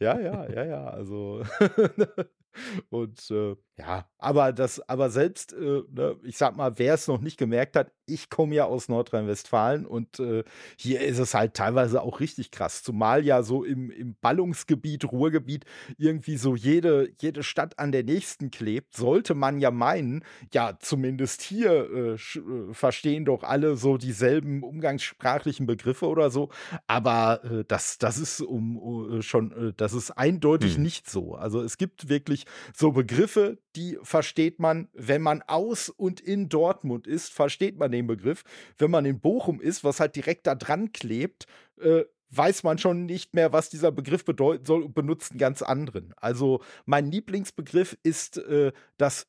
Ja, 0.00 0.18
ja, 0.18 0.46
ja, 0.48 0.64
ja, 0.64 0.84
also 0.88 1.42
und, 2.90 3.30
äh, 3.30 3.56
ja, 3.78 4.06
aber 4.18 4.52
das 4.52 4.80
aber 4.88 5.10
selbst, 5.10 5.52
äh, 5.54 5.82
ne, 5.90 6.16
ich 6.24 6.36
sag 6.36 6.56
mal, 6.56 6.78
wer 6.78 6.94
es 6.94 7.08
noch 7.08 7.20
nicht 7.20 7.38
gemerkt 7.38 7.76
hat, 7.76 7.92
ich 8.06 8.28
komme 8.28 8.54
ja 8.56 8.64
aus 8.64 8.88
Nordrhein-Westfalen 8.88 9.86
und, 9.86 10.18
äh, 10.20 10.44
hier 10.76 11.00
ist 11.00 11.18
es 11.18 11.34
halt 11.34 11.54
teilweise 11.54 12.02
auch 12.02 12.20
richtig 12.20 12.50
krass, 12.50 12.82
zumal 12.82 13.24
ja 13.24 13.42
so 13.42 13.64
im 13.64 13.90
im 13.90 14.16
Ballungsgebiet, 14.20 15.04
Ruhrgebiet 15.10 15.64
irgendwie 15.98 16.36
so 16.36 16.54
jede 16.56 17.10
jede 17.20 17.42
Stadt 17.42 17.78
an 17.78 17.92
der 17.92 18.04
nächsten 18.04 18.50
klebt, 18.50 18.94
sollte 18.96 19.34
man 19.34 19.60
ja 19.60 19.70
meinen, 19.70 20.24
ja, 20.52 20.76
zumindest 20.80 21.42
hier, 21.42 21.70
äh, 21.90 22.14
äh, 22.14 22.74
verstehen 22.74 23.24
doch 23.24 23.42
alle 23.44 23.76
so 23.76 23.96
dieselben 23.96 24.62
umgangssprachlichen 24.62 25.66
Begriffe 25.66 26.06
oder 26.08 26.30
so, 26.30 26.50
aber, 26.86 27.44
äh, 27.44 27.64
das 27.66 27.98
das 27.98 28.18
ist 28.18 28.40
um 28.40 29.22
schon 29.22 29.74
das 29.76 29.92
ist 29.92 30.10
eindeutig 30.12 30.76
Mhm. 30.76 30.78
nicht 30.78 31.08
so. 31.08 31.34
Also, 31.34 31.62
es 31.62 31.78
gibt 31.78 32.08
wirklich 32.08 32.39
so 32.74 32.92
Begriffe, 32.92 33.58
die 33.76 33.98
versteht 34.02 34.58
man, 34.58 34.88
wenn 34.92 35.22
man 35.22 35.42
aus 35.42 35.88
und 35.88 36.20
in 36.20 36.48
Dortmund 36.48 37.06
ist, 37.06 37.32
versteht 37.32 37.78
man 37.78 37.92
den 37.92 38.06
Begriff. 38.06 38.42
Wenn 38.78 38.90
man 38.90 39.04
in 39.04 39.20
Bochum 39.20 39.60
ist, 39.60 39.84
was 39.84 40.00
halt 40.00 40.16
direkt 40.16 40.46
da 40.46 40.54
dran 40.54 40.92
klebt, 40.92 41.46
äh, 41.80 42.04
weiß 42.30 42.62
man 42.62 42.78
schon 42.78 43.06
nicht 43.06 43.34
mehr, 43.34 43.52
was 43.52 43.70
dieser 43.70 43.92
Begriff 43.92 44.24
bedeuten 44.24 44.64
soll 44.64 44.82
und 44.82 44.94
benutzt 44.94 45.32
einen 45.32 45.38
ganz 45.38 45.62
anderen. 45.62 46.14
Also 46.16 46.62
mein 46.86 47.10
Lieblingsbegriff 47.10 47.98
ist 48.02 48.38
äh, 48.38 48.72
das, 48.96 49.26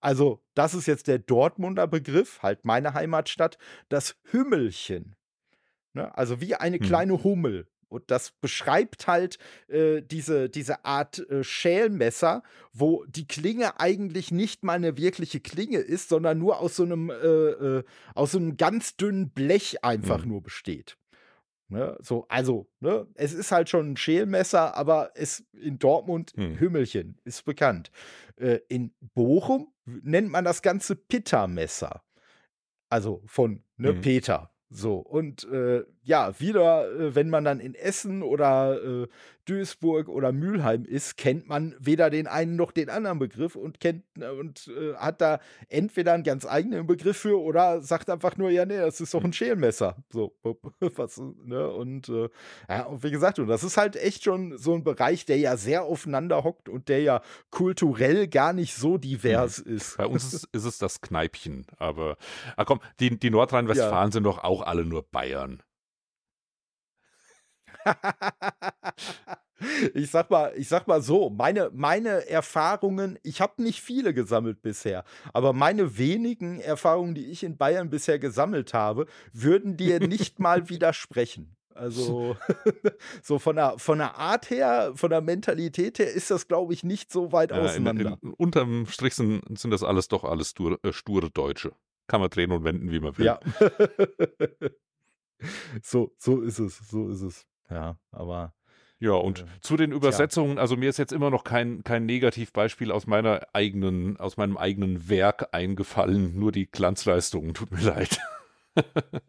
also 0.00 0.42
das 0.54 0.74
ist 0.74 0.86
jetzt 0.86 1.06
der 1.06 1.18
Dortmunder 1.18 1.86
Begriff, 1.86 2.42
halt 2.42 2.64
meine 2.64 2.94
Heimatstadt, 2.94 3.58
das 3.88 4.16
Hümmelchen. 4.24 5.14
Ne? 5.92 6.16
Also 6.16 6.40
wie 6.40 6.54
eine 6.54 6.78
hm. 6.78 6.86
kleine 6.86 7.24
Hummel. 7.24 7.66
Und 7.90 8.10
das 8.10 8.30
beschreibt 8.30 9.06
halt 9.06 9.38
äh, 9.68 10.00
diese, 10.00 10.48
diese 10.48 10.84
Art 10.84 11.18
äh, 11.30 11.44
Schälmesser, 11.44 12.42
wo 12.72 13.04
die 13.06 13.26
Klinge 13.26 13.78
eigentlich 13.80 14.30
nicht 14.30 14.64
mal 14.64 14.74
eine 14.74 14.96
wirkliche 14.96 15.40
Klinge 15.40 15.78
ist, 15.78 16.08
sondern 16.08 16.38
nur 16.38 16.60
aus 16.60 16.76
so 16.76 16.84
einem, 16.84 17.10
äh, 17.10 17.14
äh 17.14 17.84
aus 18.14 18.32
so 18.32 18.38
einem 18.38 18.56
ganz 18.56 18.96
dünnen 18.96 19.30
Blech 19.30 19.84
einfach 19.84 20.22
mhm. 20.24 20.30
nur 20.30 20.42
besteht. 20.42 20.96
Ne? 21.70 21.96
So, 22.00 22.26
also, 22.28 22.68
ne? 22.80 23.06
es 23.14 23.32
ist 23.32 23.52
halt 23.52 23.68
schon 23.68 23.92
ein 23.92 23.96
Schälmesser, 23.96 24.76
aber 24.76 25.12
es 25.14 25.44
in 25.52 25.78
Dortmund 25.78 26.36
mhm. 26.36 26.58
Hümmelchen 26.58 27.18
ist 27.24 27.44
bekannt. 27.44 27.92
Äh, 28.36 28.60
in 28.68 28.92
Bochum 29.14 29.72
nennt 29.84 30.30
man 30.30 30.44
das 30.44 30.62
Ganze 30.62 30.96
Pittermesser. 30.96 32.02
Also 32.88 33.22
von 33.26 33.62
ne, 33.76 33.92
mhm. 33.92 34.00
Peter. 34.00 34.50
So, 34.68 34.98
und 34.98 35.44
äh, 35.44 35.84
ja, 36.02 36.38
wieder, 36.40 36.90
äh, 36.90 37.14
wenn 37.14 37.30
man 37.30 37.44
dann 37.44 37.60
in 37.60 37.74
Essen 37.74 38.22
oder 38.22 38.82
äh, 38.82 39.08
Duisburg 39.44 40.08
oder 40.08 40.32
Mülheim 40.32 40.84
ist, 40.84 41.16
kennt 41.16 41.48
man 41.48 41.74
weder 41.78 42.08
den 42.08 42.26
einen 42.26 42.56
noch 42.56 42.72
den 42.72 42.88
anderen 42.88 43.18
Begriff 43.18 43.56
und 43.56 43.80
kennt 43.80 44.04
äh, 44.18 44.28
und 44.28 44.68
äh, 44.68 44.94
hat 44.94 45.20
da 45.20 45.40
entweder 45.68 46.12
einen 46.12 46.22
ganz 46.22 46.46
eigenen 46.46 46.86
Begriff 46.86 47.18
für 47.18 47.40
oder 47.40 47.82
sagt 47.82 48.08
einfach 48.08 48.36
nur, 48.36 48.50
ja, 48.50 48.64
nee, 48.64 48.76
das 48.76 49.00
ist 49.00 49.12
doch 49.12 49.24
ein 49.24 49.32
Schälmesser. 49.32 49.96
So, 50.10 50.34
was, 50.80 51.20
ne? 51.44 51.68
Und 51.68 52.08
äh, 52.08 52.28
ja, 52.68 52.84
und 52.84 53.02
wie 53.02 53.10
gesagt, 53.10 53.38
und 53.38 53.48
das 53.48 53.64
ist 53.64 53.76
halt 53.76 53.96
echt 53.96 54.24
schon 54.24 54.56
so 54.56 54.74
ein 54.74 54.84
Bereich, 54.84 55.26
der 55.26 55.38
ja 55.38 55.56
sehr 55.56 55.82
aufeinander 55.82 56.44
hockt 56.44 56.68
und 56.68 56.88
der 56.88 57.00
ja 57.02 57.22
kulturell 57.50 58.28
gar 58.28 58.52
nicht 58.52 58.74
so 58.74 58.98
divers 58.98 59.64
mhm. 59.64 59.76
ist. 59.76 59.96
Bei 59.98 60.06
uns 60.06 60.32
ist, 60.32 60.44
ist, 60.52 60.64
es 60.64 60.78
das 60.78 61.00
Kneipchen, 61.00 61.66
aber 61.78 62.16
ach 62.56 62.66
komm, 62.66 62.80
die, 63.00 63.18
die 63.18 63.30
Nordrhein-Westfalen 63.30 64.08
ja. 64.08 64.12
sind 64.12 64.24
doch 64.24 64.38
auch 64.38 64.62
alle 64.62 64.84
nur 64.84 65.02
Bayern. 65.02 65.62
Ich 69.94 70.10
sag 70.10 70.30
mal, 70.30 70.52
ich 70.56 70.68
sag 70.68 70.86
mal 70.86 71.02
so, 71.02 71.30
meine, 71.30 71.70
meine 71.72 72.28
Erfahrungen, 72.28 73.18
ich 73.22 73.40
habe 73.40 73.62
nicht 73.62 73.80
viele 73.80 74.14
gesammelt 74.14 74.62
bisher, 74.62 75.04
aber 75.32 75.52
meine 75.52 75.98
wenigen 75.98 76.60
Erfahrungen, 76.60 77.14
die 77.14 77.26
ich 77.26 77.42
in 77.42 77.56
Bayern 77.56 77.90
bisher 77.90 78.18
gesammelt 78.18 78.74
habe, 78.74 79.06
würden 79.32 79.76
dir 79.76 80.00
nicht 80.00 80.38
mal 80.38 80.68
widersprechen. 80.68 81.56
Also, 81.74 82.36
so 83.22 83.38
von 83.44 83.56
der, 83.56 83.78
von 83.78 83.98
der 83.98 84.16
Art 84.16 84.50
her, 84.50 84.92
von 84.96 85.08
der 85.08 85.20
Mentalität 85.20 85.98
her 85.98 86.12
ist 86.12 86.30
das, 86.30 86.48
glaube 86.48 86.74
ich, 86.74 86.84
nicht 86.84 87.10
so 87.10 87.32
weit 87.32 87.52
ja, 87.52 87.58
auseinander. 87.58 88.18
In, 88.20 88.30
in, 88.30 88.34
unterm 88.34 88.86
Strich 88.86 89.14
sind, 89.14 89.42
sind 89.58 89.70
das 89.70 89.82
alles 89.82 90.08
doch 90.08 90.24
alles 90.24 90.50
sture, 90.50 90.78
äh, 90.82 90.92
sture 90.92 91.30
Deutsche. 91.30 91.72
Kann 92.06 92.20
man 92.20 92.28
drehen 92.28 92.50
und 92.50 92.64
wenden, 92.64 92.90
wie 92.90 93.00
man 93.00 93.16
will. 93.16 93.26
Ja. 93.26 93.40
so, 95.82 96.12
so 96.18 96.42
ist 96.42 96.58
es, 96.58 96.76
so 96.88 97.08
ist 97.08 97.22
es. 97.22 97.46
Ja, 97.70 97.96
aber. 98.10 98.52
Ja, 98.98 99.12
und 99.12 99.40
äh, 99.40 99.44
zu 99.62 99.78
den 99.78 99.92
Übersetzungen, 99.92 100.54
tja. 100.54 100.60
also 100.60 100.76
mir 100.76 100.90
ist 100.90 100.98
jetzt 100.98 101.12
immer 101.12 101.30
noch 101.30 101.44
kein, 101.44 101.82
kein 101.84 102.04
Negativbeispiel 102.04 102.92
aus 102.92 103.06
meiner 103.06 103.46
eigenen, 103.54 104.18
aus 104.18 104.36
meinem 104.36 104.58
eigenen 104.58 105.08
Werk 105.08 105.48
eingefallen, 105.52 106.38
nur 106.38 106.52
die 106.52 106.70
Glanzleistungen, 106.70 107.54
tut 107.54 107.70
mir 107.70 107.80
leid. 107.82 108.20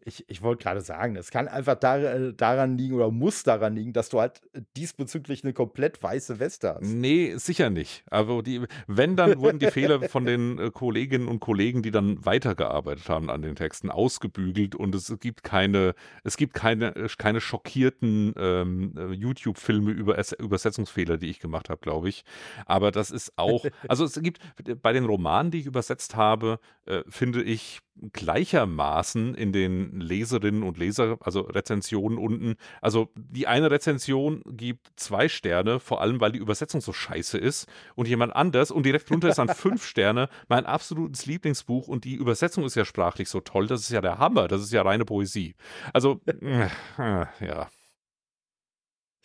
Ich 0.05 0.25
ich 0.29 0.41
wollte 0.41 0.63
gerade 0.63 0.81
sagen, 0.81 1.15
es 1.15 1.31
kann 1.31 1.47
einfach 1.47 1.75
dar 1.75 1.99
äh, 1.99 2.33
daran 2.33 2.77
liegen 2.77 2.95
oder 2.95 3.11
muss 3.11 3.43
daran 3.43 3.75
liegen, 3.75 3.93
dass 3.93 4.09
du 4.09 4.19
halt 4.19 4.41
diesbezüglich 4.77 5.43
eine 5.43 5.53
komplett 5.53 6.01
weiße 6.01 6.39
Weste 6.39 6.75
hast. 6.75 6.83
Nee, 6.83 7.35
sicher 7.37 7.69
nicht. 7.69 8.03
Also 8.09 8.41
die, 8.41 8.65
wenn, 8.87 9.15
dann 9.15 9.39
wurden 9.39 9.59
die 9.59 9.71
Fehler 9.71 10.07
von 10.09 10.25
den 10.25 10.59
äh, 10.59 10.71
Kolleginnen 10.71 11.27
und 11.27 11.39
Kollegen, 11.39 11.81
die 11.81 11.91
dann 11.91 12.23
weitergearbeitet 12.25 13.09
haben 13.09 13.29
an 13.29 13.41
den 13.41 13.55
Texten, 13.55 13.89
ausgebügelt 13.89 14.75
und 14.75 14.93
es 14.95 15.13
gibt 15.19 15.43
keine, 15.43 15.95
es 16.23 16.37
gibt 16.37 16.53
keine, 16.53 16.95
äh, 16.95 17.09
keine 17.17 17.41
schockierten 17.41 18.33
ähm, 18.37 18.93
YouTube-Filme 19.11 19.91
über 19.91 20.17
es 20.17 20.31
Übersetzungsfehler, 20.31 21.17
die 21.17 21.29
ich 21.29 21.39
gemacht 21.39 21.69
habe, 21.69 21.81
glaube 21.81 22.09
ich. 22.09 22.23
Aber 22.65 22.91
das 22.91 23.11
ist 23.11 23.33
auch, 23.37 23.65
also 23.87 24.05
es 24.05 24.21
gibt 24.21 24.39
bei 24.81 24.93
den 24.93 25.05
Romanen, 25.05 25.51
die 25.51 25.59
ich 25.59 25.65
übersetzt 25.65 26.15
habe, 26.15 26.59
äh, 26.85 27.03
finde 27.09 27.43
ich 27.43 27.81
gleichermaßen 28.14 29.36
in 29.36 29.52
den 29.52 29.99
Leserinnen 29.99 30.64
und 30.64 30.78
Leser, 30.78 31.18
also 31.22 31.41
Rezensionen 31.41 32.18
unten. 32.18 32.56
Also 32.82 33.10
die 33.16 33.47
eine 33.47 33.72
Rezension 33.72 34.41
gibt 34.45 34.91
zwei 34.95 35.30
Sterne, 35.30 35.80
vor 35.80 36.02
allem 36.02 36.20
weil 36.20 36.32
die 36.32 36.39
Übersetzung 36.39 36.82
so 36.82 36.93
scheiße 36.93 37.38
ist. 37.38 37.68
Und 37.95 38.08
jemand 38.08 38.36
anders 38.36 38.72
und 38.72 38.86
direkt 38.86 39.10
drunter 39.10 39.30
ist 39.30 39.38
dann 39.38 39.49
fünf 39.56 39.86
Sterne, 39.86 40.30
mein 40.47 40.66
absolutes 40.66 41.26
Lieblingsbuch 41.26 41.88
und 41.88 42.06
die 42.06 42.16
Übersetzung 42.16 42.64
ist 42.66 42.76
ja 42.76 42.86
sprachlich 42.86 43.30
so 43.30 43.41
toll. 43.41 43.68
Das 43.68 43.82
ist 43.82 43.91
ja 43.91 44.02
der 44.02 44.18
Hammer. 44.18 44.47
Das 44.47 44.62
ist 44.62 44.72
ja 44.74 44.82
reine 44.82 45.06
Poesie. 45.06 45.56
Also, 45.93 46.22
äh, 46.41 46.70
ja. 46.97 47.70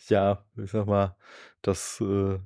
Ja, 0.09 0.45
ich 0.55 0.71
sag 0.71 0.85
mal, 0.87 1.17
das 1.61 1.99
äh, 1.99 2.39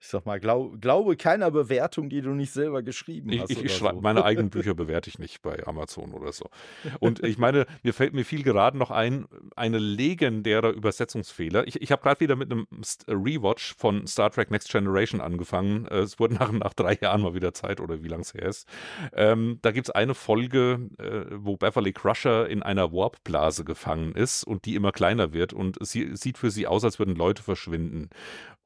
Ich 0.00 0.06
sag 0.06 0.26
mal, 0.26 0.38
glaub, 0.38 0.80
glaube 0.80 1.16
keiner 1.16 1.50
Bewertung, 1.50 2.08
die 2.08 2.20
du 2.20 2.30
nicht 2.30 2.52
selber 2.52 2.82
geschrieben 2.82 3.32
Ich, 3.32 3.40
hast. 3.40 3.50
ich, 3.50 3.64
ich 3.64 3.76
schreibe 3.76 3.96
so. 3.96 4.00
meine 4.00 4.24
eigenen 4.24 4.48
Bücher 4.50 4.74
bewerte 4.74 5.10
ich 5.10 5.18
nicht 5.18 5.42
bei 5.42 5.66
Amazon 5.66 6.12
oder 6.12 6.32
so. 6.32 6.48
Und 7.00 7.24
ich 7.24 7.36
meine, 7.36 7.66
mir 7.82 7.92
fällt 7.92 8.14
mir 8.14 8.24
viel 8.24 8.44
gerade 8.44 8.78
noch 8.78 8.92
ein, 8.92 9.26
eine 9.56 9.78
legendäre 9.78 10.70
Übersetzungsfehler. 10.70 11.66
Ich, 11.66 11.82
ich 11.82 11.90
habe 11.90 12.02
gerade 12.02 12.20
wieder 12.20 12.36
mit 12.36 12.52
einem 12.52 12.66
Rewatch 13.08 13.74
von 13.76 14.06
Star 14.06 14.30
Trek 14.30 14.52
Next 14.52 14.70
Generation 14.70 15.20
angefangen. 15.20 15.86
Es 15.86 16.20
wurde 16.20 16.34
nach, 16.34 16.52
nach 16.52 16.74
drei 16.74 16.96
Jahren 17.00 17.22
mal 17.22 17.34
wieder 17.34 17.52
Zeit 17.52 17.80
oder 17.80 18.02
wie 18.02 18.08
lang 18.08 18.20
es 18.20 18.34
her 18.34 18.46
ist. 18.46 18.68
Ähm, 19.12 19.58
da 19.62 19.72
gibt 19.72 19.88
es 19.88 19.94
eine 19.94 20.14
Folge, 20.14 20.88
äh, 20.98 21.34
wo 21.36 21.56
Beverly 21.56 21.92
Crusher 21.92 22.48
in 22.48 22.62
einer 22.62 22.92
Warpblase 22.92 23.64
gefangen 23.64 24.12
ist 24.12 24.44
und 24.44 24.64
die 24.64 24.76
immer 24.76 24.92
kleiner 24.92 25.32
wird 25.32 25.52
und 25.52 25.76
sie 25.80 26.14
sieht 26.14 26.38
für 26.38 26.52
sie 26.52 26.68
aus, 26.68 26.84
als 26.84 27.00
würden 27.00 27.16
Leute 27.16 27.42
verschwinden. 27.42 28.10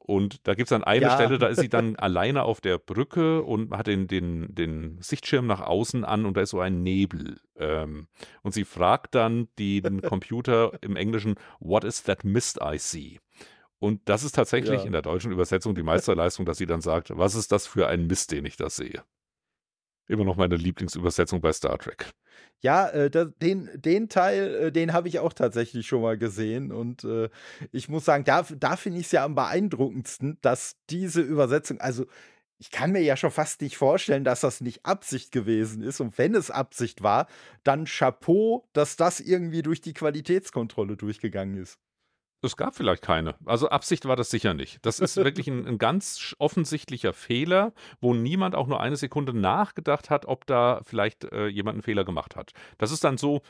Und 0.04 0.46
da 0.48 0.54
gibt 0.54 0.66
es 0.66 0.70
dann 0.70 0.82
eine 0.82 1.06
Ja. 1.06 1.14
Stelle, 1.14 1.38
da 1.38 1.46
ist 1.46 1.60
sie 1.60 1.68
dann 1.68 1.94
alleine 1.94 2.42
auf 2.42 2.60
der 2.60 2.78
Brücke 2.78 3.42
und 3.42 3.70
hat 3.70 3.86
den, 3.86 4.08
den, 4.08 4.52
den 4.52 4.98
Sichtschirm 5.00 5.46
nach 5.46 5.60
außen 5.60 6.04
an 6.04 6.26
und 6.26 6.36
da 6.36 6.40
ist 6.40 6.50
so 6.50 6.58
ein 6.60 6.82
Nebel. 6.82 7.40
Ähm, 7.56 8.08
und 8.42 8.52
sie 8.52 8.64
fragt 8.64 9.14
dann 9.14 9.46
den 9.60 10.02
Computer 10.02 10.72
im 10.80 10.96
Englischen, 10.96 11.36
What 11.60 11.84
is 11.84 12.02
that 12.02 12.24
mist 12.24 12.58
I 12.60 12.78
see? 12.78 13.20
Und 13.78 14.00
das 14.06 14.24
ist 14.24 14.34
tatsächlich 14.34 14.80
Ja. 14.80 14.86
in 14.86 14.92
der 14.92 15.02
deutschen 15.02 15.30
Übersetzung 15.32 15.74
die 15.76 15.82
Meisterleistung, 15.84 16.46
dass 16.46 16.58
sie 16.58 16.66
dann 16.66 16.80
sagt, 16.80 17.16
was 17.16 17.34
ist 17.36 17.52
das 17.52 17.66
für 17.68 17.86
ein 17.86 18.06
Mist, 18.08 18.32
den 18.32 18.44
ich 18.44 18.56
da 18.56 18.70
sehe? 18.70 19.02
Immer 20.08 20.24
noch 20.24 20.36
meine 20.36 20.56
Lieblingsübersetzung 20.56 21.40
bei 21.40 21.52
Star 21.52 21.78
Trek. 21.78 22.12
Ja, 22.60 22.88
äh, 22.90 23.10
da, 23.10 23.24
den, 23.24 23.70
den 23.74 24.08
Teil, 24.08 24.54
äh, 24.54 24.72
den 24.72 24.92
habe 24.92 25.08
ich 25.08 25.18
auch 25.18 25.32
tatsächlich 25.32 25.86
schon 25.86 26.02
mal 26.02 26.16
gesehen. 26.16 26.70
Und 26.72 27.04
äh, 27.04 27.28
ich 27.72 27.88
muss 27.88 28.04
sagen, 28.04 28.24
da, 28.24 28.42
da 28.42 28.76
finde 28.76 29.00
ich 29.00 29.06
es 29.06 29.12
ja 29.12 29.24
am 29.24 29.34
beeindruckendsten, 29.34 30.38
dass 30.42 30.76
diese 30.90 31.20
Übersetzung, 31.20 31.80
also 31.80 32.06
ich 32.58 32.70
kann 32.70 32.92
mir 32.92 33.02
ja 33.02 33.16
schon 33.16 33.32
fast 33.32 33.60
nicht 33.60 33.76
vorstellen, 33.76 34.22
dass 34.22 34.42
das 34.42 34.60
nicht 34.60 34.86
Absicht 34.86 35.32
gewesen 35.32 35.82
ist. 35.82 36.00
Und 36.00 36.16
wenn 36.18 36.36
es 36.36 36.50
Absicht 36.50 37.02
war, 37.02 37.26
dann 37.64 37.86
Chapeau, 37.86 38.68
dass 38.72 38.96
das 38.96 39.18
irgendwie 39.18 39.62
durch 39.62 39.80
die 39.80 39.94
Qualitätskontrolle 39.94 40.96
durchgegangen 40.96 41.56
ist. 41.56 41.78
Es 42.44 42.56
gab 42.56 42.74
vielleicht 42.74 43.02
keine. 43.02 43.36
Also 43.44 43.68
Absicht 43.68 44.04
war 44.04 44.16
das 44.16 44.30
sicher 44.30 44.52
nicht. 44.52 44.84
Das 44.84 44.98
ist 44.98 45.16
wirklich 45.24 45.46
ein, 45.46 45.66
ein 45.66 45.78
ganz 45.78 46.34
offensichtlicher 46.38 47.12
Fehler, 47.12 47.72
wo 48.00 48.14
niemand 48.14 48.54
auch 48.54 48.66
nur 48.66 48.80
eine 48.80 48.96
Sekunde 48.96 49.32
nachgedacht 49.32 50.10
hat, 50.10 50.26
ob 50.26 50.46
da 50.46 50.80
vielleicht 50.84 51.24
äh, 51.32 51.46
jemand 51.46 51.76
einen 51.76 51.82
Fehler 51.82 52.04
gemacht 52.04 52.36
hat. 52.36 52.52
Das 52.78 52.90
ist 52.90 53.04
dann 53.04 53.16
so 53.16 53.42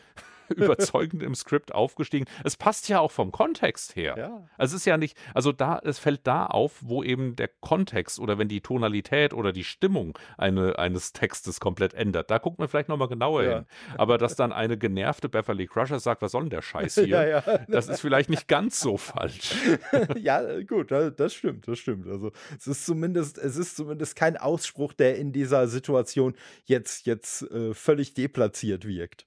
überzeugend 0.55 1.22
im 1.22 1.34
Skript 1.34 1.74
aufgestiegen. 1.74 2.26
Es 2.45 2.57
passt 2.57 2.88
ja 2.88 3.01
auch 3.01 3.11
vom 3.11 3.32
Kontext 3.32 3.97
her. 3.97 4.14
Ja. 4.18 4.49
Also 4.59 4.76
es 4.76 4.82
ist 4.82 4.86
ja 4.86 4.97
nicht, 4.97 5.16
also 5.34 5.53
da, 5.53 5.80
es 5.84 5.99
fällt 5.99 6.26
da 6.26 6.47
auf, 6.47 6.78
wo 6.80 7.03
eben 7.03 7.36
der 7.36 7.49
Kontext 7.49 8.18
oder 8.18 8.38
wenn 8.38 8.49
die 8.49 8.61
Tonalität 8.61 9.34
oder 9.34 9.53
die 9.53 9.64
Stimmung 9.64 10.18
eine, 10.38 10.78
eines 10.78 11.12
Textes 11.12 11.61
komplett 11.61 11.95
ändert. 11.95 12.30
Da 12.30 12.38
guckt 12.38 12.59
man 12.59 12.68
vielleicht 12.68 12.88
nochmal 12.88 13.09
genauer 13.09 13.43
Ja. 13.45 13.55
hin. 13.57 13.66
Aber 13.97 14.18
dass 14.18 14.36
dann 14.36 14.53
eine 14.53 14.76
genervte 14.78 15.28
Beverly 15.28 15.66
Crusher 15.66 16.01
sagt, 16.01 16.22
was 16.22 16.32
soll 16.32 16.43
denn 16.43 16.51
der 16.51 16.62
Scheiß 16.62 16.95
hier? 16.97 17.07
Ja, 17.07 17.26
ja. 17.26 17.59
Das 17.68 17.88
ist 17.88 18.01
vielleicht 18.01 18.30
nicht 18.30 18.49
ganz 18.49 18.80
so 18.80 18.97
falsch. 18.97 19.55
ja, 20.16 20.62
gut, 20.62 20.90
da- 20.90 21.11
das 21.11 21.34
stimmt, 21.34 21.68
das 21.68 21.78
stimmt. 21.78 22.07
Also 22.07 22.32
es 22.59 22.66
ist 22.66 22.86
zumindest, 22.86 23.38
es 23.38 23.57
ist 23.57 23.76
zumindest 23.76 24.16
kein 24.16 24.36
Ausspruch, 24.36 24.93
der 24.93 25.16
in 25.16 25.32
dieser 25.32 25.66
Situation 25.68 26.34
jetzt, 26.64 27.07
jetzt 27.07 27.43
äh, 27.51 27.74
völlig 27.74 28.14
deplatziert 28.14 28.86
wirkt. 28.86 29.26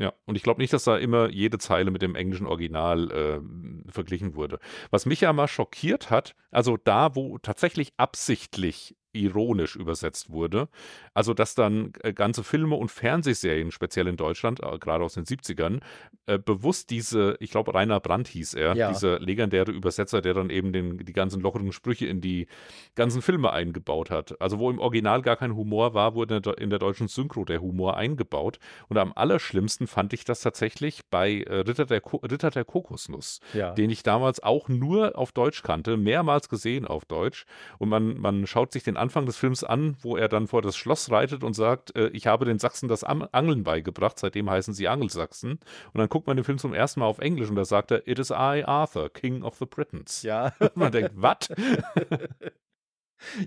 Ja, 0.00 0.14
und 0.24 0.34
ich 0.34 0.42
glaube 0.42 0.62
nicht, 0.62 0.72
dass 0.72 0.84
da 0.84 0.96
immer 0.96 1.28
jede 1.28 1.58
Zeile 1.58 1.90
mit 1.90 2.00
dem 2.00 2.14
englischen 2.14 2.46
Original 2.46 3.10
äh, 3.10 3.90
verglichen 3.92 4.34
wurde. 4.34 4.58
Was 4.90 5.04
mich 5.04 5.20
ja 5.20 5.30
mal 5.34 5.46
schockiert 5.46 6.08
hat, 6.08 6.34
also 6.50 6.78
da, 6.78 7.14
wo 7.14 7.36
tatsächlich 7.36 7.92
absichtlich 7.98 8.96
ironisch 9.12 9.76
übersetzt 9.76 10.30
wurde, 10.30 10.68
also 11.14 11.34
dass 11.34 11.54
dann 11.54 11.92
äh, 12.02 12.12
ganze 12.12 12.44
Filme 12.44 12.76
und 12.76 12.90
Fernsehserien, 12.90 13.70
speziell 13.70 14.06
in 14.06 14.16
Deutschland, 14.16 14.60
äh, 14.62 14.78
gerade 14.78 15.04
aus 15.04 15.14
den 15.14 15.24
70ern, 15.24 15.80
äh, 16.26 16.38
bewusst 16.38 16.90
diese, 16.90 17.36
ich 17.40 17.50
glaube 17.50 17.74
Rainer 17.74 18.00
Brandt 18.00 18.28
hieß 18.28 18.54
er, 18.54 18.74
Ja. 18.76 18.88
dieser 18.88 19.18
legendäre 19.18 19.70
Übersetzer, 19.72 20.20
der 20.20 20.34
dann 20.34 20.50
eben 20.50 20.72
den, 20.72 20.98
die 20.98 21.12
ganzen 21.12 21.40
lockeren 21.40 21.72
Sprüche 21.72 22.06
in 22.06 22.20
die 22.20 22.46
ganzen 22.94 23.22
Filme 23.22 23.52
eingebaut 23.52 24.10
hat. 24.10 24.40
Also 24.40 24.58
wo 24.58 24.70
im 24.70 24.78
Original 24.78 25.22
gar 25.22 25.36
kein 25.36 25.56
Humor 25.56 25.94
war, 25.94 26.14
wurde 26.14 26.40
in 26.58 26.70
der, 26.70 26.78
deutschen 26.78 27.08
Synchro 27.08 27.44
der 27.44 27.60
Humor 27.60 27.96
eingebaut. 27.96 28.58
Und 28.88 28.96
am 28.98 29.12
allerschlimmsten 29.14 29.86
fand 29.86 30.12
ich 30.12 30.24
das 30.24 30.40
tatsächlich 30.40 31.02
bei 31.10 31.44
Ritter, 31.48 31.86
der 31.86 32.00
Ko 32.00 32.18
Ritter 32.18 32.50
der 32.50 32.64
Kokosnuss, 32.64 33.40
Ja. 33.54 33.72
den 33.72 33.90
ich 33.90 34.02
damals 34.02 34.42
auch 34.42 34.68
nur 34.68 35.18
auf 35.18 35.32
Deutsch 35.32 35.62
kannte, 35.62 35.96
mehrmals 35.96 36.48
gesehen 36.48 36.86
auf 36.86 37.04
Deutsch. 37.04 37.44
Und 37.78 37.88
man, 37.88 38.18
man 38.18 38.46
schaut 38.46 38.72
sich 38.72 38.82
den 38.84 38.96
Anfang 39.00 39.26
des 39.26 39.36
Films 39.36 39.64
an, 39.64 39.96
wo 40.00 40.16
er 40.16 40.28
dann 40.28 40.46
vor 40.46 40.62
das 40.62 40.76
Schloss 40.76 41.10
reitet 41.10 41.42
und 41.42 41.54
sagt, 41.54 41.96
äh, 41.96 42.08
ich 42.08 42.26
habe 42.26 42.44
den 42.44 42.58
Sachsen 42.58 42.88
das 42.88 43.02
Am 43.02 43.26
Angeln 43.32 43.64
beigebracht, 43.64 44.18
seitdem 44.18 44.48
heißen 44.48 44.74
sie 44.74 44.86
Angelsachsen. 44.88 45.52
Und 45.92 45.98
dann 45.98 46.08
guckt 46.08 46.26
man 46.26 46.36
den 46.36 46.44
Film 46.44 46.58
zum 46.58 46.74
ersten 46.74 47.00
Mal 47.00 47.06
auf 47.06 47.18
Englisch 47.18 47.48
und 47.48 47.56
da 47.56 47.64
sagt 47.64 47.90
er, 47.90 48.06
It 48.06 48.18
is 48.18 48.30
I, 48.30 48.62
Arthur, 48.64 49.10
King 49.10 49.42
of 49.42 49.56
the 49.56 49.66
Britons. 49.66 50.22
ja. 50.22 50.52
Und 50.60 50.76
man 50.76 50.92
denkt, 50.92 51.12
was? 51.16 51.48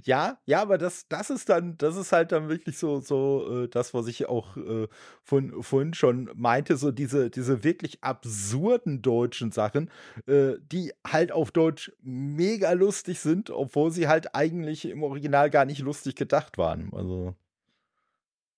Ja, 0.04 0.40
ja, 0.46 0.62
aber 0.62 0.78
das, 0.78 1.08
das 1.08 1.30
ist 1.30 1.50
dann, 1.50 1.78
das 1.78 1.96
ist 1.96 2.12
halt 2.12 2.32
dann 2.32 2.50
wirklich 2.50 2.78
so, 2.78 3.00
so 3.00 3.64
äh, 3.64 3.68
das, 3.70 3.94
was 3.94 4.08
ich 4.08 4.28
auch 4.28 4.58
äh, 4.58 4.88
von, 5.24 5.62
vorhin 5.64 5.94
schon 5.94 6.30
meinte, 6.36 6.78
so 6.78 6.92
diese, 6.92 7.30
diese 7.30 7.64
wirklich 7.64 8.04
absurden 8.04 9.02
deutschen 9.02 9.52
Sachen, 9.52 9.90
äh, 10.28 10.54
die 10.72 10.94
halt 11.06 11.32
auf 11.32 11.52
Deutsch 11.52 11.92
mega 12.02 12.72
lustig 12.74 13.20
sind, 13.20 13.50
obwohl 13.50 13.92
sie 13.92 14.08
halt 14.08 14.36
eigentlich 14.36 14.86
im 14.86 15.04
Original 15.04 15.50
gar 15.50 15.66
nicht 15.66 15.80
lustig 15.80 16.16
gedacht 16.16 16.58
waren. 16.58 16.92
Also 16.94 17.36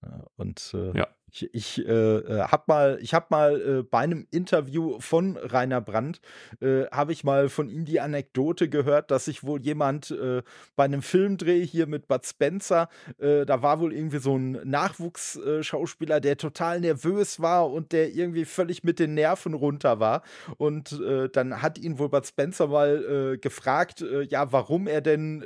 ja, 0.03 0.24
und 0.38 0.74
äh, 0.74 0.97
Ja. 0.97 1.07
Ich, 1.36 1.53
ich 1.53 1.88
äh, 1.88 1.91
äh, 1.91 2.41
hab 2.43 2.67
mal, 2.67 2.97
ich 3.01 3.13
habe 3.13 3.27
mal 3.29 3.61
äh, 3.61 3.83
bei 3.83 3.99
einem 3.99 4.27
Interview 4.31 4.99
von 4.99 5.38
Rainer 5.38 5.81
Brandt 5.81 6.21
äh, 6.61 6.86
habe 6.91 7.11
ich 7.11 7.23
mal 7.23 7.49
von 7.49 7.69
ihm 7.69 7.86
die 7.86 7.99
Anekdote 7.99 8.69
gehört, 8.69 9.11
dass 9.11 9.25
sich 9.25 9.43
wohl 9.43 9.61
jemand 9.61 10.11
äh, 10.11 10.41
bei 10.75 10.86
einem 10.86 11.01
Filmdreh 11.01 11.65
hier 11.65 11.88
mit 11.88 12.07
Bud 12.07 12.25
Spencer, 12.25 12.89
äh, 13.17 13.45
da 13.45 13.61
war 13.61 13.79
wohl 13.79 13.93
irgendwie 13.93 14.19
so 14.19 14.38
ein 14.38 14.59
Nachwuchsschauspieler, 14.63 16.19
der 16.19 16.38
total 16.38 16.79
nervös 16.79 17.39
war 17.39 17.69
und 17.71 17.91
der 17.91 18.13
irgendwie 18.13 18.45
völlig 18.45 18.83
mit 18.83 18.99
den 18.99 19.13
Nerven 19.13 19.53
runter 19.53 19.99
war. 19.99 20.23
Und 20.57 20.99
dann 21.33 21.61
hat 21.61 21.77
ihn 21.77 21.99
wohl 21.99 22.09
Bud 22.09 22.25
Spencer 22.25 22.67
mal 22.67 23.38
gefragt, 23.41 24.03
ja, 24.29 24.51
warum 24.51 24.88
er 24.88 25.01
denn, 25.01 25.43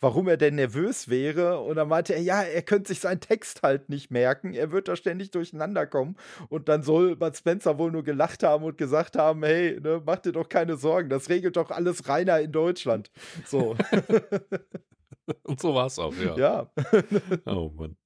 warum 0.00 0.28
er 0.28 0.36
denn 0.36 0.56
nervös 0.56 1.08
wäre. 1.08 1.60
Und 1.60 1.76
dann 1.76 1.88
meinte 1.88 2.14
er, 2.14 2.22
ja, 2.22 2.42
er 2.42 2.62
könnte 2.62 2.88
sich 2.88 3.00
seinen 3.00 3.20
Text 3.20 3.62
halt 3.62 3.88
nicht 3.88 4.10
merken, 4.10 4.54
er 4.54 4.72
wird 4.72 4.88
da 4.88 4.96
ständig 4.96 5.30
durcheinander 5.30 5.86
kommen. 5.86 6.16
Und 6.48 6.68
dann 6.68 6.82
soll 6.82 7.16
Bud 7.16 7.36
Spencer 7.36 7.78
wohl 7.78 7.90
nur 7.90 8.04
gelacht 8.04 8.42
haben 8.42 8.64
und 8.64 8.78
gesagt 8.78 9.16
haben, 9.16 9.42
hey, 9.44 9.80
ne, 9.80 10.02
mach 10.04 10.18
dir 10.18 10.32
doch 10.32 10.48
keine 10.48 10.76
Sorgen, 10.76 11.08
das 11.08 11.28
regelt 11.28 11.56
doch 11.56 11.70
alles 11.70 12.08
reiner 12.08 12.40
in 12.40 12.52
Deutschland. 12.52 13.10
So, 13.46 13.76
Und 15.42 15.60
so 15.60 15.74
war 15.74 15.86
es 15.86 15.98
auch, 15.98 16.14
ja. 16.14 16.36
ja. 16.36 16.70
Oh 17.46 17.70
Mann. 17.70 17.96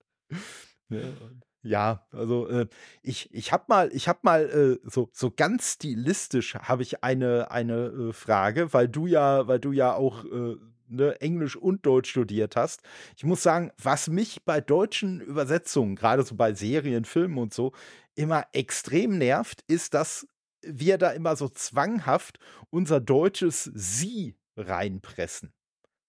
Ja, 1.63 2.07
also 2.11 2.49
äh, 2.49 2.67
ich, 3.03 3.33
ich 3.33 3.53
habe 3.53 3.65
mal, 3.69 3.91
ich 3.93 4.09
habe 4.09 4.19
mal 4.23 4.81
äh, 4.83 4.89
so, 4.89 5.11
so 5.13 5.31
ganz 5.31 5.75
stilistisch 5.75 6.57
habe 6.57 6.83
ich 6.83 7.05
eine, 7.05 7.53
eine 7.53 7.87
äh, 7.87 8.13
Frage, 8.13 8.73
weil 8.73 8.89
du 8.89 9.07
ja, 9.07 9.47
weil 9.47 9.61
du 9.61 9.71
ja 9.71 9.95
auch 9.95 10.25
äh, 10.25 10.57
ne, 10.89 11.21
Englisch 11.21 11.57
und 11.57 11.85
Deutsch 11.87 12.11
studiert 12.11 12.57
hast. 12.57 12.83
Ich 13.17 13.25
muss 13.25 13.43
sagen, 13.43 13.71
was 13.83 14.09
mich 14.09 14.45
bei 14.45 14.61
deutschen 14.61 15.21
Übersetzungen, 15.21 15.97
gerade 15.97 16.23
so 16.25 16.35
bei 16.37 16.55
Serien, 16.55 17.05
Filmen 17.05 17.39
und 17.39 17.55
so, 17.55 17.73
immer 18.15 18.45
extrem 18.53 19.19
nervt, 19.19 19.63
ist, 19.69 19.95
dass 19.95 20.27
wir 20.65 20.99
da 20.99 21.11
immer 21.11 21.37
so 21.37 21.49
zwanghaft 21.49 22.39
unser 22.71 23.01
deutsches 23.01 23.65
Sie 23.75 24.37
reinpressen 24.57 25.53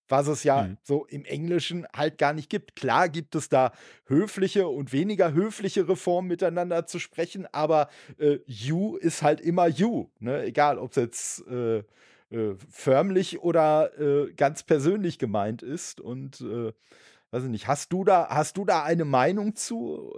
was 0.09 0.27
es 0.27 0.43
ja 0.43 0.69
Mhm. 0.69 0.77
so 0.83 1.05
im 1.05 1.25
Englischen 1.25 1.87
halt 1.95 2.17
gar 2.17 2.33
nicht 2.33 2.49
gibt. 2.49 2.75
Klar 2.75 3.09
gibt 3.09 3.35
es 3.35 3.49
da 3.49 3.71
höfliche 4.05 4.67
und 4.67 4.91
weniger 4.91 5.33
höflichere 5.33 5.95
Formen 5.95 6.27
miteinander 6.27 6.85
zu 6.85 6.99
sprechen, 6.99 7.47
aber 7.51 7.89
äh, 8.19 8.39
you 8.45 8.97
ist 8.97 9.23
halt 9.23 9.41
immer 9.41 9.67
you, 9.67 10.09
ne? 10.19 10.43
Egal, 10.43 10.77
ob 10.77 10.91
es 10.91 10.95
jetzt 10.97 11.47
äh, 11.47 11.83
äh, 12.33 12.55
förmlich 12.69 13.39
oder 13.41 13.97
äh, 13.99 14.33
ganz 14.33 14.63
persönlich 14.63 15.19
gemeint 15.19 15.61
ist. 15.61 16.01
Und 16.01 16.41
äh, 16.41 16.73
weiß 17.31 17.43
ich 17.43 17.49
nicht, 17.49 17.67
hast 17.67 17.93
du 17.93 18.03
da, 18.03 18.27
hast 18.29 18.57
du 18.57 18.65
da 18.65 18.83
eine 18.83 19.05
Meinung 19.05 19.55
zu? 19.55 20.13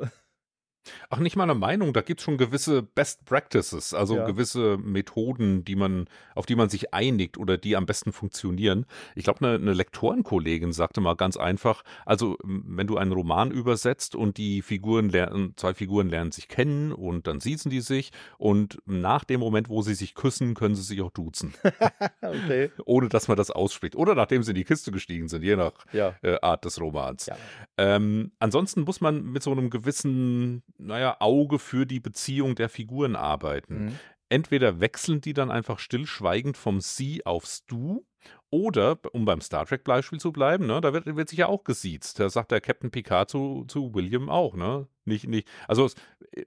Ach, 1.09 1.19
nicht 1.19 1.35
mal 1.35 1.45
'ne 1.45 1.55
Meinung, 1.55 1.93
da 1.93 2.01
gibt's 2.01 2.23
schon 2.23 2.37
gewisse 2.37 2.81
Best 2.81 3.25
Practices, 3.25 3.93
also 3.93 4.15
Ja. 4.15 4.25
gewisse 4.25 4.77
Methoden, 4.77 5.63
die 5.63 5.75
man 5.75 6.07
auf 6.33 6.45
die 6.45 6.55
man 6.55 6.69
sich 6.69 6.93
einigt 6.93 7.37
oder 7.37 7.57
die 7.57 7.75
am 7.75 7.85
besten 7.85 8.11
funktionieren. 8.11 8.85
Ich 9.15 9.23
glaube, 9.23 9.43
'ne 9.45 9.59
'ne 9.59 9.73
Lektorenkollegin 9.73 10.73
sagte 10.73 11.01
mal 11.01 11.15
ganz 11.15 11.37
einfach, 11.37 11.83
also, 12.05 12.37
wenn 12.43 12.87
du 12.87 12.97
einen 12.97 13.11
Roman 13.11 13.51
übersetzt 13.51 14.15
und 14.15 14.37
die 14.37 14.61
Figuren 14.61 15.09
lernen 15.09 15.53
2 15.57 15.73
Figuren 15.73 16.09
lernen 16.09 16.31
sich 16.31 16.47
kennen 16.47 16.91
und 16.91 17.27
dann 17.27 17.39
siezen 17.39 17.69
die 17.69 17.81
sich 17.81 18.11
und 18.37 18.79
nach 18.85 19.23
dem 19.23 19.39
Moment, 19.39 19.69
wo 19.69 19.81
sie 19.81 19.93
sich 19.95 20.15
küssen, 20.15 20.53
können 20.55 20.75
sie 20.75 20.81
sich 20.83 21.01
auch 21.01 21.11
duzen, 21.11 21.53
Okay. 22.23 22.75
ohne 22.85 23.09
dass 23.09 23.27
man 23.27 23.37
das 23.37 23.51
ausspricht 23.51 23.95
oder 23.95 24.15
nachdem 24.15 24.43
sie 24.43 24.51
in 24.51 24.55
die 24.55 24.63
Kiste 24.63 24.91
gestiegen 24.91 25.27
sind, 25.27 25.43
je 25.43 25.55
nach, 25.55 25.73
Ja. 25.91 26.19
äh, 26.21 26.37
Art 26.41 26.65
des 26.65 26.79
Romans. 26.81 27.27
Ja. 27.27 27.39
Ähm, 27.77 28.31
ansonsten 28.39 28.81
muss 28.83 29.01
man 29.01 29.23
mit 29.23 29.43
so 29.43 29.53
'nem 29.53 29.69
gewissen, 29.69 30.63
na 30.77 30.99
ja, 30.99 31.17
Auge 31.19 31.59
für 31.59 31.85
die 31.85 31.99
Beziehung 31.99 32.55
der 32.55 32.69
Figuren 32.69 33.15
arbeiten. 33.15 33.85
Mhm. 33.85 33.99
Entweder 34.29 34.79
wechseln 34.79 35.21
die 35.21 35.33
dann 35.33 35.51
einfach 35.51 35.79
stillschweigend 35.79 36.57
vom 36.57 36.81
Sie 36.81 37.25
aufs 37.25 37.65
Du 37.65 38.05
oder, 38.49 38.97
um 39.13 39.25
beim 39.25 39.41
Star 39.41 39.65
Trek 39.67 39.83
Beispiel 39.83 40.19
zu 40.19 40.31
bleiben, 40.31 40.65
ne, 40.67 40.81
da 40.81 40.93
wird 40.93 41.05
wird 41.15 41.29
sich 41.29 41.39
ja 41.39 41.47
auch 41.47 41.63
gesiezt. 41.63 42.19
Da 42.19 42.29
sagt 42.29 42.51
der 42.51 42.61
Captain 42.61 42.89
Picard 42.91 43.29
zu 43.29 43.65
zu 43.67 43.93
William 43.93 44.29
auch, 44.29 44.55
ne? 44.55 44.87
Nicht 45.05 45.27
nicht 45.27 45.47
also, 45.67 45.85
es 45.85 45.95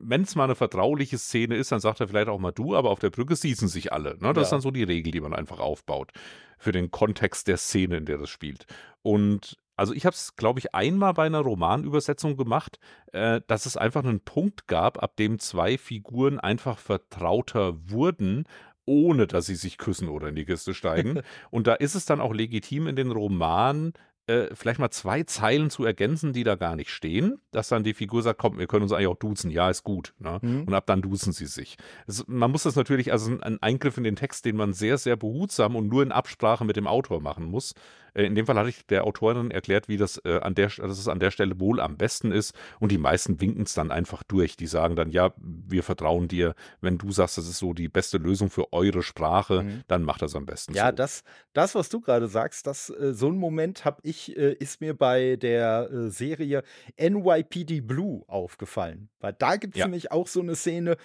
wenn's 0.00 0.34
mal 0.34 0.48
'ne 0.48 0.56
vertrauliche 0.56 1.18
Szene 1.18 1.56
ist, 1.56 1.70
dann 1.72 1.80
sagt 1.80 2.00
er 2.00 2.08
vielleicht 2.08 2.28
auch 2.28 2.40
mal 2.40 2.50
du, 2.52 2.74
aber 2.76 2.90
auf 2.90 2.98
der 2.98 3.10
Brücke 3.10 3.36
siezen 3.36 3.68
sich 3.68 3.92
alle, 3.92 4.16
ne? 4.20 4.32
Das 4.32 4.48
ist 4.48 4.50
Ja. 4.50 4.52
dann 4.52 4.60
so 4.60 4.70
die 4.72 4.82
Regel, 4.84 5.12
die 5.12 5.20
man 5.20 5.34
einfach 5.34 5.60
aufbaut 5.60 6.10
für 6.58 6.72
den 6.72 6.90
Kontext 6.90 7.46
der 7.48 7.56
Szene, 7.58 7.98
in 7.98 8.04
der 8.06 8.18
das 8.18 8.30
spielt. 8.30 8.66
Und 9.02 9.56
also, 9.78 9.94
ich 9.94 10.04
habe 10.06 10.14
es, 10.14 10.36
glaube 10.36 10.60
ich, 10.60 10.74
einmal 10.74 11.14
bei 11.14 11.28
'ner 11.28 11.40
Romanübersetzung 11.40 12.36
gemacht, 12.36 12.78
äh, 13.12 13.40
dass 13.46 13.66
es 13.66 13.76
einfach 13.76 14.02
'nen 14.02 14.20
Punkt 14.20 14.66
gab, 14.68 15.02
ab 15.02 15.16
dem 15.16 15.38
2 15.38 15.78
Figuren 15.78 16.40
einfach 16.40 16.78
vertrauter 16.78 17.74
wurden, 17.90 18.44
ohne 18.86 19.26
dass 19.26 19.46
sie 19.46 19.54
sich 19.56 19.78
küssen 19.78 20.08
oder 20.08 20.28
in 20.28 20.34
die 20.36 20.44
Kiste 20.46 20.74
steigen. 20.74 21.20
Und 21.50 21.66
da 21.66 21.74
ist 21.74 21.94
es 21.94 22.06
dann 22.06 22.20
auch 22.20 22.34
legitim 22.34 22.86
in 22.88 22.96
den 22.96 23.10
Roman, 23.12 23.92
äh, 24.26 24.54
vielleicht 24.54 24.78
mal 24.80 24.90
2 24.90 25.22
Zeilen 25.24 25.70
zu 25.70 25.84
ergänzen, 25.84 26.32
die 26.34 26.44
da 26.44 26.54
gar 26.56 26.76
nicht 26.76 26.90
stehen, 26.90 27.40
dass 27.50 27.68
dann 27.68 27.84
die 27.84 27.94
Figur 27.94 28.22
sagt: 28.22 28.38
„Komm, 28.40 28.58
wir 28.58 28.66
können 28.66 28.82
uns 28.82 28.92
eigentlich 28.92 29.06
auch 29.08 29.16
duzen. 29.18 29.50
Ja, 29.50 29.70
ist 29.70 29.84
gut“, 29.84 30.14
ne? 30.18 30.40
Mhm. 30.42 30.68
Und 30.68 30.74
ab 30.74 30.86
dann 30.86 31.02
duzen 31.02 31.32
sie 31.32 31.46
sich. 31.46 31.76
Es 32.06 32.24
man 32.28 32.50
muss 32.50 32.64
das 32.64 32.76
natürlich 32.76 33.12
also, 33.12 33.30
'n 33.32 33.42
ein 33.42 33.62
Eingriff 33.62 33.96
in 33.98 34.04
den 34.04 34.16
Text, 34.16 34.44
den 34.44 34.56
man 34.56 34.72
sehr, 34.74 34.98
sehr 34.98 35.16
behutsam 35.16 35.76
und 35.76 35.88
nur 35.88 36.02
in 36.02 36.12
Absprache 36.12 36.64
mit 36.66 36.76
dem 36.76 36.86
Autor 36.86 37.20
machen 37.22 37.46
muss. 37.46 37.74
Äh, 38.14 38.24
in 38.24 38.34
dem 38.34 38.46
Fall 38.46 38.56
hatte 38.58 38.68
ich 38.70 38.86
der 38.86 39.04
Autorin 39.04 39.50
erklärt, 39.50 39.88
wie 39.88 39.96
das, 39.96 40.18
äh, 40.24 40.38
an 40.40 40.54
der 40.54 40.68
dass 40.68 40.98
es 40.98 41.08
an 41.08 41.18
der 41.20 41.30
Stelle 41.30 41.58
wohl 41.60 41.80
am 41.80 41.96
besten 41.96 42.32
ist 42.32 42.54
und 42.80 42.92
die 42.92 42.98
meisten 42.98 43.40
winken's 43.40 43.74
dann 43.74 43.90
einfach 43.90 44.22
durch. 44.22 44.56
Die 44.56 44.66
sagen 44.66 44.96
dann: 44.96 45.10
„Ja, 45.10 45.32
wir 45.38 45.82
vertrauen 45.82 46.28
dir. 46.28 46.54
Wenn 46.80 46.98
du 46.98 47.10
sagst, 47.12 47.38
das 47.38 47.48
ist 47.48 47.58
so 47.58 47.72
die 47.74 47.88
beste 47.88 48.18
Lösung 48.18 48.50
für 48.50 48.72
eure 48.72 49.02
Sprache, 49.02 49.64
Mhm. 49.64 49.84
dann 49.88 50.02
mach 50.02 50.18
das 50.18 50.34
am 50.36 50.46
besten 50.46 50.74
Ja, 50.74 50.92
so.“ 50.92 50.92
das 50.92 51.22
das, 51.54 51.74
was 51.74 51.88
du 51.88 52.00
grade 52.00 52.28
sagst, 52.28 52.66
das 52.66 52.90
äh, 52.90 53.14
so 53.14 53.28
'n 53.28 53.38
Moment 53.38 53.84
habe 53.86 54.00
ich 54.04 54.36
äh, 54.36 54.52
ist 54.52 54.80
mir 54.82 54.94
bei 54.96 55.36
der, 55.36 55.88
Serie 56.10 56.62
NYPD 56.98 57.80
Blue 57.80 58.22
aufgefallen. 58.28 59.08
Weil 59.20 59.32
da 59.32 59.56
gibt's 59.56 59.82
Ja. 59.82 59.86
nämlich 59.86 60.12
auch 60.12 60.28
so 60.28 60.42
'ne 60.42 60.54
Szene, 60.56 60.96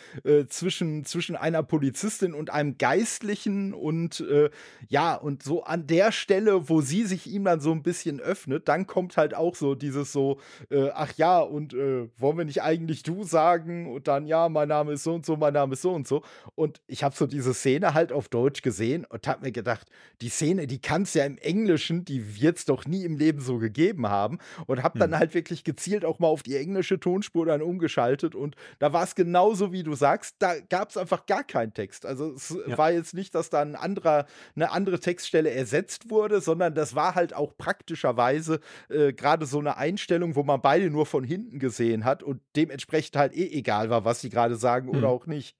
zwischen 0.49 1.05
zwischen 1.05 1.35
einer 1.35 1.63
Polizistin 1.63 2.33
und 2.33 2.49
einem 2.51 2.77
Geistlichen 2.77 3.73
und, 3.73 4.23
ja, 4.89 5.15
und 5.15 5.43
so 5.43 5.63
an 5.63 5.87
der 5.87 6.11
Stelle, 6.11 6.69
wo 6.69 6.81
sie 6.81 7.02
sich 7.05 7.27
ihm 7.27 7.43
dann 7.45 7.59
so 7.61 7.71
'n 7.71 7.83
bisschen 7.83 8.19
öffnet, 8.19 8.67
dann 8.67 8.87
kommt 8.87 9.17
halt 9.17 9.33
auch 9.35 9.55
so 9.55 9.75
dieses 9.75 10.11
so, 10.13 10.39
äh: 10.69 10.89
„Ach 10.93 11.13
ja, 11.17 11.39
und, 11.39 11.73
äh, 11.73 12.07
wollen 12.17 12.37
wir 12.37 12.45
nicht 12.45 12.61
eigentlich 12.63 13.03
du 13.03 13.23
sagen?“ 13.23 13.91
Und 13.93 14.07
dann: 14.07 14.25
„Ja, 14.27 14.49
mein 14.49 14.67
Name 14.69 14.93
ist 14.93 15.03
so 15.03 15.13
und 15.13 15.25
so, 15.25 15.35
mein 15.37 15.53
Name 15.53 15.73
ist 15.73 15.81
so 15.81 15.91
und 15.93 16.07
so.“ 16.07 16.23
Und 16.55 16.81
ich 16.87 17.03
habe 17.03 17.15
so 17.15 17.27
diese 17.27 17.53
Szene 17.53 17.93
halt 17.93 18.11
auf 18.11 18.29
Deutsch 18.29 18.61
gesehen 18.61 19.05
und 19.05 19.27
habe 19.27 19.41
mir 19.45 19.51
gedacht: 19.51 19.87
„Die 20.21 20.29
Szene, 20.29 20.67
die 20.67 20.81
kann's 20.81 21.13
ja 21.13 21.25
im 21.25 21.37
Englischen 21.37 22.05
die 22.05 22.41
wird's 22.41 22.65
doch 22.65 22.85
nie 22.85 23.03
im 23.05 23.17
Leben 23.17 23.39
so 23.41 23.57
gegeben 23.57 24.07
haben.“ 24.09 24.39
Und 24.67 24.83
habe 24.83 24.95
dann 24.99 25.17
Mhm. 25.17 25.19
halt 25.19 25.33
wirklich 25.33 25.63
gezielt 25.63 26.05
auch 26.05 26.19
mal 26.19 26.27
auf 26.27 26.43
die 26.43 26.55
englische 26.57 26.99
Tonspur 26.99 27.45
dann 27.45 27.61
umgeschaltet 27.61 28.35
und 28.35 28.55
da 28.79 28.93
war's 28.93 29.15
genauso, 29.15 29.71
wie 29.71 29.83
du 29.83 29.93
sagst. 29.95 30.35
Da 30.39 30.59
gab's 30.59 30.97
einfach 30.97 31.25
gar 31.25 31.43
keinen 31.43 31.73
Text. 31.73 32.05
Also, 32.05 32.33
es 32.33 32.57
Ja. 32.65 32.77
war 32.77 32.91
jetzt 32.91 33.13
nicht, 33.13 33.35
dass 33.35 33.49
da 33.49 33.61
'n 33.61 33.75
anderer 33.75 34.25
'ne 34.55 34.71
andere 34.71 34.99
Textstelle 34.99 35.51
ersetzt 35.51 36.09
wurde, 36.09 36.41
sondern 36.41 36.75
das 36.83 36.95
war 36.95 37.15
halt 37.15 37.33
auch 37.33 37.57
praktischerweise, 37.57 38.59
äh, 38.89 39.13
grade 39.13 39.45
so 39.45 39.61
'ne 39.61 39.77
Einstellung, 39.77 40.35
wo 40.35 40.43
man 40.43 40.61
beide 40.61 40.89
nur 40.91 41.05
von 41.05 41.23
hinten 41.23 41.59
gesehen 41.59 42.05
hat 42.05 42.23
und 42.23 42.41
dementsprechend 42.55 43.15
halt 43.17 43.33
eh 43.35 43.47
egal 43.51 43.89
war, 43.89 44.05
was 44.05 44.21
sie 44.21 44.29
grade 44.29 44.55
sagen 44.57 44.89
oder 44.89 45.07
Mhm. 45.07 45.09
auch 45.09 45.25
nicht. 45.27 45.53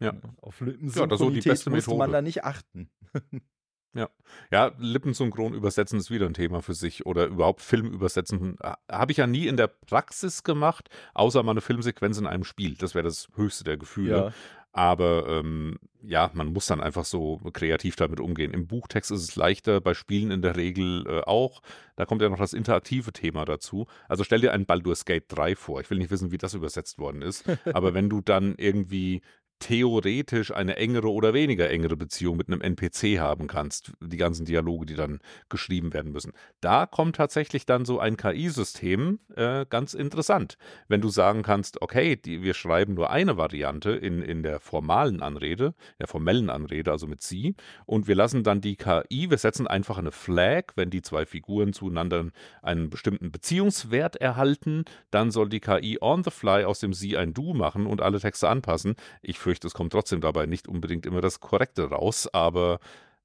Ja. 0.00 0.14
Auf 0.42 0.60
Ja, 0.94 1.06
das 1.06 1.20
so 1.20 1.30
die 1.30 1.42
Lippensynchronität 1.42 1.42
beste 1.42 1.70
musste 1.70 1.94
man 1.94 2.10
da 2.10 2.22
nicht 2.22 2.44
achten. 2.44 2.90
Ja. 3.94 4.08
Ja, 4.52 4.72
lippensynchron 4.78 5.54
übersetzen 5.54 5.98
ist 5.98 6.10
wieder 6.10 6.26
'n 6.26 6.34
Thema 6.34 6.60
für 6.62 6.74
sich 6.74 7.06
oder 7.06 7.26
überhaupt 7.26 7.62
Film 7.62 7.86
übersetzen, 7.92 8.56
ha 8.62 8.76
habe 8.90 9.12
ich 9.12 9.18
ja 9.18 9.26
nie 9.26 9.46
in 9.46 9.56
der 9.56 9.66
Praxis 9.68 10.42
gemacht, 10.42 10.88
außer 11.14 11.42
mal 11.42 11.54
'ne 11.54 11.60
Filmsequenz 11.62 12.18
in 12.18 12.26
einem 12.26 12.44
Spiel. 12.44 12.74
Das 12.76 12.94
wäre 12.94 13.04
das 13.04 13.28
höchste 13.34 13.64
der 13.64 13.78
Gefühle. 13.78 14.26
Ja. 14.26 14.34
Aber, 14.72 15.26
ähm, 15.28 15.78
ja, 16.02 16.30
man 16.34 16.52
muss 16.52 16.66
dann 16.66 16.80
einfach 16.80 17.04
so 17.04 17.38
kreativ 17.52 17.96
damit 17.96 18.20
umgehen. 18.20 18.52
Im 18.52 18.66
Buchtext 18.68 19.10
ist 19.10 19.22
es 19.22 19.36
leichter, 19.36 19.80
bei 19.80 19.94
Spielen 19.94 20.30
in 20.30 20.42
der 20.42 20.56
Regel, 20.56 21.04
äh, 21.06 21.20
auch. 21.22 21.62
Da 21.96 22.06
kommt 22.06 22.22
ja 22.22 22.28
noch 22.28 22.38
das 22.38 22.52
interaktive 22.52 23.12
Thema 23.12 23.44
dazu. 23.44 23.86
Also, 24.08 24.24
stell 24.24 24.40
dir 24.40 24.52
einen 24.52 24.66
Baldur's 24.66 25.04
Gate 25.04 25.24
3 25.28 25.56
vor. 25.56 25.80
Ich 25.80 25.90
will 25.90 25.98
nicht 25.98 26.10
wissen, 26.10 26.30
wie 26.30 26.38
das 26.38 26.54
übersetzt 26.54 26.98
worden 26.98 27.22
ist. 27.22 27.44
Aber 27.72 27.94
wenn 27.94 28.08
du 28.08 28.20
dann 28.20 28.54
irgendwie 28.56 29.22
theoretisch 29.60 30.52
eine 30.52 30.76
engere 30.76 31.10
oder 31.12 31.34
weniger 31.34 31.68
engere 31.70 31.96
Beziehung 31.96 32.36
mit 32.36 32.48
'nem 32.48 32.60
NPC 32.60 33.18
haben 33.18 33.46
kannst, 33.48 33.92
die 34.00 34.16
ganzen 34.16 34.44
Dialoge, 34.46 34.86
die 34.86 34.94
dann 34.94 35.18
geschrieben 35.48 35.92
werden 35.92 36.12
müssen. 36.12 36.32
Da 36.60 36.86
kommt 36.86 37.16
tatsächlich 37.16 37.66
dann 37.66 37.84
so 37.84 37.98
ein 38.00 38.16
KI-System, 38.16 39.20
äh, 39.36 39.66
ganz 39.68 39.94
interessant. 39.94 40.56
Wenn 40.88 41.00
du 41.00 41.08
sagen 41.08 41.42
kannst: 41.42 41.82
„Okay, 41.82 42.16
die 42.16 42.42
wir 42.42 42.54
schreiben 42.54 42.94
nur 42.94 43.10
eine 43.10 43.36
Variante 43.36 43.90
in 43.92 44.22
in 44.22 44.42
der 44.42 44.60
formalen 44.60 45.22
Anrede 45.22 45.74
der 46.00 46.06
formellen 46.08 46.50
Anrede, 46.50 46.90
also 46.92 47.06
mit 47.06 47.22
Sie, 47.22 47.54
und 47.86 48.06
wir 48.08 48.14
lassen 48.14 48.42
dann 48.44 48.60
die 48.60 48.76
KI 48.76 49.30
wir 49.30 49.38
setzen 49.38 49.66
einfach 49.66 50.00
'ne 50.00 50.12
Flag, 50.12 50.64
wenn 50.76 50.90
die 50.90 51.02
2 51.02 51.26
Figuren 51.26 51.72
zueinander 51.72 52.26
einen 52.62 52.90
bestimmten 52.90 53.30
Beziehungswert 53.32 54.16
erhalten, 54.16 54.84
dann 55.10 55.30
soll 55.30 55.48
die 55.48 55.60
KI 55.60 55.98
on 56.00 56.22
the 56.24 56.30
fly 56.30 56.64
aus 56.64 56.80
dem 56.80 56.92
Sie 56.92 57.16
ein 57.16 57.34
Du 57.34 57.54
machen 57.54 57.86
und 57.86 58.00
alle 58.02 58.20
Texte 58.20 58.48
anpassen.“ 58.48 58.94
Ich 59.22 59.38
fürchte, 59.48 59.66
es 59.66 59.72
kommt 59.72 59.92
trotzdem 59.92 60.20
dabei 60.20 60.44
nicht 60.44 60.68
unbedingt 60.68 61.06
immer 61.06 61.22
das 61.22 61.40
Korrekte 61.40 61.88
raus, 61.88 62.28
aber 62.34 62.80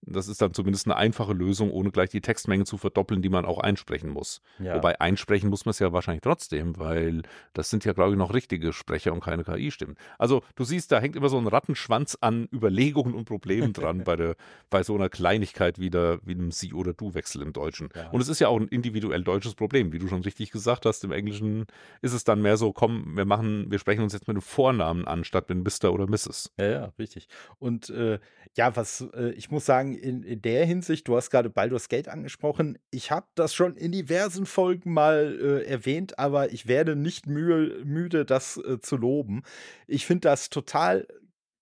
das 0.06 0.28
ist 0.28 0.42
dann 0.42 0.54
zumindest 0.54 0.88
'ne 0.88 0.96
einfache 0.96 1.34
Lösung, 1.34 1.72
ohne 1.72 1.92
gleich 1.92 2.10
die 2.10 2.22
Textmenge 2.22 2.66
zu 2.66 2.78
verdoppeln, 2.78 3.22
die 3.22 3.30
man 3.30 3.46
auch 3.46 3.60
einsprechen 3.60 4.10
muss. 4.10 4.42
Ja. 4.60 4.84
Wobei 4.84 5.00
einsprechen 5.02 5.50
muss 5.50 5.66
man's 5.66 5.80
ja 5.80 5.94
wahrscheinlich 5.94 6.22
trotzdem, 6.22 6.78
weil 6.78 7.22
das 7.54 7.70
sind 7.70 7.86
ja, 7.86 7.94
glaube 7.94 8.12
ich, 8.12 8.18
noch 8.18 8.34
richtige 8.34 8.74
Sprecher 8.74 9.14
und 9.14 9.22
keine 9.24 9.44
KI-Stimmen. 9.44 9.96
Also, 10.18 10.42
du 10.56 10.64
siehst, 10.64 10.92
da 10.92 11.00
hängt 11.00 11.16
immer 11.16 11.30
so 11.30 11.38
'n 11.38 11.48
Rattenschwanz 11.48 12.18
an 12.22 12.48
Überlegungen 12.54 13.14
und 13.16 13.26
Problemen 13.26 13.74
dran 13.74 14.04
bei 14.04 14.16
der 14.16 14.36
bei 14.70 14.84
so 14.84 14.98
'ner 14.98 15.10
Kleinigkeit 15.10 15.80
wie 15.80 15.90
der 15.90 16.20
wie 16.24 16.36
'nem 16.36 16.52
Sie 16.52 16.74
oder 16.74 16.94
Du-Wechsel 16.94 17.42
im 17.42 17.54
Deutschen. 17.54 17.90
Ja. 17.96 18.12
Und 18.12 18.22
es 18.22 18.28
ist 18.30 18.40
ja 18.40 18.48
auch 18.50 18.60
'n 18.60 18.68
individuell 18.68 19.24
deutsches 19.24 19.56
Problem. 19.56 19.92
Wie 19.94 20.00
du 20.00 20.08
schon 20.08 20.22
richtig 20.24 20.52
gesagt 20.52 20.86
hast, 20.86 21.04
im 21.04 21.12
Englischen 21.12 21.66
ist 22.02 22.14
es 22.14 22.24
dann 22.24 22.42
mehr 22.42 22.58
so: 22.58 22.74
„Komm, 22.74 23.16
wir 23.16 23.26
machen 23.26 23.72
wir 23.72 23.80
sprechen 23.80 24.04
uns 24.04 24.14
jetzt 24.14 24.28
mit 24.28 24.36
'nem 24.36 24.42
Vornamen 24.42 25.06
an 25.08 25.24
statt 25.24 25.50
mit 25.50 25.64
Mister 25.64 25.94
oder 25.94 26.08
Mrs.“ 26.08 26.50
Ja, 26.60 26.66
ja, 26.70 26.86
richtig. 27.00 27.28
Und, 27.58 27.90
äh, 27.90 28.20
ja, 28.56 28.76
was 28.76 29.02
äh, 29.16 29.32
ich 29.32 29.50
muss 29.50 29.66
sagen, 29.66 29.93
in 29.95 30.24
in 30.24 30.41
der 30.41 30.65
Hinsicht 30.65 31.07
du 31.07 31.15
hast 31.15 31.30
grade 31.30 31.49
Baldur's 31.49 31.90
Gate 31.90 32.07
angesprochen. 32.07 32.78
Ich 32.91 33.11
habe 33.11 33.28
das 33.36 33.53
schon 33.53 33.76
in 33.76 33.91
diversen 33.91 34.45
Folgen 34.45 34.94
mal, 34.94 35.38
äh, 35.41 35.65
erwähnt, 35.65 36.20
aber 36.20 36.52
ich 36.52 36.68
werde 36.68 36.95
nicht 36.95 37.28
mühe 37.28 37.84
müde, 37.86 38.26
das, 38.26 38.57
äh, 38.57 38.80
zu 38.82 38.98
loben. 38.98 39.44
Ich 39.88 40.06
finde 40.06 40.30
das 40.30 40.49
total 40.49 41.07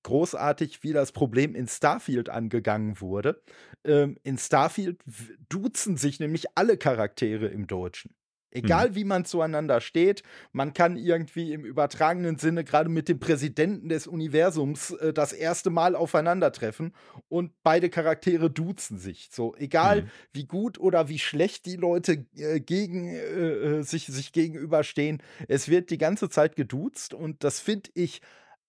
großartig, 0.03 0.83
wie 0.83 0.93
das 0.93 1.11
Problem 1.11 1.55
in 1.55 1.67
Starfield 1.67 2.29
angegangen 2.29 2.99
wurde. 3.01 3.41
Ähm, 3.83 4.17
in 4.23 4.37
Starfield 4.37 5.01
duzen 5.49 5.97
sich 5.97 6.19
nämlich 6.19 6.45
alle 6.55 6.77
Charaktere 6.77 7.47
im 7.47 7.67
Deutschen. 7.67 8.13
Egal, 8.51 8.95
wie 8.95 9.03
man 9.03 9.25
zueinander 9.25 9.81
steht, 9.81 10.23
man 10.51 10.73
kann 10.73 10.97
irgendwie 10.97 11.53
im 11.53 11.63
übertragenen 11.65 12.37
Sinne 12.37 12.63
grade 12.63 12.89
mit 12.89 13.07
dem 13.09 13.19
Präsidenten 13.19 13.89
des 13.89 14.07
Universums, 14.07 14.91
äh, 14.91 15.13
das 15.13 15.33
1. 15.33 15.65
Mal 15.69 15.95
aufeinandertreffen 15.95 16.93
und 17.29 17.51
beide 17.63 17.89
Charaktere 17.89 18.49
duzen 18.49 18.97
sich. 18.97 19.29
So, 19.31 19.55
egal 19.55 20.01
Mhm. 20.03 20.07
wie 20.33 20.45
gut 20.45 20.79
oder 20.79 21.07
wie 21.09 21.19
schlecht 21.19 21.65
die 21.65 21.77
Leute, 21.77 22.25
äh, 22.35 22.59
gegen 22.59 23.07
äh, 23.07 23.19
äh, 23.19 23.81
sich 23.83 24.07
sich 24.07 24.31
gegenüberstehen. 24.33 25.21
Es 25.47 25.69
wird 25.69 25.89
die 25.89 25.97
ganze 25.97 26.29
Zeit 26.29 26.55
geduzt 26.55 27.13
und 27.13 27.43
das 27.43 27.59
finde 27.59 27.89
ich 27.93 28.21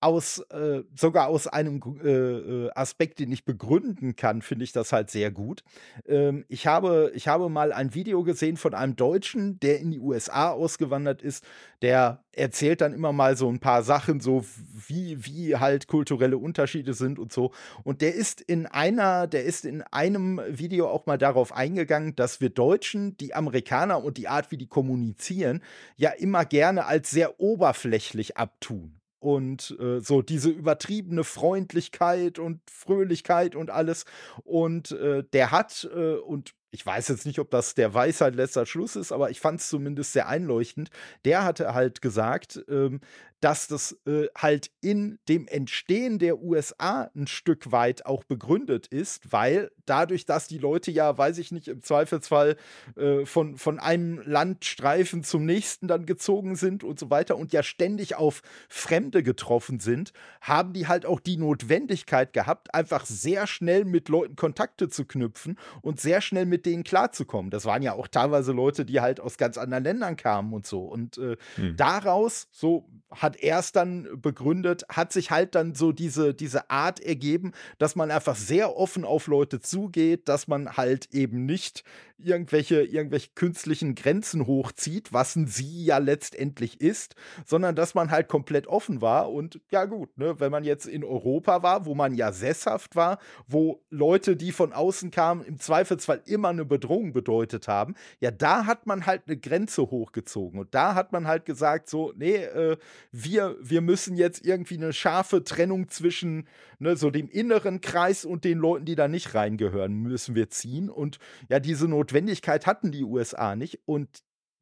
aus, 0.03 0.39
äh, 0.51 0.83
sogar 0.97 1.29
aus 1.29 1.47
einem 1.47 1.81
äh, 2.03 2.09
äh, 2.09 2.70
Aspekt, 2.74 3.20
den 3.20 3.31
ich 3.31 3.45
begründen 3.45 4.16
kann, 4.16 4.43
finde 4.43 4.65
ich 4.65 4.73
das 4.73 4.93
halt 4.93 5.11
sehr 5.11 5.31
gut. 5.31 5.62
Ähm, 6.07 6.45
ich, 6.49 6.66
habe, 6.66 7.12
ich 7.15 7.29
habe 7.29 7.49
mal 7.49 7.73
ein 7.73 7.95
Video 7.95 8.24
gesehen 8.24 8.57
von 8.57 8.74
einem 8.74 8.97
Deutschen, 8.97 9.61
der 9.61 9.79
in 9.81 9.91
die 9.93 10.01
USA 10.01 10.51
ausgewandert 10.51 11.23
ist, 11.23 11.45
der 11.83 12.24
erzählt 12.33 12.81
dann 12.81 12.95
immer 12.95 13.12
mal 13.12 13.37
so 13.37 13.49
ein 13.49 13.61
paar 13.61 13.83
Sachen, 13.83 14.20
so 14.20 14.45
wie, 14.89 15.24
wie 15.24 15.57
halt 15.57 15.87
kulturelle 15.87 16.39
Unterschiede 16.39 16.95
sind 16.95 17.19
und 17.19 17.33
so. 17.33 17.53
Und 17.85 18.01
der 18.01 18.15
ist 18.15 18.41
in 18.41 18.66
einer, 18.66 19.27
der 19.27 19.45
ist 19.45 19.65
in 19.65 19.83
einem 19.83 20.41
Video 20.49 20.89
auch 20.89 21.07
mal 21.07 21.19
darauf 21.19 21.53
eingegangen, 21.53 22.16
dass 22.16 22.41
wir 22.41 22.51
Deutschen 22.51 23.16
die 23.19 23.35
Amerikaner 23.35 24.03
und 24.03 24.16
die 24.16 24.29
Art, 24.29 24.51
wie 24.51 24.57
die 24.57 24.69
kommunizieren, 24.69 25.62
ja 25.97 26.11
immer 26.11 26.45
gerne 26.45 26.87
als 26.87 27.11
sehr 27.11 27.39
oberflächlich 27.41 28.37
abtun 28.37 29.02
und 29.23 29.77
äh, 29.78 30.01
so 30.01 30.20
diese 30.20 30.51
übertriebene 30.51 31.23
Freundlichkeit 31.23 32.40
und 32.40 32.61
Fröhlichkeit 32.69 33.55
und 33.55 33.70
alles. 33.70 34.05
Und 34.43 34.90
äh, 34.90 35.23
der 35.32 35.53
hat, 35.53 35.89
äh, 35.94 36.15
und 36.16 36.55
ich 36.73 36.85
weiß 36.85 37.07
jetzt 37.07 37.24
nicht, 37.24 37.39
ob 37.39 37.49
das 37.51 37.74
der 37.74 37.94
Weisheit 37.94 38.35
letzter 38.35 38.66
Schluss 38.66 38.97
ist, 38.97 39.12
aber 39.12 39.31
ich 39.31 39.39
fand 39.39 39.61
es 39.61 39.69
zumindest 39.69 40.12
sehr 40.12 40.27
einleuchtend. 40.27 40.90
Der 41.24 41.44
hatte 41.44 41.73
halt 41.73 42.03
gesagt, 42.03 42.65
ähm, 42.69 43.01
dass 43.43 43.66
das 43.66 43.98
äh, 44.06 44.28
halt 44.36 44.70
in 44.81 45.19
dem 45.28 45.48
Entstehen 45.48 46.20
der 46.20 46.40
USA 46.40 47.10
ein 47.16 47.27
Stück 47.27 47.73
weit 47.73 48.06
auch 48.06 48.23
begründet 48.23 48.86
ist, 48.86 49.32
weil 49.32 49.73
dadurch, 49.85 50.27
dass 50.27 50.47
die 50.47 50.59
Leute 50.59 50.93
ja, 50.93 51.19
weiß 51.19 51.39
ich 51.39 51.51
nicht, 51.51 51.66
im 51.66 51.82
Zweifelsfall 51.82 52.56
äh, 52.97 53.27
von, 53.27 53.56
von 53.56 53.81
einem 53.81 54.23
Landstreifen 54.24 55.24
zum 55.24 55.44
nächsten 55.44 55.89
dann 55.89 56.06
gezogen 56.06 56.55
sind 56.55 56.85
und 56.85 57.01
so 57.01 57.10
weiter 57.10 57.36
und 57.36 57.52
ja 57.52 57.64
ständig 57.64 58.14
auf 58.14 58.43
Fremde 58.69 59.24
getroffen 59.24 59.81
sind, 59.81 60.12
haben 60.40 60.73
die 60.73 60.86
halt 60.86 61.05
auch 61.05 61.19
die 61.19 61.36
Notwendigkeit 61.36 62.32
gehabt, 62.32 62.73
einfach 62.74 63.05
sehr 63.06 63.48
schnell 63.48 63.85
mit 63.85 64.09
Leuten 64.09 64.36
Kontakte 64.36 64.89
zu 64.89 65.05
knüpfen 65.05 65.59
und 65.81 66.01
sehr 66.01 66.20
schnell 66.20 66.47
mit 66.47 66.64
denen 66.64 66.85
klarzukommen. 66.85 67.51
Das 67.51 67.64
waren 67.64 67.82
ja 67.82 67.94
auch 67.94 68.06
teilweise 68.06 68.52
Leute, 68.52 68.85
die 68.85 69.01
halt 69.01 69.19
aus 69.19 69.36
ganz 69.36 69.59
anderen 69.59 69.82
Ländern 69.82 70.16
kamen 70.16 70.52
und 70.52 70.64
so. 70.64 70.85
Und 70.85 71.19
äh, 71.19 71.36
hm. 71.56 71.77
daraus, 71.77 72.47
so 72.52 72.89
hat 73.10 73.31
er 73.36 73.59
es 73.59 73.72
dann 73.72 74.09
begründet, 74.20 74.84
hat 74.88 75.12
sich 75.12 75.30
halt 75.30 75.54
dann 75.54 75.74
so 75.74 75.92
diese, 75.92 76.34
diese 76.34 76.70
Art 76.70 77.00
ergeben, 77.00 77.52
dass 77.78 77.96
man 77.96 78.10
einfach 78.10 78.36
sehr 78.36 78.76
offen 78.76 79.04
auf 79.04 79.26
Leute 79.26 79.60
zugeht, 79.60 80.28
dass 80.28 80.48
man 80.48 80.76
halt 80.76 81.09
eben 81.12 81.46
nicht 81.46 81.84
irgendwelche, 82.24 82.82
irgendwelche 82.82 83.30
künstlichen 83.34 83.94
Grenzen 83.94 84.46
hochzieht, 84.46 85.12
was 85.12 85.36
ein 85.36 85.46
Sie 85.46 85.84
ja 85.84 85.98
letztendlich 85.98 86.80
ist, 86.80 87.14
sondern 87.44 87.74
dass 87.74 87.94
man 87.94 88.10
halt 88.10 88.28
komplett 88.28 88.66
offen 88.66 89.00
war. 89.00 89.32
Und 89.32 89.60
ja, 89.70 89.84
gut, 89.84 90.16
ne, 90.16 90.38
wenn 90.38 90.52
man 90.52 90.64
jetzt 90.64 90.86
in 90.86 91.04
Europa 91.04 91.62
war, 91.62 91.86
wo 91.86 91.94
man 91.94 92.14
ja 92.14 92.32
sesshaft 92.32 92.96
war, 92.96 93.18
wo 93.46 93.82
Leute, 93.90 94.36
die 94.36 94.52
von 94.52 94.72
außen 94.72 95.10
kamen, 95.10 95.44
im 95.44 95.59
Zweifelsfall 95.59 96.22
immer 96.26 96.48
eine 96.48 96.64
Bedrohung 96.64 97.12
bedeutet 97.12 97.68
haben, 97.68 97.94
ja, 98.20 98.30
da 98.30 98.66
hat 98.66 98.86
man 98.86 99.06
halt 99.06 99.22
eine 99.26 99.36
Grenze 99.36 99.82
hochgezogen. 99.82 100.60
Und 100.60 100.74
da 100.74 100.94
hat 100.94 101.12
man 101.12 101.26
halt 101.26 101.44
gesagt, 101.44 101.88
so, 101.88 102.12
nee, 102.16 102.36
äh, 102.36 102.76
wir, 103.24 103.57
wir 103.61 103.81
müssen 103.81 104.16
jetzt 104.16 104.44
irgendwie 104.44 104.77
eine 104.77 104.93
scharfe 104.93 105.44
Trennung 105.44 105.89
zwischen 105.89 106.49
ne, 106.78 106.97
so 106.97 107.11
dem 107.11 107.28
inneren 107.28 107.81
Kreis 107.81 108.24
und 108.24 108.44
den 108.44 108.59
Leuten, 108.59 108.85
die 108.85 108.94
da 108.94 109.09
nicht 109.09 109.35
reingehören, 109.35 109.94
müssen 109.94 110.35
wir 110.35 110.51
ziehen. 110.51 110.90
Und 110.90 111.19
ja, 111.49 111.61
diese 111.61 111.89
Notwendigkeit 111.89 112.66
hatten 112.66 112.93
die 112.93 113.05
USA 113.05 113.57
nicht. 113.57 113.81
Und 113.85 114.09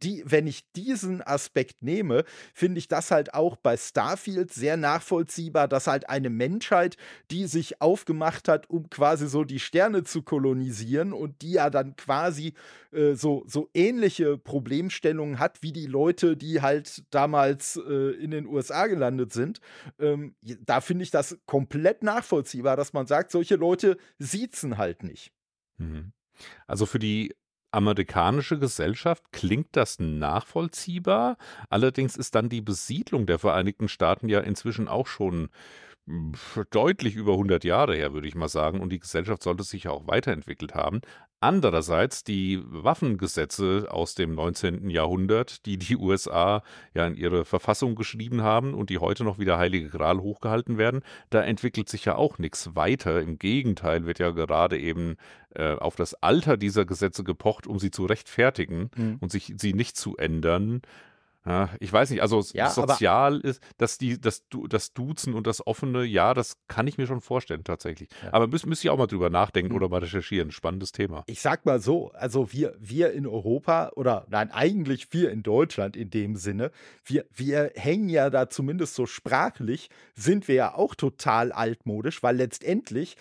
die, 0.03 0.23
wenn 0.27 0.47
ich 0.47 0.71
diesen 0.73 1.23
Aspekt 1.23 1.83
nehme, 1.83 2.25
finde 2.55 2.79
ich 2.79 2.89
das 2.89 3.11
halt 3.11 3.35
auch 3.35 3.57
bei 3.57 3.77
Starfield 3.77 4.53
sehr 4.53 4.77
nachvollziehbar, 4.77 5.69
dass 5.69 5.87
halt 5.87 6.09
eine 6.09 6.31
Menschheit, 6.31 6.97
die 7.31 7.47
sich 7.47 7.81
aufgemacht 7.81 8.49
hat, 8.49 8.69
um 8.71 8.89
quasi 8.91 9.29
so 9.29 9.45
die 9.45 9.59
Sterne 9.59 10.05
zu 10.05 10.23
kolonisieren 10.23 11.13
und 11.13 11.43
die 11.43 11.53
ja 11.53 11.71
dann 11.71 11.97
quasi 11.97 12.55
äh, 12.93 13.15
so, 13.15 13.45
so 13.47 13.69
ähnliche 13.75 14.39
Problemstellungen 14.39 15.39
hat 15.39 15.63
wie 15.63 15.73
die 15.73 15.87
Leute, 15.87 16.37
die 16.37 16.61
halt 16.61 17.05
damals 17.11 17.77
äh, 17.77 18.11
in 18.13 18.31
den 18.31 18.47
USA 18.47 18.87
gelandet 18.87 19.33
sind. 19.33 19.61
Ähm, 19.99 20.35
da 20.65 20.81
finde 20.81 21.05
ich 21.05 21.11
das 21.11 21.39
komplett 21.47 22.03
nachvollziehbar, 22.03 22.77
dass 22.77 22.93
man 22.93 23.07
sagt, 23.07 23.31
solche 23.31 23.57
Leute 23.57 23.97
siezen 24.19 24.79
halt 24.79 25.03
nicht. 25.03 25.33
Mhm. 25.79 26.13
Also 26.67 26.87
für 26.87 26.99
die 26.99 27.35
amerikanische 27.73 28.59
Gesellschaft 28.59 29.25
klingt 29.33 29.69
das 29.73 29.99
nachvollziehbar. 29.99 31.37
Allerdings 31.69 32.17
ist 32.17 32.35
dann 32.35 32.49
die 32.49 32.61
Besiedlung 32.61 33.27
der 33.27 33.39
Vereinigten 33.39 33.89
Staaten 33.89 34.29
ja 34.29 34.41
inzwischen 34.41 34.89
auch 34.89 35.07
schon 35.07 35.51
hm, 36.07 36.33
deutlich 36.71 37.15
über 37.17 37.33
100 37.33 37.65
Jahre 37.65 37.95
her, 37.95 38.13
würde 38.13 38.29
ich 38.29 38.35
mal 38.35 38.49
sagen. 38.49 38.81
Und 38.81 38.91
die 38.91 38.99
Gesellschaft 39.01 39.43
sollte 39.43 39.63
sich 39.63 39.85
ja 39.85 39.91
auch 39.93 40.07
weiterentwickelt 40.07 40.75
haben. 40.75 41.01
Andererseits 41.43 42.23
die 42.23 42.61
Waffengesetze 42.67 43.89
aus 43.91 44.15
dem 44.15 44.35
19. 44.35 44.91
Jahrhundert, 44.91 45.65
die 45.65 45.79
die 45.79 45.97
USA 45.97 46.63
ja 46.93 47.07
in 47.07 47.15
ihre 47.15 47.47
Verfassung 47.47 47.95
geschrieben 47.95 48.43
haben 48.43 48.75
und 48.75 48.91
die 48.91 48.99
heute 48.99 49.25
noch 49.25 49.39
wie 49.39 49.47
der 49.47 49.57
Heilige 49.57 49.89
Gral 49.89 50.21
hochgehalten 50.21 50.77
werden, 50.77 51.01
da 51.31 51.41
entwickelt 51.41 51.89
sich 51.89 52.05
ja 52.05 52.17
auch 52.17 52.37
nichts 52.37 52.77
weiter. 52.77 53.23
Im 53.23 53.39
Gegenteil 53.39 54.05
wird 54.05 54.19
ja 54.19 54.31
gerade 54.33 54.79
eben 54.79 55.17
äh, 55.55 55.73
auf 55.77 55.97
das 55.97 56.13
Alter 56.15 56.59
dieser 56.59 56.85
Gesetze 56.85 57.25
gepocht, 57.25 57.67
um 57.67 57.79
sie 57.79 57.91
zu 57.91 58.05
rechtfertigen 58.05 58.91
mhm. 58.95 59.17
und 59.21 59.33
sich 59.33 59.55
sie 59.57 59.73
nicht 59.73 59.97
zu 59.97 60.19
ändern. 60.19 60.83
Ja, 61.47 61.71
ich 61.81 61.91
weiß 61.91 62.11
nicht, 62.11 62.21
also 62.21 62.45
ja, 62.53 62.69
sozial 62.69 63.41
ist, 63.41 63.63
dass 63.79 63.97
die, 63.97 64.21
das, 64.21 64.45
das 64.69 64.93
Duzen 64.93 65.33
und 65.33 65.47
das 65.47 65.67
Offene, 65.67 66.05
ja, 66.05 66.35
das 66.35 66.59
kann 66.69 66.87
ich 66.87 66.99
mir 66.99 67.07
schon 67.07 67.23
vorstellen, 67.23 67.65
tatsächlich. 67.65 68.11
Ja. 68.23 68.35
Aber 68.35 68.47
müsst, 68.47 68.67
müsst 68.67 68.85
ihr 68.85 68.93
auch 68.93 68.99
mal 68.99 69.07
drüber 69.07 69.31
nachdenken 69.31 69.71
mhm. 69.71 69.77
oder 69.77 69.89
mal 69.89 70.01
recherchieren. 70.01 70.51
Spannendes 70.51 70.93
Thema. 70.93 71.25
Ich 71.27 71.41
sag 71.41 71.65
mal 71.65 71.81
so, 71.81 72.11
also 72.13 72.53
wir, 72.53 72.77
wir 72.79 73.13
in 73.13 73.27
Europa 73.27 73.91
oder 73.97 74.27
nein, 74.29 74.51
eigentlich 74.51 75.13
wir 75.13 75.31
in 75.31 75.43
Deutschland 75.43 75.97
in 75.97 76.11
dem 76.11 76.37
Sinne, 76.37 76.73
wir, 77.05 77.25
wir 77.35 77.73
hängen 77.75 78.11
ja 78.11 78.29
da 78.29 78.51
zumindest 78.51 78.95
so 78.95 79.07
sprachlich, 79.07 79.89
sind 80.15 80.47
wir 80.47 80.55
ja 80.57 80.75
auch 80.75 80.95
total 80.95 81.53
altmodisch, 81.53 82.23
weil 82.23 82.37
letztendlich 82.37 83.17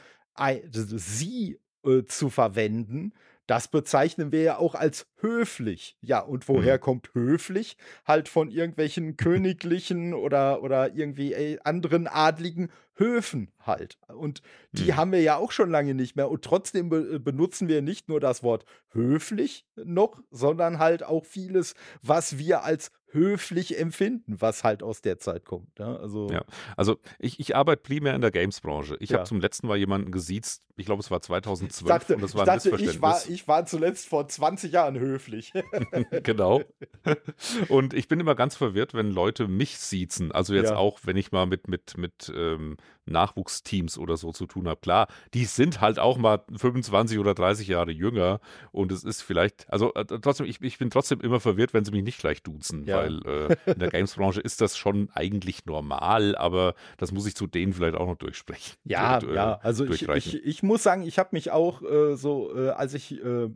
sie 0.72 1.58
äh, 1.86 2.04
zu 2.04 2.30
verwenden, 2.30 3.14
das 3.49 3.67
bezeichnen 3.67 4.31
wir 4.31 4.43
ja 4.43 4.57
auch 4.57 4.76
als 4.76 5.07
höflich. 5.21 5.97
Ja, 6.01 6.19
und 6.19 6.47
woher 6.47 6.76
mhm. 6.76 6.81
kommt 6.81 7.13
höflich? 7.15 7.77
Halt 8.05 8.30
von 8.30 8.51
irgendwelchen 8.51 9.17
königlichen 9.17 10.13
oder, 10.13 10.61
oder 10.61 10.93
irgendwie 10.93 11.34
ey, 11.34 11.59
anderen 11.63 12.07
adligen 12.07 12.69
Höfen 12.93 13.51
halt. 13.65 13.97
Und 14.07 14.43
die 14.71 14.91
mhm. 14.91 14.97
haben 14.97 15.11
wir 15.13 15.21
ja 15.21 15.38
auch 15.38 15.51
schon 15.51 15.71
lange 15.71 15.95
nicht 15.95 16.15
mehr. 16.15 16.30
Und 16.30 16.43
trotzdem 16.43 16.89
be 16.89 17.15
äh, 17.15 17.19
benutzen 17.19 17.67
wir 17.67 17.81
nicht 17.81 18.07
nur 18.07 18.19
das 18.19 18.43
Wort 18.43 18.65
höflich 18.91 19.65
noch, 19.76 20.21
sondern 20.30 20.77
halt 20.77 21.01
auch 21.01 21.26
vieles, 21.26 21.73
was 22.03 22.38
wir 22.38 22.63
als 22.63 22.91
höflich 23.11 23.80
empfinden, 23.80 24.36
was 24.40 24.64
halt 24.64 24.84
aus 24.84 25.02
der 25.02 25.19
Zeit 25.19 25.45
kommt. 25.45 25.80
Ja, 25.80 25.94
ne? 25.94 25.99
also, 25.99 26.30
ja. 26.31 26.44
also 26.77 26.98
ich, 27.19 27.40
ich 27.40 27.56
arbeite 27.56 27.81
primär 27.81 28.15
in 28.15 28.22
der 28.22 28.31
Games-Branche. 28.31 28.98
Ich 28.99 29.11
ja. 29.11 29.18
habe 29.18 29.27
zum 29.27 29.40
letzten 29.40 29.68
Mal 29.68 29.77
jemanden 29.77 30.11
gesiezt, 30.11 30.64
ich 30.80 30.86
glaube, 30.86 31.02
es 31.02 31.11
war 31.11 31.22
2012 31.22 31.81
ich 31.81 31.88
dachte, 31.88 32.15
und 32.15 32.22
das 32.22 32.36
war 32.36 32.41
ein 32.41 32.45
dachte. 32.45 32.69
Ich 32.77 33.02
war, 33.02 33.22
ich 33.27 33.48
war 33.48 33.65
zuletzt 33.65 34.07
vor 34.07 34.27
20 34.27 34.72
Jahren 34.72 34.98
höflich. 34.98 35.52
genau. 36.23 36.61
Und 37.68 37.94
ich 37.94 38.07
bin 38.07 38.19
immer 38.19 38.36
ganz 38.36 38.56
verwirrt, 38.56 38.94
wenn 38.94 39.11
Leute 39.11 39.48
mich 39.48 39.77
siezen. 39.77 40.31
Also 40.31 40.53
jetzt 40.53 40.72
ja. 40.72 40.77
auch, 40.77 40.99
wenn 41.03 41.18
ich 41.18 41.31
mal 41.31 41.45
mit, 41.45 41.68
mit, 41.68 41.98
mit 41.98 42.31
ähm, 42.34 42.77
Nachwuchsteams 43.10 43.98
oder 43.98 44.18
so 44.18 44.31
zu 44.31 44.45
tun 44.45 44.68
habe. 44.68 44.80
Klar, 44.80 45.07
die 45.34 45.45
sind 45.45 45.81
halt 45.81 45.99
auch 45.99 46.18
mal 46.18 46.44
25 46.56 47.18
oder 47.18 47.34
30 47.34 47.68
Jahre 47.68 47.91
jünger 47.91 48.40
und 48.72 48.91
es 48.91 49.03
ist 49.03 49.22
vielleicht, 49.22 49.68
also 49.72 49.94
äh, 49.95 50.06
trotzdem, 50.06 50.45
ich, 50.45 50.61
ich 50.61 50.77
bin 50.77 50.90
trotzdem 50.90 51.22
immer 51.22 51.40
verwirrt, 51.40 51.73
wenn 51.73 51.86
sie 51.86 51.91
mich 51.91 52.03
nicht 52.03 52.19
gleich 52.19 52.44
duzen. 52.44 52.86
Ja 52.86 52.99
weil 52.99 53.19
äh, 53.26 53.72
in 53.72 53.80
der 53.80 53.90
Games-Branche 53.90 54.41
ist 54.41 54.61
das 54.61 54.77
schon 54.77 55.10
eigentlich 55.14 55.65
normal, 55.65 56.36
aber 56.36 56.76
das 56.98 57.11
muss 57.11 57.26
ich 57.26 57.36
zu 57.36 57.48
denen 57.48 57.73
vielleicht 57.73 57.95
auch 57.95 58.07
noch 58.07 58.18
durchsprechen. 58.18 58.76
Ja, 58.84 59.18
und, 59.18 59.23
äh, 59.30 59.36
ja, 59.36 59.60
also 59.61 59.86
ich, 59.86 60.07
ich, 60.07 60.45
ich, 60.45 60.64
muss 60.64 60.84
sagen, 60.84 61.03
ich 61.03 61.19
habe 61.19 61.30
mich 61.31 61.52
auch 61.52 61.81
äh, 61.81 62.15
so, 62.15 62.56
äh, 62.56 62.69
als 62.69 62.94
ich 62.94 63.23
äh, 63.23 63.49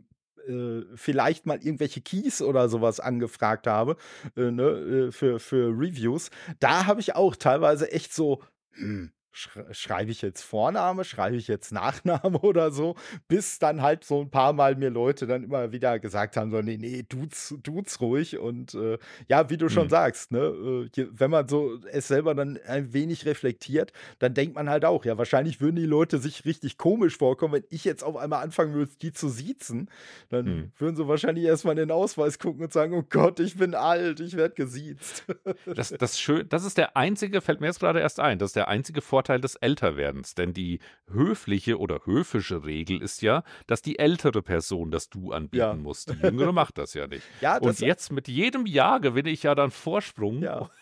äh, 0.48 0.84
vielleicht 0.94 1.46
mal 1.46 1.58
irgendwelche 1.58 2.00
Keys 2.00 2.42
oder 2.42 2.68
sowas 2.68 3.00
angefragt 3.00 3.66
habe 3.66 3.96
ne, 4.36 5.10
für, 5.10 5.38
für 5.38 5.68
Reviews, 5.68 6.30
da 6.60 6.86
habe 6.86 7.00
ich 7.00 7.14
auch 7.14 7.36
teilweise 7.36 7.90
echt 7.92 8.12
so, 8.12 8.42
hm, 8.72 9.10
schreibe 9.34 10.12
ich 10.12 10.22
jetzt 10.22 10.42
Vorname, 10.42 11.04
schreibe 11.04 11.36
ich 11.36 11.48
jetzt 11.48 11.72
Nachname 11.72 12.38
oder 12.42 12.70
so, 12.70 12.94
bis 13.26 13.58
dann 13.58 13.82
halt 13.82 14.04
so 14.04 14.20
ein 14.20 14.30
paar 14.30 14.52
Mal 14.52 14.76
mir 14.76 14.90
Leute 14.90 15.26
dann 15.26 15.42
immer 15.42 15.72
wieder 15.72 15.98
gesagt 15.98 16.36
haben, 16.36 16.52
so, 16.52 16.62
nee, 16.62 16.76
nee, 16.76 17.04
du's, 17.08 17.54
du's 17.62 18.00
ruhig 18.00 18.38
und 18.38 18.74
äh, 18.74 18.98
ja, 19.28 19.50
wie 19.50 19.56
du 19.56 19.68
schon 19.68 19.86
mhm. 19.86 19.90
sagst, 19.90 20.30
ne, 20.30 20.88
äh, 20.96 21.06
wenn 21.10 21.30
man 21.30 21.48
so 21.48 21.78
es 21.90 22.08
selber 22.08 22.34
dann 22.34 22.58
ein 22.66 22.92
wenig 22.92 23.26
reflektiert, 23.26 23.92
dann 24.20 24.34
denkt 24.34 24.54
man 24.54 24.70
halt 24.70 24.84
auch, 24.84 25.04
ja, 25.04 25.18
wahrscheinlich 25.18 25.60
würden 25.60 25.76
die 25.76 25.86
Leute 25.86 26.18
sich 26.18 26.44
richtig 26.44 26.78
komisch 26.78 27.18
vorkommen, 27.18 27.54
wenn 27.54 27.64
ich 27.70 27.84
jetzt 27.84 28.04
auf 28.04 28.16
einmal 28.16 28.42
anfangen 28.42 28.74
würde, 28.74 28.92
die 29.02 29.12
zu 29.12 29.28
siezen, 29.28 29.90
dann 30.28 30.44
mhm. 30.44 30.72
würden 30.78 30.96
sie 30.96 31.08
wahrscheinlich 31.08 31.44
erstmal 31.44 31.72
in 31.72 31.88
den 31.88 31.90
Ausweis 31.90 32.38
gucken 32.38 32.62
und 32.62 32.72
sagen, 32.72 32.94
oh 32.94 33.04
Gott, 33.08 33.40
ich 33.40 33.56
bin 33.56 33.74
alt, 33.74 34.20
ich 34.20 34.36
werde 34.36 34.54
gesiezt. 34.54 35.24
Das, 35.66 35.90
das, 35.90 36.20
schön, 36.20 36.48
das 36.48 36.64
ist 36.64 36.78
der 36.78 36.96
einzige, 36.96 37.40
fällt 37.40 37.60
mir 37.60 37.66
jetzt 37.66 37.80
gerade 37.80 37.98
erst 37.98 38.20
ein, 38.20 38.38
das 38.38 38.50
ist 38.50 38.56
der 38.56 38.68
einzige 38.68 39.00
Vorteil 39.00 39.23
des 39.28 39.56
Älterwerdens. 39.56 40.34
Denn 40.34 40.52
die 40.52 40.80
höfliche 41.10 41.78
oder 41.78 42.00
höfische 42.04 42.64
Regel 42.64 43.02
ist 43.02 43.22
ja, 43.22 43.42
dass 43.66 43.82
die 43.82 43.98
ältere 43.98 44.42
Person 44.42 44.90
das 44.90 45.08
Du 45.08 45.32
anbieten 45.32 45.58
ja. 45.58 45.74
muss. 45.74 46.04
Die 46.06 46.12
Jüngere 46.22 46.52
macht 46.52 46.78
das 46.78 46.94
ja 46.94 47.06
nicht. 47.06 47.24
Ja, 47.40 47.58
Und 47.58 47.80
jetzt 47.80 48.12
mit 48.12 48.28
jedem 48.28 48.66
Jahr 48.66 49.00
gewinne 49.00 49.30
ich 49.30 49.42
ja 49.42 49.54
dann 49.54 49.70
Vorsprung. 49.70 50.42
Ja. 50.42 50.70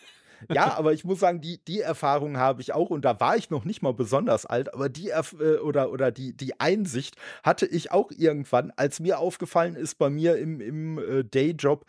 Ja, 0.49 0.77
aber 0.77 0.91
ich 0.91 1.05
muss 1.05 1.19
sagen, 1.19 1.39
die, 1.41 1.63
die 1.63 1.79
Erfahrung 1.79 2.37
habe 2.37 2.61
ich 2.61 2.73
auch 2.73 2.89
und 2.89 3.05
da 3.05 3.19
war 3.21 3.37
ich 3.37 3.49
noch 3.49 3.63
nicht 3.63 3.81
mal 3.81 3.93
besonders 3.93 4.45
alt, 4.45 4.73
aber 4.73 4.89
die 4.89 5.09
Erf 5.09 5.35
äh, 5.39 5.57
oder, 5.57 5.91
oder 5.91 6.11
die, 6.11 6.35
die 6.35 6.59
Einsicht 6.59 7.15
hatte 7.43 7.65
ich 7.65 7.91
auch 7.91 8.11
irgendwann, 8.11 8.71
als 8.75 8.99
mir 8.99 9.19
aufgefallen 9.19 9.75
ist 9.75 9.95
bei 9.95 10.09
mir 10.09 10.37
im, 10.37 10.59
im 10.59 10.97
äh, 10.97 11.23
Dayjob, 11.23 11.85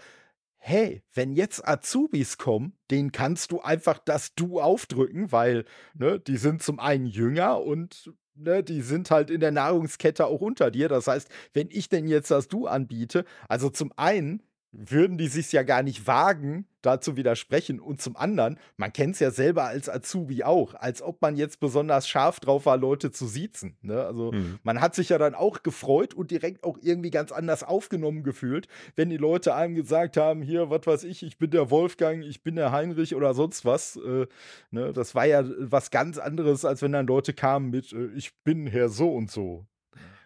hey, 0.66 1.02
wenn 1.12 1.34
jetzt 1.34 1.68
Azubis 1.68 2.38
kommen, 2.38 2.72
denen 2.90 3.12
kannst 3.12 3.52
du 3.52 3.60
einfach 3.60 3.98
das 3.98 4.34
Du 4.34 4.62
aufdrücken, 4.62 5.30
weil 5.30 5.66
ne, 5.92 6.18
die 6.18 6.38
sind 6.38 6.62
zum 6.62 6.80
einen 6.80 7.04
jünger 7.04 7.60
und 7.60 8.10
ne, 8.34 8.62
die 8.62 8.80
sind 8.80 9.10
halt 9.10 9.28
in 9.28 9.40
der 9.40 9.50
Nahrungskette 9.50 10.24
auch 10.24 10.40
unter 10.40 10.70
dir. 10.70 10.88
Das 10.88 11.06
heißt, 11.06 11.28
wenn 11.52 11.68
ich 11.70 11.90
denn 11.90 12.08
jetzt 12.08 12.30
das 12.30 12.48
Du 12.48 12.66
anbiete, 12.66 13.26
also 13.46 13.68
zum 13.68 13.92
einen 13.96 14.42
würden 14.76 15.18
die 15.18 15.28
sich 15.28 15.52
ja 15.52 15.62
gar 15.62 15.82
nicht 15.82 16.06
wagen, 16.06 16.66
dazu 16.82 17.16
widersprechen. 17.16 17.80
Und 17.80 18.00
zum 18.00 18.16
anderen, 18.16 18.58
man 18.76 18.92
kennt 18.92 19.14
es 19.14 19.20
ja 19.20 19.30
selber 19.30 19.64
als 19.64 19.88
Azubi 19.88 20.44
auch, 20.44 20.74
als 20.74 21.02
ob 21.02 21.22
man 21.22 21.36
jetzt 21.36 21.60
besonders 21.60 22.08
scharf 22.08 22.40
drauf 22.40 22.66
war, 22.66 22.76
Leute 22.76 23.10
zu 23.10 23.26
siezen. 23.26 23.76
Ne? 23.82 24.04
Also 24.04 24.32
mhm. 24.32 24.58
man 24.62 24.80
hat 24.80 24.94
sich 24.94 25.08
ja 25.08 25.18
dann 25.18 25.34
auch 25.34 25.62
gefreut 25.62 26.14
und 26.14 26.30
direkt 26.30 26.64
auch 26.64 26.78
irgendwie 26.82 27.10
ganz 27.10 27.32
anders 27.32 27.62
aufgenommen 27.62 28.22
gefühlt, 28.22 28.68
wenn 28.96 29.10
die 29.10 29.16
Leute 29.16 29.54
einem 29.54 29.74
gesagt 29.74 30.16
haben, 30.16 30.42
hier, 30.42 30.70
was 30.70 30.86
weiß 30.86 31.04
ich, 31.04 31.22
ich 31.22 31.38
bin 31.38 31.50
der 31.50 31.70
Wolfgang, 31.70 32.24
ich 32.24 32.42
bin 32.42 32.56
der 32.56 32.72
Heinrich 32.72 33.14
oder 33.14 33.34
sonst 33.34 33.64
was. 33.64 33.96
Äh, 33.96 34.26
ne? 34.70 34.92
Das 34.92 35.14
war 35.14 35.26
ja 35.26 35.44
was 35.58 35.90
ganz 35.90 36.18
anderes, 36.18 36.64
als 36.64 36.82
wenn 36.82 36.92
dann 36.92 37.06
Leute 37.06 37.32
kamen 37.32 37.70
mit, 37.70 37.92
äh, 37.92 38.08
ich 38.14 38.34
bin 38.44 38.66
Herr 38.66 38.88
so 38.88 39.14
und 39.14 39.30
so. 39.30 39.66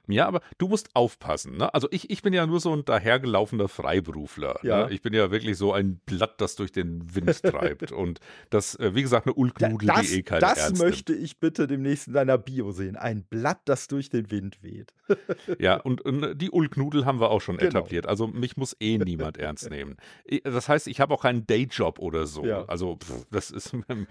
Ja, 0.08 0.26
aber 0.26 0.40
du 0.58 0.68
musst 0.68 0.94
aufpassen. 0.94 1.56
Ne? 1.56 1.72
Also 1.72 1.88
ich, 1.90 2.10
ich 2.10 2.22
bin 2.22 2.32
ja 2.32 2.46
nur 2.46 2.60
so 2.60 2.74
ein 2.74 2.84
dahergelaufener 2.84 3.68
Freiberufler. 3.68 4.58
Ne? 4.62 4.68
Ja. 4.68 4.86
Ne? 4.86 4.92
Ich 4.92 5.02
bin 5.02 5.12
ja 5.14 5.30
wirklich 5.30 5.58
so 5.58 5.72
ein 5.72 6.00
Blatt, 6.06 6.40
das 6.40 6.56
durch 6.56 6.72
den 6.72 7.14
Wind 7.14 7.42
treibt. 7.42 7.92
Und 7.92 8.20
das, 8.50 8.74
äh, 8.76 8.94
wie 8.94 9.02
gesagt, 9.02 9.26
eine 9.26 9.34
Ulknudel, 9.34 9.86
das, 9.86 10.08
die 10.08 10.18
eh 10.18 10.22
keine 10.22 10.40
Das 10.40 10.58
Ärztin. 10.58 10.86
möchte 10.86 11.14
ich 11.14 11.38
bitte 11.38 11.66
demnächst 11.66 12.08
in 12.08 12.14
deiner 12.14 12.38
Bio 12.38 12.72
sehen. 12.72 12.96
Ein 12.96 13.24
Blatt, 13.24 13.60
das 13.66 13.88
durch 13.88 14.08
den 14.08 14.30
Wind 14.30 14.62
weht. 14.62 14.94
ja, 15.58 15.76
und, 15.76 16.00
und 16.02 16.38
die 16.38 16.50
Ulknudel 16.50 17.04
haben 17.04 17.20
wir 17.20 17.30
auch 17.30 17.40
schon 17.40 17.58
genau. 17.58 17.70
etabliert. 17.70 18.06
Also 18.06 18.26
mich 18.26 18.56
muss 18.56 18.76
eh 18.80 18.98
niemand 18.98 19.36
ernst 19.38 19.70
nehmen. 19.70 19.96
Das 20.44 20.68
heißt, 20.68 20.88
ich 20.88 21.00
habe 21.00 21.14
auch 21.14 21.22
keinen 21.22 21.46
Dayjob 21.46 21.98
oder 21.98 22.26
so. 22.26 22.44
Ja. 22.44 22.64
Also 22.66 22.96
pff, 22.96 23.26
das 23.30 23.50
ist, 23.50 23.72
bin, 23.86 24.06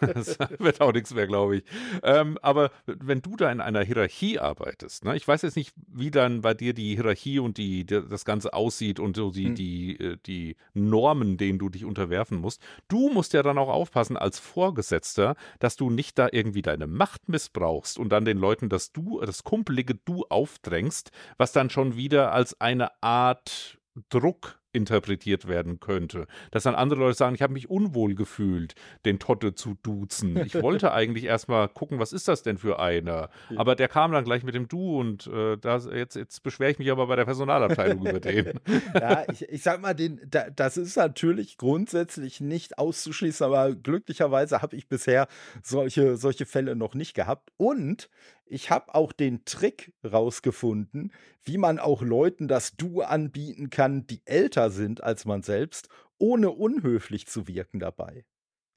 das 0.00 0.38
wird 0.58 0.80
auch 0.80 0.92
nichts 0.92 1.14
mehr, 1.14 1.26
glaube 1.26 1.56
ich. 1.56 1.64
Ähm, 2.02 2.38
aber 2.42 2.70
wenn 2.86 3.20
du 3.20 3.36
da 3.36 3.50
in 3.50 3.60
einer 3.60 3.82
Hierarchie 3.82 4.38
arbeitest, 4.38 5.04
ne? 5.04 5.16
ich 5.16 5.25
ich 5.26 5.28
weiß 5.28 5.42
jetzt 5.42 5.56
nicht, 5.56 5.74
wie 5.88 6.12
dann 6.12 6.42
bei 6.42 6.54
dir 6.54 6.72
die 6.72 6.94
Hierarchie 6.94 7.40
und 7.40 7.58
die, 7.58 7.84
das 7.84 8.24
Ganze 8.24 8.54
aussieht 8.54 9.00
und 9.00 9.16
so 9.16 9.32
die, 9.32 9.46
hm. 9.46 9.54
die, 9.56 9.98
äh, 9.98 10.16
die 10.24 10.54
Normen, 10.72 11.36
denen 11.36 11.58
du 11.58 11.68
dich 11.68 11.84
unterwerfen 11.84 12.38
musst. 12.38 12.62
Du 12.86 13.10
musst 13.10 13.32
ja 13.32 13.42
dann 13.42 13.58
auch 13.58 13.68
aufpassen 13.68 14.16
als 14.16 14.38
Vorgesetzter, 14.38 15.34
dass 15.58 15.74
du 15.74 15.90
nicht 15.90 16.16
da 16.20 16.28
irgendwie 16.30 16.62
deine 16.62 16.86
Macht 16.86 17.28
missbrauchst 17.28 17.98
und 17.98 18.10
dann 18.10 18.24
den 18.24 18.38
Leuten 18.38 18.68
das 18.68 18.92
Du, 18.92 19.20
das 19.20 19.42
kumpelige 19.42 19.96
Du 19.96 20.24
aufdrängst, 20.28 21.10
was 21.38 21.50
dann 21.50 21.70
schon 21.70 21.96
wieder 21.96 22.32
als 22.32 22.60
eine 22.60 23.02
Art 23.02 23.80
Druck 24.10 24.60
interpretiert 24.76 25.48
werden 25.48 25.80
könnte. 25.80 26.26
Dass 26.50 26.64
dann 26.64 26.74
andere 26.74 27.00
Leute 27.00 27.16
sagen, 27.16 27.34
ich 27.34 27.42
habe 27.42 27.54
mich 27.54 27.70
unwohl 27.70 28.14
gefühlt, 28.14 28.74
den 29.04 29.18
Totte 29.18 29.54
zu 29.54 29.76
duzen. 29.82 30.36
Ich 30.44 30.54
wollte 30.62 30.92
eigentlich 30.92 31.24
erstmal 31.24 31.68
gucken, 31.68 31.98
was 31.98 32.12
ist 32.12 32.28
das 32.28 32.42
denn 32.42 32.58
für 32.58 32.78
einer? 32.78 33.30
Aber 33.56 33.74
der 33.74 33.88
kam 33.88 34.12
dann 34.12 34.24
gleich 34.24 34.44
mit 34.44 34.54
dem 34.54 34.68
Du 34.68 35.00
und 35.00 35.26
äh, 35.28 35.56
das, 35.56 35.86
jetzt, 35.86 36.16
jetzt 36.16 36.42
beschwere 36.42 36.70
ich 36.70 36.78
mich 36.78 36.90
aber 36.90 37.06
bei 37.06 37.16
der 37.16 37.24
Personalabteilung 37.24 38.06
über 38.06 38.20
den. 38.20 38.60
Ja, 38.94 39.24
ich, 39.30 39.48
ich 39.48 39.62
sag 39.62 39.80
mal, 39.80 39.94
den, 39.94 40.20
da, 40.28 40.50
das 40.50 40.76
ist 40.76 40.96
natürlich 40.96 41.56
grundsätzlich 41.56 42.40
nicht 42.40 42.78
auszuschließen, 42.78 43.46
aber 43.46 43.74
glücklicherweise 43.74 44.62
habe 44.62 44.76
ich 44.76 44.88
bisher 44.88 45.28
solche, 45.62 46.16
solche 46.16 46.46
Fälle 46.46 46.76
noch 46.76 46.94
nicht 46.94 47.14
gehabt. 47.14 47.50
Und 47.56 48.08
ich 48.46 48.70
habe 48.70 48.94
auch 48.94 49.12
den 49.12 49.44
Trick 49.44 49.92
rausgefunden, 50.04 51.12
wie 51.42 51.58
man 51.58 51.78
auch 51.78 52.02
Leuten 52.02 52.48
das 52.48 52.76
Du 52.76 53.02
anbieten 53.02 53.70
kann, 53.70 54.06
die 54.06 54.22
älter 54.24 54.70
sind 54.70 55.02
als 55.02 55.24
man 55.24 55.42
selbst, 55.42 55.88
ohne 56.18 56.50
unhöflich 56.50 57.26
zu 57.26 57.48
wirken 57.48 57.80
dabei. 57.80 58.24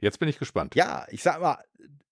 Jetzt 0.02 0.20
bin 0.20 0.30
ich 0.30 0.40
gespannt. 0.40 0.76
Ja, 0.76 1.06
ich 1.10 1.24
sag 1.24 1.42
mal, 1.42 1.64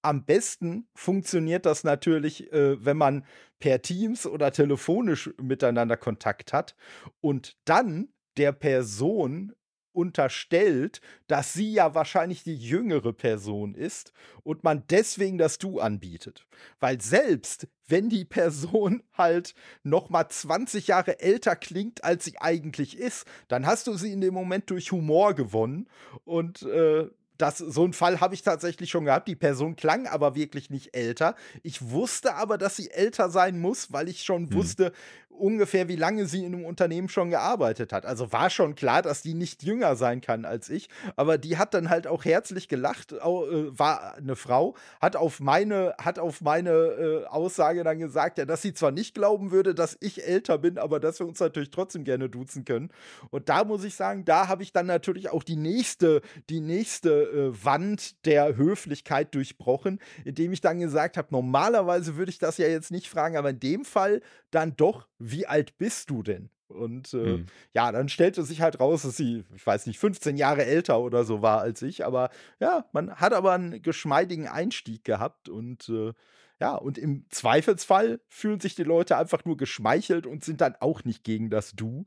am 0.02 0.26
besten 0.26 0.88
funktioniert 0.94 1.66
das 1.66 1.84
natürlich, 1.84 2.52
äh, 2.52 2.84
wenn 2.84 2.98
man 2.98 3.26
per 3.60 3.82
Teams 3.82 4.26
oder 4.26 4.52
telefonisch 4.52 5.32
miteinander 5.42 5.98
Kontakt 5.98 6.54
hat 6.54 6.76
und 7.22 7.58
dann 7.66 8.10
der 8.38 8.52
Person 8.52 9.54
unterstellt, 9.98 11.02
dass 11.28 11.54
sie 11.54 11.74
ja 11.74 11.96
wahrscheinlich 11.96 12.44
die 12.44 12.56
jüngere 12.56 13.14
Person 13.14 13.74
ist 13.74 14.14
und 14.44 14.64
man 14.64 14.84
deswegen 14.92 15.40
das 15.40 15.58
Du 15.58 15.80
anbietet. 15.80 16.46
Weil 16.80 17.02
selbst 17.02 17.68
wenn 17.88 18.08
die 18.08 18.24
Person 18.24 19.02
halt 19.18 19.56
noch 19.82 20.10
mal 20.10 20.30
20 20.30 20.88
Jahre 20.88 21.20
älter 21.20 21.56
klingt, 21.56 22.04
als 22.04 22.26
sie 22.26 22.38
eigentlich 22.40 22.98
ist, 22.98 23.26
dann 23.48 23.66
hast 23.66 23.88
du 23.88 23.94
sie 23.96 24.14
in 24.14 24.22
dem 24.22 24.36
Moment 24.36 24.70
durch 24.70 24.92
Humor 24.92 25.34
gewonnen 25.34 25.90
und 26.26 26.62
äh, 26.62 27.10
das, 27.38 27.60
so 27.60 27.84
einen 27.84 27.94
Fall 27.94 28.20
habe 28.20 28.34
ich 28.34 28.42
tatsächlich 28.42 28.90
schon 28.90 29.06
gehabt. 29.06 29.28
Die 29.28 29.36
Person 29.36 29.76
klang 29.76 30.08
aber 30.08 30.36
wirklich 30.36 30.70
nicht 30.70 30.96
älter. 30.96 31.36
Ich 31.62 31.90
wusste 31.92 32.36
aber, 32.36 32.58
dass 32.58 32.76
sie 32.76 32.90
älter 32.90 33.30
sein 33.30 33.60
muss, 33.60 33.94
weil 33.94 34.10
ich 34.10 34.24
schon 34.24 34.50
hm. 34.50 34.54
wusste, 34.54 34.92
ungefähr, 35.38 35.88
wie 35.88 35.96
lange 35.96 36.26
sie 36.26 36.44
in 36.44 36.54
einem 36.54 36.66
Unternehmen 36.66 37.10
schon 37.10 37.30
gearbeitet 37.30 37.94
hat. 37.94 38.06
Also 38.06 38.32
war 38.32 38.50
schon 38.50 38.76
klar, 38.76 39.02
dass 39.02 39.22
die 39.22 39.34
nicht 39.34 39.64
jünger 39.64 39.96
sein 39.96 40.22
kann 40.22 40.46
als 40.46 40.70
ich. 40.70 40.90
Aber 41.16 41.38
die 41.38 41.58
hat 41.58 41.74
dann 41.74 41.90
halt 41.90 42.08
auch 42.08 42.26
herzlich 42.26 42.68
gelacht, 42.68 43.14
äh, 43.14 43.18
war 43.18 44.16
eine 44.16 44.36
Frau, 44.36 44.76
hat 45.02 45.16
auf 45.16 45.40
meine, 45.40 45.96
hat 45.98 46.20
auf 46.20 46.42
meine 46.42 46.72
äh, 46.72 47.26
Aussage 47.26 47.84
dann 47.84 48.00
gesagt, 48.00 48.38
ja, 48.38 48.46
dass 48.46 48.62
sie 48.62 48.74
zwar 48.74 48.92
nicht 48.92 49.14
glauben 49.14 49.52
würde, 49.52 49.76
dass 49.76 49.98
ich 50.00 50.26
älter 50.26 50.58
bin, 50.58 50.78
aber 50.78 51.00
dass 51.00 51.20
wir 51.20 51.28
uns 51.28 51.40
natürlich 51.40 51.70
trotzdem 51.70 52.04
gerne 52.04 52.30
duzen 52.30 52.66
können. 52.66 52.90
Und 53.30 53.50
da 53.50 53.64
muss 53.64 53.84
ich 53.84 53.96
sagen, 53.96 54.26
da 54.26 54.48
habe 54.48 54.64
ich 54.64 54.74
dann 54.74 54.86
natürlich 54.86 55.30
auch 55.30 55.44
die 55.44 55.56
nächste, 55.56 56.22
die 56.50 56.62
nächste 56.62 57.24
äh, 57.24 57.66
Wand 57.66 58.26
der 58.26 58.56
Höflichkeit 58.58 59.34
durchbrochen, 59.36 60.00
indem 60.26 60.52
ich 60.54 60.62
dann 60.62 60.80
gesagt 60.80 61.18
habe, 61.18 61.28
normalerweise 61.32 62.16
würde 62.16 62.32
ich 62.32 62.40
das 62.40 62.58
ja 62.58 62.68
jetzt 62.68 62.92
nicht 62.92 63.10
fragen, 63.10 63.38
aber 63.38 63.52
in 63.52 63.60
dem 63.60 63.86
Fall 63.86 64.22
dann 64.52 64.76
doch, 64.76 65.08
wie 65.32 65.48
alt 65.48 65.78
bist 65.78 66.10
du 66.10 66.24
denn? 66.24 66.50
Und 66.68 67.14
äh, 67.14 67.38
hm. 67.38 67.46
ja, 67.74 67.92
dann 67.92 68.10
stellte 68.10 68.44
sich 68.44 68.62
halt 68.62 68.80
raus, 68.80 69.04
dass 69.04 69.16
sie, 69.16 69.46
ich 69.56 69.66
weiß 69.66 69.86
nicht, 69.88 70.00
15 70.00 70.36
Jahre 70.36 70.66
älter 70.66 71.00
oder 71.00 71.24
so 71.24 71.42
war 71.42 71.62
als 71.62 71.82
ich. 71.82 72.06
Aber 72.06 72.30
ja, 72.60 72.86
man 72.92 73.16
hat 73.16 73.34
aber 73.34 73.54
einen 73.54 73.82
geschmeidigen 73.82 74.48
Einstieg 74.48 75.04
gehabt 75.06 75.48
und 75.48 75.88
äh, 75.90 76.14
ja, 76.60 76.76
und 76.76 76.98
im 76.98 77.26
Zweifelsfall 77.30 78.20
fühlen 78.28 78.60
sich 78.60 78.74
die 78.74 78.84
Leute 78.84 79.16
einfach 79.16 79.46
nur 79.46 79.58
geschmeichelt 79.58 80.26
und 80.26 80.44
sind 80.44 80.60
dann 80.60 80.76
auch 80.80 81.04
nicht 81.04 81.24
gegen 81.24 81.50
das 81.50 81.74
Du. 81.74 82.06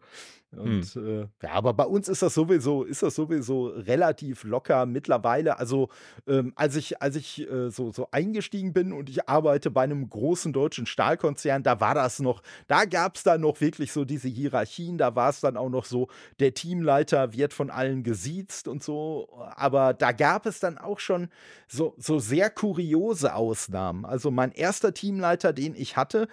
Und 0.56 0.82
hm. 0.82 1.06
äh, 1.06 1.46
ja, 1.46 1.52
aber 1.52 1.74
bei 1.74 1.84
uns 1.84 2.08
ist 2.08 2.22
das 2.22 2.34
sowieso, 2.34 2.82
ist 2.82 3.02
das 3.02 3.14
sowieso 3.14 3.68
relativ 3.68 4.42
locker 4.42 4.84
mittlerweile. 4.84 5.58
Also, 5.58 5.90
ähm, 6.26 6.52
als 6.56 6.74
ich, 6.74 7.00
als 7.00 7.14
ich 7.14 7.48
äh, 7.48 7.70
so, 7.70 7.92
so 7.92 8.08
eingestiegen 8.10 8.72
bin 8.72 8.92
und 8.92 9.08
ich 9.08 9.28
arbeite 9.28 9.70
bei 9.70 9.82
einem 9.82 10.08
großen 10.08 10.52
deutschen 10.52 10.86
Stahlkonzern, 10.86 11.62
da 11.62 11.80
war 11.80 11.94
das 11.94 12.18
noch, 12.18 12.42
da 12.66 12.84
gab 12.84 13.16
es 13.16 13.22
dann 13.22 13.42
noch 13.42 13.60
wirklich 13.60 13.92
so 13.92 14.04
diese 14.04 14.28
Hierarchien, 14.28 14.98
da 14.98 15.14
war 15.14 15.30
es 15.30 15.40
dann 15.40 15.56
auch 15.56 15.70
noch 15.70 15.84
so, 15.84 16.08
der 16.40 16.52
Teamleiter 16.52 17.32
wird 17.32 17.52
von 17.52 17.70
allen 17.70 18.02
gesiezt 18.02 18.66
und 18.66 18.82
so. 18.82 19.28
Aber 19.54 19.94
da 19.94 20.10
gab 20.10 20.46
es 20.46 20.58
dann 20.58 20.78
auch 20.78 20.98
schon 20.98 21.28
so, 21.68 21.94
so 21.96 22.18
sehr 22.18 22.50
kuriose 22.50 23.34
Ausnahmen. 23.34 24.04
Also 24.04 24.32
mein 24.32 24.50
erster 24.50 24.92
Teamleiter, 24.92 25.52
den 25.52 25.76
ich 25.76 25.96
hatte, 25.96 26.26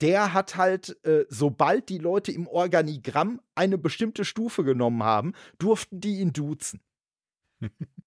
der 0.00 0.32
hat 0.32 0.56
halt, 0.56 1.04
äh, 1.04 1.24
sobald 1.28 1.88
die 1.88 1.98
Leute 1.98 2.32
im 2.32 2.46
Organigramm 2.46 3.40
eine 3.54 3.78
bestimmte 3.78 4.24
Stufe 4.24 4.64
genommen 4.64 5.02
haben, 5.02 5.32
durften 5.58 6.00
die 6.00 6.20
ihn 6.20 6.32
duzen. 6.32 6.80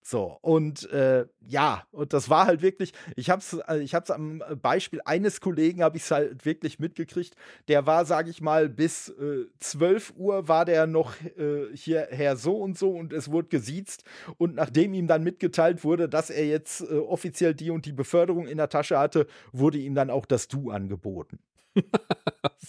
So, 0.05 0.37
und 0.41 0.89
äh, 0.91 1.25
ja, 1.39 1.83
und 1.91 2.11
das 2.11 2.29
war 2.29 2.45
halt 2.45 2.61
wirklich, 2.61 2.91
ich 3.15 3.29
hab's, 3.29 3.53
äh, 3.69 3.77
ich 3.79 3.95
hab's 3.95 4.11
am 4.11 4.43
Beispiel 4.61 4.99
eines 5.05 5.39
Kollegen, 5.39 5.81
habe 5.81 5.95
ich 5.95 6.03
es 6.03 6.11
halt 6.11 6.45
wirklich 6.45 6.77
mitgekriegt. 6.77 7.35
Der 7.69 7.85
war, 7.85 8.03
sage 8.05 8.29
ich 8.29 8.41
mal, 8.41 8.67
bis 8.67 9.07
äh, 9.09 9.45
12 9.59 10.13
Uhr 10.17 10.49
war 10.49 10.65
der 10.65 10.87
noch 10.87 11.13
äh, 11.37 11.67
hierher 11.73 12.35
so 12.35 12.57
und 12.57 12.77
so 12.77 12.91
und 12.91 13.13
es 13.13 13.31
wurde 13.31 13.47
gesiezt. 13.47 14.03
Und 14.37 14.55
nachdem 14.55 14.93
ihm 14.93 15.07
dann 15.07 15.23
mitgeteilt 15.23 15.85
wurde, 15.85 16.09
dass 16.09 16.29
er 16.29 16.45
jetzt 16.47 16.81
äh, 16.81 16.95
offiziell 16.97 17.53
die 17.53 17.69
und 17.71 17.85
die 17.85 17.93
Beförderung 17.93 18.45
in 18.47 18.57
der 18.57 18.67
Tasche 18.69 18.99
hatte, 18.99 19.25
wurde 19.53 19.77
ihm 19.77 19.95
dann 19.95 20.09
auch 20.09 20.25
das 20.25 20.49
Du 20.49 20.69
angeboten. 20.69 21.39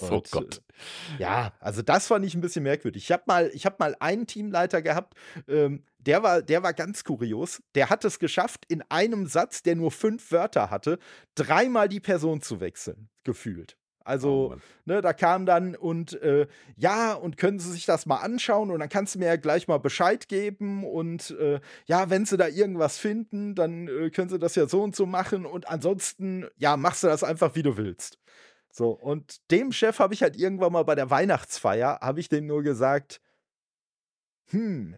Oh 0.01 0.23
Gott. 0.31 0.63
Äh, 1.19 1.23
ja, 1.23 1.53
also 1.61 1.83
das 1.83 2.07
fand 2.07 2.25
ich 2.25 2.35
ein 2.35 2.41
bisschen 2.41 2.63
merkwürdig. 2.63 3.05
Ich 3.05 3.13
habe 3.13 3.25
mal, 3.27 3.51
hab 3.51 3.79
mal 3.79 3.97
einen 4.01 4.27
Teamleiter 4.27 4.83
gehabt, 4.83 5.15
ähm, 5.49 5.85
der, 5.99 6.23
war, 6.23 6.43
der 6.43 6.63
war 6.63 6.73
ganz 6.73 7.05
kurios. 7.05 7.63
Der 7.75 7.91
hat 7.91 8.05
es 8.05 8.19
geschafft, 8.19 8.65
in 8.69 8.83
einem 8.89 9.27
Satz, 9.27 9.63
der 9.63 9.77
nur 9.77 9.91
fünf 9.91 10.33
Wörter 10.33 10.71
hatte, 10.71 10.99
dreimal 11.35 11.89
die 11.89 12.01
Person 12.01 12.41
zu 12.41 12.61
wechseln, 12.61 13.09
gefühlt. 13.25 13.77
Also, 14.07 14.53
oh 14.55 14.61
ne, 14.85 15.01
da 15.01 15.15
kam 15.15 15.47
dann 15.47 15.75
und 15.75 16.21
äh, 16.21 16.47
ja, 16.77 17.15
und 17.15 17.39
können 17.39 17.59
Sie 17.59 17.73
sich 17.73 17.87
das 17.87 18.05
mal 18.05 18.19
anschauen 18.19 18.71
und 18.71 18.81
dann 18.81 18.91
kannst 18.91 19.15
du 19.15 19.19
mir 19.19 19.27
ja 19.27 19.37
gleich 19.37 19.67
mal 19.67 19.79
Bescheid 19.79 20.29
geben 20.29 20.85
und 20.85 21.31
äh, 21.41 21.59
ja, 21.87 22.11
wenn 22.11 22.27
Sie 22.27 22.37
da 22.37 22.47
irgendwas 22.47 22.99
finden, 22.99 23.55
dann 23.55 23.89
äh, 23.89 24.11
können 24.11 24.29
Sie 24.29 24.39
das 24.39 24.57
ja 24.57 24.69
so 24.69 24.83
und 24.83 24.95
so 24.95 25.07
machen 25.07 25.47
und 25.47 25.69
ansonsten, 25.69 26.47
ja, 26.59 26.77
machst 26.77 27.03
du 27.03 27.07
das 27.07 27.25
einfach, 27.25 27.55
wie 27.55 27.63
du 27.63 27.79
willst. 27.79 28.19
So, 28.77 28.91
und 28.91 29.53
dem 29.53 29.71
Chef 29.71 30.01
habe 30.01 30.15
ich 30.15 30.23
halt 30.23 30.37
irgendwann 30.37 30.73
mal 30.73 30.83
bei 30.83 30.97
der 30.97 31.09
Weihnachtsfeier, 31.09 32.01
habe 32.01 32.19
ich 32.19 32.29
dem 32.29 32.49
nur 32.49 32.65
gesagt, 32.65 33.21
hm, 34.51 34.97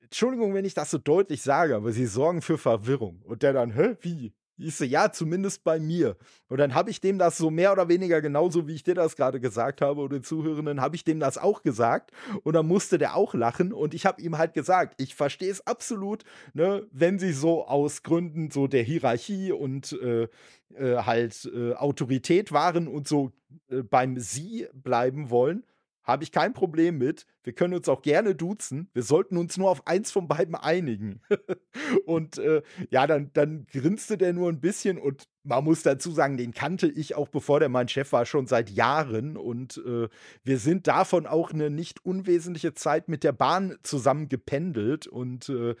Entschuldigung, 0.00 0.54
wenn 0.54 0.64
ich 0.64 0.74
das 0.74 0.90
so 0.90 0.98
deutlich 0.98 1.42
sage, 1.42 1.76
aber 1.76 1.92
sie 1.92 2.06
sorgen 2.06 2.42
für 2.42 2.58
Verwirrung. 2.58 3.22
Und 3.22 3.44
der 3.44 3.52
dann, 3.52 3.70
hä, 3.70 3.96
wie? 4.00 4.34
Ich 4.58 4.76
so, 4.76 4.84
ja, 4.84 5.12
zumindest 5.12 5.62
bei 5.62 5.78
mir. 5.78 6.16
Und 6.48 6.58
dann 6.58 6.74
habe 6.74 6.90
ich 6.90 7.00
dem 7.00 7.18
das 7.18 7.38
so 7.38 7.50
mehr 7.50 7.72
oder 7.72 7.88
weniger 7.88 8.20
genauso, 8.20 8.66
wie 8.66 8.74
ich 8.74 8.82
dir 8.82 8.94
das 8.94 9.14
gerade 9.14 9.38
gesagt 9.38 9.80
habe, 9.80 10.00
oder 10.00 10.18
den 10.18 10.24
Zuhörenden, 10.24 10.80
habe 10.80 10.96
ich 10.96 11.04
dem 11.04 11.20
das 11.20 11.38
auch 11.38 11.62
gesagt. 11.62 12.10
Und 12.42 12.54
dann 12.54 12.66
musste 12.66 12.98
der 12.98 13.16
auch 13.16 13.34
lachen. 13.34 13.72
Und 13.72 13.94
ich 13.94 14.04
habe 14.04 14.20
ihm 14.20 14.36
halt 14.36 14.54
gesagt, 14.54 15.00
ich 15.00 15.14
verstehe 15.14 15.50
es 15.50 15.66
absolut, 15.66 16.24
ne, 16.54 16.86
wenn 16.90 17.18
sie 17.18 17.32
so 17.32 17.66
aus 17.66 18.02
Gründen 18.02 18.50
so 18.50 18.66
der 18.66 18.82
Hierarchie 18.82 19.52
und 19.52 19.92
äh, 19.92 20.28
äh, 20.74 20.96
halt 20.96 21.48
äh, 21.54 21.74
Autorität 21.74 22.50
waren 22.50 22.88
und 22.88 23.06
so 23.06 23.30
äh, 23.70 23.82
beim 23.82 24.18
Sie 24.18 24.66
bleiben 24.72 25.30
wollen 25.30 25.64
habe 26.08 26.24
ich 26.24 26.32
kein 26.32 26.54
Problem 26.54 26.96
mit. 26.96 27.26
Wir 27.42 27.52
können 27.52 27.74
uns 27.74 27.88
auch 27.88 28.02
gerne 28.02 28.34
duzen. 28.34 28.90
Wir 28.92 29.02
sollten 29.02 29.36
uns 29.36 29.56
nur 29.56 29.70
auf 29.70 29.86
eins 29.86 30.10
von 30.10 30.28
beiden 30.28 30.54
einigen. 30.54 31.20
und 32.06 32.38
äh, 32.38 32.62
ja, 32.90 33.06
dann, 33.06 33.30
dann 33.32 33.66
grinste 33.72 34.18
der 34.18 34.32
nur 34.32 34.48
ein 34.48 34.60
bisschen 34.60 34.98
und 34.98 35.28
man 35.48 35.64
muss 35.64 35.82
dazu 35.82 36.10
sagen, 36.10 36.36
den 36.36 36.52
kannte 36.52 36.88
ich 36.88 37.14
auch 37.14 37.28
bevor 37.28 37.58
der 37.58 37.70
mein 37.70 37.88
Chef 37.88 38.12
war, 38.12 38.26
schon 38.26 38.46
seit 38.46 38.68
Jahren. 38.68 39.36
Und 39.36 39.82
äh, 39.86 40.08
wir 40.44 40.58
sind 40.58 40.86
davon 40.86 41.26
auch 41.26 41.52
eine 41.52 41.70
nicht 41.70 42.04
unwesentliche 42.04 42.74
Zeit 42.74 43.08
mit 43.08 43.24
der 43.24 43.32
Bahn 43.32 43.78
zusammen 43.82 44.28
gependelt. 44.28 45.06
Und 45.06 45.48
äh, 45.48 45.74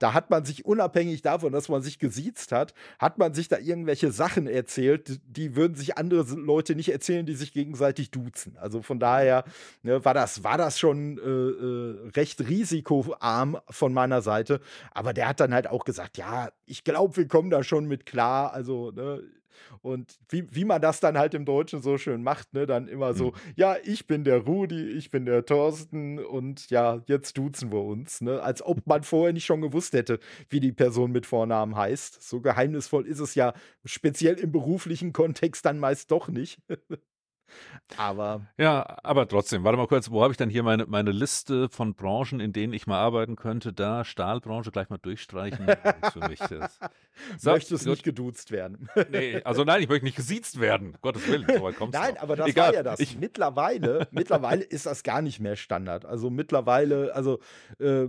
da 0.00 0.12
hat 0.12 0.30
man 0.30 0.44
sich 0.44 0.64
unabhängig 0.64 1.22
davon, 1.22 1.52
dass 1.52 1.68
man 1.68 1.82
sich 1.82 2.00
gesiezt 2.00 2.50
hat, 2.50 2.74
hat 2.98 3.18
man 3.18 3.32
sich 3.32 3.46
da 3.46 3.58
irgendwelche 3.58 4.10
Sachen 4.10 4.48
erzählt, 4.48 5.20
die 5.24 5.54
würden 5.54 5.76
sich 5.76 5.96
andere 5.96 6.22
Leute 6.34 6.74
nicht 6.74 6.90
erzählen, 6.90 7.26
die 7.26 7.34
sich 7.34 7.52
gegenseitig 7.52 8.10
duzen. 8.10 8.56
Also 8.56 8.82
von 8.82 8.98
daher 8.98 9.44
ne, 9.82 10.04
war, 10.04 10.14
das, 10.14 10.42
war 10.42 10.58
das 10.58 10.80
schon 10.80 10.95
äh, 11.18 11.20
äh 11.20 12.10
recht 12.16 12.40
risikoarm 12.48 13.58
von 13.70 13.92
meiner 13.92 14.22
Seite. 14.22 14.60
Aber 14.92 15.12
der 15.12 15.28
hat 15.28 15.40
dann 15.40 15.54
halt 15.54 15.68
auch 15.68 15.84
gesagt, 15.84 16.18
ja, 16.18 16.50
ich 16.64 16.84
glaube, 16.84 17.16
wir 17.16 17.28
kommen 17.28 17.50
da 17.50 17.62
schon 17.62 17.86
mit 17.86 18.06
klar. 18.06 18.52
Also 18.52 18.90
ne? 18.90 19.22
Und 19.82 20.18
wie, 20.28 20.46
wie 20.54 20.64
man 20.64 20.80
das 20.80 21.00
dann 21.00 21.18
halt 21.18 21.34
im 21.34 21.44
Deutschen 21.44 21.82
so 21.82 21.98
schön 21.98 22.22
macht, 22.22 22.52
ne? 22.54 22.66
Dann 22.66 22.88
immer 22.88 23.14
so, 23.14 23.26
mhm. 23.26 23.52
ja, 23.56 23.76
ich 23.84 24.06
bin 24.06 24.24
der 24.24 24.38
Rudi, 24.38 24.90
ich 24.90 25.10
bin 25.10 25.26
der 25.26 25.44
Thorsten 25.44 26.18
und 26.18 26.70
ja, 26.70 27.02
jetzt 27.06 27.36
duzen 27.38 27.72
wir 27.72 27.82
uns, 27.82 28.20
ne? 28.20 28.42
Als 28.42 28.62
ob 28.62 28.86
man 28.86 29.02
vorher 29.02 29.32
nicht 29.32 29.46
schon 29.46 29.60
gewusst 29.60 29.92
hätte, 29.92 30.18
wie 30.48 30.60
die 30.60 30.72
Person 30.72 31.12
mit 31.12 31.26
Vornamen 31.26 31.76
heißt. 31.76 32.22
So 32.22 32.40
geheimnisvoll 32.40 33.06
ist 33.06 33.20
es 33.20 33.34
ja 33.34 33.52
speziell 33.84 34.38
im 34.38 34.52
beruflichen 34.52 35.12
Kontext 35.12 35.64
dann 35.64 35.78
meist 35.78 36.10
doch 36.10 36.28
nicht. 36.28 36.60
Aber. 37.96 38.46
Ja, 38.58 38.98
aber 39.02 39.28
trotzdem, 39.28 39.64
warte 39.64 39.78
mal 39.78 39.86
kurz, 39.86 40.10
wo 40.10 40.22
habe 40.22 40.32
ich 40.32 40.36
dann 40.36 40.50
hier 40.50 40.62
meine, 40.62 40.86
meine 40.86 41.12
Liste 41.12 41.68
von 41.68 41.94
Branchen, 41.94 42.40
in 42.40 42.52
denen 42.52 42.72
ich 42.72 42.86
mal 42.86 42.98
arbeiten 42.98 43.36
könnte? 43.36 43.72
Da, 43.72 44.04
Stahlbranche, 44.04 44.70
gleich 44.70 44.88
mal 44.88 44.98
durchstreichen. 44.98 45.66
für 46.12 46.28
mich 46.28 46.40
das. 46.40 46.78
So, 47.38 47.50
Möchtest 47.50 47.86
nicht 47.86 48.02
geduzt 48.02 48.50
werden? 48.50 48.88
nee, 49.10 49.40
also 49.42 49.64
nein, 49.64 49.82
ich 49.82 49.88
möchte 49.88 50.04
nicht 50.04 50.16
gesiezt 50.16 50.60
werden. 50.60 50.96
Gottes 51.00 51.26
Willen, 51.28 51.46
so 51.48 51.62
weit 51.62 51.76
kommst 51.76 51.94
Nein, 51.94 52.14
noch. 52.14 52.22
aber 52.22 52.36
das 52.36 52.48
Egal, 52.48 52.68
war 52.68 52.74
ja 52.74 52.82
das. 52.82 53.00
Ich, 53.00 53.18
mittlerweile, 53.18 54.08
mittlerweile 54.10 54.62
ist 54.62 54.86
das 54.86 55.02
gar 55.02 55.22
nicht 55.22 55.40
mehr 55.40 55.56
Standard. 55.56 56.04
Also 56.04 56.30
mittlerweile, 56.30 57.14
also 57.14 57.38
äh, 57.78 58.08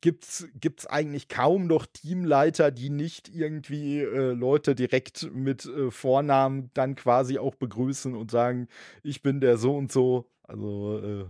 gibt 0.00 0.24
es 0.24 0.86
eigentlich 0.86 1.28
kaum 1.28 1.66
noch 1.66 1.86
Teamleiter, 1.86 2.70
die 2.70 2.90
nicht 2.90 3.28
irgendwie 3.34 4.00
äh, 4.00 4.32
Leute 4.32 4.74
direkt 4.74 5.30
mit 5.32 5.64
äh, 5.66 5.90
Vornamen 5.90 6.70
dann 6.74 6.94
quasi 6.94 7.38
auch 7.38 7.54
begrüßen 7.54 8.14
und 8.14 8.30
sagen, 8.30 8.68
ich 9.02 9.22
bin 9.22 9.40
der 9.40 9.56
so 9.58 9.76
und 9.76 9.92
so. 9.92 10.28
Also, 10.48 11.00
äh, 11.02 11.24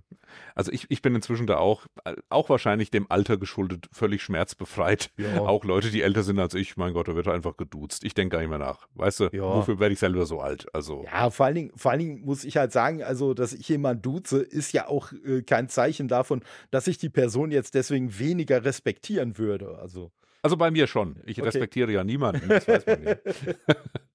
also 0.55 0.73
ich, 0.73 0.87
ich 0.91 1.03
bin 1.03 1.15
inzwischen 1.15 1.47
da 1.47 1.59
auch, 1.59 1.87
auch 2.29 2.49
wahrscheinlich 2.49 2.91
dem 2.91 3.07
Alter 3.11 3.37
geschuldet, 3.37 3.89
völlig 3.93 4.23
schmerzbefreit. 4.23 5.11
Ja. 5.17 5.41
Auch 5.47 5.65
Leute, 5.65 5.91
die 5.91 6.03
älter 6.03 6.23
sind 6.23 6.39
als 6.39 6.55
ich, 6.55 6.77
mein 6.77 6.93
Gott, 6.93 7.09
da 7.09 7.15
wird 7.15 7.29
einfach 7.29 7.57
geduzt. 7.57 8.05
Ich 8.05 8.15
denke 8.15 8.35
gar 8.35 8.41
nicht 8.41 8.51
mehr 8.51 8.59
nach. 8.59 8.89
Weißt 8.95 9.21
du, 9.21 9.25
ja. 9.33 9.43
wofür 9.43 9.79
werde 9.79 9.93
ich 9.95 9.99
selber 9.99 10.27
so 10.27 10.41
alt? 10.41 10.67
Also. 10.75 11.05
Ja, 11.05 11.31
vor 11.31 11.47
allen, 11.47 11.55
Dingen, 11.55 11.73
vor 11.77 11.91
allen 11.91 12.01
Dingen 12.01 12.21
muss 12.25 12.45
ich 12.45 12.57
halt 12.57 12.73
sagen, 12.73 13.03
also, 13.03 13.35
dass 13.35 13.53
ich 13.53 13.69
jemanden 13.69 14.03
duze, 14.03 14.43
ist 14.43 14.73
ja 14.73 14.89
auch 14.89 15.13
äh, 15.25 15.43
kein 15.43 15.69
Zeichen 15.69 16.09
davon, 16.09 16.43
dass 16.71 16.87
ich 16.87 16.99
die 16.99 17.11
Person 17.11 17.51
jetzt 17.51 17.75
deswegen 17.75 18.19
weniger 18.19 18.65
respektieren 18.65 19.39
würde. 19.39 19.79
Also. 19.79 20.11
Also 20.43 20.57
bei 20.57 20.71
mir 20.71 20.87
schon. 20.87 21.17
Ich 21.25 21.39
okay. 21.39 21.49
respektiere 21.49 21.91
ja 21.91 22.05
niemanden, 22.05 22.49
das 22.49 22.69
weiß 22.69 22.87
man 22.87 23.03
ja. 23.03 23.15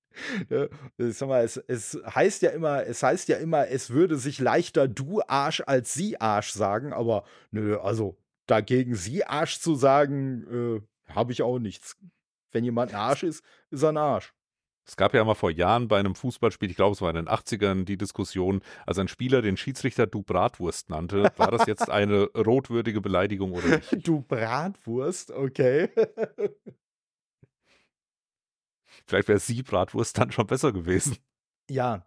Ja, 0.50 0.68
sag 0.98 1.30
mal, 1.30 1.44
es, 1.44 1.58
es, 1.58 2.00
heißt 2.06 2.42
ja 2.42 2.52
immer, 2.52 2.86
es 2.86 3.04
heißt 3.04 3.28
ja 3.30 3.38
immer, 3.38 3.68
es 3.68 3.90
würde 3.90 4.18
sich 4.18 4.40
leichter 4.40 4.88
du 4.88 5.22
Arsch 5.28 5.62
als 5.66 5.94
sie 5.94 6.20
Arsch 6.20 6.52
sagen, 6.52 6.94
aber 6.94 7.24
nö, 7.52 7.78
also 7.78 8.18
dagegen 8.48 8.96
sie 8.96 9.24
Arsch 9.24 9.60
zu 9.60 9.76
sagen, 9.76 10.82
äh, 11.08 11.14
habe 11.14 11.32
ich 11.32 11.42
auch 11.42 11.60
nichts. 11.60 11.98
Wenn 12.52 12.64
jemand 12.64 12.94
ein 12.94 13.00
Arsch 13.00 13.24
ist, 13.24 13.44
ist 13.70 13.84
er 13.84 13.90
ein 13.90 13.98
Arsch. 13.98 14.34
Es 14.86 14.98
gab 14.98 15.14
ja 15.14 15.24
mal 15.24 15.36
vor 15.36 15.52
Jahren 15.52 15.88
bei 15.88 16.00
einem 16.00 16.16
Fußballspiel, 16.16 16.70
ich 16.70 16.76
glaube, 16.76 16.94
es 16.94 17.02
war 17.02 17.12
in 17.12 17.16
den 17.16 17.30
80ern, 17.30 17.86
die 17.86 17.98
Diskussion, 17.98 18.62
als 18.86 18.98
ein 18.98 19.08
Spieler 19.08 19.42
den 19.42 19.56
Schiedsrichter 19.56 20.08
Du 20.08 20.24
Bratwurst 20.24 20.90
nannte. 20.90 21.32
War 21.38 21.52
das 21.52 21.68
jetzt 21.68 21.90
eine 21.90 22.24
rotwürdige 22.36 23.00
Beleidigung 23.00 23.54
oder 23.54 23.78
nicht? 23.78 23.92
Du 24.08 24.22
Bratwurst, 24.22 25.32
okay. 25.32 25.90
Vielleicht 29.06 29.28
wäre 29.28 29.40
sie 29.40 29.64
Bratwurst 29.64 30.18
dann 30.18 30.32
schon 30.32 30.48
besser 30.48 30.72
gewesen. 30.72 31.18
Ja. 31.70 32.06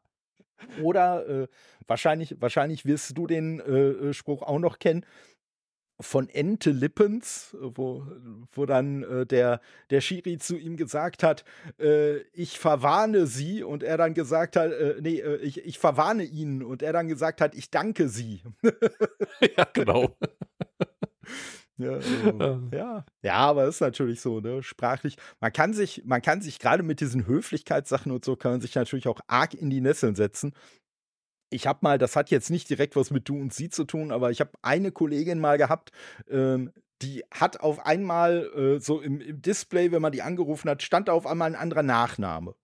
Oder 0.83 1.29
äh, 1.29 1.49
wahrscheinlich, 1.87 2.37
wahrscheinlich 2.41 2.85
wirst 2.85 3.16
du 3.16 3.27
den 3.27 3.61
äh, 3.61 4.12
Spruch 4.12 4.43
auch 4.43 4.59
noch 4.59 4.79
kennen 4.79 5.05
von 6.01 6.29
Ente 6.29 6.71
Lippens, 6.71 7.57
wo, 7.61 8.05
wo 8.53 8.66
dann 8.66 9.05
äh, 9.05 9.27
der, 9.27 9.61
der 9.91 10.01
Schiri 10.01 10.39
zu 10.39 10.57
ihm 10.57 10.77
gesagt 10.77 11.23
hat, 11.23 11.45
äh, 11.79 12.19
ich 12.33 12.59
verwarne 12.59 13.27
sie 13.27 13.62
und 13.62 13.83
er 13.83 13.97
dann 13.97 14.15
gesagt 14.15 14.57
hat, 14.57 14.73
äh, 14.73 14.97
nee, 15.01 15.21
äh, 15.21 15.37
ich, 15.37 15.65
ich 15.65 15.79
verwarne 15.79 16.25
ihn 16.25 16.62
und 16.62 16.83
er 16.83 16.93
dann 16.93 17.07
gesagt 17.07 17.41
hat, 17.41 17.55
ich 17.55 17.71
danke 17.71 18.09
sie. 18.09 18.43
ja, 19.57 19.65
genau. 19.73 20.16
Ja, 21.76 21.92
also, 22.38 22.68
ja. 22.72 23.05
ja, 23.22 23.34
aber 23.34 23.66
ist 23.66 23.80
natürlich 23.80 24.20
so, 24.20 24.40
ne, 24.40 24.62
sprachlich. 24.62 25.16
Man 25.40 25.52
kann 25.52 25.72
sich, 25.72 26.02
man 26.05 26.22
kann 26.22 26.40
sich 26.40 26.59
gerade 26.59 26.82
mit 26.82 27.01
diesen 27.01 27.26
Höflichkeitssachen 27.26 28.12
und 28.12 28.24
so, 28.24 28.36
kann 28.36 28.52
man 28.52 28.60
sich 28.60 28.74
natürlich 28.74 29.09
auch 29.09 29.20
arg 29.26 29.55
in 29.55 29.70
die 29.70 29.80
Nesseln 29.80 30.14
setzen. 30.14 30.55
Ich 31.51 31.66
habe 31.66 31.80
mal, 31.82 31.98
das 31.98 32.16
hat 32.16 32.30
jetzt 32.30 32.51
nicht 32.51 32.68
direkt 32.68 32.96
was 32.96 33.10
mit 33.10 33.28
du 33.28 33.36
und 33.36 33.52
sie 33.52 33.70
zu 33.70 33.84
tun, 33.84 34.12
aber 34.12 34.30
ich 34.30 34.40
habe 34.40 34.52
eine 34.62 34.92
Kollegin 34.92 35.40
mal 35.40 35.59
gehabt, 35.59 35.92
ähm, 36.28 36.72
die 37.02 37.24
hat 37.32 37.60
auf 37.60 37.84
einmal 37.86 38.51
äh, 38.55 38.80
so 38.80 39.01
im, 39.01 39.20
im 39.20 39.42
Display, 39.42 39.92
wenn 39.92 40.02
man 40.02 40.12
die 40.12 40.22
angerufen 40.22 40.70
hat, 40.70 40.82
stand 40.82 41.09
da 41.09 41.12
auf 41.12 41.26
einmal 41.26 41.48
ein 41.51 41.60
anderer 41.60 41.82
Nachname. 41.82 42.55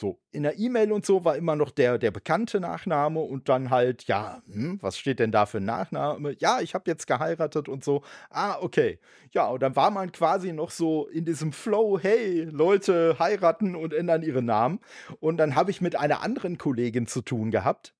So, 0.00 0.18
in 0.32 0.44
der 0.44 0.58
E-Mail 0.58 0.92
und 0.92 1.04
so 1.04 1.26
war 1.26 1.36
immer 1.36 1.56
noch 1.56 1.70
der, 1.70 1.98
der 1.98 2.10
bekannte 2.10 2.58
Nachname 2.58 3.20
und 3.20 3.50
dann 3.50 3.68
halt, 3.68 4.04
ja, 4.04 4.40
hm, 4.50 4.78
was 4.80 4.96
steht 4.96 5.18
denn 5.18 5.30
da 5.30 5.44
für 5.44 5.60
Nachname? 5.60 6.34
Ja, 6.38 6.62
ich 6.62 6.72
habe 6.72 6.90
jetzt 6.90 7.06
geheiratet 7.06 7.68
und 7.68 7.84
so. 7.84 8.02
Ah, 8.30 8.56
okay. 8.62 8.98
Ja, 9.32 9.48
und 9.48 9.60
dann 9.62 9.76
war 9.76 9.90
man 9.90 10.10
quasi 10.10 10.54
noch 10.54 10.70
so 10.70 11.06
in 11.08 11.26
diesem 11.26 11.52
Flow, 11.52 11.98
hey, 12.00 12.44
Leute 12.44 13.16
heiraten 13.18 13.76
und 13.76 13.92
ändern 13.92 14.22
ihre 14.22 14.40
Namen. 14.40 14.80
Und 15.20 15.36
dann 15.36 15.54
habe 15.54 15.70
ich 15.70 15.82
mit 15.82 15.96
einer 15.96 16.22
anderen 16.22 16.56
Kollegin 16.56 17.06
zu 17.06 17.20
tun 17.20 17.50
gehabt. 17.50 17.92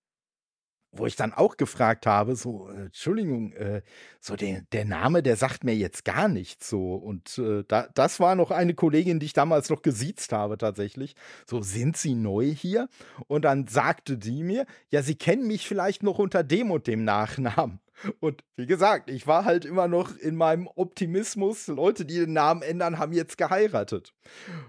Wo 0.92 1.06
ich 1.06 1.16
dann 1.16 1.32
auch 1.32 1.56
gefragt 1.56 2.06
habe, 2.06 2.34
so, 2.36 2.68
äh, 2.68 2.86
Entschuldigung, 2.86 3.52
äh, 3.52 3.82
so 4.20 4.36
der, 4.36 4.62
der 4.72 4.84
Name, 4.84 5.22
der 5.22 5.36
sagt 5.36 5.64
mir 5.64 5.74
jetzt 5.74 6.04
gar 6.04 6.28
nichts 6.28 6.68
so. 6.68 6.94
Und 6.94 7.38
äh, 7.38 7.64
da, 7.68 7.88
das 7.94 8.18
war 8.20 8.34
noch 8.34 8.50
eine 8.50 8.74
Kollegin, 8.74 9.20
die 9.20 9.26
ich 9.26 9.32
damals 9.32 9.70
noch 9.70 9.82
gesiezt 9.82 10.32
habe 10.32 10.58
tatsächlich. 10.58 11.14
So, 11.46 11.62
sind 11.62 11.96
Sie 11.96 12.14
neu 12.14 12.46
hier? 12.46 12.88
Und 13.28 13.44
dann 13.44 13.66
sagte 13.68 14.18
die 14.18 14.42
mir, 14.42 14.66
ja, 14.90 15.02
Sie 15.02 15.14
kennen 15.14 15.46
mich 15.46 15.68
vielleicht 15.68 16.02
noch 16.02 16.18
unter 16.18 16.42
dem 16.42 16.70
und 16.70 16.86
dem 16.86 17.04
Nachnamen. 17.04 17.80
Und 18.20 18.42
wie 18.56 18.66
gesagt, 18.66 19.10
ich 19.10 19.26
war 19.26 19.44
halt 19.44 19.64
immer 19.64 19.88
noch 19.88 20.16
in 20.16 20.36
meinem 20.36 20.68
Optimismus. 20.74 21.66
Leute, 21.66 22.04
die 22.04 22.18
den 22.18 22.32
Namen 22.32 22.62
ändern, 22.62 22.98
haben 22.98 23.12
jetzt 23.12 23.36
geheiratet. 23.38 24.14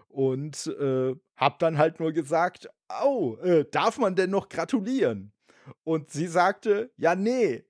Und 0.09 0.67
äh, 0.79 1.15
hab 1.35 1.59
dann 1.59 1.77
halt 1.77 1.99
nur 1.99 2.11
gesagt, 2.11 2.69
oh, 3.03 3.37
äh, 3.41 3.65
darf 3.71 3.97
man 3.97 4.15
denn 4.15 4.29
noch 4.29 4.49
gratulieren? 4.49 5.31
Und 5.83 6.11
sie 6.11 6.27
sagte, 6.27 6.91
ja, 6.97 7.15
nee, 7.15 7.63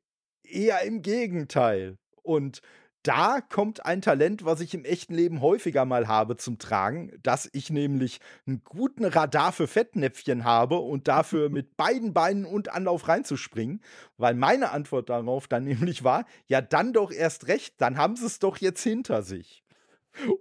eher 0.44 0.82
im 0.84 1.02
Gegenteil. 1.02 1.98
Und 2.24 2.62
da 3.04 3.42
kommt 3.42 3.84
ein 3.84 4.02
Talent, 4.02 4.46
was 4.46 4.62
ich 4.62 4.76
im 4.76 4.86
echten 4.86 5.16
Leben 5.16 5.42
häufiger 5.42 5.86
mal 5.86 6.08
habe, 6.08 6.38
zum 6.38 6.60
Tragen, 6.60 7.12
dass 7.24 7.50
ich 7.52 7.72
nämlich 7.72 8.20
einen 8.46 8.64
guten 8.64 9.06
Radar 9.06 9.52
für 9.52 9.68
Fettnäpfchen 9.68 10.44
habe 10.44 10.78
und 10.78 11.08
dafür 11.08 11.50
mit 11.50 11.78
beiden 11.78 12.14
Beinen 12.14 12.46
und 12.46 12.70
Anlauf 12.70 13.08
reinzuspringen, 13.08 13.82
weil 14.18 14.36
meine 14.36 14.72
Antwort 14.72 15.10
darauf 15.10 15.48
dann 15.48 15.64
nämlich 15.66 16.04
war, 16.04 16.26
ja, 16.46 16.62
dann 16.62 16.94
doch 16.94 17.12
erst 17.12 17.48
recht, 17.48 17.82
dann 17.82 17.98
haben 17.98 18.16
sie 18.16 18.28
es 18.28 18.40
doch 18.40 18.58
jetzt 18.58 18.84
hinter 18.84 19.24
sich. 19.24 19.64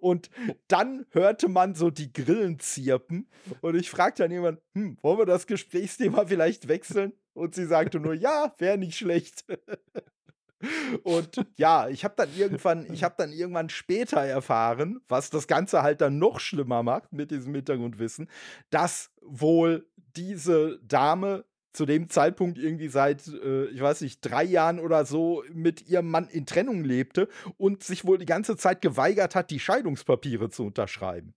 Und 0.01 0.31
dann 0.67 1.07
hörte 1.11 1.49
man 1.49 1.77
so 1.77 1.91
die 1.91 2.13
Grillen 2.13 2.59
zirpen 2.59 3.29
und 3.61 3.77
ich 3.77 3.89
fragte 3.89 4.25
dann 4.25 4.33
jemand, 4.33 4.61
hm, 4.75 4.99
wollen 5.01 5.19
wir 5.19 5.27
das 5.27 5.47
Gesprächsthema 5.47 6.25
vielleicht 6.27 6.69
wechseln? 6.69 7.13
Und 7.33 7.55
sie 7.55 7.67
sagte 7.67 8.01
nur, 8.01 8.15
ja, 8.15 8.55
wäre 8.59 8.79
nicht 8.79 8.97
schlecht. 8.97 9.45
Und 11.05 11.47
ja, 11.57 11.89
ich 11.89 12.05
habe 12.05 12.15
dann 12.17 12.29
irgendwann, 12.37 12.93
ich 12.93 13.03
habe 13.03 13.15
dann 13.17 13.33
irgendwann 13.33 13.71
später 13.71 14.21
erfahren, 14.21 15.01
was 15.09 15.31
das 15.31 15.47
Ganze 15.47 15.83
halt 15.83 16.03
dann 16.03 16.19
noch 16.19 16.39
schlimmer 16.39 16.83
macht 16.83 17.13
mit 17.13 17.31
diesem 17.31 17.55
Hintergrundwissen, 17.55 18.29
dass 18.69 19.11
wohl 19.23 19.87
diese 20.17 20.79
Dame 20.83 21.45
zu 21.73 21.87
dem 21.87 22.09
Zeitpunkt 22.09 22.59
irgendwie 22.59 22.89
seit, 22.89 23.27
äh, 23.29 23.67
ich 23.67 23.81
weiß 23.81 24.01
nicht, 24.01 24.21
drei 24.23 24.43
Jahren 24.43 24.81
oder 24.81 25.05
so 25.05 25.45
mit 25.53 25.89
ihrem 25.89 26.11
Mann 26.11 26.29
in 26.29 26.45
Trennung 26.45 26.83
lebte 26.83 27.29
und 27.59 27.83
sich 27.85 28.05
wohl 28.05 28.19
die 28.19 28.27
ganze 28.27 28.57
Zeit 28.57 28.83
geweigert 28.83 29.35
hat, 29.35 29.51
die 29.51 29.61
Scheidungspapiere 29.61 30.51
zu 30.51 30.65
unterschreiben. 30.67 31.35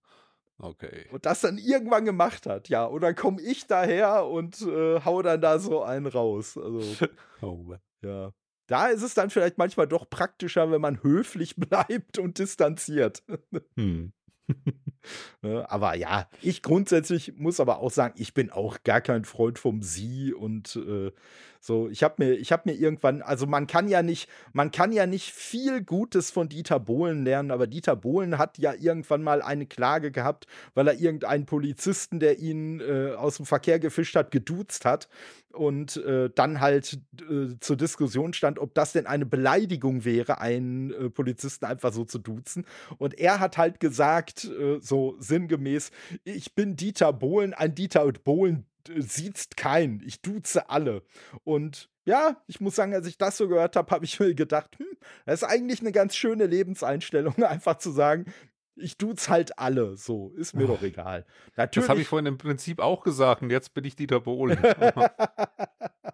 Okay. 0.58 1.06
Und 1.10 1.26
das 1.26 1.40
dann 1.40 1.58
irgendwann 1.58 2.04
gemacht 2.04 2.46
hat, 2.46 2.68
ja. 2.68 2.84
Und 2.84 3.02
dann 3.02 3.14
komme 3.14 3.40
ich 3.42 3.66
daher 3.66 4.26
und 4.26 4.62
äh, 4.62 5.00
hau 5.04 5.22
dann 5.22 5.40
da 5.40 5.58
so 5.58 5.82
einen 5.82 6.06
raus. 6.06 6.56
Also, 6.56 7.06
oh, 7.42 7.74
ja. 8.02 8.32
Da 8.66 8.86
ist 8.86 9.02
es 9.02 9.14
dann 9.14 9.30
vielleicht 9.30 9.58
manchmal 9.58 9.86
doch 9.86 10.08
praktischer, 10.08 10.70
wenn 10.70 10.80
man 10.80 11.02
höflich 11.02 11.56
bleibt 11.56 12.18
und 12.18 12.38
distanziert. 12.38 13.22
Hm. 13.76 14.12
Ne, 15.40 15.70
aber 15.70 15.94
ja, 15.94 16.28
ich 16.42 16.62
grundsätzlich 16.62 17.34
muss 17.36 17.60
aber 17.60 17.78
auch 17.78 17.90
sagen, 17.90 18.14
ich 18.18 18.34
bin 18.34 18.50
auch 18.50 18.82
gar 18.84 19.00
kein 19.00 19.24
Freund 19.24 19.58
vom 19.58 19.80
Sie 19.80 20.34
und 20.34 20.76
äh, 20.76 21.12
so. 21.64 21.88
Ich 21.88 22.02
habe 22.02 22.14
mir, 22.18 22.32
ich 22.34 22.52
habe 22.52 22.62
mir 22.66 22.76
irgendwann, 22.76 23.22
also 23.22 23.46
man 23.46 23.66
kann 23.66 23.88
ja 23.88 24.02
nicht, 24.02 24.28
man 24.52 24.70
kann 24.70 24.92
ja 24.92 25.06
nicht 25.06 25.32
viel 25.32 25.82
Gutes 25.82 26.30
von 26.30 26.48
Dieter 26.48 26.78
Bohlen 26.78 27.24
lernen, 27.24 27.50
aber 27.50 27.66
Dieter 27.66 27.96
Bohlen 27.96 28.36
hat 28.36 28.58
ja 28.58 28.74
irgendwann 28.74 29.22
mal 29.22 29.40
eine 29.40 29.66
Klage 29.66 30.10
gehabt, 30.10 30.46
weil 30.74 30.88
er 30.88 31.00
irgendeinen 31.00 31.46
Polizisten, 31.46 32.20
der 32.20 32.38
ihn 32.38 32.80
äh, 32.80 33.12
aus 33.16 33.38
dem 33.38 33.46
Verkehr 33.46 33.78
gefischt 33.78 34.14
hat, 34.14 34.30
geduzt 34.30 34.84
hat 34.84 35.08
und 35.54 35.96
äh, 35.96 36.30
dann 36.34 36.60
halt 36.60 36.98
äh, 37.30 37.54
zur 37.60 37.76
Diskussion 37.76 38.34
stand, 38.34 38.58
ob 38.58 38.74
das 38.74 38.92
denn 38.92 39.06
eine 39.06 39.24
Beleidigung 39.24 40.04
wäre, 40.04 40.40
einen 40.40 40.92
äh, 40.92 41.10
Polizisten 41.10 41.64
einfach 41.64 41.92
so 41.92 42.04
zu 42.04 42.18
duzen. 42.18 42.66
Und 42.98 43.18
er 43.18 43.40
hat 43.40 43.56
halt 43.56 43.80
gesagt, 43.80 44.44
äh, 44.44 44.78
so 44.80 45.16
sinngemäß, 45.18 45.90
ich 46.24 46.54
bin 46.54 46.76
Dieter 46.76 47.12
Bohlen, 47.12 47.54
ein 47.54 47.74
Dieter 47.74 48.10
Bohlen 48.12 48.66
sieht 48.98 49.56
keinen, 49.56 50.00
ich 50.04 50.22
duze 50.22 50.70
alle. 50.70 51.02
Und 51.44 51.90
ja, 52.04 52.42
ich 52.46 52.60
muss 52.60 52.76
sagen, 52.76 52.94
als 52.94 53.06
ich 53.06 53.18
das 53.18 53.36
so 53.36 53.48
gehört 53.48 53.76
habe, 53.76 53.90
habe 53.90 54.04
ich 54.04 54.20
mir 54.20 54.34
gedacht, 54.34 54.78
hm, 54.78 54.86
das 55.26 55.42
ist 55.42 55.48
eigentlich 55.48 55.80
eine 55.80 55.92
ganz 55.92 56.16
schöne 56.16 56.46
Lebenseinstellung, 56.46 57.34
einfach 57.42 57.78
zu 57.78 57.90
sagen, 57.90 58.26
ich 58.76 58.98
du's 58.98 59.28
halt 59.28 59.58
alle, 59.58 59.96
so, 59.96 60.32
ist 60.36 60.54
mir 60.54 60.64
oh. 60.64 60.74
doch 60.74 60.82
egal. 60.82 61.24
Natürlich, 61.56 61.84
das 61.84 61.88
habe 61.88 62.00
ich 62.00 62.08
vorhin 62.08 62.26
im 62.26 62.38
Prinzip 62.38 62.80
auch 62.80 63.02
gesagt 63.02 63.42
und 63.42 63.50
jetzt 63.50 63.72
bin 63.72 63.84
ich 63.84 63.94
Dieter 63.96 64.20
Bohlen. 64.20 64.58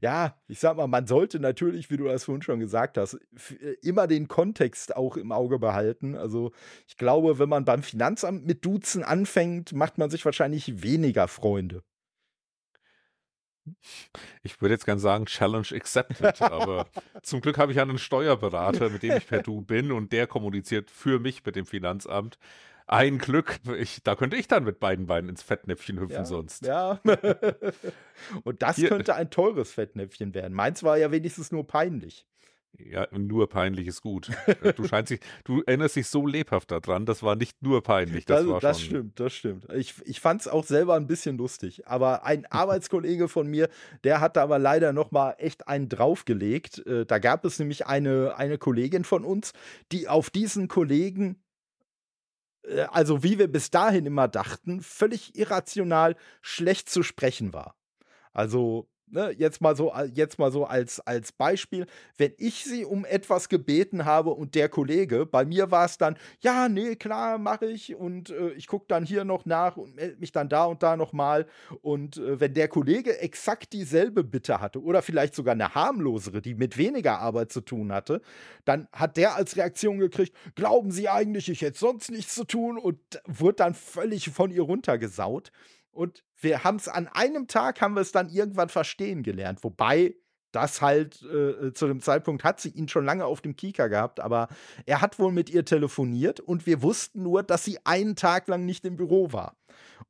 ja, 0.00 0.36
ich 0.46 0.58
sag 0.58 0.76
mal, 0.76 0.86
man 0.86 1.06
sollte 1.06 1.40
natürlich, 1.40 1.90
wie 1.90 1.96
du 1.96 2.04
das 2.04 2.24
vorhin 2.24 2.42
schon 2.42 2.60
gesagt 2.60 2.98
hast, 2.98 3.14
äh, 3.14 3.76
immer 3.82 4.06
den 4.06 4.28
Kontext 4.28 4.96
auch 4.96 5.16
im 5.16 5.32
Auge 5.32 5.58
behalten. 5.58 6.14
Also 6.14 6.52
ich 6.86 6.96
glaube, 6.96 7.38
wenn 7.38 7.48
man 7.48 7.64
beim 7.64 7.82
Finanzamt 7.82 8.46
mit 8.46 8.64
Duzen 8.64 9.02
anfängt, 9.04 9.72
macht 9.72 9.98
man 9.98 10.10
sich 10.10 10.24
wahrscheinlich 10.24 10.82
weniger 10.82 11.28
Freunde. 11.28 11.82
Ich 14.42 14.60
würde 14.60 14.74
jetzt 14.74 14.84
gerne 14.84 15.00
sagen, 15.00 15.26
Challenge 15.26 15.66
accepted, 15.72 16.40
aber 16.42 16.86
zum 17.22 17.40
Glück 17.40 17.58
habe 17.58 17.72
ich 17.72 17.80
einen 17.80 17.98
Steuerberater, 17.98 18.90
mit 18.90 19.02
dem 19.02 19.16
ich 19.16 19.26
per 19.26 19.42
Du 19.42 19.60
bin 19.60 19.92
und 19.92 20.12
der 20.12 20.26
kommuniziert 20.26 20.90
für 20.90 21.18
mich 21.18 21.44
mit 21.44 21.56
dem 21.56 21.66
Finanzamt. 21.66 22.38
Ein 22.88 23.18
Glück, 23.18 23.60
ich, 23.78 24.02
da 24.02 24.16
könnte 24.16 24.36
ich 24.36 24.48
dann 24.48 24.64
mit 24.64 24.80
beiden 24.80 25.06
Beinen 25.06 25.28
ins 25.28 25.42
Fettnäpfchen 25.42 26.00
hüpfen 26.00 26.16
ja, 26.16 26.24
sonst. 26.24 26.64
Ja. 26.64 27.00
und 28.44 28.62
das 28.62 28.76
Hier, 28.76 28.88
könnte 28.88 29.14
ein 29.14 29.30
teures 29.30 29.72
Fettnäpfchen 29.72 30.32
werden. 30.34 30.54
Meins 30.54 30.82
war 30.82 30.96
ja 30.96 31.10
wenigstens 31.10 31.52
nur 31.52 31.66
peinlich. 31.66 32.26
Ja, 32.78 33.08
nur 33.10 33.48
peinlich 33.48 33.88
ist 33.88 34.02
gut. 34.02 34.30
Du 34.76 34.84
scheinst 34.84 35.10
dich, 35.10 35.20
du 35.44 35.62
erinnerst 35.62 35.96
dich 35.96 36.06
so 36.06 36.26
lebhaft 36.26 36.70
daran, 36.70 37.06
das 37.06 37.22
war 37.22 37.36
nicht 37.36 37.62
nur 37.62 37.82
peinlich, 37.82 38.24
das, 38.24 38.40
das 38.40 38.48
war 38.48 38.60
Das 38.60 38.80
stimmt, 38.80 39.18
das 39.18 39.32
stimmt. 39.32 39.66
Ich, 39.74 39.94
ich 40.04 40.20
fand 40.20 40.42
es 40.42 40.48
auch 40.48 40.64
selber 40.64 40.94
ein 40.94 41.06
bisschen 41.06 41.36
lustig. 41.36 41.86
Aber 41.86 42.24
ein 42.24 42.46
Arbeitskollege 42.50 43.28
von 43.28 43.48
mir, 43.48 43.68
der 44.04 44.20
hatte 44.20 44.40
aber 44.40 44.58
leider 44.58 44.92
noch 44.92 45.10
mal 45.10 45.34
echt 45.38 45.68
einen 45.68 45.88
draufgelegt. 45.88 46.86
Äh, 46.86 47.06
da 47.06 47.18
gab 47.18 47.44
es 47.44 47.58
nämlich 47.58 47.86
eine, 47.86 48.36
eine 48.36 48.58
Kollegin 48.58 49.04
von 49.04 49.24
uns, 49.24 49.52
die 49.92 50.08
auf 50.08 50.30
diesen 50.30 50.68
Kollegen 50.68 51.42
also 52.90 53.22
wie 53.22 53.38
wir 53.38 53.48
bis 53.48 53.70
dahin 53.70 54.06
immer 54.06 54.28
dachten, 54.28 54.82
völlig 54.82 55.36
irrational 55.36 56.16
schlecht 56.42 56.88
zu 56.88 57.02
sprechen 57.02 57.52
war. 57.52 57.76
Also 58.32 58.88
Ne, 59.10 59.34
jetzt 59.38 59.62
mal 59.62 59.74
so, 59.74 59.90
jetzt 60.12 60.38
mal 60.38 60.52
so 60.52 60.66
als, 60.66 61.00
als 61.00 61.32
Beispiel, 61.32 61.86
wenn 62.18 62.32
ich 62.36 62.64
sie 62.64 62.84
um 62.84 63.06
etwas 63.06 63.48
gebeten 63.48 64.04
habe 64.04 64.30
und 64.30 64.54
der 64.54 64.68
Kollege, 64.68 65.24
bei 65.24 65.46
mir 65.46 65.70
war 65.70 65.86
es 65.86 65.96
dann, 65.96 66.18
ja, 66.40 66.68
nee, 66.68 66.94
klar, 66.94 67.38
mache 67.38 67.64
ich 67.66 67.94
und 67.94 68.28
äh, 68.28 68.50
ich 68.50 68.66
gucke 68.66 68.84
dann 68.88 69.06
hier 69.06 69.24
noch 69.24 69.46
nach 69.46 69.78
und 69.78 69.94
melde 69.94 70.18
mich 70.18 70.32
dann 70.32 70.50
da 70.50 70.64
und 70.66 70.82
da 70.82 70.96
nochmal. 70.96 71.46
Und 71.80 72.18
äh, 72.18 72.38
wenn 72.38 72.52
der 72.52 72.68
Kollege 72.68 73.18
exakt 73.18 73.72
dieselbe 73.72 74.24
Bitte 74.24 74.60
hatte 74.60 74.82
oder 74.82 75.00
vielleicht 75.00 75.34
sogar 75.34 75.52
eine 75.52 75.74
harmlosere, 75.74 76.42
die 76.42 76.54
mit 76.54 76.76
weniger 76.76 77.18
Arbeit 77.18 77.50
zu 77.50 77.62
tun 77.62 77.92
hatte, 77.92 78.20
dann 78.66 78.88
hat 78.92 79.16
der 79.16 79.36
als 79.36 79.56
Reaktion 79.56 79.98
gekriegt, 79.98 80.36
glauben 80.54 80.90
Sie 80.90 81.08
eigentlich, 81.08 81.48
ich 81.48 81.62
hätte 81.62 81.78
sonst 81.78 82.10
nichts 82.10 82.34
zu 82.34 82.44
tun 82.44 82.76
und 82.76 82.98
wurde 83.26 83.56
dann 83.56 83.74
völlig 83.74 84.28
von 84.28 84.50
ihr 84.50 84.62
runtergesaut. 84.62 85.50
Und 85.92 86.22
wir 86.40 86.64
haben 86.64 86.76
es 86.76 86.88
an 86.88 87.08
einem 87.08 87.48
Tag, 87.48 87.80
haben 87.80 87.94
wir 87.94 88.00
es 88.00 88.12
dann 88.12 88.28
irgendwann 88.28 88.68
verstehen 88.68 89.22
gelernt. 89.22 89.64
Wobei 89.64 90.14
das 90.52 90.80
halt 90.80 91.22
äh, 91.22 91.66
äh, 91.66 91.72
zu 91.74 91.86
dem 91.86 92.00
Zeitpunkt 92.00 92.42
hat 92.44 92.60
sie 92.60 92.70
ihn 92.70 92.88
schon 92.88 93.04
lange 93.04 93.26
auf 93.26 93.40
dem 93.40 93.56
Kika 93.56 93.88
gehabt, 93.88 94.20
aber 94.20 94.48
er 94.86 95.00
hat 95.00 95.18
wohl 95.18 95.32
mit 95.32 95.50
ihr 95.50 95.64
telefoniert 95.64 96.40
und 96.40 96.66
wir 96.66 96.82
wussten 96.82 97.22
nur, 97.22 97.42
dass 97.42 97.64
sie 97.64 97.78
einen 97.84 98.16
Tag 98.16 98.48
lang 98.48 98.64
nicht 98.64 98.84
im 98.84 98.96
Büro 98.96 99.32
war. 99.32 99.56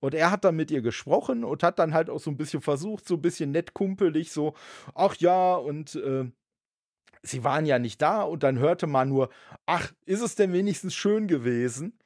Und 0.00 0.14
er 0.14 0.30
hat 0.30 0.44
dann 0.44 0.56
mit 0.56 0.70
ihr 0.70 0.80
gesprochen 0.80 1.44
und 1.44 1.62
hat 1.62 1.78
dann 1.78 1.92
halt 1.92 2.08
auch 2.08 2.20
so 2.20 2.30
ein 2.30 2.36
bisschen 2.36 2.60
versucht, 2.60 3.06
so 3.08 3.14
ein 3.14 3.22
bisschen 3.22 3.50
nett 3.50 3.74
kumpelig, 3.74 4.30
so, 4.30 4.54
ach 4.94 5.16
ja, 5.16 5.56
und 5.56 5.96
äh, 5.96 6.30
sie 7.22 7.42
waren 7.42 7.66
ja 7.66 7.78
nicht 7.78 8.00
da 8.00 8.22
und 8.22 8.42
dann 8.44 8.58
hörte 8.58 8.86
man 8.86 9.08
nur, 9.08 9.30
ach, 9.66 9.92
ist 10.06 10.22
es 10.22 10.36
denn 10.36 10.52
wenigstens 10.52 10.94
schön 10.94 11.26
gewesen? 11.26 11.98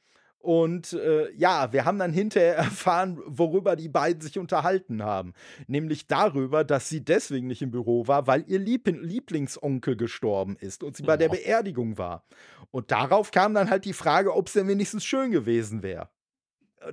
Und 0.42 0.92
äh, 0.94 1.32
ja, 1.34 1.72
wir 1.72 1.84
haben 1.84 2.00
dann 2.00 2.12
hinterher 2.12 2.56
erfahren, 2.56 3.20
worüber 3.26 3.76
die 3.76 3.88
beiden 3.88 4.20
sich 4.20 4.40
unterhalten 4.40 5.02
haben. 5.02 5.34
Nämlich 5.68 6.08
darüber, 6.08 6.64
dass 6.64 6.88
sie 6.88 7.04
deswegen 7.04 7.46
nicht 7.46 7.62
im 7.62 7.70
Büro 7.70 8.08
war, 8.08 8.26
weil 8.26 8.44
ihr 8.48 8.58
Lieb 8.58 8.88
Lieblingsonkel 8.88 9.96
gestorben 9.96 10.56
ist 10.58 10.82
und 10.82 10.96
sie 10.96 11.04
bei 11.04 11.16
der 11.16 11.28
Beerdigung 11.28 11.96
war. 11.96 12.24
Und 12.72 12.90
darauf 12.90 13.30
kam 13.30 13.54
dann 13.54 13.70
halt 13.70 13.84
die 13.84 13.92
Frage, 13.92 14.34
ob 14.34 14.48
es 14.48 14.54
denn 14.54 14.66
wenigstens 14.66 15.04
schön 15.04 15.30
gewesen 15.30 15.84
wäre. 15.84 16.08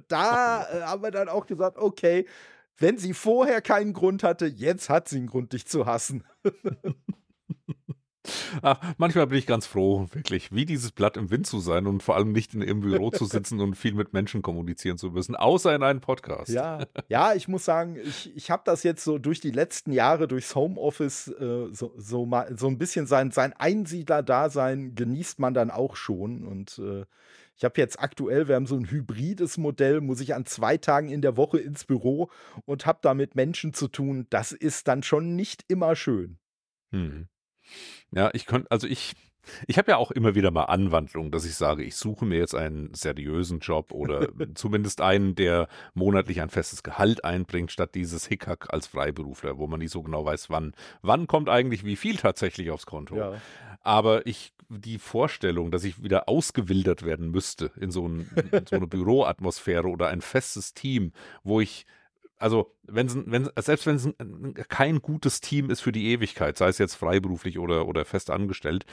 Da 0.08 0.68
äh, 0.72 0.82
haben 0.82 1.02
wir 1.02 1.10
dann 1.10 1.28
auch 1.28 1.48
gesagt, 1.48 1.80
okay, 1.80 2.28
wenn 2.78 3.00
sie 3.00 3.16
vorher 3.16 3.62
keinen 3.62 3.94
Grund 3.94 4.22
hatte, 4.22 4.46
jetzt 4.46 4.90
hat 4.90 5.10
sie 5.10 5.18
einen 5.18 5.28
Grund, 5.28 5.54
dich 5.54 5.66
zu 5.66 5.88
hassen. 5.88 6.24
Ach, 8.62 8.80
manchmal 8.98 9.28
bin 9.28 9.38
ich 9.38 9.48
ganz 9.48 9.66
froh, 9.66 10.08
wirklich, 10.12 10.52
wie 10.52 10.66
dieses 10.66 10.92
Blatt 10.92 11.16
im 11.16 11.32
Wind 11.32 11.48
zu 11.48 11.60
sein 11.60 11.88
und 11.88 12.04
vor 12.04 12.16
allem 12.16 12.32
nicht 12.32 12.54
in 12.54 12.62
ihrem 12.62 12.82
Büro 12.82 13.12
zu 13.12 13.26
sitzen 13.26 13.62
und 13.62 13.76
viel 13.76 13.94
mit 13.94 14.12
Menschen 14.12 14.42
kommunizieren 14.42 14.98
zu 14.98 15.12
müssen, 15.12 15.36
außer 15.36 15.74
in 15.74 15.84
einem 15.84 16.02
Podcast. 16.02 16.50
Ja, 16.50 16.86
ja 17.08 17.34
ich 17.34 17.48
muss 17.48 17.64
sagen, 17.64 17.96
ich, 17.96 18.36
ich 18.36 18.52
habe 18.52 18.64
das 18.66 18.84
jetzt 18.84 19.04
so 19.04 19.18
durch 19.18 19.40
die 19.40 19.52
letzten 19.52 19.92
Jahre, 19.92 20.28
durchs 20.28 20.54
Homeoffice, 20.54 21.30
äh, 21.30 21.68
so, 21.72 21.94
so, 21.96 22.26
mal, 22.26 22.56
so 22.58 22.68
ein 22.68 22.78
bisschen 22.78 23.08
sein, 23.08 23.32
sein 23.32 23.54
Einsiedler-Dasein 23.54 24.96
genießt 24.96 25.40
man 25.40 25.54
dann 25.54 25.72
auch 25.72 25.96
schon. 25.96 26.46
Und 26.46 26.80
äh, 26.80 27.06
ich 27.56 27.64
habe 27.64 27.80
jetzt 27.80 28.00
aktuell, 28.00 28.48
wir 28.48 28.56
haben 28.56 28.68
so 28.68 28.76
ein 28.76 28.90
hybrides 28.90 29.58
Modell, 29.58 30.02
muss 30.02 30.20
ich 30.20 30.36
an 30.36 30.46
zwei 30.46 30.78
Tagen 30.78 31.10
in 31.10 31.22
der 31.22 31.38
Woche 31.38 31.60
ins 31.60 31.86
Büro 31.86 32.30
und 32.66 32.86
habe 32.86 33.00
da 33.02 33.14
mit 33.14 33.36
Menschen 33.36 33.74
zu 33.74 33.88
tun. 33.88 34.28
Das 34.30 34.52
ist 34.52 34.88
dann 34.88 35.04
schon 35.04 35.36
nicht 35.36 35.64
immer 35.68 35.96
schön. 35.96 36.38
Hm. 36.92 37.28
Ja, 38.12 38.30
ich 38.34 38.46
könnte, 38.46 38.70
also 38.72 38.88
ich, 38.88 39.14
ich 39.68 39.78
habe 39.78 39.92
ja 39.92 39.98
auch 39.98 40.12
immer 40.12 40.36
wieder 40.36 40.52
mal 40.52 40.66
Anwandlungen, 40.66 41.32
dass 41.32 41.46
ich 41.46 41.56
sage, 41.56 41.84
ich 41.84 41.96
suche 41.96 42.26
mir 42.26 42.38
jetzt 42.38 42.56
einen 42.56 42.94
seriösen 42.94 43.60
Job 43.60 43.92
oder 43.92 44.30
zumindest 44.56 45.02
einen, 45.02 45.36
der 45.36 45.68
monatlich 45.94 46.42
ein 46.42 46.50
festes 46.50 46.84
Gehalt 46.84 47.24
einbringt, 47.24 47.72
statt 47.72 47.96
dieses 47.96 48.26
Hickhack 48.26 48.74
als 48.74 48.88
Freiberufler, 48.88 49.58
wo 49.58 49.68
man 49.68 49.80
nicht 49.80 49.92
so 49.92 50.02
genau 50.02 50.26
weiß, 50.26 50.50
wann, 50.50 50.74
wann 51.02 51.28
kommt 51.28 51.50
eigentlich 51.50 51.84
wie 51.86 51.96
viel 51.96 52.18
tatsächlich 52.18 52.72
aufs 52.72 52.86
Konto. 52.86 53.16
Ja. 53.16 53.34
Aber 53.82 54.28
ich, 54.28 54.54
die 54.70 55.00
Vorstellung, 55.00 55.72
dass 55.72 55.84
ich 55.84 56.04
wieder 56.04 56.28
ausgewildert 56.28 57.04
werden 57.04 57.32
müsste 57.32 57.72
in 57.80 57.92
so, 57.92 58.08
ein, 58.08 58.30
in 58.52 58.66
so 58.66 58.76
eine 58.76 58.88
Büroatmosphäre 58.88 59.88
oder 59.88 60.10
ein 60.10 60.22
festes 60.22 60.74
Team, 60.74 61.14
wo 61.44 61.62
ich 61.62 61.86
also 62.40 62.74
wenn, 62.84 63.32
wenn, 63.32 63.50
selbst 63.60 63.86
wenn 63.86 63.96
es 63.96 64.10
kein 64.70 65.02
gutes 65.02 65.42
Team 65.42 65.70
ist 65.70 65.82
für 65.82 65.92
die 65.92 66.08
Ewigkeit, 66.08 66.58
sei 66.58 66.70
es 66.70 66.78
jetzt 66.78 66.96
freiberuflich 66.96 67.60
oder, 67.60 67.88
oder 67.88 68.06
fest 68.06 68.30
angestellt, 68.30 68.86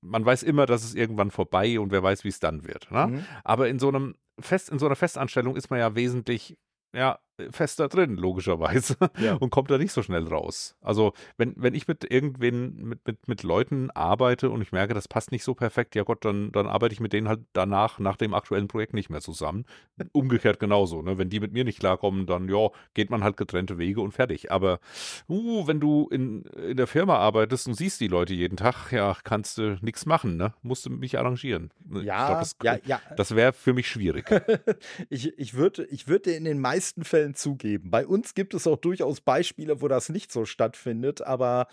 man 0.00 0.24
weiß 0.24 0.42
immer, 0.44 0.66
dass 0.66 0.84
es 0.84 0.94
irgendwann 0.94 1.30
vorbei 1.30 1.78
und 1.80 1.90
wer 1.90 2.02
weiß, 2.02 2.24
wie 2.24 2.28
es 2.28 2.40
dann 2.40 2.66
wird. 2.66 2.90
Ne? 2.90 3.08
Mhm. 3.08 3.24
Aber 3.44 3.68
in 3.68 3.78
so 3.78 3.88
einem 3.88 4.14
Fest, 4.38 4.70
in 4.70 4.78
so 4.78 4.86
einer 4.86 4.96
Festanstellung 4.96 5.56
ist 5.56 5.70
man 5.70 5.80
ja 5.80 5.94
wesentlich 5.94 6.56
ja, 6.94 7.18
fest 7.50 7.80
da 7.80 7.88
drin, 7.88 8.16
logischerweise, 8.16 8.96
ja. 9.18 9.34
und 9.34 9.50
kommt 9.50 9.70
da 9.70 9.78
nicht 9.78 9.92
so 9.92 10.02
schnell 10.02 10.26
raus. 10.26 10.76
Also, 10.80 11.12
wenn, 11.36 11.54
wenn 11.56 11.74
ich 11.74 11.88
mit 11.88 12.10
irgendwen, 12.10 12.76
mit, 12.76 13.06
mit, 13.06 13.28
mit 13.28 13.42
Leuten 13.42 13.90
arbeite 13.90 14.50
und 14.50 14.62
ich 14.62 14.72
merke, 14.72 14.94
das 14.94 15.08
passt 15.08 15.32
nicht 15.32 15.44
so 15.44 15.54
perfekt, 15.54 15.94
ja 15.94 16.02
Gott, 16.02 16.24
dann, 16.24 16.52
dann 16.52 16.66
arbeite 16.66 16.92
ich 16.92 17.00
mit 17.00 17.12
denen 17.12 17.28
halt 17.28 17.40
danach, 17.52 17.98
nach 17.98 18.16
dem 18.16 18.34
aktuellen 18.34 18.68
Projekt 18.68 18.94
nicht 18.94 19.10
mehr 19.10 19.20
zusammen. 19.20 19.64
Umgekehrt 20.12 20.60
genauso, 20.60 21.02
ne? 21.02 21.18
Wenn 21.18 21.30
die 21.30 21.40
mit 21.40 21.52
mir 21.52 21.64
nicht 21.64 21.80
klarkommen, 21.80 22.26
dann, 22.26 22.48
ja, 22.48 22.68
geht 22.94 23.10
man 23.10 23.24
halt 23.24 23.36
getrennte 23.36 23.78
Wege 23.78 24.00
und 24.00 24.12
fertig. 24.12 24.50
Aber, 24.50 24.80
uh, 25.28 25.66
wenn 25.66 25.80
du 25.80 26.08
in, 26.10 26.42
in 26.42 26.76
der 26.76 26.86
Firma 26.86 27.16
arbeitest 27.16 27.68
und 27.68 27.74
siehst 27.74 28.00
die 28.00 28.08
Leute 28.08 28.34
jeden 28.34 28.56
Tag, 28.56 28.92
ja, 28.92 29.16
kannst 29.24 29.58
du 29.58 29.78
nichts 29.80 30.06
machen, 30.06 30.36
ne? 30.36 30.54
Musst 30.62 30.86
du 30.86 30.90
mich 30.90 31.18
arrangieren. 31.18 31.70
Ja, 32.02 32.28
glaub, 32.28 32.40
das, 32.40 32.56
ja, 32.62 32.78
ja. 32.84 33.00
Das 33.16 33.34
wäre 33.34 33.52
für 33.52 33.72
mich 33.72 33.88
schwierig. 33.88 34.30
ich 35.08 35.38
ich 35.38 35.54
würde 35.54 35.84
ich 35.86 36.08
würd 36.08 36.26
in 36.26 36.44
den 36.44 36.60
meisten 36.60 37.04
Fällen 37.04 37.29
Fällen 37.30 37.34
zugeben. 37.34 37.90
Bei 37.90 38.06
uns 38.06 38.34
gibt 38.34 38.54
es 38.54 38.66
auch 38.66 38.76
durchaus 38.76 39.20
Beispiele, 39.20 39.80
wo 39.80 39.88
das 39.88 40.08
nicht 40.08 40.32
so 40.32 40.44
stattfindet, 40.44 41.22
aber 41.22 41.66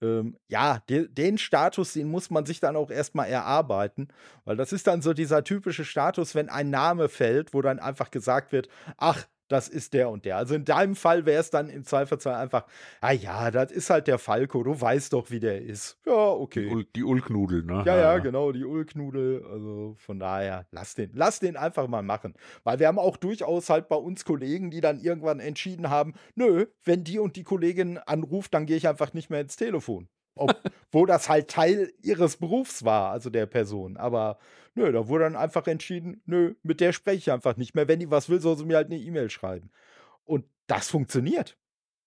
ähm, 0.00 0.36
ja, 0.48 0.80
de 0.88 1.08
den 1.08 1.38
Status, 1.38 1.92
den 1.92 2.08
muss 2.08 2.30
man 2.30 2.46
sich 2.46 2.60
dann 2.60 2.76
auch 2.76 2.90
erstmal 2.90 3.28
erarbeiten, 3.28 4.08
weil 4.44 4.56
das 4.56 4.72
ist 4.72 4.86
dann 4.86 5.02
so 5.02 5.12
dieser 5.12 5.44
typische 5.44 5.84
Status, 5.84 6.34
wenn 6.34 6.48
ein 6.48 6.70
Name 6.70 7.08
fällt, 7.08 7.54
wo 7.54 7.62
dann 7.62 7.78
einfach 7.78 8.10
gesagt 8.10 8.52
wird, 8.52 8.68
ach, 8.96 9.26
das 9.48 9.68
ist 9.68 9.92
der 9.92 10.08
und 10.10 10.24
der. 10.24 10.36
Also 10.36 10.54
in 10.54 10.64
deinem 10.64 10.96
Fall 10.96 11.26
wäre 11.26 11.40
es 11.40 11.50
dann 11.50 11.68
im 11.68 11.84
Zweifelsfall 11.84 12.34
einfach, 12.34 12.66
ah 13.00 13.12
ja, 13.12 13.50
das 13.50 13.72
ist 13.72 13.90
halt 13.90 14.06
der 14.06 14.18
Falco, 14.18 14.62
du 14.62 14.80
weißt 14.80 15.12
doch, 15.12 15.30
wie 15.30 15.40
der 15.40 15.62
ist. 15.62 15.98
Ja, 16.06 16.30
okay. 16.30 16.68
Die, 16.68 16.74
Ul 16.74 16.86
die 16.96 17.04
Ulknudel, 17.04 17.62
ne? 17.62 17.82
Ja, 17.86 17.96
ja, 17.96 18.18
genau, 18.18 18.52
die 18.52 18.64
Ulknudel. 18.64 19.44
Also 19.50 19.94
von 19.98 20.18
daher, 20.18 20.66
lass 20.70 20.94
den, 20.94 21.10
lass 21.14 21.40
den 21.40 21.56
einfach 21.56 21.86
mal 21.88 22.02
machen. 22.02 22.34
Weil 22.62 22.78
wir 22.78 22.86
haben 22.86 22.98
auch 22.98 23.16
durchaus 23.16 23.70
halt 23.70 23.88
bei 23.88 23.96
uns 23.96 24.24
Kollegen, 24.24 24.70
die 24.70 24.80
dann 24.80 25.00
irgendwann 25.00 25.40
entschieden 25.40 25.90
haben, 25.90 26.14
nö, 26.34 26.66
wenn 26.84 27.04
die 27.04 27.18
und 27.18 27.36
die 27.36 27.44
Kollegin 27.44 27.98
anruft, 27.98 28.54
dann 28.54 28.66
gehe 28.66 28.76
ich 28.76 28.88
einfach 28.88 29.12
nicht 29.12 29.30
mehr 29.30 29.40
ins 29.40 29.56
Telefon. 29.56 30.08
Obwohl 30.36 31.06
das 31.06 31.28
halt 31.28 31.48
Teil 31.48 31.92
ihres 32.02 32.36
Berufs 32.36 32.84
war, 32.84 33.10
also 33.12 33.30
der 33.30 33.46
Person. 33.46 33.96
Aber 33.96 34.38
nö, 34.74 34.92
da 34.92 35.08
wurde 35.08 35.24
dann 35.24 35.36
einfach 35.36 35.66
entschieden, 35.66 36.22
nö, 36.26 36.54
mit 36.62 36.80
der 36.80 36.92
spreche 36.92 37.18
ich 37.18 37.32
einfach 37.32 37.56
nicht 37.56 37.74
mehr. 37.74 37.88
Wenn 37.88 38.00
die 38.00 38.10
was 38.10 38.28
will, 38.28 38.40
soll 38.40 38.56
sie 38.56 38.64
mir 38.64 38.76
halt 38.76 38.90
eine 38.90 38.98
E-Mail 38.98 39.30
schreiben. 39.30 39.70
Und 40.24 40.44
das 40.66 40.90
funktioniert. 40.90 41.56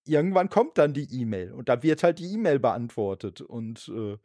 Irgendwann 0.06 0.49
kommt 0.49 0.77
dann 0.77 0.94
die 0.94 1.07
E-Mail 1.22 1.52
und 1.52 1.69
da 1.69 1.84
wird 1.84 2.03
halt 2.03 2.19
die 2.19 2.34
E-Mail 2.34 2.60
beantwortet. 2.60 3.41
Und 3.41 3.91
äh, 3.94 4.18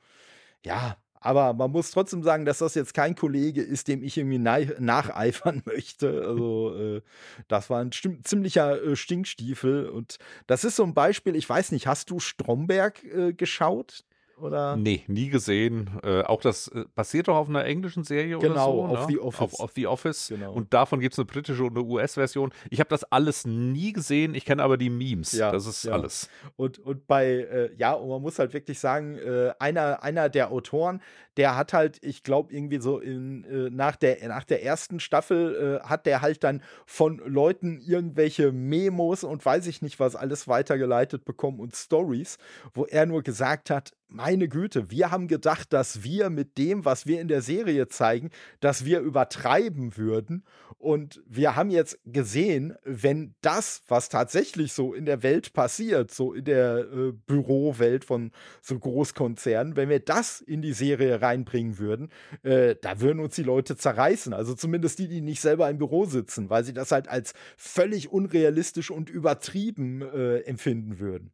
ja, 0.65 0.97
aber 1.25 1.55
man 1.55 1.71
muss 1.71 1.93
trotzdem 1.93 2.25
sagen, 2.25 2.45
dass 2.45 2.59
das 2.59 2.75
jetzt 2.75 2.95
kein 2.95 3.15
Kollege 3.15 3.63
ist, 3.63 3.87
dem 3.87 4.03
ich 4.03 4.17
irgendwie 4.19 4.39
nacheifern 4.39 5.63
möchte. 5.67 6.25
Also, 6.27 6.77
äh, 6.77 7.03
das 7.47 7.71
war 7.71 7.81
ein 7.81 7.93
ziemlicher 7.93 8.83
äh, 8.83 8.97
Stinkstiefel. 8.97 9.89
Und 9.89 10.19
das 10.49 10.65
ist 10.65 10.77
so 10.77 10.83
ein 10.83 10.95
Beispiel, 10.95 11.37
ich 11.37 11.49
weiß 11.49 11.71
nicht, 11.71 11.87
hast 11.87 12.11
du 12.11 12.19
Stromberg 12.19 13.05
äh, 13.05 13.33
geschaut? 13.33 14.05
Oder? 14.43 14.77
Nee, 14.77 15.05
nie 15.07 15.29
gesehen. 15.29 15.89
Äh, 16.03 16.23
auch 16.23 16.41
das 16.41 16.67
äh, 16.69 16.85
basiert 16.97 17.29
doch 17.29 17.37
auf 17.37 17.49
einer 17.49 17.65
englischen 17.65 18.03
Serie 18.03 18.39
genau, 18.39 18.41
oder 18.41 18.61
so. 18.65 18.83
Genau, 18.83 18.93
auf 18.93 19.01
ne? 19.01 19.15
The 19.15 19.19
Office. 19.21 19.41
Auf, 19.41 19.61
auf 19.61 19.73
The 19.75 19.87
Office. 19.87 20.29
Genau. 20.29 20.53
Und 20.53 20.75
davon 20.75 20.99
gibt 20.99 21.15
es 21.15 21.19
eine 21.19 21.27
britische 21.27 21.63
und 21.63 21.77
eine 21.77 21.87
US-Version. 21.87 22.53
Ich 22.69 22.81
habe 22.81 22.91
das 22.91 23.05
alles 23.05 23.47
nie 23.47 23.93
gesehen, 23.93 24.35
ich 24.35 24.45
kenne 24.45 24.63
aber 24.65 24.77
die 24.77 24.91
Memes. 24.91 25.33
Ja, 25.33 25.53
das 25.53 25.67
ist 25.67 25.85
ja. 25.85 25.93
alles. 25.93 26.29
Und, 26.57 26.81
und 26.81 27.07
bei, 27.07 27.27
äh, 27.27 27.71
ja, 27.77 27.93
und 27.93 28.09
man 28.09 28.21
muss 28.21 28.41
halt 28.41 28.53
wirklich 28.53 28.81
sagen, 28.81 29.17
äh, 29.17 29.53
einer, 29.61 30.03
einer 30.03 30.29
der 30.29 30.51
Autoren, 30.51 31.01
der 31.37 31.57
hat 31.57 31.73
halt, 31.73 31.99
ich 32.03 32.25
glaube, 32.25 32.53
irgendwie 32.53 32.81
so 32.81 32.99
in, 32.99 33.45
äh, 33.45 33.71
nach, 33.71 33.97
der, 33.97 34.27
nach 34.29 34.45
der 34.45 34.65
ersten 34.65 35.01
Staffel 35.01 35.81
äh, 35.83 35.87
hat 35.87 36.05
der 36.07 36.21
halt 36.21 36.45
dann 36.45 36.63
von 36.85 37.19
Leuten 37.25 37.81
irgendwelche 37.81 38.53
Memos 38.53 39.25
und 39.25 39.45
weiß 39.45 39.67
ich 39.67 39.83
nicht 39.83 40.01
was 40.01 40.17
alles 40.17 40.49
weitergeleitet 40.49 41.25
bekommen 41.25 41.61
und 41.61 41.75
Stories, 41.77 42.39
wo 42.75 42.85
er 42.85 43.07
nur 43.07 43.23
gesagt 43.23 43.71
hat, 43.71 43.93
meine 44.13 44.49
Güte, 44.49 44.91
wir 44.91 45.11
haben 45.11 45.27
gedacht, 45.27 45.73
dass 45.73 46.05
wir 46.05 46.31
mit 46.31 46.59
dem, 46.59 46.85
was 46.85 47.07
wir 47.07 47.21
in 47.21 47.29
der 47.29 47.43
Serie 47.43 47.89
zeigen, 47.89 48.31
dass 48.61 48.85
wir 48.85 49.01
übertreiben 49.01 49.97
würden. 49.97 50.45
Und 50.79 51.23
wir 51.27 51.57
haben 51.57 51.71
jetzt 51.71 51.99
gesehen, 52.05 52.75
wenn 52.85 53.35
das, 53.41 53.83
was 53.89 54.09
tatsächlich 54.09 54.73
so 54.73 54.95
in 54.95 55.05
der 55.05 55.23
Welt 55.23 55.53
passiert, 55.53 56.11
so 56.11 56.33
in 56.33 56.45
der 56.45 56.79
äh, 56.79 57.13
Bürowelt 57.27 58.05
von 58.05 58.33
so 58.61 58.79
Großkonzernen, 58.79 59.77
wenn 59.77 59.89
wir 59.89 60.01
das 60.01 60.41
in 60.41 60.61
die 60.61 60.73
Serie 60.73 61.23
reinbringen 61.23 61.79
würden, 61.79 62.11
äh, 62.43 62.77
da 62.81 63.01
würden 63.01 63.21
uns 63.21 63.37
die 63.37 63.43
Leute 63.43 63.77
zerreißen. 63.77 64.33
Also 64.35 64.55
zumindest 64.55 64.99
die, 64.99 65.09
die 65.09 65.21
nicht 65.21 65.41
selber 65.41 65.71
im 65.71 65.79
Büro 65.79 66.05
sitzen, 66.05 66.51
weil 66.51 66.65
sie 66.65 66.75
das 66.75 66.93
halt 66.93 67.09
als 67.09 67.33
völlig 67.57 68.11
unrealistisch 68.11 68.91
und 68.91 69.09
übertrieben 69.09 70.03
äh, 70.03 70.39
empfinden 70.41 70.99
würden. 70.99 71.33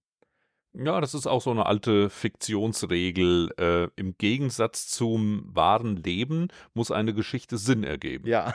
Ja, 0.78 1.00
das 1.00 1.14
ist 1.14 1.26
auch 1.26 1.42
so 1.42 1.50
eine 1.50 1.66
alte 1.66 2.08
Fiktionsregel. 2.08 3.50
Äh, 3.58 3.88
Im 3.96 4.16
Gegensatz 4.16 4.86
zum 4.86 5.44
wahren 5.52 5.96
Leben 5.96 6.48
muss 6.72 6.92
eine 6.92 7.14
Geschichte 7.14 7.58
Sinn 7.58 7.82
ergeben. 7.82 8.28
Ja. 8.28 8.54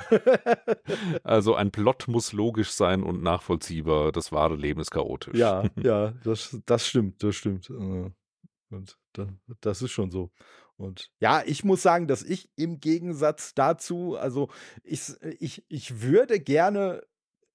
also 1.24 1.56
ein 1.56 1.72
Plot 1.72 2.08
muss 2.08 2.32
logisch 2.32 2.72
sein 2.72 3.04
und 3.04 3.24
nachvollziehbar. 3.24 4.14
Das 4.14 4.32
wahre 4.32 4.56
Leben 4.56 4.80
ist 4.80 4.92
chaotisch. 4.92 5.38
Ja, 5.38 5.66
ja, 5.84 6.14
das, 6.24 6.58
das 6.66 6.88
stimmt, 6.88 7.22
das 7.22 7.36
stimmt. 7.36 7.70
Äh, 7.70 8.12
und 8.70 8.98
das 9.60 9.82
ist 9.82 9.92
schon 9.92 10.10
so. 10.10 10.32
Und 10.78 11.12
ja, 11.20 11.44
ich 11.46 11.64
muss 11.64 11.84
sagen, 11.84 12.08
dass 12.08 12.24
ich 12.24 12.50
im 12.56 12.80
Gegensatz 12.80 13.54
dazu, 13.54 14.16
also 14.16 14.50
ich, 14.84 15.14
ich, 15.40 15.64
ich 15.68 16.02
würde 16.02 16.40
gerne, 16.40 17.04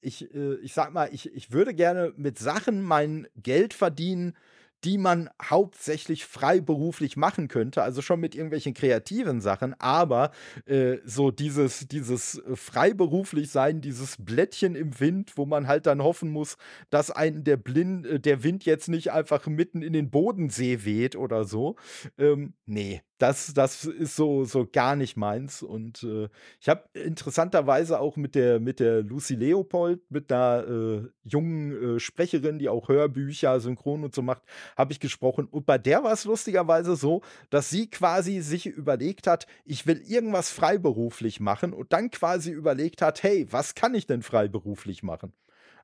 ich, 0.00 0.32
äh, 0.34 0.56
ich 0.56 0.74
sag 0.74 0.92
mal, 0.92 1.08
ich, 1.12 1.34
ich 1.34 1.52
würde 1.52 1.74
gerne 1.74 2.12
mit 2.16 2.38
Sachen 2.38 2.82
mein 2.82 3.26
Geld 3.34 3.72
verdienen, 3.74 4.36
die 4.84 4.98
man 4.98 5.28
hauptsächlich 5.42 6.24
freiberuflich 6.24 7.16
machen 7.16 7.48
könnte, 7.48 7.82
also 7.82 8.02
schon 8.02 8.20
mit 8.20 8.34
irgendwelchen 8.34 8.74
kreativen 8.74 9.40
Sachen, 9.40 9.74
aber 9.80 10.30
äh, 10.66 10.98
so 11.04 11.30
dieses, 11.30 11.88
dieses 11.88 12.38
äh, 12.38 12.56
freiberuflich 12.56 13.50
sein, 13.50 13.80
dieses 13.80 14.16
Blättchen 14.18 14.74
im 14.74 14.98
Wind, 15.00 15.32
wo 15.36 15.46
man 15.46 15.66
halt 15.66 15.86
dann 15.86 16.02
hoffen 16.02 16.30
muss, 16.30 16.56
dass 16.90 17.10
einen 17.10 17.44
der, 17.44 17.56
Blind, 17.56 18.06
äh, 18.06 18.20
der 18.20 18.42
Wind 18.42 18.64
jetzt 18.64 18.88
nicht 18.88 19.12
einfach 19.12 19.46
mitten 19.46 19.82
in 19.82 19.92
den 19.92 20.10
Bodensee 20.10 20.84
weht 20.84 21.16
oder 21.16 21.44
so. 21.44 21.76
Ähm, 22.18 22.54
nee, 22.66 23.02
das, 23.18 23.52
das 23.52 23.84
ist 23.84 24.16
so, 24.16 24.44
so 24.44 24.66
gar 24.66 24.96
nicht 24.96 25.16
meins. 25.16 25.62
Und 25.62 26.02
äh, 26.04 26.28
ich 26.60 26.68
habe 26.68 26.84
interessanterweise 26.92 28.00
auch 28.00 28.16
mit 28.16 28.34
der, 28.34 28.60
mit 28.60 28.80
der 28.80 29.02
Lucy 29.02 29.34
Leopold, 29.34 30.00
mit 30.10 30.32
einer 30.32 30.66
äh, 30.66 31.08
jungen 31.24 31.96
äh, 31.96 32.00
Sprecherin, 32.00 32.58
die 32.58 32.68
auch 32.68 32.88
Hörbücher, 32.88 33.58
Synchron 33.60 34.04
und 34.04 34.14
so 34.14 34.22
macht, 34.22 34.42
habe 34.76 34.92
ich 34.92 35.00
gesprochen. 35.00 35.46
Und 35.46 35.66
bei 35.66 35.78
der 35.78 36.04
war 36.04 36.12
es 36.12 36.24
lustigerweise 36.24 36.96
so, 36.96 37.22
dass 37.50 37.70
sie 37.70 37.90
quasi 37.90 38.40
sich 38.40 38.66
überlegt 38.66 39.26
hat, 39.26 39.46
ich 39.64 39.86
will 39.86 40.00
irgendwas 40.06 40.50
freiberuflich 40.50 41.40
machen 41.40 41.72
und 41.72 41.92
dann 41.92 42.10
quasi 42.10 42.52
überlegt 42.52 43.02
hat, 43.02 43.22
hey, 43.22 43.46
was 43.50 43.74
kann 43.74 43.94
ich 43.94 44.06
denn 44.06 44.22
freiberuflich 44.22 45.02
machen? 45.02 45.32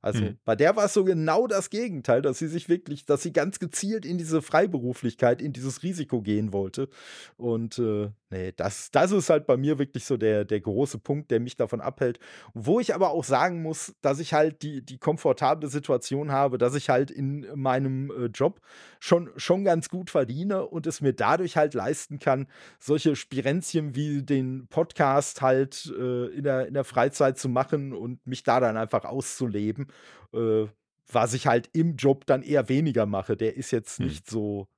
Also 0.05 0.21
mhm. 0.23 0.37
bei 0.45 0.55
der 0.55 0.77
war 0.77 0.85
es 0.85 0.93
so 0.93 1.03
genau 1.03 1.47
das 1.47 1.71
Gegenteil, 1.71 2.21
dass 2.21 2.39
sie 2.39 2.47
sich 2.47 2.69
wirklich, 2.69 3.07
dass 3.07 3.23
sie 3.23 3.33
ganz 3.33 3.59
gezielt 3.59 4.05
in 4.05 4.19
diese 4.19 4.43
Freiberuflichkeit, 4.43 5.41
in 5.41 5.55
dieses 5.55 5.83
Risiko 5.83 6.21
gehen 6.21 6.53
wollte. 6.53 6.91
Und 7.39 7.79
äh, 7.79 8.11
nee, 8.29 8.53
das, 8.55 8.91
das 8.91 9.13
ist 9.13 9.31
halt 9.31 9.47
bei 9.47 9.57
mir 9.57 9.79
wirklich 9.79 10.05
so 10.05 10.19
der, 10.19 10.45
der 10.45 10.61
große 10.61 10.99
Punkt, 10.99 11.31
der 11.31 11.41
mich 11.41 11.57
davon 11.57 11.81
abhält. 11.81 12.19
Wo 12.53 12.81
ich 12.81 12.95
aber 12.95 13.13
auch 13.13 13.25
sagen 13.25 13.63
muss, 13.63 13.95
dass 14.03 14.21
ich 14.21 14.35
halt 14.35 14.61
die, 14.61 14.85
die 14.85 14.99
komfortable 14.99 15.71
Situation 15.71 16.31
habe, 16.31 16.59
dass 16.59 16.75
ich 16.75 16.91
halt 16.91 17.11
in 17.11 17.47
meinem 17.55 18.11
äh, 18.11 18.27
Job 18.27 18.61
schon, 19.01 19.31
schon 19.37 19.65
ganz 19.65 19.89
gut 19.89 20.11
verdiene 20.11 20.67
und 20.67 20.87
es 20.87 21.01
mir 21.01 21.15
dadurch 21.15 21.57
halt 21.57 21.73
leisten 21.73 22.19
kann, 22.19 22.47
solche 22.79 23.17
Spirenzchen 23.17 23.95
wie 23.95 24.23
den 24.23 24.67
Podcast 24.69 25.41
halt 25.41 25.91
äh, 25.99 26.27
in, 26.27 26.45
der, 26.45 26.67
in 26.67 26.75
der 26.75 26.85
Freizeit 26.85 27.39
zu 27.39 27.49
machen 27.49 27.95
und 27.95 28.27
mich 28.27 28.43
da 28.43 28.61
dann 28.61 28.77
einfach 28.77 29.07
auszuleben 29.07 29.87
äh, 30.33 30.67
was 31.11 31.35
ich 31.35 31.47
halt 31.47 31.69
im 31.73 31.97
Job 31.97 32.27
dann 32.27 32.43
eher 32.43 32.69
weniger 32.69 33.07
mache. 33.07 33.37
Der 33.37 33.57
ist 33.57 33.71
jetzt 33.71 33.99
hm. 33.99 34.07
nicht 34.07 34.29
so, 34.29 34.69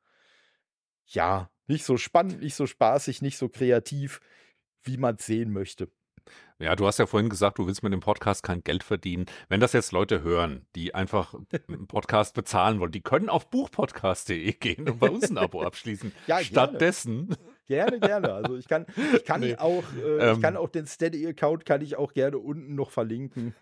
ja, 1.06 1.50
nicht 1.66 1.84
so 1.84 1.96
spannend, 1.96 2.40
nicht 2.40 2.54
so 2.54 2.66
spaßig, 2.66 3.22
nicht 3.22 3.38
so 3.38 3.48
kreativ, 3.48 4.20
wie 4.82 4.96
man 4.96 5.16
es 5.16 5.26
sehen 5.26 5.52
möchte. 5.52 5.90
Ja, 6.58 6.74
du 6.74 6.86
hast 6.86 6.98
ja 6.98 7.06
vorhin 7.06 7.28
gesagt, 7.28 7.58
du 7.58 7.66
willst 7.66 7.82
mit 7.82 7.92
dem 7.92 8.00
Podcast 8.00 8.42
kein 8.42 8.64
Geld 8.64 8.82
verdienen. 8.82 9.26
Wenn 9.48 9.60
das 9.60 9.74
jetzt 9.74 9.92
Leute 9.92 10.22
hören, 10.22 10.66
die 10.74 10.94
einfach 10.94 11.34
einen 11.68 11.86
Podcast 11.86 12.34
bezahlen 12.34 12.80
wollen, 12.80 12.92
die 12.92 13.02
können 13.02 13.28
auf 13.28 13.50
buchpodcast.de 13.50 14.52
gehen 14.60 14.88
und 14.88 14.98
bei 14.98 15.10
uns 15.10 15.30
ein 15.30 15.38
Abo 15.38 15.62
abschließen. 15.62 16.12
ja, 16.26 16.40
Stattdessen. 16.40 17.36
Gerne, 17.66 18.00
gerne. 18.00 18.32
Also 18.32 18.56
ich 18.56 18.68
kann, 18.68 18.86
ich 19.14 19.24
kann 19.24 19.40
nee. 19.40 19.56
auch, 19.56 19.84
äh, 20.02 20.30
ähm, 20.30 20.36
ich 20.36 20.42
kann 20.42 20.56
auch 20.56 20.70
den 20.70 20.86
Steady-Account 20.86 21.66
kann 21.66 21.82
ich 21.82 21.96
auch 21.96 22.14
gerne 22.14 22.38
unten 22.38 22.74
noch 22.74 22.90
verlinken. 22.90 23.54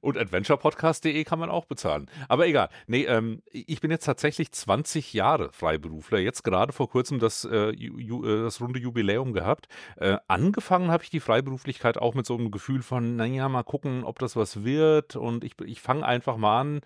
Und 0.00 0.16
adventurepodcast.de 0.16 1.24
kann 1.24 1.38
man 1.38 1.50
auch 1.50 1.66
bezahlen. 1.66 2.08
Aber 2.28 2.46
egal. 2.46 2.68
Nee, 2.86 3.04
ähm, 3.04 3.42
ich 3.50 3.80
bin 3.80 3.90
jetzt 3.90 4.04
tatsächlich 4.04 4.52
20 4.52 5.12
Jahre 5.12 5.52
Freiberufler. 5.52 6.18
Jetzt 6.18 6.42
gerade 6.42 6.72
vor 6.72 6.88
kurzem 6.88 7.18
das, 7.18 7.44
äh, 7.44 7.70
ju, 7.70 8.24
äh, 8.24 8.42
das 8.42 8.60
runde 8.60 8.78
Jubiläum 8.78 9.32
gehabt. 9.32 9.68
Äh, 9.96 10.16
angefangen 10.28 10.90
habe 10.90 11.04
ich 11.04 11.10
die 11.10 11.20
Freiberuflichkeit 11.20 11.98
auch 11.98 12.14
mit 12.14 12.26
so 12.26 12.36
einem 12.36 12.50
Gefühl 12.50 12.82
von, 12.82 13.16
naja, 13.16 13.48
mal 13.48 13.62
gucken, 13.62 14.04
ob 14.04 14.18
das 14.18 14.36
was 14.36 14.64
wird. 14.64 15.16
Und 15.16 15.44
ich, 15.44 15.60
ich 15.64 15.80
fange 15.80 16.06
einfach 16.06 16.36
mal 16.36 16.60
an, 16.60 16.80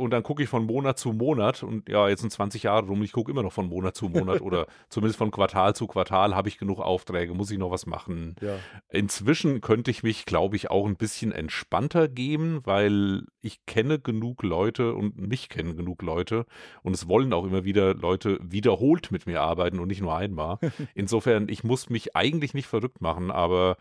und 0.00 0.12
dann 0.12 0.22
gucke 0.22 0.42
ich 0.42 0.48
von 0.48 0.64
Monat 0.64 0.98
zu 0.98 1.12
Monat 1.12 1.62
und 1.62 1.86
ja, 1.86 2.08
jetzt 2.08 2.22
sind 2.22 2.30
20 2.30 2.62
Jahre 2.62 2.86
rum, 2.86 3.02
ich 3.02 3.12
gucke 3.12 3.30
immer 3.30 3.42
noch 3.42 3.52
von 3.52 3.68
Monat 3.68 3.94
zu 3.94 4.08
Monat 4.08 4.40
oder 4.40 4.66
zumindest 4.88 5.18
von 5.18 5.30
Quartal 5.30 5.74
zu 5.74 5.86
Quartal 5.86 6.34
habe 6.34 6.48
ich 6.48 6.56
genug 6.56 6.80
Aufträge, 6.80 7.34
muss 7.34 7.50
ich 7.50 7.58
noch 7.58 7.70
was 7.70 7.84
machen. 7.84 8.34
Ja. 8.40 8.56
Inzwischen 8.88 9.60
könnte 9.60 9.90
ich 9.90 10.02
mich, 10.02 10.24
glaube 10.24 10.56
ich, 10.56 10.70
auch 10.70 10.86
ein 10.86 10.96
bisschen 10.96 11.32
entspannter 11.32 12.08
geben, 12.08 12.60
weil 12.64 13.26
ich 13.42 13.66
kenne 13.66 13.98
genug 13.98 14.42
Leute 14.42 14.94
und 14.94 15.18
mich 15.18 15.50
kennen 15.50 15.76
genug 15.76 16.00
Leute 16.00 16.46
und 16.82 16.94
es 16.94 17.06
wollen 17.06 17.34
auch 17.34 17.44
immer 17.44 17.64
wieder 17.64 17.92
Leute 17.92 18.38
wiederholt 18.42 19.10
mit 19.10 19.26
mir 19.26 19.42
arbeiten 19.42 19.78
und 19.80 19.88
nicht 19.88 20.00
nur 20.00 20.16
einmal. 20.16 20.56
Insofern, 20.94 21.50
ich 21.50 21.62
muss 21.62 21.90
mich 21.90 22.16
eigentlich 22.16 22.54
nicht 22.54 22.68
verrückt 22.68 23.02
machen, 23.02 23.30
aber 23.30 23.76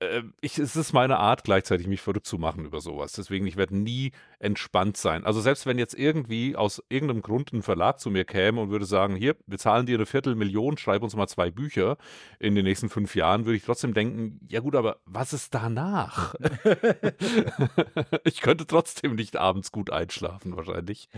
äh, 0.00 0.22
ich, 0.40 0.58
es 0.58 0.76
ist 0.76 0.92
meine 0.92 1.18
Art, 1.18 1.44
gleichzeitig 1.44 1.86
mich 1.86 2.00
verrückt 2.00 2.26
zu 2.26 2.38
machen 2.38 2.64
über 2.64 2.80
sowas. 2.80 3.12
Deswegen, 3.12 3.46
ich 3.46 3.56
werde 3.56 3.76
nie 3.76 4.12
entspannt 4.40 4.96
sein. 4.96 5.24
Also 5.24 5.40
selbst 5.40 5.66
wenn 5.66 5.78
jetzt 5.78 5.94
irgendwie 5.94 6.54
aus 6.56 6.82
irgendeinem 6.88 7.22
Grund 7.22 7.52
ein 7.52 7.62
Verlag 7.62 7.98
zu 7.98 8.10
mir 8.10 8.24
käme 8.24 8.60
und 8.60 8.70
würde 8.70 8.84
sagen, 8.84 9.16
hier, 9.16 9.36
wir 9.46 9.58
zahlen 9.58 9.86
dir 9.86 9.96
eine 9.96 10.06
Viertelmillion, 10.06 10.78
schreib 10.78 11.02
uns 11.02 11.16
mal 11.16 11.26
zwei 11.26 11.50
Bücher 11.50 11.96
in 12.38 12.54
den 12.54 12.64
nächsten 12.64 12.88
fünf 12.88 13.14
Jahren, 13.16 13.46
würde 13.46 13.56
ich 13.56 13.64
trotzdem 13.64 13.94
denken, 13.94 14.40
ja 14.48 14.60
gut, 14.60 14.76
aber 14.76 14.98
was 15.06 15.32
ist 15.32 15.54
danach? 15.54 16.34
ich 18.24 18.40
könnte 18.40 18.66
trotzdem 18.66 19.16
nicht 19.16 19.36
abends 19.36 19.72
gut 19.72 19.90
einschlafen, 19.90 20.56
wahrscheinlich. 20.56 21.08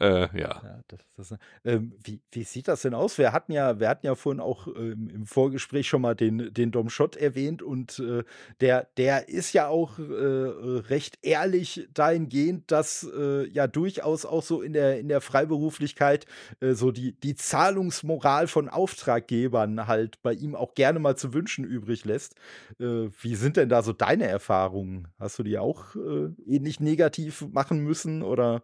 Äh, 0.00 0.38
ja. 0.38 0.60
ja 0.62 0.80
das, 0.88 1.00
das, 1.16 1.38
ähm, 1.64 1.92
wie, 2.02 2.20
wie, 2.32 2.44
sieht 2.44 2.68
das 2.68 2.82
denn 2.82 2.94
aus? 2.94 3.18
Wir 3.18 3.32
hatten 3.32 3.52
ja, 3.52 3.78
wir 3.78 3.88
hatten 3.88 4.06
ja 4.06 4.14
vorhin 4.14 4.40
auch 4.40 4.66
ähm, 4.66 5.10
im 5.12 5.26
Vorgespräch 5.26 5.88
schon 5.88 6.02
mal 6.02 6.14
den, 6.14 6.52
den 6.52 6.72
Dom 6.72 6.90
Schott 6.90 7.16
erwähnt 7.16 7.62
und 7.62 7.98
äh, 8.00 8.24
der, 8.60 8.88
der 8.96 9.28
ist 9.28 9.52
ja 9.52 9.68
auch 9.68 9.98
äh, 9.98 10.02
recht 10.02 11.18
ehrlich 11.22 11.88
dahingehend, 11.94 12.63
dass 12.66 13.08
äh, 13.16 13.46
ja 13.48 13.66
durchaus 13.66 14.24
auch 14.24 14.42
so 14.42 14.62
in 14.62 14.72
der, 14.72 14.98
in 14.98 15.08
der 15.08 15.20
Freiberuflichkeit 15.20 16.26
äh, 16.60 16.72
so 16.72 16.90
die, 16.90 17.12
die 17.12 17.34
Zahlungsmoral 17.34 18.46
von 18.46 18.68
Auftraggebern 18.68 19.86
halt 19.86 20.22
bei 20.22 20.32
ihm 20.32 20.54
auch 20.54 20.74
gerne 20.74 20.98
mal 20.98 21.16
zu 21.16 21.34
wünschen 21.34 21.64
übrig 21.64 22.04
lässt. 22.04 22.34
Äh, 22.78 23.08
wie 23.20 23.34
sind 23.34 23.56
denn 23.56 23.68
da 23.68 23.82
so 23.82 23.92
deine 23.92 24.26
Erfahrungen? 24.26 25.08
Hast 25.18 25.38
du 25.38 25.42
die 25.42 25.58
auch 25.58 25.94
äh, 25.96 26.30
ähnlich 26.46 26.80
negativ 26.80 27.46
machen 27.52 27.80
müssen 27.80 28.22
oder? 28.22 28.62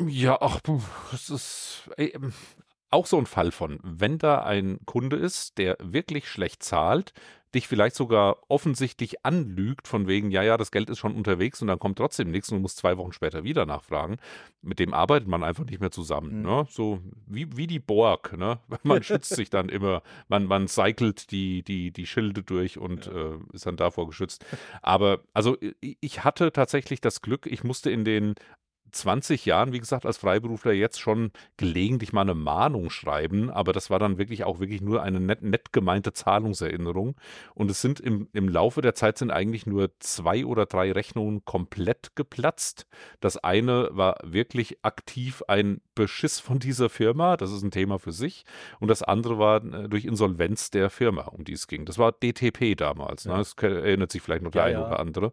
Ja, 0.00 0.38
ach, 0.40 0.60
das 1.12 1.30
ist 1.30 1.90
ey, 1.96 2.08
ähm, 2.08 2.32
auch 2.90 3.06
so 3.06 3.18
ein 3.18 3.26
Fall 3.26 3.50
von, 3.50 3.80
wenn 3.82 4.18
da 4.18 4.42
ein 4.42 4.78
Kunde 4.86 5.16
ist, 5.16 5.58
der 5.58 5.76
wirklich 5.80 6.28
schlecht 6.28 6.62
zahlt, 6.62 7.12
dich 7.54 7.68
vielleicht 7.68 7.96
sogar 7.96 8.38
offensichtlich 8.48 9.24
anlügt, 9.24 9.88
von 9.88 10.06
wegen, 10.06 10.30
ja, 10.30 10.42
ja, 10.42 10.56
das 10.56 10.70
Geld 10.70 10.90
ist 10.90 10.98
schon 10.98 11.14
unterwegs 11.14 11.62
und 11.62 11.68
dann 11.68 11.78
kommt 11.78 11.98
trotzdem 11.98 12.30
nichts 12.30 12.50
und 12.50 12.58
du 12.58 12.62
musst 12.62 12.78
zwei 12.78 12.96
Wochen 12.96 13.12
später 13.12 13.44
wieder 13.44 13.66
nachfragen. 13.66 14.16
Mit 14.62 14.78
dem 14.78 14.94
arbeitet 14.94 15.28
man 15.28 15.44
einfach 15.44 15.64
nicht 15.64 15.80
mehr 15.80 15.90
zusammen. 15.90 16.38
Mhm. 16.38 16.42
Ne? 16.42 16.66
So 16.68 17.00
wie, 17.26 17.56
wie 17.56 17.66
die 17.66 17.78
Borg. 17.78 18.36
Ne? 18.36 18.58
Man 18.82 19.02
schützt 19.02 19.34
sich 19.34 19.50
dann 19.50 19.68
immer, 19.68 20.02
man, 20.28 20.44
man 20.44 20.68
cycelt 20.68 21.30
die, 21.30 21.62
die, 21.62 21.90
die 21.90 22.06
Schilde 22.06 22.42
durch 22.42 22.78
und 22.78 23.06
ja. 23.06 23.12
äh, 23.12 23.38
ist 23.52 23.66
dann 23.66 23.76
davor 23.76 24.06
geschützt. 24.06 24.44
Aber 24.82 25.20
also 25.32 25.56
ich 25.80 26.24
hatte 26.24 26.52
tatsächlich 26.52 27.00
das 27.00 27.22
Glück, 27.22 27.46
ich 27.46 27.64
musste 27.64 27.90
in 27.90 28.04
den 28.04 28.34
20 28.94 29.44
Jahren, 29.44 29.72
wie 29.72 29.80
gesagt, 29.80 30.06
als 30.06 30.18
Freiberufler 30.18 30.72
jetzt 30.72 31.00
schon 31.00 31.32
gelegentlich 31.56 32.12
mal 32.12 32.22
eine 32.22 32.34
Mahnung 32.34 32.90
schreiben, 32.90 33.50
aber 33.50 33.72
das 33.72 33.90
war 33.90 33.98
dann 33.98 34.18
wirklich 34.18 34.44
auch 34.44 34.60
wirklich 34.60 34.80
nur 34.80 35.02
eine 35.02 35.20
nett, 35.20 35.42
nett 35.42 35.72
gemeinte 35.72 36.12
Zahlungserinnerung. 36.12 37.16
Und 37.54 37.70
es 37.70 37.80
sind 37.80 38.00
im, 38.00 38.28
im 38.32 38.48
Laufe 38.48 38.80
der 38.80 38.94
Zeit 38.94 39.18
sind 39.18 39.30
eigentlich 39.30 39.66
nur 39.66 39.90
zwei 39.98 40.46
oder 40.46 40.66
drei 40.66 40.92
Rechnungen 40.92 41.44
komplett 41.44 42.14
geplatzt. 42.14 42.86
Das 43.20 43.36
eine 43.36 43.88
war 43.92 44.16
wirklich 44.22 44.78
aktiv 44.82 45.42
ein 45.48 45.80
Beschiss 45.94 46.40
von 46.40 46.58
dieser 46.58 46.88
Firma, 46.88 47.36
das 47.36 47.52
ist 47.52 47.62
ein 47.62 47.70
Thema 47.70 47.98
für 47.98 48.12
sich. 48.12 48.44
Und 48.80 48.88
das 48.88 49.02
andere 49.02 49.38
war 49.38 49.64
äh, 49.64 49.88
durch 49.88 50.04
Insolvenz 50.04 50.70
der 50.70 50.90
Firma, 50.90 51.22
um 51.22 51.44
die 51.44 51.52
es 51.52 51.66
ging. 51.66 51.84
Das 51.84 51.98
war 51.98 52.12
DTP 52.12 52.76
damals. 52.76 53.24
Ne? 53.24 53.32
Ja. 53.32 53.38
Ne? 53.38 53.44
Das 53.44 53.54
erinnert 53.62 54.12
sich 54.12 54.22
vielleicht 54.22 54.42
noch 54.42 54.50
der 54.50 54.68
ja, 54.68 54.78
eine 54.78 54.86
oder 54.86 55.00
andere. 55.00 55.32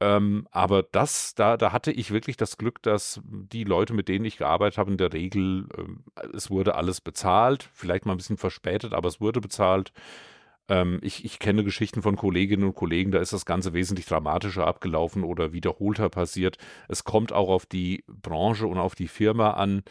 Ähm, 0.00 0.46
aber 0.50 0.82
das, 0.82 1.34
da, 1.34 1.56
da 1.56 1.72
hatte 1.72 1.90
ich 1.90 2.10
wirklich 2.10 2.36
das 2.36 2.58
Glück, 2.58 2.82
dass 2.82 3.20
die 3.24 3.64
Leute, 3.64 3.94
mit 3.94 4.08
denen 4.08 4.26
ich 4.26 4.36
gearbeitet 4.36 4.76
habe, 4.78 4.90
in 4.90 4.98
der 4.98 5.12
Regel, 5.12 5.66
ähm, 5.78 6.04
es 6.34 6.50
wurde 6.50 6.74
alles 6.74 7.00
bezahlt, 7.00 7.70
vielleicht 7.72 8.04
mal 8.04 8.12
ein 8.12 8.18
bisschen 8.18 8.36
verspätet, 8.36 8.92
aber 8.92 9.08
es 9.08 9.20
wurde 9.20 9.40
bezahlt. 9.40 9.92
Ähm, 10.68 10.98
ich, 11.02 11.24
ich 11.24 11.38
kenne 11.38 11.64
Geschichten 11.64 12.02
von 12.02 12.16
Kolleginnen 12.16 12.64
und 12.64 12.74
Kollegen, 12.74 13.10
da 13.10 13.20
ist 13.20 13.32
das 13.32 13.46
Ganze 13.46 13.72
wesentlich 13.72 14.06
dramatischer 14.06 14.66
abgelaufen 14.66 15.24
oder 15.24 15.52
wiederholter 15.52 16.10
passiert. 16.10 16.58
Es 16.88 17.04
kommt 17.04 17.32
auch 17.32 17.48
auf 17.48 17.64
die 17.64 18.04
Branche 18.06 18.66
und 18.66 18.78
auf 18.78 18.94
die 18.94 19.08
Firma 19.08 19.52
an. 19.52 19.82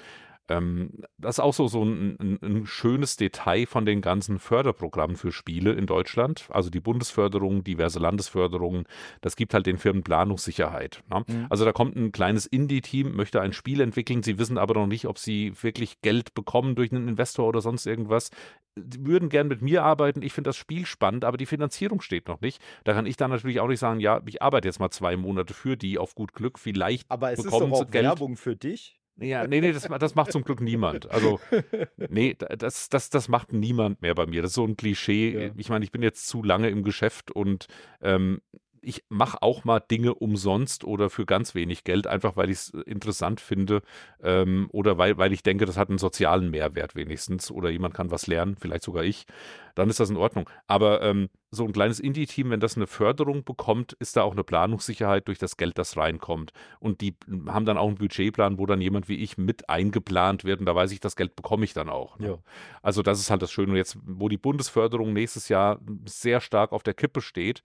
Ähm, 0.47 0.91
das 1.17 1.35
ist 1.35 1.39
auch 1.39 1.53
so, 1.53 1.67
so 1.67 1.83
ein, 1.83 2.17
ein, 2.19 2.39
ein, 2.41 2.65
schönes 2.65 3.17
Detail 3.17 3.65
von 3.65 3.85
den 3.85 4.01
ganzen 4.01 4.37
Förderprogrammen 4.39 5.15
für 5.15 5.31
Spiele 5.31 5.73
in 5.73 5.87
Deutschland. 5.87 6.47
Also 6.49 6.69
die 6.69 6.79
Bundesförderung, 6.79 7.63
diverse 7.63 7.99
Landesförderungen, 7.99 8.85
das 9.21 9.35
gibt 9.35 9.53
halt 9.53 9.65
den 9.65 9.77
Firmen 9.77 10.03
Planungssicherheit. 10.03 11.03
Ne? 11.09 11.23
Mhm. 11.27 11.47
Also 11.49 11.65
da 11.65 11.71
kommt 11.71 11.95
ein 11.95 12.11
kleines 12.11 12.45
Indie-Team, 12.45 13.15
möchte 13.15 13.41
ein 13.41 13.53
Spiel 13.53 13.81
entwickeln, 13.81 14.21
sie 14.21 14.37
wissen 14.37 14.57
aber 14.57 14.75
noch 14.75 14.87
nicht, 14.87 15.07
ob 15.07 15.17
sie 15.17 15.53
wirklich 15.61 16.01
Geld 16.01 16.33
bekommen 16.35 16.75
durch 16.75 16.91
einen 16.91 17.07
Investor 17.07 17.47
oder 17.47 17.61
sonst 17.61 17.87
irgendwas. 17.87 18.29
Die 18.77 19.05
würden 19.05 19.29
gern 19.29 19.47
mit 19.47 19.61
mir 19.61 19.83
arbeiten, 19.83 20.21
ich 20.21 20.33
finde 20.33 20.49
das 20.49 20.57
Spiel 20.57 20.85
spannend, 20.85 21.23
aber 21.23 21.37
die 21.37 21.45
Finanzierung 21.45 22.01
steht 22.01 22.27
noch 22.27 22.41
nicht. 22.41 22.61
Da 22.83 22.93
kann 22.93 23.05
ich 23.05 23.17
dann 23.17 23.31
natürlich 23.31 23.61
auch 23.61 23.67
nicht 23.67 23.79
sagen, 23.79 23.99
ja, 23.99 24.21
ich 24.25 24.41
arbeite 24.41 24.67
jetzt 24.67 24.79
mal 24.79 24.91
zwei 24.91 25.15
Monate 25.17 25.53
für 25.53 25.77
die 25.77 25.97
auf 25.97 26.13
gut 26.13 26.33
Glück, 26.33 26.59
vielleicht 26.59 27.09
aber 27.09 27.31
es 27.31 27.41
bekommen 27.41 27.71
ist 27.71 27.79
doch 27.79 27.87
auch 27.87 27.91
Geld. 27.91 28.05
Werbung 28.05 28.35
für 28.35 28.55
dich. 28.55 28.99
Ja, 29.17 29.47
nee, 29.47 29.61
nee, 29.61 29.71
das, 29.71 29.87
das 29.87 30.15
macht 30.15 30.31
zum 30.31 30.43
Glück 30.43 30.59
niemand. 30.59 31.09
Also, 31.09 31.39
nee, 32.09 32.35
das, 32.37 32.89
das, 32.89 33.09
das 33.09 33.27
macht 33.29 33.53
niemand 33.53 34.01
mehr 34.01 34.13
bei 34.13 34.25
mir. 34.25 34.41
Das 34.41 34.51
ist 34.51 34.55
so 34.55 34.65
ein 34.65 34.75
Klischee. 34.75 35.45
Ja. 35.45 35.51
Ich 35.55 35.69
meine, 35.69 35.85
ich 35.85 35.91
bin 35.91 36.01
jetzt 36.03 36.27
zu 36.27 36.43
lange 36.43 36.69
im 36.69 36.83
Geschäft 36.83 37.31
und 37.31 37.67
ähm, 38.01 38.41
ich 38.85 39.03
mache 39.09 39.41
auch 39.41 39.63
mal 39.63 39.79
Dinge 39.79 40.13
umsonst 40.13 40.83
oder 40.83 41.09
für 41.09 41.25
ganz 41.25 41.55
wenig 41.55 41.83
Geld, 41.83 42.07
einfach 42.07 42.37
weil 42.37 42.49
ich 42.49 42.57
es 42.57 42.69
interessant 42.69 43.41
finde 43.41 43.81
ähm, 44.21 44.67
oder 44.71 44.97
weil, 44.97 45.17
weil 45.17 45.33
ich 45.33 45.43
denke, 45.43 45.65
das 45.65 45.77
hat 45.77 45.89
einen 45.89 45.97
sozialen 45.97 46.51
Mehrwert 46.51 46.95
wenigstens 46.95 47.51
oder 47.51 47.69
jemand 47.69 47.93
kann 47.93 48.11
was 48.11 48.27
lernen, 48.27 48.55
vielleicht 48.59 48.83
sogar 48.83 49.03
ich, 49.03 49.25
dann 49.75 49.89
ist 49.89 49.99
das 49.99 50.09
in 50.09 50.17
Ordnung. 50.17 50.49
Aber 50.67 51.01
ähm, 51.01 51.29
so 51.51 51.65
ein 51.65 51.73
kleines 51.73 51.99
Indie-Team, 51.99 52.49
wenn 52.49 52.59
das 52.59 52.75
eine 52.75 52.87
Förderung 52.87 53.43
bekommt, 53.43 53.93
ist 53.93 54.15
da 54.15 54.23
auch 54.23 54.33
eine 54.33 54.43
Planungssicherheit 54.43 55.27
durch 55.27 55.37
das 55.37 55.57
Geld, 55.57 55.77
das 55.77 55.97
reinkommt. 55.97 56.51
Und 56.79 57.01
die 57.01 57.15
haben 57.47 57.65
dann 57.65 57.77
auch 57.77 57.87
einen 57.87 57.97
Budgetplan, 57.97 58.57
wo 58.57 58.65
dann 58.65 58.81
jemand 58.81 59.09
wie 59.09 59.17
ich 59.17 59.37
mit 59.37 59.69
eingeplant 59.69 60.43
wird 60.43 60.59
und 60.59 60.65
da 60.65 60.75
weiß 60.75 60.91
ich, 60.91 60.99
das 60.99 61.15
Geld 61.15 61.35
bekomme 61.35 61.65
ich 61.65 61.73
dann 61.73 61.89
auch. 61.89 62.19
Ne? 62.19 62.27
Ja. 62.27 62.37
Also 62.81 63.01
das 63.01 63.19
ist 63.19 63.31
halt 63.31 63.41
das 63.41 63.51
Schöne. 63.51 63.71
Und 63.71 63.77
jetzt, 63.77 63.97
wo 64.03 64.29
die 64.29 64.37
Bundesförderung 64.37 65.13
nächstes 65.13 65.49
Jahr 65.49 65.79
sehr 66.05 66.41
stark 66.41 66.71
auf 66.71 66.83
der 66.83 66.93
Kippe 66.93 67.21
steht, 67.21 67.63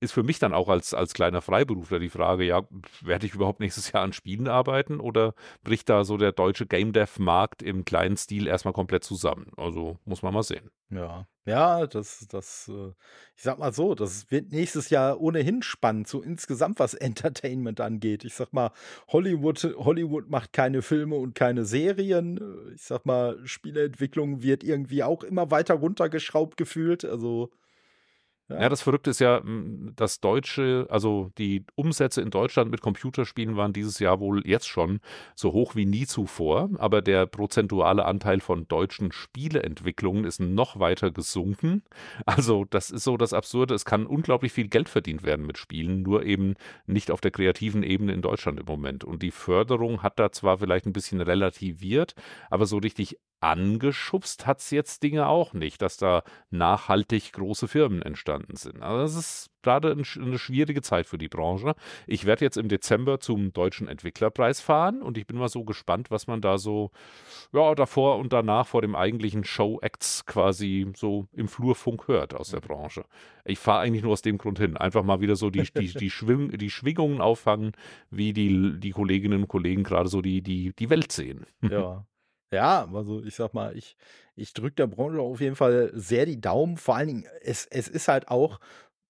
ist 0.00 0.12
für 0.12 0.22
mich 0.22 0.38
dann 0.38 0.54
auch 0.54 0.68
als, 0.68 0.94
als 0.94 1.14
kleiner 1.14 1.42
Freiberufler 1.42 1.98
die 1.98 2.08
Frage, 2.08 2.44
ja, 2.44 2.62
werde 3.02 3.26
ich 3.26 3.34
überhaupt 3.34 3.60
nächstes 3.60 3.92
Jahr 3.92 4.02
an 4.02 4.14
Spielen 4.14 4.48
arbeiten 4.48 4.98
oder 4.98 5.34
bricht 5.62 5.88
da 5.88 6.04
so 6.04 6.16
der 6.16 6.32
deutsche 6.32 6.66
Game 6.66 6.92
Dev-Markt 6.92 7.62
im 7.62 7.84
kleinen 7.84 8.16
Stil 8.16 8.46
erstmal 8.46 8.72
komplett 8.72 9.04
zusammen? 9.04 9.52
Also 9.56 9.98
muss 10.06 10.22
man 10.22 10.32
mal 10.32 10.42
sehen. 10.42 10.70
Ja, 10.88 11.26
ja, 11.44 11.86
das, 11.86 12.26
das, 12.28 12.68
äh, 12.68 12.92
ich 13.36 13.42
sag 13.42 13.58
mal 13.58 13.72
so, 13.72 13.94
das 13.94 14.30
wird 14.30 14.52
nächstes 14.52 14.90
Jahr 14.90 15.20
ohnehin 15.20 15.62
spannend, 15.62 16.08
so 16.08 16.22
insgesamt 16.22 16.78
was 16.78 16.94
Entertainment 17.10 17.80
angeht. 17.80 18.24
Ich 18.24 18.34
sag 18.34 18.52
mal, 18.52 18.72
Hollywood, 19.08 19.62
Hollywood 19.76 20.30
macht 20.30 20.52
keine 20.52 20.80
Filme 20.82 21.16
und 21.16 21.34
keine 21.34 21.64
Serien. 21.64 22.40
Ich 22.74 22.82
sag 22.82 23.04
mal, 23.04 23.38
Spieleentwicklung 23.46 24.42
wird 24.42 24.64
irgendwie 24.64 25.02
auch 25.02 25.22
immer 25.24 25.50
weiter 25.50 25.74
runtergeschraubt 25.74 26.56
gefühlt. 26.56 27.04
Also 27.04 27.50
ja. 28.50 28.62
ja, 28.62 28.68
das 28.68 28.82
Verrückte 28.82 29.10
ist 29.10 29.20
ja, 29.20 29.40
das 29.96 30.20
deutsche, 30.20 30.86
also 30.90 31.30
die 31.38 31.64
Umsätze 31.76 32.20
in 32.20 32.30
Deutschland 32.30 32.70
mit 32.70 32.80
Computerspielen 32.80 33.56
waren 33.56 33.72
dieses 33.72 33.98
Jahr 33.98 34.20
wohl 34.20 34.46
jetzt 34.46 34.68
schon 34.68 35.00
so 35.34 35.52
hoch 35.52 35.76
wie 35.76 35.86
nie 35.86 36.06
zuvor, 36.06 36.68
aber 36.78 37.00
der 37.00 37.26
prozentuale 37.26 38.04
Anteil 38.04 38.40
von 38.40 38.66
deutschen 38.66 39.12
Spieleentwicklungen 39.12 40.24
ist 40.24 40.40
noch 40.40 40.78
weiter 40.78 41.10
gesunken. 41.10 41.82
Also 42.26 42.64
das 42.68 42.90
ist 42.90 43.04
so 43.04 43.16
das 43.16 43.32
Absurde, 43.32 43.74
es 43.74 43.84
kann 43.84 44.06
unglaublich 44.06 44.52
viel 44.52 44.68
Geld 44.68 44.88
verdient 44.88 45.22
werden 45.22 45.46
mit 45.46 45.58
Spielen, 45.58 46.02
nur 46.02 46.24
eben 46.24 46.54
nicht 46.86 47.10
auf 47.10 47.20
der 47.20 47.30
kreativen 47.30 47.82
Ebene 47.82 48.12
in 48.12 48.22
Deutschland 48.22 48.58
im 48.58 48.66
Moment. 48.66 49.04
Und 49.04 49.22
die 49.22 49.30
Förderung 49.30 50.02
hat 50.02 50.18
da 50.18 50.32
zwar 50.32 50.58
vielleicht 50.58 50.86
ein 50.86 50.92
bisschen 50.92 51.20
relativiert, 51.20 52.14
aber 52.50 52.66
so 52.66 52.78
richtig 52.78 53.16
angeschubst 53.40 54.46
hat 54.46 54.60
es 54.60 54.70
jetzt 54.70 55.02
Dinge 55.02 55.26
auch 55.26 55.54
nicht, 55.54 55.80
dass 55.82 55.96
da 55.96 56.22
nachhaltig 56.50 57.32
große 57.32 57.68
Firmen 57.68 58.02
entstanden 58.02 58.39
sind. 58.52 58.82
Also 58.82 59.02
das 59.02 59.14
ist 59.14 59.50
gerade 59.62 59.90
ein, 59.90 60.04
eine 60.22 60.38
schwierige 60.38 60.82
Zeit 60.82 61.06
für 61.06 61.18
die 61.18 61.28
Branche. 61.28 61.74
Ich 62.06 62.24
werde 62.24 62.44
jetzt 62.44 62.56
im 62.56 62.68
Dezember 62.68 63.20
zum 63.20 63.52
Deutschen 63.52 63.88
Entwicklerpreis 63.88 64.60
fahren 64.60 65.02
und 65.02 65.18
ich 65.18 65.26
bin 65.26 65.38
mal 65.38 65.48
so 65.48 65.64
gespannt, 65.64 66.10
was 66.10 66.26
man 66.26 66.40
da 66.40 66.58
so 66.58 66.90
ja, 67.52 67.74
davor 67.74 68.18
und 68.18 68.32
danach 68.32 68.66
vor 68.66 68.82
dem 68.82 68.94
eigentlichen 68.94 69.44
Show-Acts 69.44 70.26
quasi 70.26 70.90
so 70.96 71.26
im 71.32 71.48
Flurfunk 71.48 72.08
hört 72.08 72.34
aus 72.34 72.50
der 72.50 72.60
Branche. 72.60 73.04
Ich 73.44 73.58
fahre 73.58 73.80
eigentlich 73.80 74.02
nur 74.02 74.12
aus 74.12 74.22
dem 74.22 74.38
Grund 74.38 74.58
hin. 74.58 74.76
Einfach 74.76 75.02
mal 75.02 75.20
wieder 75.20 75.36
so 75.36 75.50
die, 75.50 75.62
die, 75.76 75.92
die, 75.92 76.10
Schwing, 76.10 76.56
die 76.56 76.70
Schwingungen 76.70 77.20
auffangen, 77.20 77.72
wie 78.10 78.32
die, 78.32 78.78
die 78.78 78.90
Kolleginnen 78.90 79.42
und 79.42 79.48
Kollegen 79.48 79.82
gerade 79.82 80.08
so 80.08 80.22
die, 80.22 80.42
die, 80.42 80.72
die 80.78 80.90
Welt 80.90 81.12
sehen. 81.12 81.46
Ja, 81.62 82.04
ja, 82.52 82.88
also 82.92 83.22
ich 83.22 83.34
sag 83.36 83.54
mal, 83.54 83.76
ich, 83.76 83.96
ich 84.36 84.52
drücke 84.52 84.76
der 84.76 84.86
Branche 84.86 85.20
auf 85.20 85.40
jeden 85.40 85.56
Fall 85.56 85.90
sehr 85.94 86.26
die 86.26 86.40
Daumen. 86.40 86.76
Vor 86.76 86.96
allen 86.96 87.08
Dingen, 87.08 87.26
es, 87.42 87.66
es 87.66 87.88
ist 87.88 88.08
halt 88.08 88.28
auch, 88.28 88.60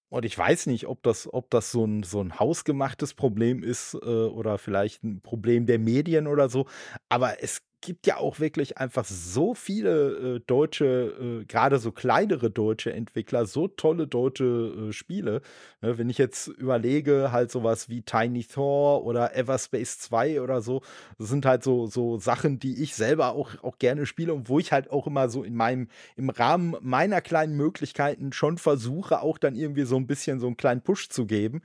und 0.09 0.25
ich 0.25 0.37
weiß 0.37 0.67
nicht, 0.67 0.87
ob 0.87 1.03
das, 1.03 1.31
ob 1.33 1.49
das 1.51 1.71
so 1.71 1.85
ein, 1.85 2.03
so 2.03 2.21
ein 2.21 2.39
hausgemachtes 2.39 3.13
Problem 3.15 3.63
ist 3.63 3.95
äh, 3.95 3.97
oder 4.07 4.57
vielleicht 4.57 5.03
ein 5.03 5.21
Problem 5.21 5.65
der 5.65 5.79
Medien 5.79 6.27
oder 6.27 6.49
so, 6.49 6.67
aber 7.09 7.43
es 7.43 7.61
gibt 7.81 8.07
ja 8.07 8.17
auch 8.17 8.39
wirklich 8.39 8.77
einfach 8.77 9.05
so 9.05 9.53
viele 9.53 10.35
äh, 10.35 10.39
deutsche, 10.45 11.41
äh, 11.41 11.45
gerade 11.45 11.79
so 11.79 11.91
kleinere 11.91 12.49
deutsche 12.49 12.93
Entwickler, 12.93 13.45
so 13.45 13.67
tolle 13.67 14.07
deutsche 14.07 14.89
äh, 14.89 14.93
Spiele. 14.93 15.41
Ne, 15.81 15.97
wenn 15.97 16.09
ich 16.09 16.17
jetzt 16.17 16.47
überlege, 16.47 17.31
halt 17.31 17.51
sowas 17.51 17.89
wie 17.89 18.03
Tiny 18.03 18.43
Thor 18.43 19.03
oder 19.03 19.35
Everspace 19.35 19.99
2 19.99 20.41
oder 20.41 20.61
so, 20.61 20.81
das 21.17 21.29
sind 21.29 21.45
halt 21.45 21.63
so, 21.63 21.87
so 21.87 22.17
Sachen, 22.17 22.59
die 22.59 22.81
ich 22.81 22.95
selber 22.95 23.33
auch, 23.33 23.51
auch 23.63 23.77
gerne 23.79 24.05
spiele 24.05 24.33
und 24.33 24.47
wo 24.47 24.59
ich 24.59 24.71
halt 24.71 24.91
auch 24.91 25.07
immer 25.07 25.29
so 25.29 25.43
in 25.43 25.55
meinem, 25.55 25.87
im 26.15 26.29
Rahmen 26.29 26.75
meiner 26.81 27.21
kleinen 27.21 27.57
Möglichkeiten 27.57 28.31
schon 28.31 28.57
versuche, 28.57 29.21
auch 29.21 29.37
dann 29.37 29.55
irgendwie 29.55 29.83
so 29.83 29.97
ein 29.97 30.07
bisschen 30.07 30.39
so 30.39 30.47
einen 30.47 30.57
kleinen 30.57 30.81
Push 30.81 31.09
zu 31.09 31.25
geben. 31.25 31.61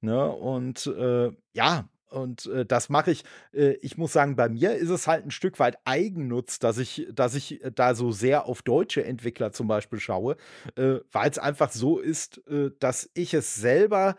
Ne? 0.00 0.30
Und 0.30 0.86
äh, 0.86 1.30
ja, 1.52 1.88
und 2.10 2.46
äh, 2.46 2.64
das 2.66 2.88
mache 2.88 3.10
ich. 3.10 3.24
Äh, 3.52 3.72
ich 3.80 3.96
muss 3.96 4.12
sagen, 4.12 4.36
bei 4.36 4.48
mir 4.48 4.74
ist 4.74 4.90
es 4.90 5.06
halt 5.06 5.24
ein 5.24 5.30
Stück 5.30 5.58
weit 5.58 5.78
Eigennutz, 5.84 6.58
dass 6.58 6.78
ich, 6.78 7.08
dass 7.12 7.34
ich 7.34 7.62
äh, 7.64 7.70
da 7.72 7.94
so 7.94 8.12
sehr 8.12 8.46
auf 8.46 8.62
deutsche 8.62 9.04
Entwickler 9.04 9.52
zum 9.52 9.68
Beispiel 9.68 10.00
schaue, 10.00 10.36
äh, 10.76 10.96
weil 11.12 11.30
es 11.30 11.38
einfach 11.38 11.70
so 11.72 11.98
ist, 11.98 12.46
äh, 12.48 12.70
dass 12.78 13.10
ich 13.14 13.34
es 13.34 13.54
selber 13.54 14.16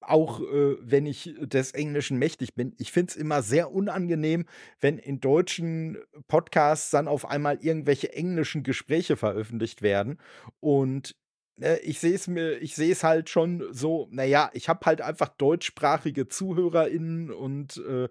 auch 0.00 0.40
äh, 0.40 0.76
wenn 0.80 1.06
ich 1.06 1.34
des 1.40 1.72
Englischen 1.72 2.18
mächtig 2.18 2.54
bin, 2.54 2.74
ich 2.78 2.90
finde 2.90 3.10
es 3.10 3.16
immer 3.16 3.42
sehr 3.42 3.70
unangenehm, 3.72 4.46
wenn 4.80 4.98
in 4.98 5.20
deutschen 5.20 5.98
Podcasts 6.26 6.90
dann 6.90 7.06
auf 7.06 7.28
einmal 7.28 7.58
irgendwelche 7.60 8.12
englischen 8.12 8.62
Gespräche 8.62 9.16
veröffentlicht 9.16 9.82
werden. 9.82 10.18
Und 10.60 11.16
ich 11.82 12.00
sehe 12.00 12.14
es 12.14 12.26
mir, 12.26 12.58
ich 12.58 12.74
sehe 12.74 12.92
es 12.92 13.04
halt 13.04 13.28
schon 13.30 13.64
so, 13.72 14.08
naja, 14.10 14.50
ich 14.54 14.68
habe 14.68 14.84
halt 14.86 15.00
einfach 15.00 15.28
deutschsprachige 15.28 16.28
ZuhörerInnen 16.28 17.30
und 17.30 17.76
äh, 17.78 18.08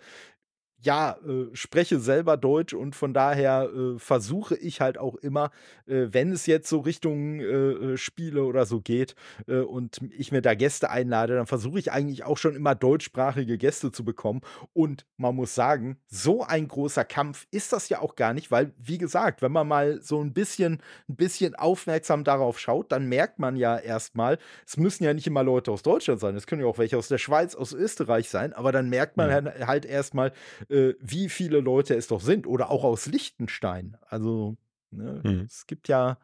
ja, 0.82 1.18
äh, 1.28 1.48
spreche 1.54 2.00
selber 2.00 2.38
Deutsch 2.38 2.74
und 2.74 2.96
von 2.96 3.14
daher 3.14 3.70
äh, 3.74 4.00
versuche 4.00 4.56
ich 4.56 4.80
halt 4.80 4.98
auch 4.98 5.16
immer, 5.16 5.52
äh, 5.88 6.08
wenn 6.12 6.32
es 6.32 6.46
jetzt 6.46 6.70
so 6.70 6.80
Richtung 6.80 7.40
äh, 7.40 7.44
äh, 7.44 7.98
Spiele 7.98 8.44
oder 8.44 8.66
so 8.66 8.80
geht 8.80 9.16
äh, 9.48 9.58
und 9.58 10.00
ich 10.18 10.32
mir 10.32 10.42
da 10.42 10.54
Gäste 10.54 10.90
einlade, 10.90 11.36
dann 11.36 11.48
versuche 11.48 11.80
ich 11.80 11.92
eigentlich 11.92 12.24
auch 12.24 12.38
schon 12.38 12.56
immer 12.56 12.76
deutschsprachige 12.76 13.58
Gäste 13.58 13.92
zu 13.92 14.06
bekommen. 14.06 14.42
Und 14.74 15.06
man 15.18 15.36
muss 15.36 15.54
sagen, 15.54 15.98
so 16.08 16.44
ein 16.44 16.68
großer 16.68 17.04
Kampf 17.04 17.48
ist 17.52 17.74
das 17.74 17.90
ja 17.90 18.00
auch 18.00 18.16
gar 18.16 18.34
nicht, 18.34 18.50
weil, 18.50 18.74
wie 18.78 18.98
gesagt, 18.98 19.42
wenn 19.42 19.52
man 19.52 19.68
mal 19.68 20.02
so 20.02 20.22
ein 20.22 20.34
bisschen, 20.34 20.82
ein 21.10 21.16
bisschen 21.18 21.56
aufmerksam 21.56 22.24
darauf 22.24 22.58
schaut, 22.58 22.92
dann 22.92 23.08
merkt 23.08 23.40
man 23.40 23.58
ja 23.58 23.78
erstmal, 23.78 24.38
es 24.66 24.78
müssen 24.78 25.04
ja 25.04 25.14
nicht 25.14 25.28
immer 25.28 25.44
Leute 25.44 25.72
aus 25.72 25.82
Deutschland 25.82 26.22
sein, 26.22 26.36
es 26.36 26.48
können 26.48 26.62
ja 26.62 26.68
auch 26.68 26.78
welche 26.78 26.98
aus 26.98 27.10
der 27.10 27.18
Schweiz, 27.18 27.56
aus 27.56 27.74
Österreich 27.74 28.30
sein, 28.30 28.54
aber 28.54 28.72
dann 28.72 28.90
merkt 28.90 29.18
man 29.18 29.44
mhm. 29.44 29.68
halt 29.68 29.86
erstmal, 29.86 30.32
äh, 30.70 30.94
wie 31.00 31.30
viele 31.30 31.60
Leute 31.60 31.96
es 31.96 32.08
doch 32.08 32.22
sind. 32.22 32.48
Oder 32.48 32.70
auch 32.70 32.84
aus 32.84 33.06
Liechtenstein. 33.06 33.98
Also, 34.08 34.58
ne, 34.92 35.22
mhm. 35.24 35.42
es 35.42 35.68
gibt 35.68 35.88
ja. 35.88 36.18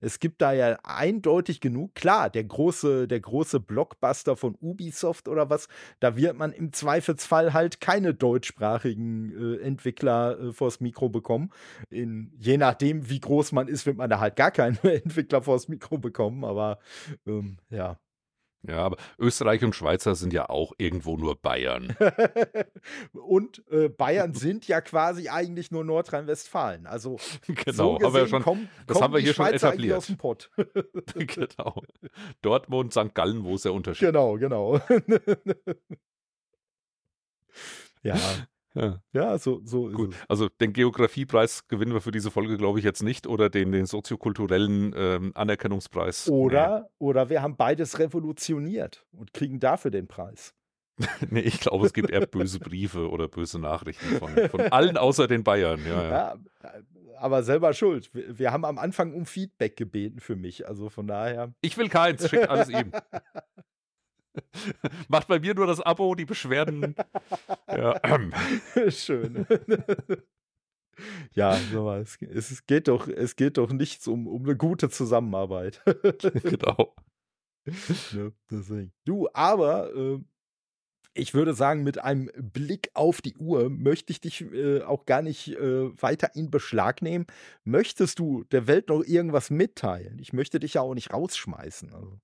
Es 0.00 0.20
gibt 0.20 0.40
da 0.42 0.52
ja 0.52 0.78
eindeutig 0.84 1.60
genug. 1.60 1.96
Klar, 1.96 2.30
der 2.30 2.44
große, 2.44 3.08
der 3.08 3.18
große 3.18 3.58
Blockbuster 3.58 4.36
von 4.36 4.56
Ubisoft 4.60 5.26
oder 5.26 5.50
was, 5.50 5.66
da 5.98 6.16
wird 6.16 6.36
man 6.36 6.52
im 6.52 6.72
Zweifelsfall 6.72 7.52
halt 7.52 7.80
keine 7.80 8.14
deutschsprachigen 8.14 9.32
äh, 9.32 9.60
Entwickler 9.60 10.38
äh, 10.38 10.52
vors 10.52 10.78
Mikro 10.78 11.08
bekommen. 11.08 11.50
In, 11.90 12.32
je 12.38 12.58
nachdem, 12.58 13.10
wie 13.10 13.18
groß 13.18 13.50
man 13.50 13.66
ist, 13.66 13.86
wird 13.86 13.96
man 13.96 14.08
da 14.08 14.20
halt 14.20 14.36
gar 14.36 14.52
keinen 14.52 14.78
Entwickler 14.84 15.42
vors 15.42 15.66
Mikro 15.66 15.98
bekommen. 15.98 16.44
Aber 16.44 16.78
ähm, 17.26 17.58
ja, 17.68 17.98
ja, 18.62 18.78
aber 18.78 18.96
Österreich 19.18 19.62
und 19.64 19.74
Schweizer 19.74 20.14
sind 20.14 20.32
ja 20.32 20.48
auch 20.48 20.72
irgendwo 20.78 21.16
nur 21.16 21.36
Bayern. 21.36 21.96
und 23.12 23.62
äh, 23.70 23.88
Bayern 23.88 24.34
sind 24.34 24.66
ja 24.66 24.80
quasi 24.80 25.28
eigentlich 25.28 25.70
nur 25.70 25.84
Nordrhein-Westfalen. 25.84 26.86
Also 26.86 27.18
genau, 27.46 27.72
so 27.72 27.94
gesehen, 27.94 28.06
haben 28.06 28.14
wir 28.14 28.26
schon, 28.26 28.42
komm, 28.42 28.68
das 28.86 29.00
haben 29.00 29.14
wir 29.14 29.20
hier 29.20 29.34
schon 29.34 29.46
etabliert. 29.46 29.96
Aus 29.96 30.06
dem 30.06 30.16
Pott. 30.16 30.50
genau. 31.14 31.82
Dortmund, 32.42 32.92
St. 32.92 33.14
Gallen, 33.14 33.44
wo 33.44 33.54
ist 33.54 33.64
der 33.64 33.72
Unterschied? 33.72 34.08
Genau, 34.08 34.36
genau. 34.36 34.80
ja. 38.02 38.16
Ja, 38.78 39.02
ja 39.12 39.38
so, 39.38 39.60
so 39.64 39.90
Gut. 39.90 40.14
Also 40.28 40.48
den 40.48 40.72
Geografiepreis 40.72 41.66
gewinnen 41.68 41.92
wir 41.92 42.00
für 42.00 42.10
diese 42.10 42.30
Folge, 42.30 42.56
glaube 42.56 42.78
ich, 42.78 42.84
jetzt 42.84 43.02
nicht 43.02 43.26
oder 43.26 43.50
den, 43.50 43.72
den 43.72 43.86
soziokulturellen 43.86 44.94
ähm, 44.96 45.32
Anerkennungspreis. 45.34 46.28
Oder, 46.28 46.80
nee. 46.80 46.86
oder 46.98 47.30
wir 47.30 47.42
haben 47.42 47.56
beides 47.56 47.98
revolutioniert 47.98 49.06
und 49.12 49.32
kriegen 49.32 49.60
dafür 49.60 49.90
den 49.90 50.06
Preis. 50.08 50.54
nee, 51.30 51.40
ich 51.40 51.60
glaube, 51.60 51.86
es 51.86 51.92
gibt 51.92 52.10
eher 52.10 52.26
böse 52.26 52.58
Briefe 52.58 53.08
oder 53.08 53.28
böse 53.28 53.58
Nachrichten 53.58 54.16
von, 54.16 54.30
von 54.48 54.60
allen 54.72 54.96
außer 54.96 55.28
den 55.28 55.44
Bayern. 55.44 55.80
Ja, 55.86 56.02
ja. 56.02 56.10
ja, 56.10 56.72
aber 57.18 57.42
selber 57.42 57.72
schuld. 57.72 58.12
Wir, 58.14 58.38
wir, 58.38 58.52
haben 58.52 58.64
am 58.64 58.78
Anfang 58.78 59.14
um 59.14 59.26
Feedback 59.26 59.76
gebeten 59.76 60.20
für 60.20 60.36
mich. 60.36 60.66
Also 60.66 60.88
von 60.88 61.06
daher. 61.06 61.52
Ich 61.60 61.76
will 61.78 61.88
keins, 61.88 62.28
schickt 62.28 62.48
alles 62.48 62.68
ihm. 62.68 62.92
Macht 65.08 65.28
bei 65.28 65.40
mir 65.40 65.54
nur 65.54 65.66
das 65.66 65.80
Abo, 65.80 66.14
die 66.14 66.24
Beschwerden. 66.24 66.94
ja. 67.68 68.00
Schön. 68.90 69.46
ja, 71.32 71.54
sowas. 71.72 72.18
Es 72.20 72.66
geht 72.66 72.88
doch, 72.88 73.08
es 73.08 73.36
geht 73.36 73.58
doch 73.58 73.72
nichts 73.72 74.06
um, 74.08 74.26
um 74.26 74.44
eine 74.44 74.56
gute 74.56 74.90
Zusammenarbeit. 74.90 75.82
genau. 76.42 76.94
Ne, 78.12 78.32
deswegen. 78.50 78.92
Du, 79.04 79.28
aber 79.32 79.94
äh, 79.94 80.18
ich 81.18 81.34
würde 81.34 81.52
sagen, 81.52 81.82
mit 81.82 81.98
einem 81.98 82.30
Blick 82.36 82.90
auf 82.94 83.20
die 83.20 83.36
Uhr 83.36 83.68
möchte 83.70 84.12
ich 84.12 84.20
dich 84.20 84.42
äh, 84.52 84.82
auch 84.82 85.04
gar 85.04 85.22
nicht 85.22 85.48
äh, 85.48 86.02
weiter 86.02 86.34
in 86.34 86.50
Beschlag 86.50 87.02
nehmen. 87.02 87.26
Möchtest 87.64 88.18
du 88.18 88.44
der 88.44 88.66
Welt 88.66 88.88
noch 88.88 89.02
irgendwas 89.02 89.50
mitteilen? 89.50 90.18
Ich 90.20 90.32
möchte 90.32 90.60
dich 90.60 90.74
ja 90.74 90.82
auch 90.82 90.94
nicht 90.94 91.12
rausschmeißen. 91.12 91.92
Also. 91.92 92.20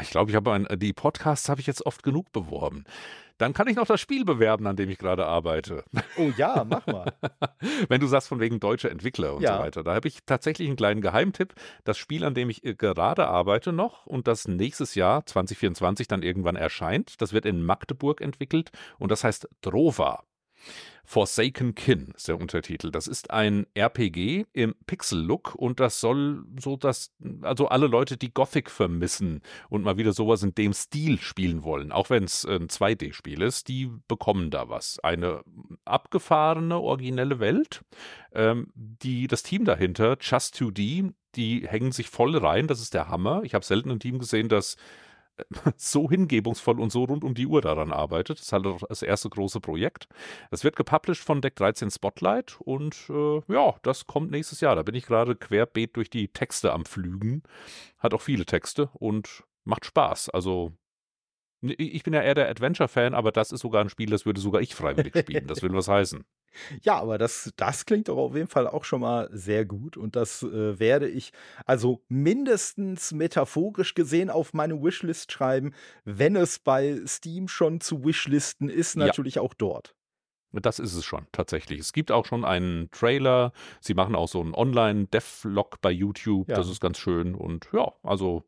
Ich 0.00 0.10
glaube, 0.10 0.30
ich 0.30 0.36
habe 0.36 0.66
die 0.76 0.92
Podcasts 0.92 1.48
habe 1.48 1.60
ich 1.60 1.66
jetzt 1.66 1.84
oft 1.84 2.02
genug 2.02 2.32
beworben. 2.32 2.84
Dann 3.36 3.52
kann 3.52 3.66
ich 3.66 3.76
noch 3.76 3.86
das 3.86 4.00
Spiel 4.00 4.24
bewerben, 4.24 4.66
an 4.66 4.76
dem 4.76 4.88
ich 4.88 4.98
gerade 4.98 5.26
arbeite. 5.26 5.84
Oh 6.16 6.30
ja, 6.36 6.64
mach 6.68 6.86
mal. 6.86 7.12
Wenn 7.88 8.00
du 8.00 8.06
sagst 8.06 8.28
von 8.28 8.40
wegen 8.40 8.60
deutsche 8.60 8.88
Entwickler 8.88 9.34
und 9.34 9.42
ja. 9.42 9.56
so 9.56 9.62
weiter. 9.62 9.82
Da 9.82 9.94
habe 9.94 10.08
ich 10.08 10.20
tatsächlich 10.24 10.68
einen 10.68 10.76
kleinen 10.76 11.00
Geheimtipp. 11.00 11.54
Das 11.84 11.98
Spiel, 11.98 12.24
an 12.24 12.34
dem 12.34 12.50
ich 12.50 12.64
äh, 12.64 12.74
gerade 12.74 13.26
arbeite 13.26 13.72
noch 13.72 14.06
und 14.06 14.28
das 14.28 14.46
nächstes 14.46 14.94
Jahr 14.94 15.26
2024 15.26 16.06
dann 16.06 16.22
irgendwann 16.22 16.56
erscheint, 16.56 17.20
das 17.20 17.32
wird 17.32 17.44
in 17.44 17.64
Magdeburg 17.64 18.20
entwickelt 18.20 18.70
und 18.98 19.10
das 19.10 19.24
heißt 19.24 19.48
Drova. 19.60 20.22
Forsaken 21.04 21.74
Kin 21.74 22.12
ist 22.16 22.28
der 22.28 22.40
Untertitel. 22.40 22.90
Das 22.90 23.06
ist 23.06 23.30
ein 23.30 23.66
RPG 23.74 24.46
im 24.52 24.74
Pixel-Look 24.86 25.54
und 25.54 25.80
das 25.80 26.00
soll 26.00 26.44
so 26.60 26.76
dass 26.76 27.12
also 27.42 27.68
alle 27.68 27.86
Leute, 27.86 28.16
die 28.16 28.32
Gothic 28.32 28.70
vermissen 28.70 29.42
und 29.68 29.82
mal 29.82 29.96
wieder 29.96 30.12
sowas 30.12 30.42
in 30.42 30.54
dem 30.54 30.72
Stil 30.72 31.18
spielen 31.18 31.64
wollen, 31.64 31.92
auch 31.92 32.10
wenn 32.10 32.24
es 32.24 32.44
ein 32.44 32.68
2D-Spiel 32.68 33.42
ist, 33.42 33.68
die 33.68 33.90
bekommen 34.08 34.50
da 34.50 34.68
was. 34.68 34.98
Eine 35.00 35.42
abgefahrene, 35.84 36.78
originelle 36.78 37.40
Welt. 37.40 37.82
Ähm, 38.34 38.68
die, 38.74 39.26
das 39.26 39.42
Team 39.42 39.64
dahinter, 39.64 40.14
Just2D, 40.14 41.12
die 41.34 41.66
hängen 41.68 41.92
sich 41.92 42.08
voll 42.08 42.36
rein, 42.36 42.66
das 42.66 42.80
ist 42.80 42.94
der 42.94 43.08
Hammer. 43.08 43.42
Ich 43.44 43.54
habe 43.54 43.64
selten 43.64 43.90
ein 43.90 44.00
Team 44.00 44.18
gesehen, 44.18 44.48
das 44.48 44.76
so 45.76 46.08
hingebungsvoll 46.08 46.80
und 46.80 46.90
so 46.90 47.04
rund 47.04 47.24
um 47.24 47.34
die 47.34 47.46
Uhr 47.46 47.60
daran 47.60 47.92
arbeitet. 47.92 48.38
Das 48.38 48.46
ist 48.46 48.52
halt 48.52 48.66
das 48.88 49.02
erste 49.02 49.28
große 49.30 49.60
Projekt. 49.60 50.08
Das 50.50 50.64
wird 50.64 50.76
gepublished 50.76 51.24
von 51.24 51.40
Deck 51.40 51.56
13 51.56 51.90
Spotlight 51.90 52.60
und 52.60 53.08
äh, 53.10 53.40
ja, 53.52 53.74
das 53.82 54.06
kommt 54.06 54.30
nächstes 54.30 54.60
Jahr. 54.60 54.76
Da 54.76 54.82
bin 54.82 54.94
ich 54.94 55.06
gerade 55.06 55.34
querbeet 55.34 55.96
durch 55.96 56.10
die 56.10 56.28
Texte 56.28 56.72
am 56.72 56.84
Flügen. 56.84 57.42
Hat 57.98 58.14
auch 58.14 58.22
viele 58.22 58.46
Texte 58.46 58.90
und 58.94 59.44
macht 59.64 59.84
Spaß. 59.84 60.30
Also 60.30 60.72
ich 61.62 62.02
bin 62.02 62.12
ja 62.12 62.22
eher 62.22 62.34
der 62.34 62.48
Adventure-Fan, 62.48 63.14
aber 63.14 63.30
das 63.30 63.52
ist 63.52 63.60
sogar 63.60 63.82
ein 63.84 63.88
Spiel, 63.88 64.10
das 64.10 64.26
würde 64.26 64.40
sogar 64.40 64.60
ich 64.62 64.74
freiwillig 64.74 65.16
spielen. 65.16 65.46
Das 65.46 65.62
will 65.62 65.72
was 65.72 65.88
heißen. 65.88 66.24
Ja, 66.82 66.98
aber 66.98 67.18
das, 67.18 67.52
das 67.56 67.86
klingt 67.86 68.08
doch 68.08 68.16
auf 68.16 68.34
jeden 68.34 68.48
Fall 68.48 68.66
auch 68.66 68.84
schon 68.84 69.00
mal 69.00 69.28
sehr 69.32 69.64
gut. 69.64 69.96
Und 69.96 70.16
das 70.16 70.42
äh, 70.42 70.78
werde 70.78 71.08
ich 71.08 71.32
also 71.66 72.02
mindestens 72.08 73.12
metaphorisch 73.12 73.94
gesehen 73.94 74.30
auf 74.30 74.52
meine 74.54 74.82
Wishlist 74.82 75.32
schreiben, 75.32 75.74
wenn 76.04 76.36
es 76.36 76.58
bei 76.58 77.00
Steam 77.06 77.48
schon 77.48 77.80
zu 77.80 78.04
Wishlisten 78.04 78.68
ist, 78.68 78.96
natürlich 78.96 79.36
ja. 79.36 79.42
auch 79.42 79.54
dort. 79.54 79.94
Das 80.52 80.78
ist 80.78 80.94
es 80.94 81.04
schon, 81.04 81.26
tatsächlich. 81.32 81.80
Es 81.80 81.92
gibt 81.92 82.12
auch 82.12 82.26
schon 82.26 82.44
einen 82.44 82.90
Trailer. 82.90 83.52
Sie 83.80 83.94
machen 83.94 84.14
auch 84.14 84.28
so 84.28 84.40
einen 84.40 84.54
Online-Devlog 84.54 85.80
bei 85.80 85.90
YouTube. 85.90 86.48
Ja. 86.48 86.56
Das 86.56 86.68
ist 86.68 86.80
ganz 86.80 86.98
schön. 86.98 87.34
Und 87.34 87.68
ja, 87.72 87.92
also 88.02 88.44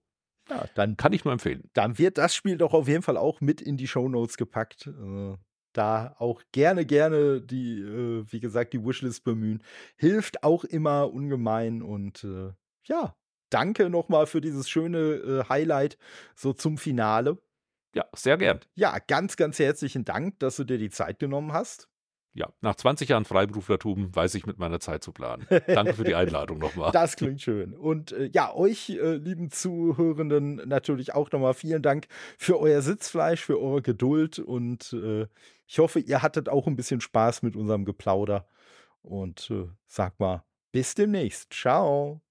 ja, 0.51 0.67
dann 0.75 0.97
kann 0.97 1.15
ich 1.15 1.25
nur 1.25 1.33
empfehlen. 1.33 1.71
Dann 1.73 1.99
wird 1.99 2.19
das 2.19 2.35
Spiel 2.35 2.59
doch 2.59 2.75
auf 2.75 2.89
jeden 2.89 3.03
Fall 3.03 3.17
auch 3.17 3.41
mit 3.41 3.63
in 3.63 3.79
die 3.79 3.89
Show 3.89 4.09
Notes 4.09 4.37
gepackt. 4.37 4.91
Da 5.75 6.17
auch 6.19 6.41
gerne, 6.53 6.87
gerne 6.87 7.43
die, 7.43 7.81
äh, 7.81 8.25
wie 8.31 8.41
gesagt, 8.41 8.73
die 8.73 8.85
Wishlist 8.85 9.25
bemühen. 9.25 9.63
Hilft 9.97 10.43
auch 10.43 10.65
immer 10.65 11.13
ungemein 11.13 11.83
und 11.83 12.25
äh, 12.25 12.53
ja, 12.85 13.15
danke 13.51 13.91
nochmal 13.91 14.27
für 14.27 14.41
dieses 14.41 14.69
schöne 14.71 14.99
äh, 14.99 15.45
Highlight 15.49 15.99
so 16.35 16.53
zum 16.53 16.79
Finale. 16.79 17.39
Ja, 17.95 18.07
sehr 18.15 18.39
gern. 18.39 18.61
Ja, 18.75 18.99
ganz, 18.99 19.37
ganz 19.37 19.59
herzlichen 19.59 20.05
Dank, 20.05 20.39
dass 20.39 20.57
du 20.57 20.65
dir 20.65 20.79
die 20.79 20.91
Zeit 20.91 21.19
genommen 21.19 21.53
hast 21.53 21.89
ja, 22.35 22.49
nach 22.61 22.75
20 22.75 23.09
Jahren 23.09 23.25
Freiberuflertum 23.25 24.15
weiß 24.15 24.35
ich 24.35 24.45
mit 24.45 24.59
meiner 24.59 24.81
Zeit 24.81 25.05
zu 25.05 25.13
planen. 25.13 25.47
Danke 25.67 25.95
für 25.95 26.05
die 26.05 26.15
Einladung 26.15 26.59
nochmal. 26.59 26.91
Das 27.05 27.17
klingt 27.17 27.41
schön. 27.41 27.75
Und 27.75 28.13
äh, 28.13 28.31
ja, 28.33 28.53
euch, 28.55 28.91
äh, 28.91 29.17
lieben 29.17 29.51
Zuhörenden, 29.51 30.57
natürlich 30.67 31.15
auch 31.15 31.31
nochmal 31.31 31.55
vielen 31.55 31.83
Dank 31.83 32.07
für 32.39 32.59
euer 32.59 32.83
Sitzfleisch, 32.83 33.45
für 33.45 33.61
eure 33.61 33.83
Geduld 33.83 34.39
und 34.39 34.93
äh, 34.93 35.27
ich 35.67 35.79
hoffe, 35.79 36.01
ihr 36.01 36.23
hattet 36.23 36.49
auch 36.49 36.67
ein 36.67 36.77
bisschen 36.77 37.01
Spaß 37.01 37.43
mit 37.43 37.57
unserem 37.57 37.85
Geplauder. 37.85 38.47
Und 39.03 39.51
äh, 39.51 39.69
sag 39.87 40.19
mal, 40.19 40.45
bis 40.73 40.95
demnächst. 40.95 41.53
Ciao. 41.53 42.24